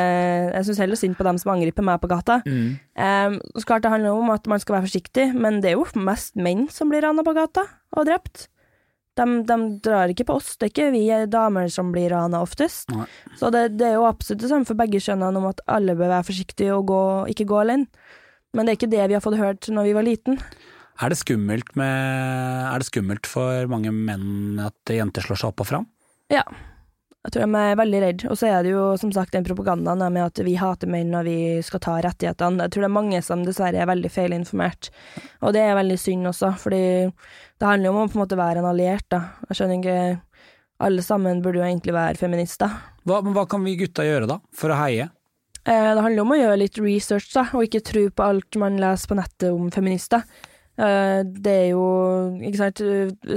jeg 0.56 0.66
syns 0.66 0.80
heller 0.82 0.98
synd 0.98 1.14
på 1.18 1.26
dem 1.28 1.38
som 1.38 1.52
angriper 1.54 1.86
meg 1.86 2.00
på 2.02 2.10
gata. 2.10 2.40
Mm. 2.42 2.80
Um, 2.98 3.36
så 3.54 3.68
klart 3.68 3.86
det 3.86 3.92
handler 3.94 4.18
om 4.18 4.32
at 4.34 4.48
man 4.50 4.62
skal 4.62 4.80
være 4.80 4.88
forsiktig, 4.88 5.28
men 5.38 5.60
det 5.62 5.70
er 5.70 5.78
jo 5.78 5.86
mest 6.02 6.34
menn 6.34 6.66
som 6.72 6.90
blir 6.90 7.06
rana 7.06 7.22
på 7.22 7.36
gata 7.36 7.64
og 7.94 8.10
drept. 8.10 8.48
De, 9.20 9.26
de 9.46 9.58
drar 9.84 10.10
ikke 10.10 10.26
på 10.26 10.38
oss, 10.40 10.54
det 10.56 10.66
er 10.66 10.72
ikke 10.72 10.90
vi 10.94 11.04
damer 11.30 11.68
som 11.70 11.92
blir 11.94 12.10
rana 12.10 12.40
oftest. 12.42 12.90
Nei. 12.96 13.06
Så 13.38 13.52
det, 13.54 13.76
det 13.76 13.90
er 13.90 13.98
jo 14.00 14.08
absolutt 14.08 14.42
det 14.42 14.50
samme 14.50 14.66
for 14.66 14.78
begge 14.78 15.02
kjønnene 15.04 15.38
om 15.38 15.46
at 15.50 15.62
alle 15.70 15.94
bør 15.94 16.10
være 16.16 16.26
forsiktige 16.32 16.74
og 16.74 16.88
gå, 16.90 17.02
ikke 17.36 17.46
gå 17.52 17.60
alene. 17.60 17.86
Men 18.52 18.66
det 18.66 18.72
er 18.72 18.80
ikke 18.80 18.92
det 18.92 19.04
vi 19.08 19.16
har 19.16 19.24
fått 19.24 19.38
hørt 19.40 19.68
når 19.72 19.86
vi 19.88 19.94
var 19.96 20.04
liten. 20.04 20.40
Er 21.00 21.12
det 21.12 21.20
skummelt 21.22 21.72
med 21.78 22.68
Er 22.68 22.82
det 22.82 22.88
skummelt 22.90 23.28
for 23.28 23.70
mange 23.70 23.92
menn 23.94 24.60
at 24.62 24.92
jenter 24.92 25.24
slår 25.24 25.40
seg 25.40 25.52
opp 25.52 25.64
og 25.64 25.70
fram? 25.70 25.88
Ja. 26.32 26.44
Jeg 27.22 27.36
tror 27.36 27.44
de 27.46 27.60
er 27.60 27.78
veldig 27.78 27.98
redd. 28.02 28.24
Og 28.32 28.38
så 28.38 28.48
er 28.50 28.64
det 28.64 28.72
jo 28.72 28.82
som 28.98 29.12
sagt 29.14 29.34
den 29.36 29.46
propagandaen 29.46 30.02
med 30.10 30.24
at 30.24 30.40
vi 30.42 30.56
hater 30.58 30.90
menn 30.90 31.14
og 31.14 31.28
vi 31.28 31.60
skal 31.62 31.82
ta 31.84 31.94
rettighetene. 32.02 32.66
Jeg 32.66 32.74
tror 32.74 32.82
det 32.82 32.88
er 32.88 32.96
mange 32.96 33.20
som 33.22 33.44
dessverre 33.46 33.78
er 33.78 33.90
veldig 33.90 34.10
feilinformert. 34.10 34.90
Og 35.46 35.54
det 35.54 35.62
er 35.62 35.78
veldig 35.78 35.98
synd 36.02 36.32
også, 36.32 36.50
fordi 36.58 36.82
det 37.06 37.68
handler 37.68 37.88
jo 37.88 37.94
om 37.94 38.02
å 38.02 38.10
på 38.10 38.18
en 38.18 38.24
måte 38.24 38.40
være 38.40 38.62
en 38.62 38.70
alliert, 38.72 39.06
da. 39.14 39.22
Jeg 39.48 39.60
skjønner 39.60 39.78
ikke 39.80 40.20
Alle 40.82 41.02
sammen 41.06 41.38
burde 41.44 41.60
jo 41.60 41.62
egentlig 41.62 41.92
være 41.94 42.18
feminister. 42.18 42.72
Hva, 43.06 43.20
men 43.22 43.36
hva 43.36 43.44
kan 43.46 43.62
vi 43.62 43.76
gutta 43.78 44.02
gjøre 44.02 44.26
da, 44.26 44.40
for 44.50 44.72
å 44.74 44.78
heie? 44.80 45.04
Eh, 45.62 45.90
det 45.94 46.02
handler 46.02 46.24
om 46.24 46.32
å 46.34 46.38
gjøre 46.40 46.58
litt 46.58 46.80
research, 46.82 47.28
da, 47.36 47.44
og 47.54 47.68
ikke 47.68 47.84
tro 47.86 48.02
på 48.10 48.24
alt 48.26 48.58
man 48.58 48.80
leser 48.82 49.12
på 49.12 49.18
nettet 49.20 49.52
om 49.52 49.68
feminister. 49.70 50.24
Eh, 50.78 51.20
det 51.44 51.52
er 51.52 51.68
jo 51.74 51.84
Ikke 52.40 52.58
sant, 52.58 52.80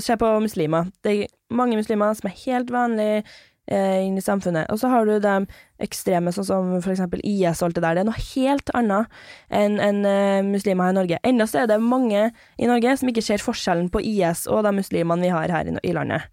se 0.04 0.18
på 0.18 0.30
muslimer. 0.40 0.92
Det 1.04 1.12
er 1.12 1.34
mange 1.50 1.76
muslimer 1.76 2.14
som 2.16 2.30
er 2.30 2.40
helt 2.46 2.72
vanlige 2.72 3.24
eh, 3.68 4.06
inn 4.06 4.18
i 4.18 4.24
samfunnet. 4.24 4.70
Og 4.72 4.80
så 4.80 4.90
har 4.92 5.06
du 5.06 5.18
de 5.20 5.36
ekstreme, 5.84 6.32
sånn 6.34 6.48
som 6.48 6.72
for 6.80 6.94
eksempel 6.94 7.22
IS 7.26 7.62
og 7.62 7.70
alt 7.70 7.80
det 7.80 7.86
der. 7.86 7.98
Det 7.98 8.06
er 8.06 8.10
noe 8.10 8.26
helt 8.32 8.72
annet 8.78 9.20
enn 9.50 9.80
en, 9.84 10.02
eh, 10.06 10.42
muslimer 10.46 10.88
her 10.88 10.96
i 10.96 11.00
Norge. 11.00 11.22
Enda 11.24 11.48
så 11.50 11.64
er 11.64 11.72
det 11.72 11.82
mange 11.82 12.30
i 12.58 12.70
Norge 12.70 12.98
som 12.98 13.12
ikke 13.12 13.26
ser 13.26 13.44
forskjellen 13.44 13.92
på 13.92 14.04
IS 14.04 14.46
og 14.48 14.64
de 14.68 14.76
muslimene 14.80 15.28
vi 15.28 15.34
har 15.36 15.52
her 15.52 15.72
i, 15.72 15.78
i 15.84 15.96
landet. 15.96 16.30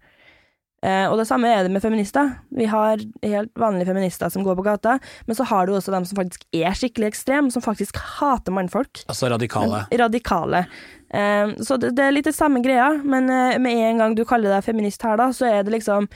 Eh, 0.83 1.05
og 1.07 1.15
det 1.19 1.27
samme 1.29 1.47
er 1.47 1.63
det 1.63 1.71
med 1.71 1.83
feminister. 1.83 2.33
Vi 2.51 2.67
har 2.67 2.99
helt 3.23 3.51
vanlige 3.59 3.87
feminister 3.87 4.31
som 4.33 4.43
går 4.43 4.57
på 4.59 4.65
gata, 4.65 4.97
men 5.27 5.37
så 5.37 5.47
har 5.47 5.67
du 5.67 5.77
også 5.77 5.93
dem 5.95 6.07
som 6.07 6.19
faktisk 6.19 6.43
er 6.51 6.75
skikkelig 6.75 7.13
ekstreme, 7.13 7.53
som 7.53 7.63
faktisk 7.63 7.99
hater 8.17 8.55
mannfolk. 8.55 9.05
Altså 9.07 9.31
radikale. 9.31 9.85
Radikale. 10.03 10.65
Eh, 11.13 11.55
så 11.63 11.79
det, 11.79 11.93
det 11.95 12.07
er 12.07 12.15
litt 12.15 12.27
det 12.27 12.35
samme 12.35 12.63
greia, 12.65 12.91
men 12.99 13.31
eh, 13.31 13.59
med 13.63 13.79
en 13.87 14.03
gang 14.03 14.17
du 14.17 14.25
kaller 14.27 14.57
deg 14.57 14.67
feminist 14.67 15.05
her, 15.07 15.15
da, 15.19 15.31
så 15.35 15.47
er 15.49 15.63
det 15.63 15.77
liksom 15.77 16.09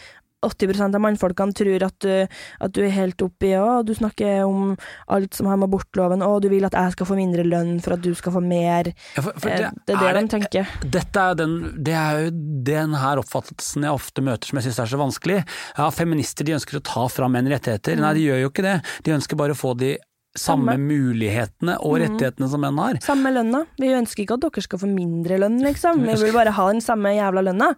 80% 0.45 0.95
av 0.95 1.03
mannfolkene 1.03 1.55
tror 1.57 1.87
at 1.87 1.97
du, 2.05 2.39
at 2.63 2.75
du 2.75 2.81
er 2.85 2.93
helt 2.93 3.21
oppi 3.25 3.53
og 3.57 3.87
du 3.87 3.93
snakker 3.97 4.45
om 4.45 4.75
alt 5.11 5.33
som 5.35 5.49
har 5.49 5.57
med 5.59 5.67
abortloven, 5.69 6.23
og 6.25 6.43
du 6.45 6.49
vil 6.53 6.67
at 6.67 6.77
jeg 6.77 6.95
skal 6.95 7.09
få 7.09 7.17
mindre 7.17 7.45
lønn 7.47 7.77
for 7.83 7.97
at 7.97 8.03
du 8.05 8.13
skal 8.17 8.35
få 8.37 8.43
mer. 8.45 8.93
Ja, 9.17 9.25
for, 9.25 9.33
for 9.41 9.57
Eh, 9.57 9.71
det, 9.85 9.95
det 9.95 9.95
er 9.95 10.17
det 10.17 10.23
de 10.23 10.31
tenker. 10.35 10.75
Dette 10.97 11.23
er, 11.23 11.37
den, 11.39 11.55
det 11.83 11.95
er 11.97 12.25
jo 12.25 12.33
den 12.67 12.97
her 12.99 13.21
oppfattelsen 13.21 13.87
jeg 13.87 13.99
ofte 13.99 14.23
møter 14.25 14.49
som 14.49 14.59
jeg 14.59 14.67
syns 14.67 14.81
er 14.83 14.91
så 14.91 15.01
vanskelig. 15.01 15.39
Ja, 15.77 15.89
feminister 15.93 16.47
de 16.47 16.57
ønsker 16.57 16.79
å 16.79 16.85
ta 16.85 17.07
fra 17.11 17.29
menn 17.31 17.49
rettigheter. 17.51 17.97
Nei, 18.01 18.13
de 18.17 18.27
gjør 18.27 18.43
jo 18.45 18.53
ikke 18.53 18.67
det. 18.67 18.77
De 19.07 19.15
ønsker 19.17 19.39
bare 19.39 19.55
å 19.55 19.59
få 19.59 19.73
de 19.79 19.95
samme, 20.37 20.73
Samme. 20.73 20.77
mulighetene 20.87 21.75
og 21.83 21.97
rettighetene 22.01 22.47
som 22.51 22.61
menn 22.63 22.77
har. 22.81 22.99
Samme 23.05 23.31
lønna. 23.33 23.63
Vi 23.81 23.89
ønsker 23.97 24.23
ikke 24.23 24.37
at 24.37 24.45
dere 24.45 24.63
skal 24.65 24.79
få 24.81 24.89
mindre 24.91 25.39
lønn, 25.41 25.59
liksom. 25.65 26.03
Vi 26.05 26.15
vil 26.21 26.33
bare 26.35 26.53
ha 26.55 26.67
den 26.71 26.81
samme 26.85 27.11
jævla 27.15 27.43
lønna. 27.49 27.71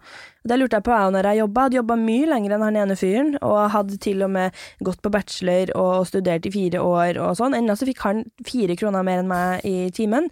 Det 0.46 0.58
lurte 0.60 0.78
jeg 0.78 0.86
på 0.86 0.94
jeg 0.94 1.14
når 1.16 1.28
jeg 1.30 1.40
jobba. 1.42 1.64
Hadde 1.66 1.78
jobba 1.80 1.96
mye 2.00 2.26
lenger 2.30 2.54
enn 2.56 2.66
han 2.68 2.80
ene 2.84 2.96
fyren, 3.00 3.34
og 3.42 3.58
hadde 3.74 3.98
til 4.00 4.22
og 4.26 4.30
med 4.36 4.52
gått 4.86 5.02
på 5.04 5.12
bachelor 5.12 5.72
og 5.76 6.06
studert 6.08 6.46
i 6.46 6.54
fire 6.54 6.80
år 6.84 7.20
og 7.20 7.36
sånn. 7.40 7.56
Ennå 7.58 7.76
så 7.76 7.88
fikk 7.88 8.04
han 8.06 8.24
fire 8.46 8.76
kroner 8.76 9.04
mer 9.06 9.24
enn 9.24 9.28
meg 9.30 9.64
i 9.68 9.90
timen, 9.96 10.30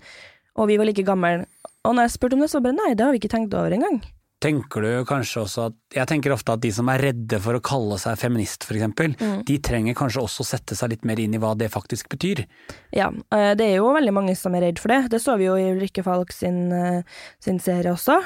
og 0.56 0.68
vi 0.70 0.78
var 0.80 0.88
like 0.88 1.04
gamle. 1.06 1.46
Og 1.84 1.94
når 1.94 2.08
jeg 2.08 2.16
spurte 2.18 2.34
om 2.36 2.40
det, 2.44 2.50
så 2.52 2.60
bare 2.60 2.76
nei, 2.76 2.94
det 2.94 3.04
har 3.06 3.12
vi 3.14 3.20
ikke 3.22 3.32
tenkt 3.32 3.54
over 3.56 3.72
engang. 3.72 4.00
Tenker 4.40 4.84
du 4.84 5.04
kanskje 5.04 5.40
også 5.42 5.64
at 5.66 5.74
Jeg 5.96 6.06
tenker 6.06 6.30
ofte 6.30 6.52
at 6.54 6.60
de 6.62 6.70
som 6.70 6.86
er 6.92 7.00
redde 7.08 7.40
for 7.42 7.58
å 7.58 7.62
kalle 7.64 7.96
seg 7.98 8.18
feminist, 8.20 8.62
eksempel, 8.70 9.16
Mm. 9.18 9.44
de 9.44 9.58
trenger 9.58 9.94
kanskje 9.94 10.22
også 10.22 10.44
sette 10.46 10.76
seg 10.76 10.90
litt 10.90 11.04
mer 11.04 11.18
inn 11.18 11.34
i 11.34 11.38
hva 11.38 11.56
det 11.58 11.70
faktisk 11.72 12.08
betyr. 12.08 12.44
Ja, 12.92 13.08
eh, 13.32 13.54
det 13.54 13.66
er 13.66 13.76
jo 13.78 13.92
veldig 13.94 14.12
mange 14.14 14.36
som 14.36 14.54
er 14.54 14.60
redd 14.60 14.78
for 14.78 14.88
det. 14.88 15.10
Det 15.10 15.20
så 15.20 15.36
vi 15.38 15.46
jo 15.46 15.56
i 15.56 15.72
Ulrikke 15.72 16.04
Falk 16.04 16.30
sin, 16.32 16.70
eh, 16.72 17.02
sin 17.40 17.58
serie 17.58 17.90
også. 17.90 18.22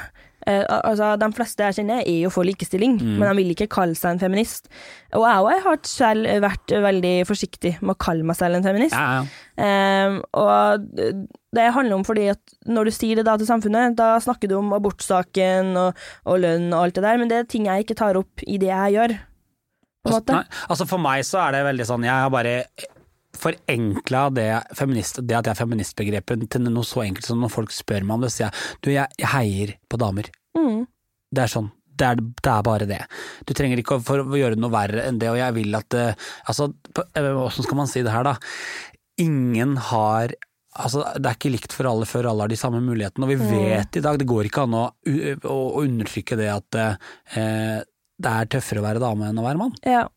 Eh, 0.47 0.63
altså, 0.67 1.13
de 1.19 1.29
fleste 1.37 1.63
jeg 1.63 1.77
kjenner 1.79 2.01
er 2.03 2.19
jo 2.25 2.31
for 2.33 2.47
likestilling, 2.47 2.97
men 3.01 3.23
de 3.23 3.33
vil 3.39 3.53
ikke 3.53 3.69
kalle 3.71 3.95
seg 3.95 4.15
en 4.15 4.21
feminist. 4.21 4.69
Og 5.15 5.25
jeg 5.27 5.47
òg 5.47 5.65
har 5.67 5.81
selv 5.87 6.29
vært 6.43 6.75
veldig 6.85 7.13
forsiktig 7.29 7.75
med 7.81 7.95
å 7.95 8.01
kalle 8.03 8.27
meg 8.27 8.39
selv 8.39 8.59
en 8.59 8.65
feminist. 8.67 8.97
Ja, 8.97 9.21
ja. 9.21 9.25
Eh, 9.63 10.17
og 10.39 10.87
det 11.53 11.67
handler 11.75 11.99
om 11.99 12.05
fordi 12.07 12.29
at 12.33 12.55
når 12.65 12.89
du 12.89 12.95
sier 12.95 13.19
det 13.19 13.27
da 13.27 13.37
til 13.37 13.49
samfunnet, 13.49 13.95
da 13.99 14.15
snakker 14.23 14.49
du 14.49 14.57
om 14.59 14.73
abortsaken 14.75 15.75
og, 15.79 16.01
og 16.25 16.41
lønn 16.43 16.71
og 16.71 16.87
alt 16.87 16.97
det 16.97 17.05
der, 17.05 17.21
men 17.21 17.31
det 17.31 17.39
er 17.39 17.51
ting 17.51 17.69
jeg 17.69 17.85
ikke 17.85 17.99
tar 17.99 18.19
opp 18.19 18.43
i 18.47 18.57
det 18.61 18.71
jeg 18.71 18.97
gjør. 18.97 19.15
På 20.03 20.17
Altså, 20.17 20.35
nei, 20.35 20.43
altså 20.67 20.85
for 20.89 20.99
meg 20.99 21.21
så 21.23 21.45
er 21.45 21.53
det 21.55 21.61
veldig 21.69 21.85
sånn, 21.87 22.03
jeg 22.03 22.25
har 22.25 22.31
bare 22.33 22.57
forenkla 23.37 24.25
det, 24.35 24.47
feminist, 24.77 25.19
det 25.25 25.35
at 25.39 25.47
jeg 25.49 25.55
er 25.55 25.61
feministbegrepet 25.63 26.47
til 26.53 26.65
noe 26.69 26.85
så 26.87 27.03
enkelt 27.05 27.25
som 27.27 27.41
når 27.43 27.51
folk 27.53 27.73
spør 27.73 28.05
meg 28.05 28.17
om 28.19 28.25
det, 28.25 28.31
sier 28.35 28.47
jeg 28.49 28.81
du, 28.85 28.91
jeg, 28.93 29.07
jeg 29.19 29.31
heier 29.33 29.73
på 29.89 29.99
damer. 30.01 30.29
Mm. 30.57 30.83
Det 31.33 31.45
er 31.47 31.51
sånn. 31.53 31.71
Det 31.93 32.07
er, 32.09 32.15
det 32.21 32.49
er 32.49 32.63
bare 32.65 32.85
det. 32.89 33.01
Du 33.45 33.51
trenger 33.53 33.77
ikke 33.81 33.99
å, 33.99 34.03
for 34.05 34.23
å 34.25 34.37
gjøre 34.39 34.57
noe 34.57 34.73
verre 34.73 35.03
enn 35.09 35.19
det, 35.21 35.27
og 35.29 35.37
jeg 35.37 35.53
vil 35.59 35.75
at 35.77 35.93
eh, 35.99 36.15
Altså, 36.49 36.71
på- 36.93 37.05
eh, 37.19 37.59
skal 37.61 37.77
man 37.77 37.89
si 37.91 38.01
det 38.05 38.13
her, 38.13 38.25
da? 38.25 38.37
Ingen 39.21 39.77
har 39.91 40.33
Altså, 40.73 41.03
Det 41.21 41.29
er 41.29 41.35
ikke 41.37 41.51
likt 41.53 41.73
for 41.77 41.85
alle 41.85 42.07
før 42.09 42.31
alle 42.31 42.47
har 42.47 42.49
de 42.49 42.57
samme 42.57 42.79
mulighetene, 42.81 43.27
og 43.27 43.29
vi 43.29 43.37
vet 43.37 43.99
i 43.99 44.01
dag 44.01 44.17
Det 44.17 44.25
går 44.25 44.47
ikke 44.49 44.63
an 44.65 44.73
å, 44.73 44.87
å, 44.89 45.57
å 45.77 45.83
undertrykke 45.85 46.37
det 46.39 46.47
at 46.49 46.79
eh, 46.81 47.83
det 48.23 48.31
er 48.31 48.49
tøffere 48.49 48.81
å 48.81 48.85
være 48.87 49.01
dame 49.03 49.27
enn 49.29 49.37
å 49.41 49.45
være 49.45 49.59
mann. 49.61 49.73
Ja. 49.85 50.07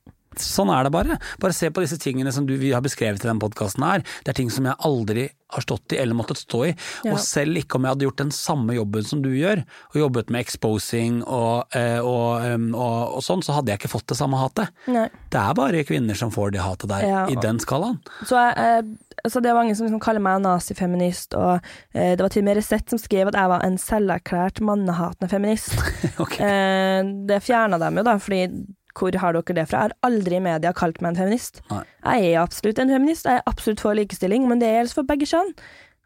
Sånn 0.42 0.70
er 0.72 0.86
det 0.86 0.92
bare. 0.94 1.18
Bare 1.42 1.56
se 1.56 1.70
på 1.70 1.82
disse 1.84 1.98
tingene 2.02 2.32
som 2.34 2.46
du, 2.48 2.56
vi 2.60 2.74
har 2.74 2.84
beskrevet 2.84 3.22
i 3.22 3.28
denne 3.28 3.42
podkasten 3.42 3.84
her. 3.86 4.04
Det 4.24 4.32
er 4.32 4.40
ting 4.40 4.52
som 4.52 4.68
jeg 4.68 4.78
aldri 4.86 5.28
har 5.48 5.62
stått 5.62 5.94
i 5.94 5.98
eller 6.02 6.16
måttet 6.18 6.40
stå 6.40 6.62
i. 6.66 6.72
Ja. 7.06 7.14
Og 7.14 7.20
selv 7.22 7.58
ikke 7.60 7.78
om 7.78 7.86
jeg 7.86 7.94
hadde 7.94 8.06
gjort 8.08 8.22
den 8.22 8.32
samme 8.34 8.74
jobben 8.74 9.06
som 9.06 9.22
du 9.22 9.30
gjør, 9.30 9.62
og 9.92 9.98
jobbet 10.00 10.32
med 10.34 10.42
exposing 10.42 11.20
og, 11.22 11.76
eh, 11.76 12.00
og, 12.02 12.42
og, 12.74 13.16
og 13.18 13.22
sånn, 13.24 13.44
så 13.46 13.54
hadde 13.56 13.72
jeg 13.72 13.80
ikke 13.80 13.92
fått 13.94 14.08
det 14.10 14.18
samme 14.18 14.40
hatet. 14.40 14.72
Nei. 14.90 15.06
Det 15.32 15.42
er 15.42 15.58
bare 15.58 15.84
kvinner 15.86 16.18
som 16.18 16.32
får 16.34 16.56
det 16.56 16.64
hatet 16.64 16.90
der, 16.90 17.06
Ja. 17.06 17.24
i 17.30 17.38
den 17.38 17.60
skalaen. 17.62 18.00
Så 18.26 18.34
jeg, 18.34 18.56
eh, 18.58 19.20
altså 19.22 19.42
det 19.42 19.52
er 19.52 19.58
mange 19.58 19.76
som 19.78 19.86
liksom 19.86 20.02
kaller 20.02 20.24
meg 20.24 20.42
nazifeminist, 20.42 21.36
og 21.38 21.60
eh, 21.94 22.16
det 22.16 22.24
var 22.24 22.32
til 22.34 22.42
og 22.42 22.48
med 22.50 22.58
Resett 22.58 22.90
som 22.90 23.00
skrev 23.00 23.30
at 23.30 23.38
jeg 23.38 23.52
var 23.54 23.62
en 23.66 23.78
selverklært 23.78 24.60
mannehatende 24.66 25.30
feminist. 25.30 25.78
okay. 26.22 26.42
eh, 26.42 27.12
det 27.30 27.38
fjerna 27.46 27.78
dem 27.82 28.02
jo, 28.02 28.06
da, 28.06 28.18
fordi 28.22 28.48
hvor 28.96 29.16
har 29.20 29.36
dere 29.36 29.56
det 29.58 29.66
fra? 29.70 29.84
Jeg 29.84 29.92
har 29.92 29.96
aldri 30.08 30.38
i 30.38 30.44
media 30.44 30.72
kalt 30.76 31.02
meg 31.02 31.12
en 31.12 31.20
feminist. 31.20 31.60
Nei. 31.70 31.82
Jeg 32.06 32.30
er 32.32 32.42
absolutt 32.42 32.80
en 32.82 32.92
feminist, 32.92 33.28
jeg 33.28 33.40
er 33.40 33.50
absolutt 33.50 33.82
for 33.84 33.98
likestilling, 33.98 34.46
men 34.48 34.62
det 34.62 34.72
gjelder 34.72 34.98
for 34.98 35.08
begge 35.08 35.28
kjønn. 35.28 35.52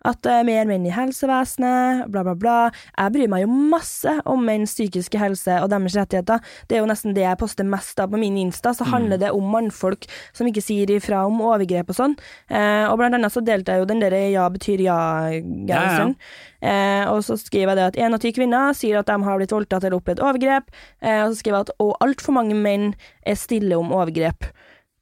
At 0.06 0.20
det 0.24 0.32
er 0.32 0.46
mer 0.48 0.68
menn 0.68 0.86
i 0.88 0.92
helsevesenet, 0.94 2.06
bla, 2.12 2.22
bla, 2.24 2.34
bla. 2.38 2.56
Jeg 2.94 3.14
bryr 3.16 3.32
meg 3.32 3.44
jo 3.44 3.50
masse 3.72 4.14
om 4.28 4.44
menns 4.46 4.72
psykiske 4.76 5.20
helse 5.20 5.58
og 5.60 5.68
deres 5.72 5.96
rettigheter. 5.98 6.40
Det 6.68 6.78
er 6.78 6.84
jo 6.84 6.88
nesten 6.88 7.16
det 7.16 7.26
jeg 7.26 7.40
poster 7.40 7.68
mest 7.68 8.00
av 8.00 8.12
på 8.12 8.20
min 8.20 8.38
Insta, 8.40 8.72
så 8.76 8.86
handler 8.88 9.20
det 9.20 9.32
om 9.36 9.50
mannfolk 9.52 10.06
som 10.36 10.48
ikke 10.48 10.64
sier 10.64 10.90
ifra 10.94 11.26
om 11.28 11.42
overgrep 11.44 11.92
og 11.92 11.98
sånn. 11.98 12.16
Eh, 12.48 12.86
og 12.88 12.96
blant 13.00 13.18
annet 13.18 13.34
så 13.34 13.42
delte 13.44 13.74
jeg 13.74 13.84
jo 13.84 13.90
den 13.90 14.00
der 14.00 14.16
ja 14.30 14.46
betyr 14.52 14.84
ja-genseren. 14.86 16.14
Eh, 16.60 17.04
og 17.08 17.22
så 17.24 17.36
skriver 17.40 17.72
jeg 17.72 17.78
det 17.78 17.88
at 17.90 18.00
én 18.06 18.16
av 18.16 18.22
ti 18.22 18.32
kvinner 18.36 18.76
sier 18.76 19.00
at 19.00 19.08
de 19.08 19.16
har 19.24 19.40
blitt 19.40 19.54
voldtatt 19.54 19.84
eller 19.84 20.00
opplevd 20.00 20.24
overgrep. 20.24 20.72
Eh, 21.00 21.22
og 21.24 21.34
så 21.34 21.42
skriver 21.42 21.58
jeg 21.58 21.68
at 21.68 21.76
og 21.80 21.92
altfor 22.04 22.36
mange 22.36 22.56
menn 22.56 22.92
er 23.26 23.38
stille 23.40 23.76
om 23.76 23.92
overgrep. 23.96 24.48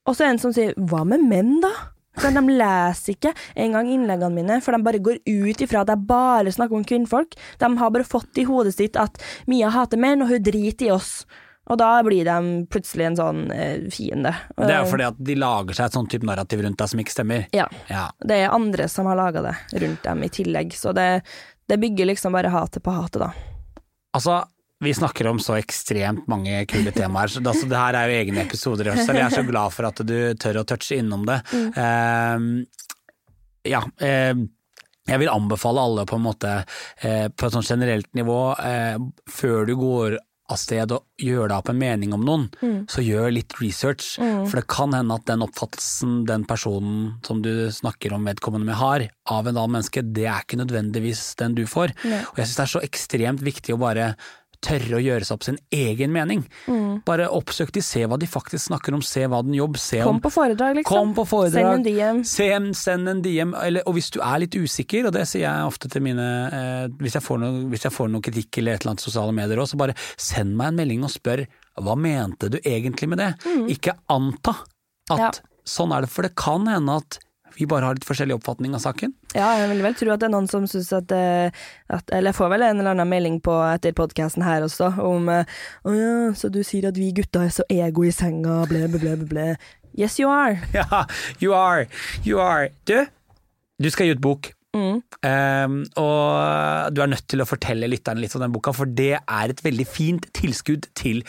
Og 0.08 0.16
så 0.16 0.24
er 0.24 0.30
det 0.30 0.34
en 0.38 0.42
som 0.46 0.56
sier 0.56 0.74
hva 0.90 1.04
med 1.06 1.24
menn, 1.28 1.58
da? 1.62 1.72
For 2.18 2.34
de 2.34 2.58
leser 2.58 3.16
ikke 3.16 3.34
engang 3.58 3.90
innleggene 3.92 4.34
mine, 4.34 4.60
for 4.64 4.74
de 4.74 4.84
bare 4.84 5.02
går 5.02 5.20
ut 5.24 5.64
ifra 5.64 5.84
at 5.84 5.92
jeg 5.92 6.06
bare 6.08 6.54
snakker 6.54 6.78
om 6.78 6.86
kvinnfolk. 6.86 7.36
De 7.60 7.70
har 7.80 7.92
bare 7.94 8.06
fått 8.06 8.40
i 8.40 8.46
hodet 8.48 8.74
sitt 8.76 8.98
at 9.00 9.20
Mia 9.50 9.70
hater 9.74 10.00
menn, 10.00 10.24
og 10.24 10.32
hun 10.32 10.42
driter 10.42 10.88
i 10.88 10.94
oss. 10.94 11.22
Og 11.68 11.76
da 11.76 11.90
blir 12.04 12.24
de 12.24 12.64
plutselig 12.72 13.10
en 13.10 13.18
sånn 13.18 13.40
eh, 13.52 13.88
fiende. 13.92 14.32
Det 14.56 14.70
er 14.72 14.80
jo 14.80 14.88
fordi 14.88 15.04
at 15.10 15.18
de 15.20 15.36
lager 15.36 15.76
seg 15.76 15.90
et 15.90 15.98
sånn 15.98 16.08
type 16.08 16.26
narrativ 16.28 16.62
rundt 16.64 16.80
deg 16.80 16.92
som 16.92 17.02
ikke 17.02 17.12
stemmer. 17.12 17.44
Ja. 17.52 17.66
Ja. 17.92 18.06
Det 18.24 18.38
er 18.40 18.54
andre 18.54 18.88
som 18.88 19.08
har 19.10 19.18
laga 19.20 19.44
det 19.44 19.56
rundt 19.84 20.06
dem 20.06 20.24
i 20.24 20.30
tillegg, 20.32 20.72
så 20.76 20.94
det, 20.96 21.08
det 21.68 21.80
bygger 21.82 22.08
liksom 22.08 22.36
bare 22.36 22.52
hatet 22.54 22.84
på 22.84 22.94
hatet, 22.96 23.20
da. 23.26 23.82
Altså, 24.16 24.40
vi 24.80 24.94
snakker 24.94 25.26
om 25.26 25.40
så 25.42 25.56
ekstremt 25.58 26.28
mange 26.30 26.60
kule 26.70 26.92
temaer, 26.94 27.32
så 27.32 27.40
det, 27.42 27.50
altså, 27.50 27.66
det 27.70 27.80
her 27.80 27.98
er 27.98 28.10
jo 28.10 28.20
egne 28.20 28.44
episoder 28.44 28.92
selv. 28.92 29.18
Jeg 29.18 29.26
er 29.26 29.34
så 29.34 29.46
glad 29.46 29.74
for 29.74 29.88
at 29.88 30.04
du 30.06 30.18
tør 30.38 30.60
å 30.62 30.68
touche 30.68 31.00
innom 31.00 31.26
det. 31.26 31.40
Eh, 31.54 32.46
ja. 33.72 33.82
Uh, 33.98 34.46
jeg 35.08 35.22
vil 35.22 35.30
anbefale 35.32 35.80
alle 35.80 36.02
på 36.04 36.18
en 36.18 36.24
måte 36.26 36.50
eh, 37.00 37.30
på 37.32 37.46
et 37.46 37.54
sånt 37.54 37.64
generelt 37.64 38.10
nivå, 38.12 38.40
før 39.32 39.62
du 39.64 39.72
går 39.80 40.18
av 40.52 40.58
sted 40.60 40.92
og 40.92 41.04
gjør 41.20 41.50
deg 41.50 41.54
opp 41.56 41.70
en 41.72 41.78
mening 41.80 42.12
om 42.16 42.24
noen, 42.24 42.44
så 42.92 43.00
gjør 43.04 43.30
litt 43.32 43.56
research. 43.60 44.18
For 44.18 44.58
det 44.58 44.66
kan 44.68 44.92
hende 44.96 45.16
at 45.16 45.26
den 45.28 45.44
oppfattelsen 45.44 46.22
den 46.28 46.44
personen 46.48 47.14
som 47.24 47.40
du 47.44 47.68
snakker 47.72 48.12
om 48.16 48.28
vedkommende 48.28 48.68
med 48.68 48.76
har, 48.80 49.06
av 49.32 49.48
en 49.48 49.54
annen 49.54 49.78
menneske, 49.78 50.04
det 50.04 50.26
er 50.28 50.44
ikke 50.44 50.60
nødvendigvis 50.60 51.24
den 51.40 51.56
du 51.56 51.64
får. 51.68 51.96
Mm. 52.04 52.16
Og 52.32 52.42
jeg 52.42 52.48
syns 52.50 52.60
det 52.60 52.66
er 52.66 52.74
så 52.74 52.84
ekstremt 52.88 53.44
viktig 53.48 53.76
å 53.76 53.80
bare 53.80 54.12
tørre 54.64 54.96
å 54.98 55.00
gjøre 55.02 55.24
seg 55.26 55.36
opp 55.36 55.44
sin 55.46 55.58
egen 55.74 56.10
mening. 56.14 56.40
Bare 57.06 57.28
oppsøk 57.30 57.70
de, 57.76 57.82
se 57.84 58.02
hva 58.10 58.18
de 58.18 58.26
faktisk 58.26 58.66
snakker 58.68 58.96
om, 58.96 59.02
se 59.06 59.22
hva 59.30 59.38
den 59.46 59.54
jobb, 59.54 59.78
se 59.78 60.00
Kom 60.02 60.16
om 60.16 60.22
på 60.24 60.32
foredrag, 60.34 60.80
liksom. 60.80 60.90
Kom 60.98 61.12
på 61.14 61.24
foredrag. 61.30 61.68
Send 61.78 61.78
en 61.78 61.86
DM. 61.86 62.22
Send, 62.26 62.72
send 62.78 63.08
en 63.12 63.22
DM, 63.22 63.54
eller, 63.54 63.86
og 63.86 63.94
hvis 63.98 64.10
du 64.14 64.18
er 64.24 64.42
litt 64.42 64.56
usikker, 64.58 65.06
og 65.08 65.14
det 65.14 65.26
sier 65.30 65.46
jeg 65.46 65.68
ofte 65.70 65.90
til 65.92 66.02
mine 66.04 66.26
eh, 66.48 66.88
hvis, 66.98 67.14
jeg 67.20 67.24
får 67.24 67.42
noe, 67.44 67.62
hvis 67.70 67.86
jeg 67.86 67.94
får 67.94 68.10
noe 68.12 68.24
kritikk 68.28 68.58
eller 68.62 68.74
et 68.74 68.82
eller 68.82 68.96
annet 68.96 69.06
sosiale 69.06 69.36
medier 69.36 69.62
òg, 69.62 69.70
så 69.70 69.78
bare 69.80 69.96
send 70.18 70.56
meg 70.58 70.72
en 70.72 70.82
melding 70.82 71.06
og 71.06 71.14
spør 71.14 71.44
hva 71.78 71.94
mente 71.94 72.50
du 72.50 72.58
egentlig 72.58 73.08
med 73.12 73.22
det? 73.22 73.30
Ikke 73.70 73.94
anta 74.10 74.56
at 75.14 75.20
Ja. 75.22 75.30
sånn 75.68 75.92
er 75.94 76.02
det, 76.02 76.10
for 76.10 76.26
det 76.26 76.34
kan 76.34 76.66
hende 76.66 76.98
at 76.98 77.20
vi 77.58 77.66
bare 77.66 77.88
har 77.88 77.96
litt 77.98 78.06
forskjellig 78.06 78.36
oppfatning 78.38 78.74
av 78.76 78.82
saken. 78.84 79.12
Ja, 79.34 79.50
jeg 79.58 79.72
vil 79.72 79.82
vel 79.82 79.96
tro 79.98 80.12
at 80.14 80.22
det 80.22 80.28
er 80.28 80.34
noen 80.34 80.48
som 80.50 80.68
syns 80.70 80.92
at, 80.94 81.12
eh, 81.14 81.50
at 81.92 82.12
Eller 82.14 82.30
jeg 82.30 82.38
får 82.38 82.52
vel 82.54 82.64
en 82.66 82.78
eller 82.78 82.94
annen 82.94 83.10
melding 83.10 83.40
på 83.44 83.56
etter 83.66 83.96
podkasten 83.98 84.44
her 84.46 84.66
også, 84.66 84.92
om 85.02 85.28
eh, 85.32 85.58
Å 85.82 85.96
ja, 85.96 86.12
så 86.38 86.52
du 86.52 86.62
sier 86.66 86.88
at 86.90 86.98
vi 86.98 87.10
gutta 87.16 87.46
er 87.46 87.54
så 87.54 87.66
ego 87.72 88.06
i 88.06 88.14
senga, 88.14 88.62
ble, 88.70 88.86
ble, 88.86 89.02
ble, 89.02 89.16
ble, 89.16 89.28
ble. 89.32 89.48
Yes, 89.98 90.18
you 90.20 90.30
are. 90.30 90.60
Ja, 90.78 91.04
you 91.42 91.54
are, 91.56 91.88
you 92.24 92.38
are. 92.38 92.70
Du, 92.86 93.02
du 93.82 93.90
skal 93.90 94.06
gi 94.08 94.14
ut 94.14 94.22
bok. 94.22 94.52
Mm. 94.76 95.00
Um, 95.24 95.78
og 95.98 96.94
du 96.94 97.00
er 97.02 97.10
nødt 97.10 97.26
til 97.30 97.42
å 97.42 97.48
fortelle 97.48 97.88
lytterne 97.90 98.22
litt 98.22 98.36
om 98.36 98.44
den 98.44 98.54
boka, 98.54 98.74
for 98.76 98.86
det 98.86 99.16
er 99.18 99.50
et 99.50 99.62
veldig 99.64 99.86
fint 99.88 100.28
tilskudd 100.36 100.90
til 100.98 101.24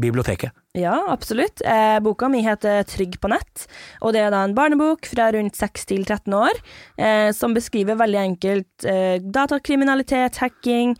biblioteket. 0.00 0.54
Ja, 0.78 1.04
absolutt. 1.08 1.62
Eh, 1.64 1.98
boka 2.00 2.28
mi 2.28 2.42
heter 2.44 2.82
Trygg 2.86 3.18
på 3.20 3.30
nett, 3.32 3.66
og 4.00 4.14
det 4.14 4.22
er 4.22 4.34
da 4.34 4.44
en 4.46 4.54
barnebok 4.56 5.08
fra 5.10 5.30
rundt 5.34 5.58
6 5.58 5.88
til 5.90 6.04
13 6.04 6.34
år, 6.36 6.58
eh, 6.98 7.30
som 7.34 7.56
beskriver 7.56 7.98
veldig 7.98 8.20
enkelt 8.20 8.86
eh, 8.86 9.16
datakriminalitet, 9.18 10.38
hacking, 10.42 10.94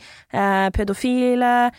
pedofile, 0.75 1.71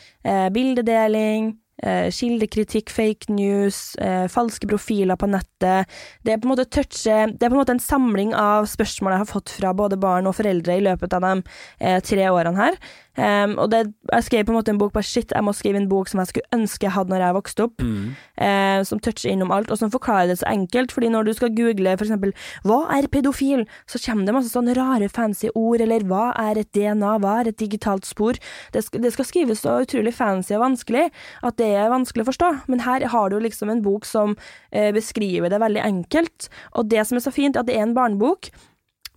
bildedeling, 0.54 1.58
kildekritikk, 1.80 2.90
fake 2.92 3.32
news, 3.32 3.94
falske 4.32 4.68
profiler 4.68 5.16
på 5.16 5.30
nettet. 5.32 5.88
Det 6.26 6.34
er 6.34 6.42
på 6.42 6.50
en 6.50 6.52
måte 6.52 6.68
touche, 6.68 7.30
det 7.32 7.40
er 7.40 7.52
på 7.52 7.56
en 7.56 7.62
måte 7.62 7.76
en 7.78 7.84
samling 7.84 8.34
av 8.36 8.68
spørsmål 8.68 9.16
jeg 9.16 9.24
har 9.24 9.30
fått 9.30 9.54
fra 9.56 9.72
både 9.78 10.00
barn 10.02 10.28
og 10.28 10.36
foreldre 10.36 10.76
i 10.76 10.84
løpet 10.90 11.16
av 11.16 11.24
de 11.24 11.94
tre 12.04 12.28
årene 12.28 12.60
her. 12.60 12.80
Um, 13.20 13.58
og 13.60 13.70
det, 13.74 13.82
jeg 14.14 14.24
skrev 14.24 14.46
på 14.48 14.54
en 14.54 14.58
måte 14.60 14.72
en 14.72 14.80
bok 14.80 14.94
på 14.96 15.04
shit, 15.04 15.34
jeg 15.36 15.44
må 15.44 15.52
skrive 15.52 15.76
en 15.82 15.90
bok 15.92 16.08
som 16.08 16.22
jeg 16.22 16.30
skulle 16.32 16.52
ønske 16.56 16.88
jeg 16.88 16.94
hadde 16.96 17.12
når 17.12 17.24
jeg 17.26 17.36
vokste 17.36 17.66
opp, 17.66 17.82
Mm. 17.84 18.16
uh, 18.40 18.84
som 18.88 19.00
toucher 19.00 19.32
innom 19.32 19.52
alt, 19.52 19.72
og 19.72 19.78
som 19.78 19.92
forklarer 19.92 20.28
det 20.32 20.40
så 20.40 20.48
enkelt. 20.48 20.92
Fordi 20.92 21.10
når 21.10 21.26
du 21.26 21.34
skal 21.34 21.56
google 21.56 21.92
eksempel 21.92 22.34
'hva 22.64 22.80
er 22.98 23.08
pedofil', 23.08 23.68
så 23.88 24.00
kommer 24.06 24.26
det 24.26 24.34
masse 24.34 24.54
sånne 24.54 24.76
rare 24.78 25.10
fancy 25.10 25.50
ord, 25.56 25.82
eller 25.82 26.00
'hva 26.00 26.34
er 26.40 26.60
et 26.60 26.72
DNA', 26.72 27.20
'hva 27.20 27.42
er 27.42 27.48
et 27.50 27.58
digitalt 27.58 28.06
spor'. 28.06 28.40
Det 28.74 28.84
skal, 28.84 29.02
det 29.02 29.14
skal 29.14 29.26
skrives 29.26 29.60
så 29.62 29.82
utrolig 29.84 30.14
fancy 30.14 30.54
og 30.54 30.62
vanskelig 30.62 31.12
at 31.44 31.58
det 31.58 31.76
er 31.76 31.90
vanskelig 31.90 32.24
å 32.24 32.32
forstå. 32.32 32.62
Men 32.68 32.80
her 32.80 33.08
har 33.08 33.30
du 33.30 33.40
liksom 33.40 33.70
en 33.70 33.82
bok 33.82 34.06
som 34.06 34.38
uh, 34.76 34.92
beskriver 34.92 35.50
det 35.50 35.60
veldig 35.60 35.84
enkelt. 35.84 36.50
Og 36.74 36.90
det 36.90 37.08
som 37.08 37.18
er 37.18 37.22
så 37.22 37.32
fint, 37.32 37.56
er 37.56 37.60
at 37.60 37.68
det 37.68 37.76
er 37.76 37.84
en 37.84 37.96
barnebok, 37.96 38.50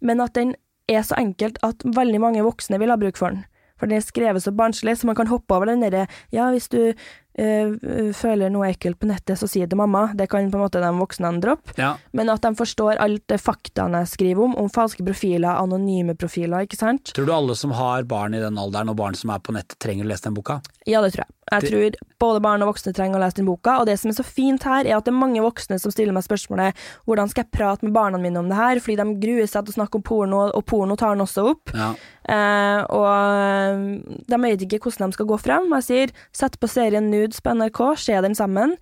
men 0.01 0.21
at 0.21 0.35
den 0.35 0.55
er 0.89 1.03
så 1.03 1.15
enkelt 1.19 1.59
at 1.63 1.83
veldig 1.85 2.21
mange 2.21 2.43
voksne 2.43 2.79
vil 2.79 2.91
ha 2.91 2.97
bruk 2.97 3.17
for 3.17 3.29
den. 3.31 3.45
For 3.83 3.91
det 3.91 3.97
er 3.99 4.05
skrevet 4.07 4.45
så 4.45 4.53
barnslig, 4.55 4.95
så 4.95 5.09
man 5.09 5.17
kan 5.19 5.27
hoppe 5.27 5.57
over 5.57 5.67
den 5.67 5.83
derre 5.83 6.07
Ja, 6.31 6.47
hvis 6.55 6.69
du 6.71 6.93
føler 7.33 8.53
noe 8.53 8.69
ekkelt 8.69 8.99
på 9.01 9.09
nettet, 9.09 9.39
så 9.41 9.49
sier 9.49 9.67
det 9.67 9.79
mamma. 9.79 10.11
Det 10.15 10.29
kan 10.31 10.51
på 10.53 10.59
en 10.59 10.65
måte 10.67 10.83
de 10.83 10.91
voksne 10.99 11.31
droppe. 11.41 11.75
Ja. 11.81 11.95
Men 12.13 12.29
at 12.33 12.45
de 12.45 12.53
forstår 12.59 13.01
alt 13.01 13.25
det 13.33 13.41
faktaene 13.41 14.03
jeg 14.05 14.13
skriver 14.13 14.45
om, 14.45 14.57
om 14.61 14.71
falske 14.73 15.05
profiler, 15.07 15.57
anonyme 15.57 16.17
profiler, 16.19 16.67
ikke 16.67 16.81
sant? 16.81 17.15
Tror 17.17 17.29
du 17.29 17.35
alle 17.35 17.57
som 17.59 17.73
har 17.77 18.05
barn 18.09 18.37
i 18.37 18.43
den 18.43 18.61
alderen, 18.61 18.93
og 18.93 18.99
barn 19.01 19.17
som 19.19 19.33
er 19.33 19.41
på 19.41 19.55
nettet, 19.57 19.79
trenger 19.83 20.05
å 20.07 20.13
lese 20.13 20.29
den 20.29 20.37
boka? 20.37 20.61
Ja, 20.89 21.01
det 21.05 21.15
tror 21.15 21.25
jeg. 21.25 21.33
Jeg 21.53 21.69
tror 21.69 21.97
både 22.23 22.41
barn 22.41 22.63
og 22.65 22.71
voksne 22.71 22.93
trenger 22.97 23.19
å 23.19 23.23
lese 23.25 23.41
den 23.41 23.49
boka, 23.49 23.75
og 23.81 23.89
det 23.89 23.99
som 24.01 24.13
er 24.13 24.17
så 24.17 24.25
fint 24.25 24.63
her, 24.65 24.87
er 24.87 24.97
at 24.97 25.05
det 25.05 25.13
er 25.13 25.19
mange 25.19 25.43
voksne 25.43 25.77
som 25.83 25.93
stiller 25.93 26.15
meg 26.15 26.25
spørsmålet 26.25 26.79
hvordan 27.09 27.29
skal 27.33 27.45
jeg 27.45 27.53
prate 27.53 27.87
med 27.87 27.95
barna 27.97 28.21
mine 28.23 28.41
om 28.41 28.49
det 28.49 28.59
her, 28.59 28.81
fordi 28.81 28.97
de 29.01 29.19
gruer 29.25 29.51
seg 29.51 29.67
til 29.67 29.75
å 29.75 29.79
snakke 29.81 29.99
om 29.99 30.05
porno, 30.07 30.45
og 30.55 30.65
porno 30.69 30.97
tar 30.99 31.17
den 31.17 31.25
også 31.27 31.45
opp. 31.53 31.75
Ja. 31.77 31.91
Eh, 32.23 32.81
og 32.95 34.29
de 34.31 34.41
vet 34.47 34.65
ikke 34.65 34.85
hvordan 34.87 35.11
de 35.11 35.19
skal 35.19 35.29
gå 35.29 35.39
frem. 35.43 35.69
Jeg 35.81 35.89
sier 35.89 36.15
sett 36.35 36.59
på 36.63 36.71
serien 36.71 37.11
Nudes 37.23 37.41
på 37.43 37.55
NRK, 37.55 37.81
se 38.03 38.19
den 38.25 38.35
sammen. 38.39 38.77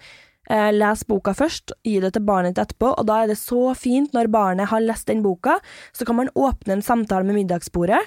Eh, 0.50 0.72
les 0.72 1.04
boka 1.06 1.34
først, 1.36 1.74
gi 1.86 1.98
det 2.02 2.14
til 2.16 2.24
barnet 2.26 2.56
ditt 2.56 2.64
etterpå, 2.64 2.94
og 2.98 3.06
da 3.06 3.20
er 3.22 3.30
det 3.30 3.38
så 3.38 3.70
fint 3.78 4.16
når 4.16 4.32
barnet 4.32 4.70
har 4.72 4.82
lest 4.82 5.10
den 5.10 5.22
boka, 5.22 5.58
så 5.94 6.06
kan 6.08 6.18
man 6.18 6.32
åpne 6.34 6.78
en 6.78 6.82
samtale 6.84 7.28
med 7.28 7.38
middagsbordet. 7.38 8.00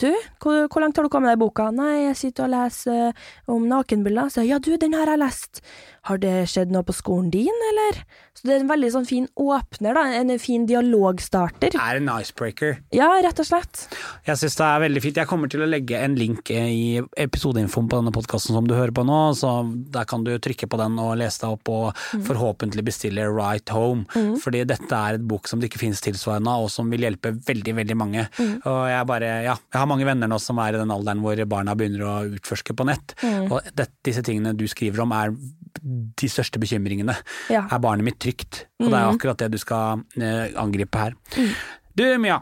Du, 0.00 0.08
hvor, 0.42 0.66
hvor 0.72 0.82
langt 0.82 0.96
har 0.96 1.04
du 1.04 1.10
kommet 1.12 1.30
deg 1.30 1.36
i 1.36 1.42
boka? 1.42 1.68
Nei, 1.74 2.08
jeg 2.08 2.18
sitter 2.18 2.46
og 2.46 2.54
leser 2.54 3.02
eh, 3.10 3.26
om 3.52 3.68
nakenbilder. 3.70 4.32
Så 4.32 4.46
ja, 4.46 4.58
du, 4.58 4.72
den 4.80 4.96
har 4.98 5.10
jeg 5.12 5.20
lest. 5.20 5.60
Har 6.08 6.18
det 6.18 6.48
skjedd 6.50 6.72
noe 6.74 6.82
på 6.82 6.94
skolen 6.96 7.28
din, 7.30 7.60
eller? 7.68 8.00
Så 8.34 8.48
det 8.48 8.56
er 8.56 8.62
en 8.64 8.70
veldig 8.72 8.88
sånn 8.90 9.04
fin 9.06 9.26
åpner, 9.38 9.94
da. 9.94 10.02
En 10.18 10.32
fin 10.42 10.64
dialogstarter. 10.66 11.76
Er 11.78 12.00
en 12.00 12.08
icebreaker. 12.10 12.80
Ja, 12.96 13.06
rett 13.22 13.38
og 13.38 13.46
slett. 13.46 13.84
Jeg 14.26 14.40
syns 14.40 14.58
det 14.58 14.66
er 14.66 14.82
veldig 14.82 15.02
fint. 15.04 15.20
Jeg 15.22 15.30
kommer 15.30 15.52
til 15.52 15.62
å 15.62 15.68
legge 15.70 16.00
en 16.02 16.16
link 16.18 16.50
eh, 16.50 16.66
i 16.72 16.88
episodeinfoen 17.22 17.86
på 17.86 18.00
denne 18.00 18.14
podkasten 18.16 18.56
som 18.56 18.66
du 18.66 18.74
hører 18.74 18.94
på 18.96 19.04
nå, 19.06 19.20
så 19.38 19.52
der 19.94 20.08
kan 20.10 20.26
du 20.26 20.32
trykke 20.42 20.66
på 20.72 20.80
den 20.80 20.98
og 20.98 21.14
lese 21.20 21.44
deg 21.44 21.54
opp 21.54 21.70
og 21.70 22.02
forhåpentlig 22.26 22.82
bestille 22.90 23.28
Right 23.30 23.70
Home. 23.70 24.02
Fordi 24.42 24.64
dette 24.66 24.90
er 24.98 25.20
et 25.20 25.28
bok 25.30 25.46
som 25.50 25.62
det 25.62 25.70
ikke 25.70 25.84
finnes 25.84 26.02
tilsvarende 26.02 26.56
og 26.64 26.70
som 26.74 26.90
vil 26.90 27.06
hjelpe 27.06 27.36
veldig, 27.46 27.76
veldig 27.78 27.98
mange. 28.02 28.26
Og 28.66 28.82
jeg 28.90 29.06
bare, 29.12 29.32
ja, 29.46 29.54
jeg 29.54 29.78
har 29.78 29.90
mange 29.90 30.08
venner 30.08 30.30
nå 30.30 30.42
som 30.42 30.58
er 30.66 30.74
i 30.74 30.82
den 30.82 30.90
alderen 30.94 31.22
hvor 31.22 31.46
barna 31.46 31.78
begynner 31.78 32.08
å 32.08 32.20
utforske 32.40 32.74
på 32.74 32.90
nett. 32.90 33.14
Og 33.46 33.60
det, 33.78 33.92
disse 34.02 34.26
tingene 34.26 34.56
du 34.58 34.66
skriver 34.70 35.06
om 35.06 35.14
er 35.14 35.36
de 35.80 36.30
største 36.30 36.60
bekymringene. 36.62 37.16
Ja. 37.52 37.66
Er 37.70 37.82
barnet 37.82 38.06
mitt 38.06 38.20
trygt? 38.22 38.66
Og 38.82 38.90
det 38.90 38.98
er 38.98 39.10
akkurat 39.10 39.42
det 39.42 39.52
du 39.54 39.60
skal 39.62 40.02
eh, 40.20 40.50
angripe 40.60 40.98
her. 41.00 41.16
Du 41.96 42.04
Mia, 42.22 42.40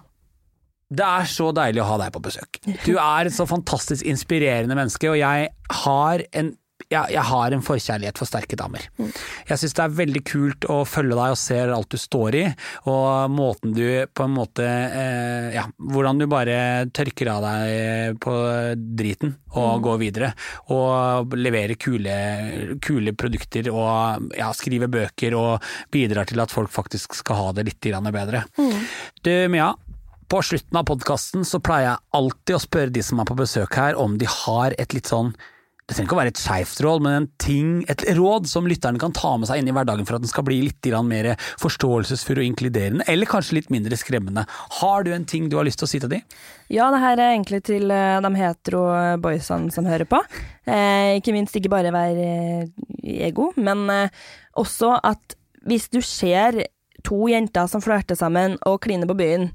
det 0.91 1.07
er 1.07 1.29
så 1.31 1.51
deilig 1.55 1.83
å 1.85 1.89
ha 1.93 1.99
deg 2.05 2.15
på 2.15 2.23
besøk. 2.25 2.61
Du 2.89 2.97
er 2.99 3.29
et 3.29 3.37
så 3.37 3.47
fantastisk 3.49 4.07
inspirerende 4.11 4.79
menneske, 4.79 5.11
og 5.13 5.21
jeg 5.21 5.51
har 5.85 6.25
en 6.33 6.55
jeg, 6.91 7.13
jeg 7.15 7.23
har 7.29 7.55
en 7.55 7.63
forkjærlighet 7.65 8.19
for 8.19 8.29
sterke 8.29 8.57
damer. 8.59 8.87
Jeg 8.99 9.61
syns 9.61 9.77
det 9.77 9.85
er 9.85 9.97
veldig 10.01 10.23
kult 10.27 10.67
å 10.71 10.81
følge 10.89 11.19
deg 11.19 11.35
og 11.35 11.39
se 11.39 11.59
alt 11.63 11.91
du 11.93 11.99
står 12.01 12.39
i, 12.39 12.45
og 12.91 13.31
måten 13.35 13.75
du 13.77 13.85
på 14.11 14.27
en 14.27 14.35
måte 14.35 14.67
eh, 14.67 15.51
Ja, 15.55 15.65
hvordan 15.79 16.21
du 16.21 16.27
bare 16.31 16.89
tørker 16.95 17.31
av 17.33 17.45
deg 17.47 18.19
på 18.23 18.35
driten 18.77 19.37
og 19.59 19.85
går 19.87 20.01
videre. 20.03 20.33
Og 20.75 21.35
leverer 21.39 21.79
kule, 21.81 22.17
kule 22.83 23.15
produkter 23.19 23.71
og 23.73 24.31
ja, 24.39 24.51
skriver 24.57 24.91
bøker 24.91 25.37
og 25.39 25.71
bidrar 25.95 26.29
til 26.31 26.43
at 26.43 26.55
folk 26.55 26.73
faktisk 26.75 27.17
skal 27.19 27.41
ha 27.41 27.55
det 27.57 27.67
litt 27.71 27.79
bedre. 27.81 28.13
bedre. 28.13 28.45
Du 29.23 29.33
Mia, 29.51 29.73
på 30.31 30.43
slutten 30.47 30.79
av 30.79 30.87
podkasten 30.87 31.47
så 31.47 31.59
pleier 31.59 31.89
jeg 31.89 32.05
alltid 32.15 32.55
å 32.55 32.63
spørre 32.63 32.95
de 32.95 33.03
som 33.03 33.19
er 33.19 33.27
på 33.27 33.39
besøk 33.39 33.75
her, 33.75 33.97
om 33.99 34.19
de 34.19 34.29
har 34.31 34.77
et 34.79 34.95
litt 34.95 35.11
sånn 35.11 35.33
det 35.91 35.97
trenger 35.97 36.07
ikke 36.07 36.15
å 36.15 36.21
være 36.21 36.31
et 36.31 36.39
skeivt 36.39 36.81
råd, 36.87 37.03
men 37.03 37.17
en 37.19 37.25
ting, 37.43 37.71
et 37.91 38.05
råd 38.15 38.45
som 38.47 38.69
lytterne 38.71 39.01
kan 39.03 39.15
ta 39.17 39.33
med 39.35 39.49
seg 39.51 39.59
inn 39.59 39.71
i 39.73 39.75
hverdagen 39.75 40.07
for 40.07 40.15
at 40.15 40.23
den 40.23 40.31
skal 40.31 40.45
bli 40.47 40.61
litt 40.69 40.87
mer 41.03 41.33
forståelsesfull 41.59 42.39
og 42.39 42.47
inkluderende, 42.47 43.07
eller 43.11 43.27
kanskje 43.27 43.57
litt 43.59 43.73
mindre 43.75 43.99
skremmende. 43.99 44.45
Har 44.79 45.03
du 45.03 45.11
en 45.11 45.27
ting 45.27 45.49
du 45.51 45.57
har 45.59 45.67
lyst 45.67 45.83
til 45.83 45.89
å 45.89 45.91
si 45.91 45.99
til 45.99 46.13
dem? 46.13 46.37
Ja, 46.71 46.93
det 46.95 47.01
her 47.03 47.19
er 47.19 47.33
egentlig 47.33 47.65
til 47.67 47.91
eh, 47.91 48.21
de 48.23 48.31
hetero 48.39 48.85
boysene 49.19 49.75
som 49.75 49.89
hører 49.91 50.07
på. 50.07 50.23
Eh, 50.71 51.19
ikke 51.19 51.35
minst 51.35 51.59
ikke 51.59 51.73
bare 51.75 51.91
være 51.91 52.29
eh, 52.31 53.25
ego, 53.27 53.51
men 53.59 53.83
eh, 53.91 54.23
også 54.63 54.95
at 55.03 55.35
hvis 55.67 55.91
du 55.91 55.99
ser 56.07 56.63
to 57.03 57.27
jenter 57.33 57.67
som 57.67 57.83
flørter 57.83 58.15
sammen 58.15 58.61
og 58.63 58.79
kliner 58.87 59.11
på 59.11 59.19
byen, 59.19 59.51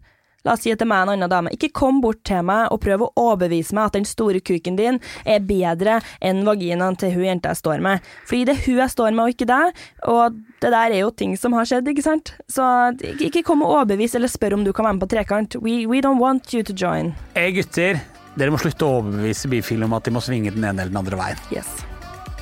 La 0.45 0.53
oss 0.53 0.61
si 0.61 0.71
at 0.73 0.77
det 0.77 0.85
er 0.85 0.91
meg 0.91 1.03
og 1.03 1.09
en 1.09 1.13
annen 1.15 1.31
dame. 1.31 1.53
Ikke 1.55 1.71
kom 1.73 1.99
bort 2.03 2.21
til 2.27 2.43
meg 2.45 2.69
og 2.73 2.81
prøv 2.83 3.07
å 3.07 3.11
overbevise 3.17 3.73
meg 3.75 3.89
at 3.89 3.97
den 3.97 4.05
store 4.05 4.41
kuken 4.45 4.77
din 4.77 4.99
er 5.25 5.41
bedre 5.45 5.97
enn 6.21 6.43
vaginaen 6.45 6.97
til 7.01 7.15
hun 7.15 7.25
jenta 7.25 7.53
jeg 7.53 7.61
står 7.63 7.81
med. 7.85 8.05
Fordi 8.29 8.43
det 8.45 8.55
er 8.55 8.61
hun 8.67 8.81
jeg 8.83 8.93
står 8.93 9.15
med, 9.15 9.23
og 9.25 9.33
ikke 9.33 9.49
deg. 9.49 9.81
Og 10.13 10.37
det 10.61 10.71
der 10.75 10.93
er 10.93 11.01
jo 11.01 11.09
ting 11.17 11.33
som 11.39 11.57
har 11.57 11.65
skjedd, 11.69 11.89
ikke 11.89 12.05
sant. 12.05 12.35
Så 12.51 12.65
ikke, 13.01 13.43
kom 13.45 13.65
og 13.65 13.73
overbevis 13.79 14.15
eller 14.17 14.31
spør 14.31 14.59
om 14.59 14.67
du 14.67 14.73
kan 14.73 14.85
være 14.85 14.99
med 14.99 15.05
på 15.05 15.11
trekant. 15.15 15.57
We, 15.65 15.83
we 15.89 16.03
don't 16.05 16.21
want 16.21 16.53
you 16.53 16.61
to 16.65 16.77
join. 16.77 17.15
Hei 17.35 17.49
gutter, 17.55 17.99
dere 18.37 18.53
må 18.53 18.61
slutte 18.61 18.85
å 18.85 19.01
overbevise 19.01 19.49
bifile 19.51 19.89
om 19.89 19.97
at 19.97 20.05
de 20.05 20.13
må 20.13 20.21
svinge 20.23 20.53
den 20.53 20.63
ene 20.63 20.85
eller 20.85 20.93
den 20.93 21.01
andre 21.01 21.19
veien. 21.19 21.45
Yes. 21.53 21.73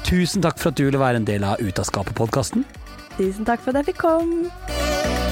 Tusen 0.03 0.43
takk 0.43 0.59
for 0.59 0.73
at 0.73 0.79
du 0.79 0.83
ville 0.89 0.99
være 0.99 1.23
en 1.23 1.27
del 1.27 1.45
av 1.47 1.63
Ut 1.63 1.79
av 1.79 1.87
skapet-podkasten. 1.87 2.67
Tusen 3.15 3.47
takk 3.47 3.63
for 3.63 3.71
at 3.71 3.83
jeg 3.83 3.93
fikk 3.93 4.03
komme. 4.03 5.31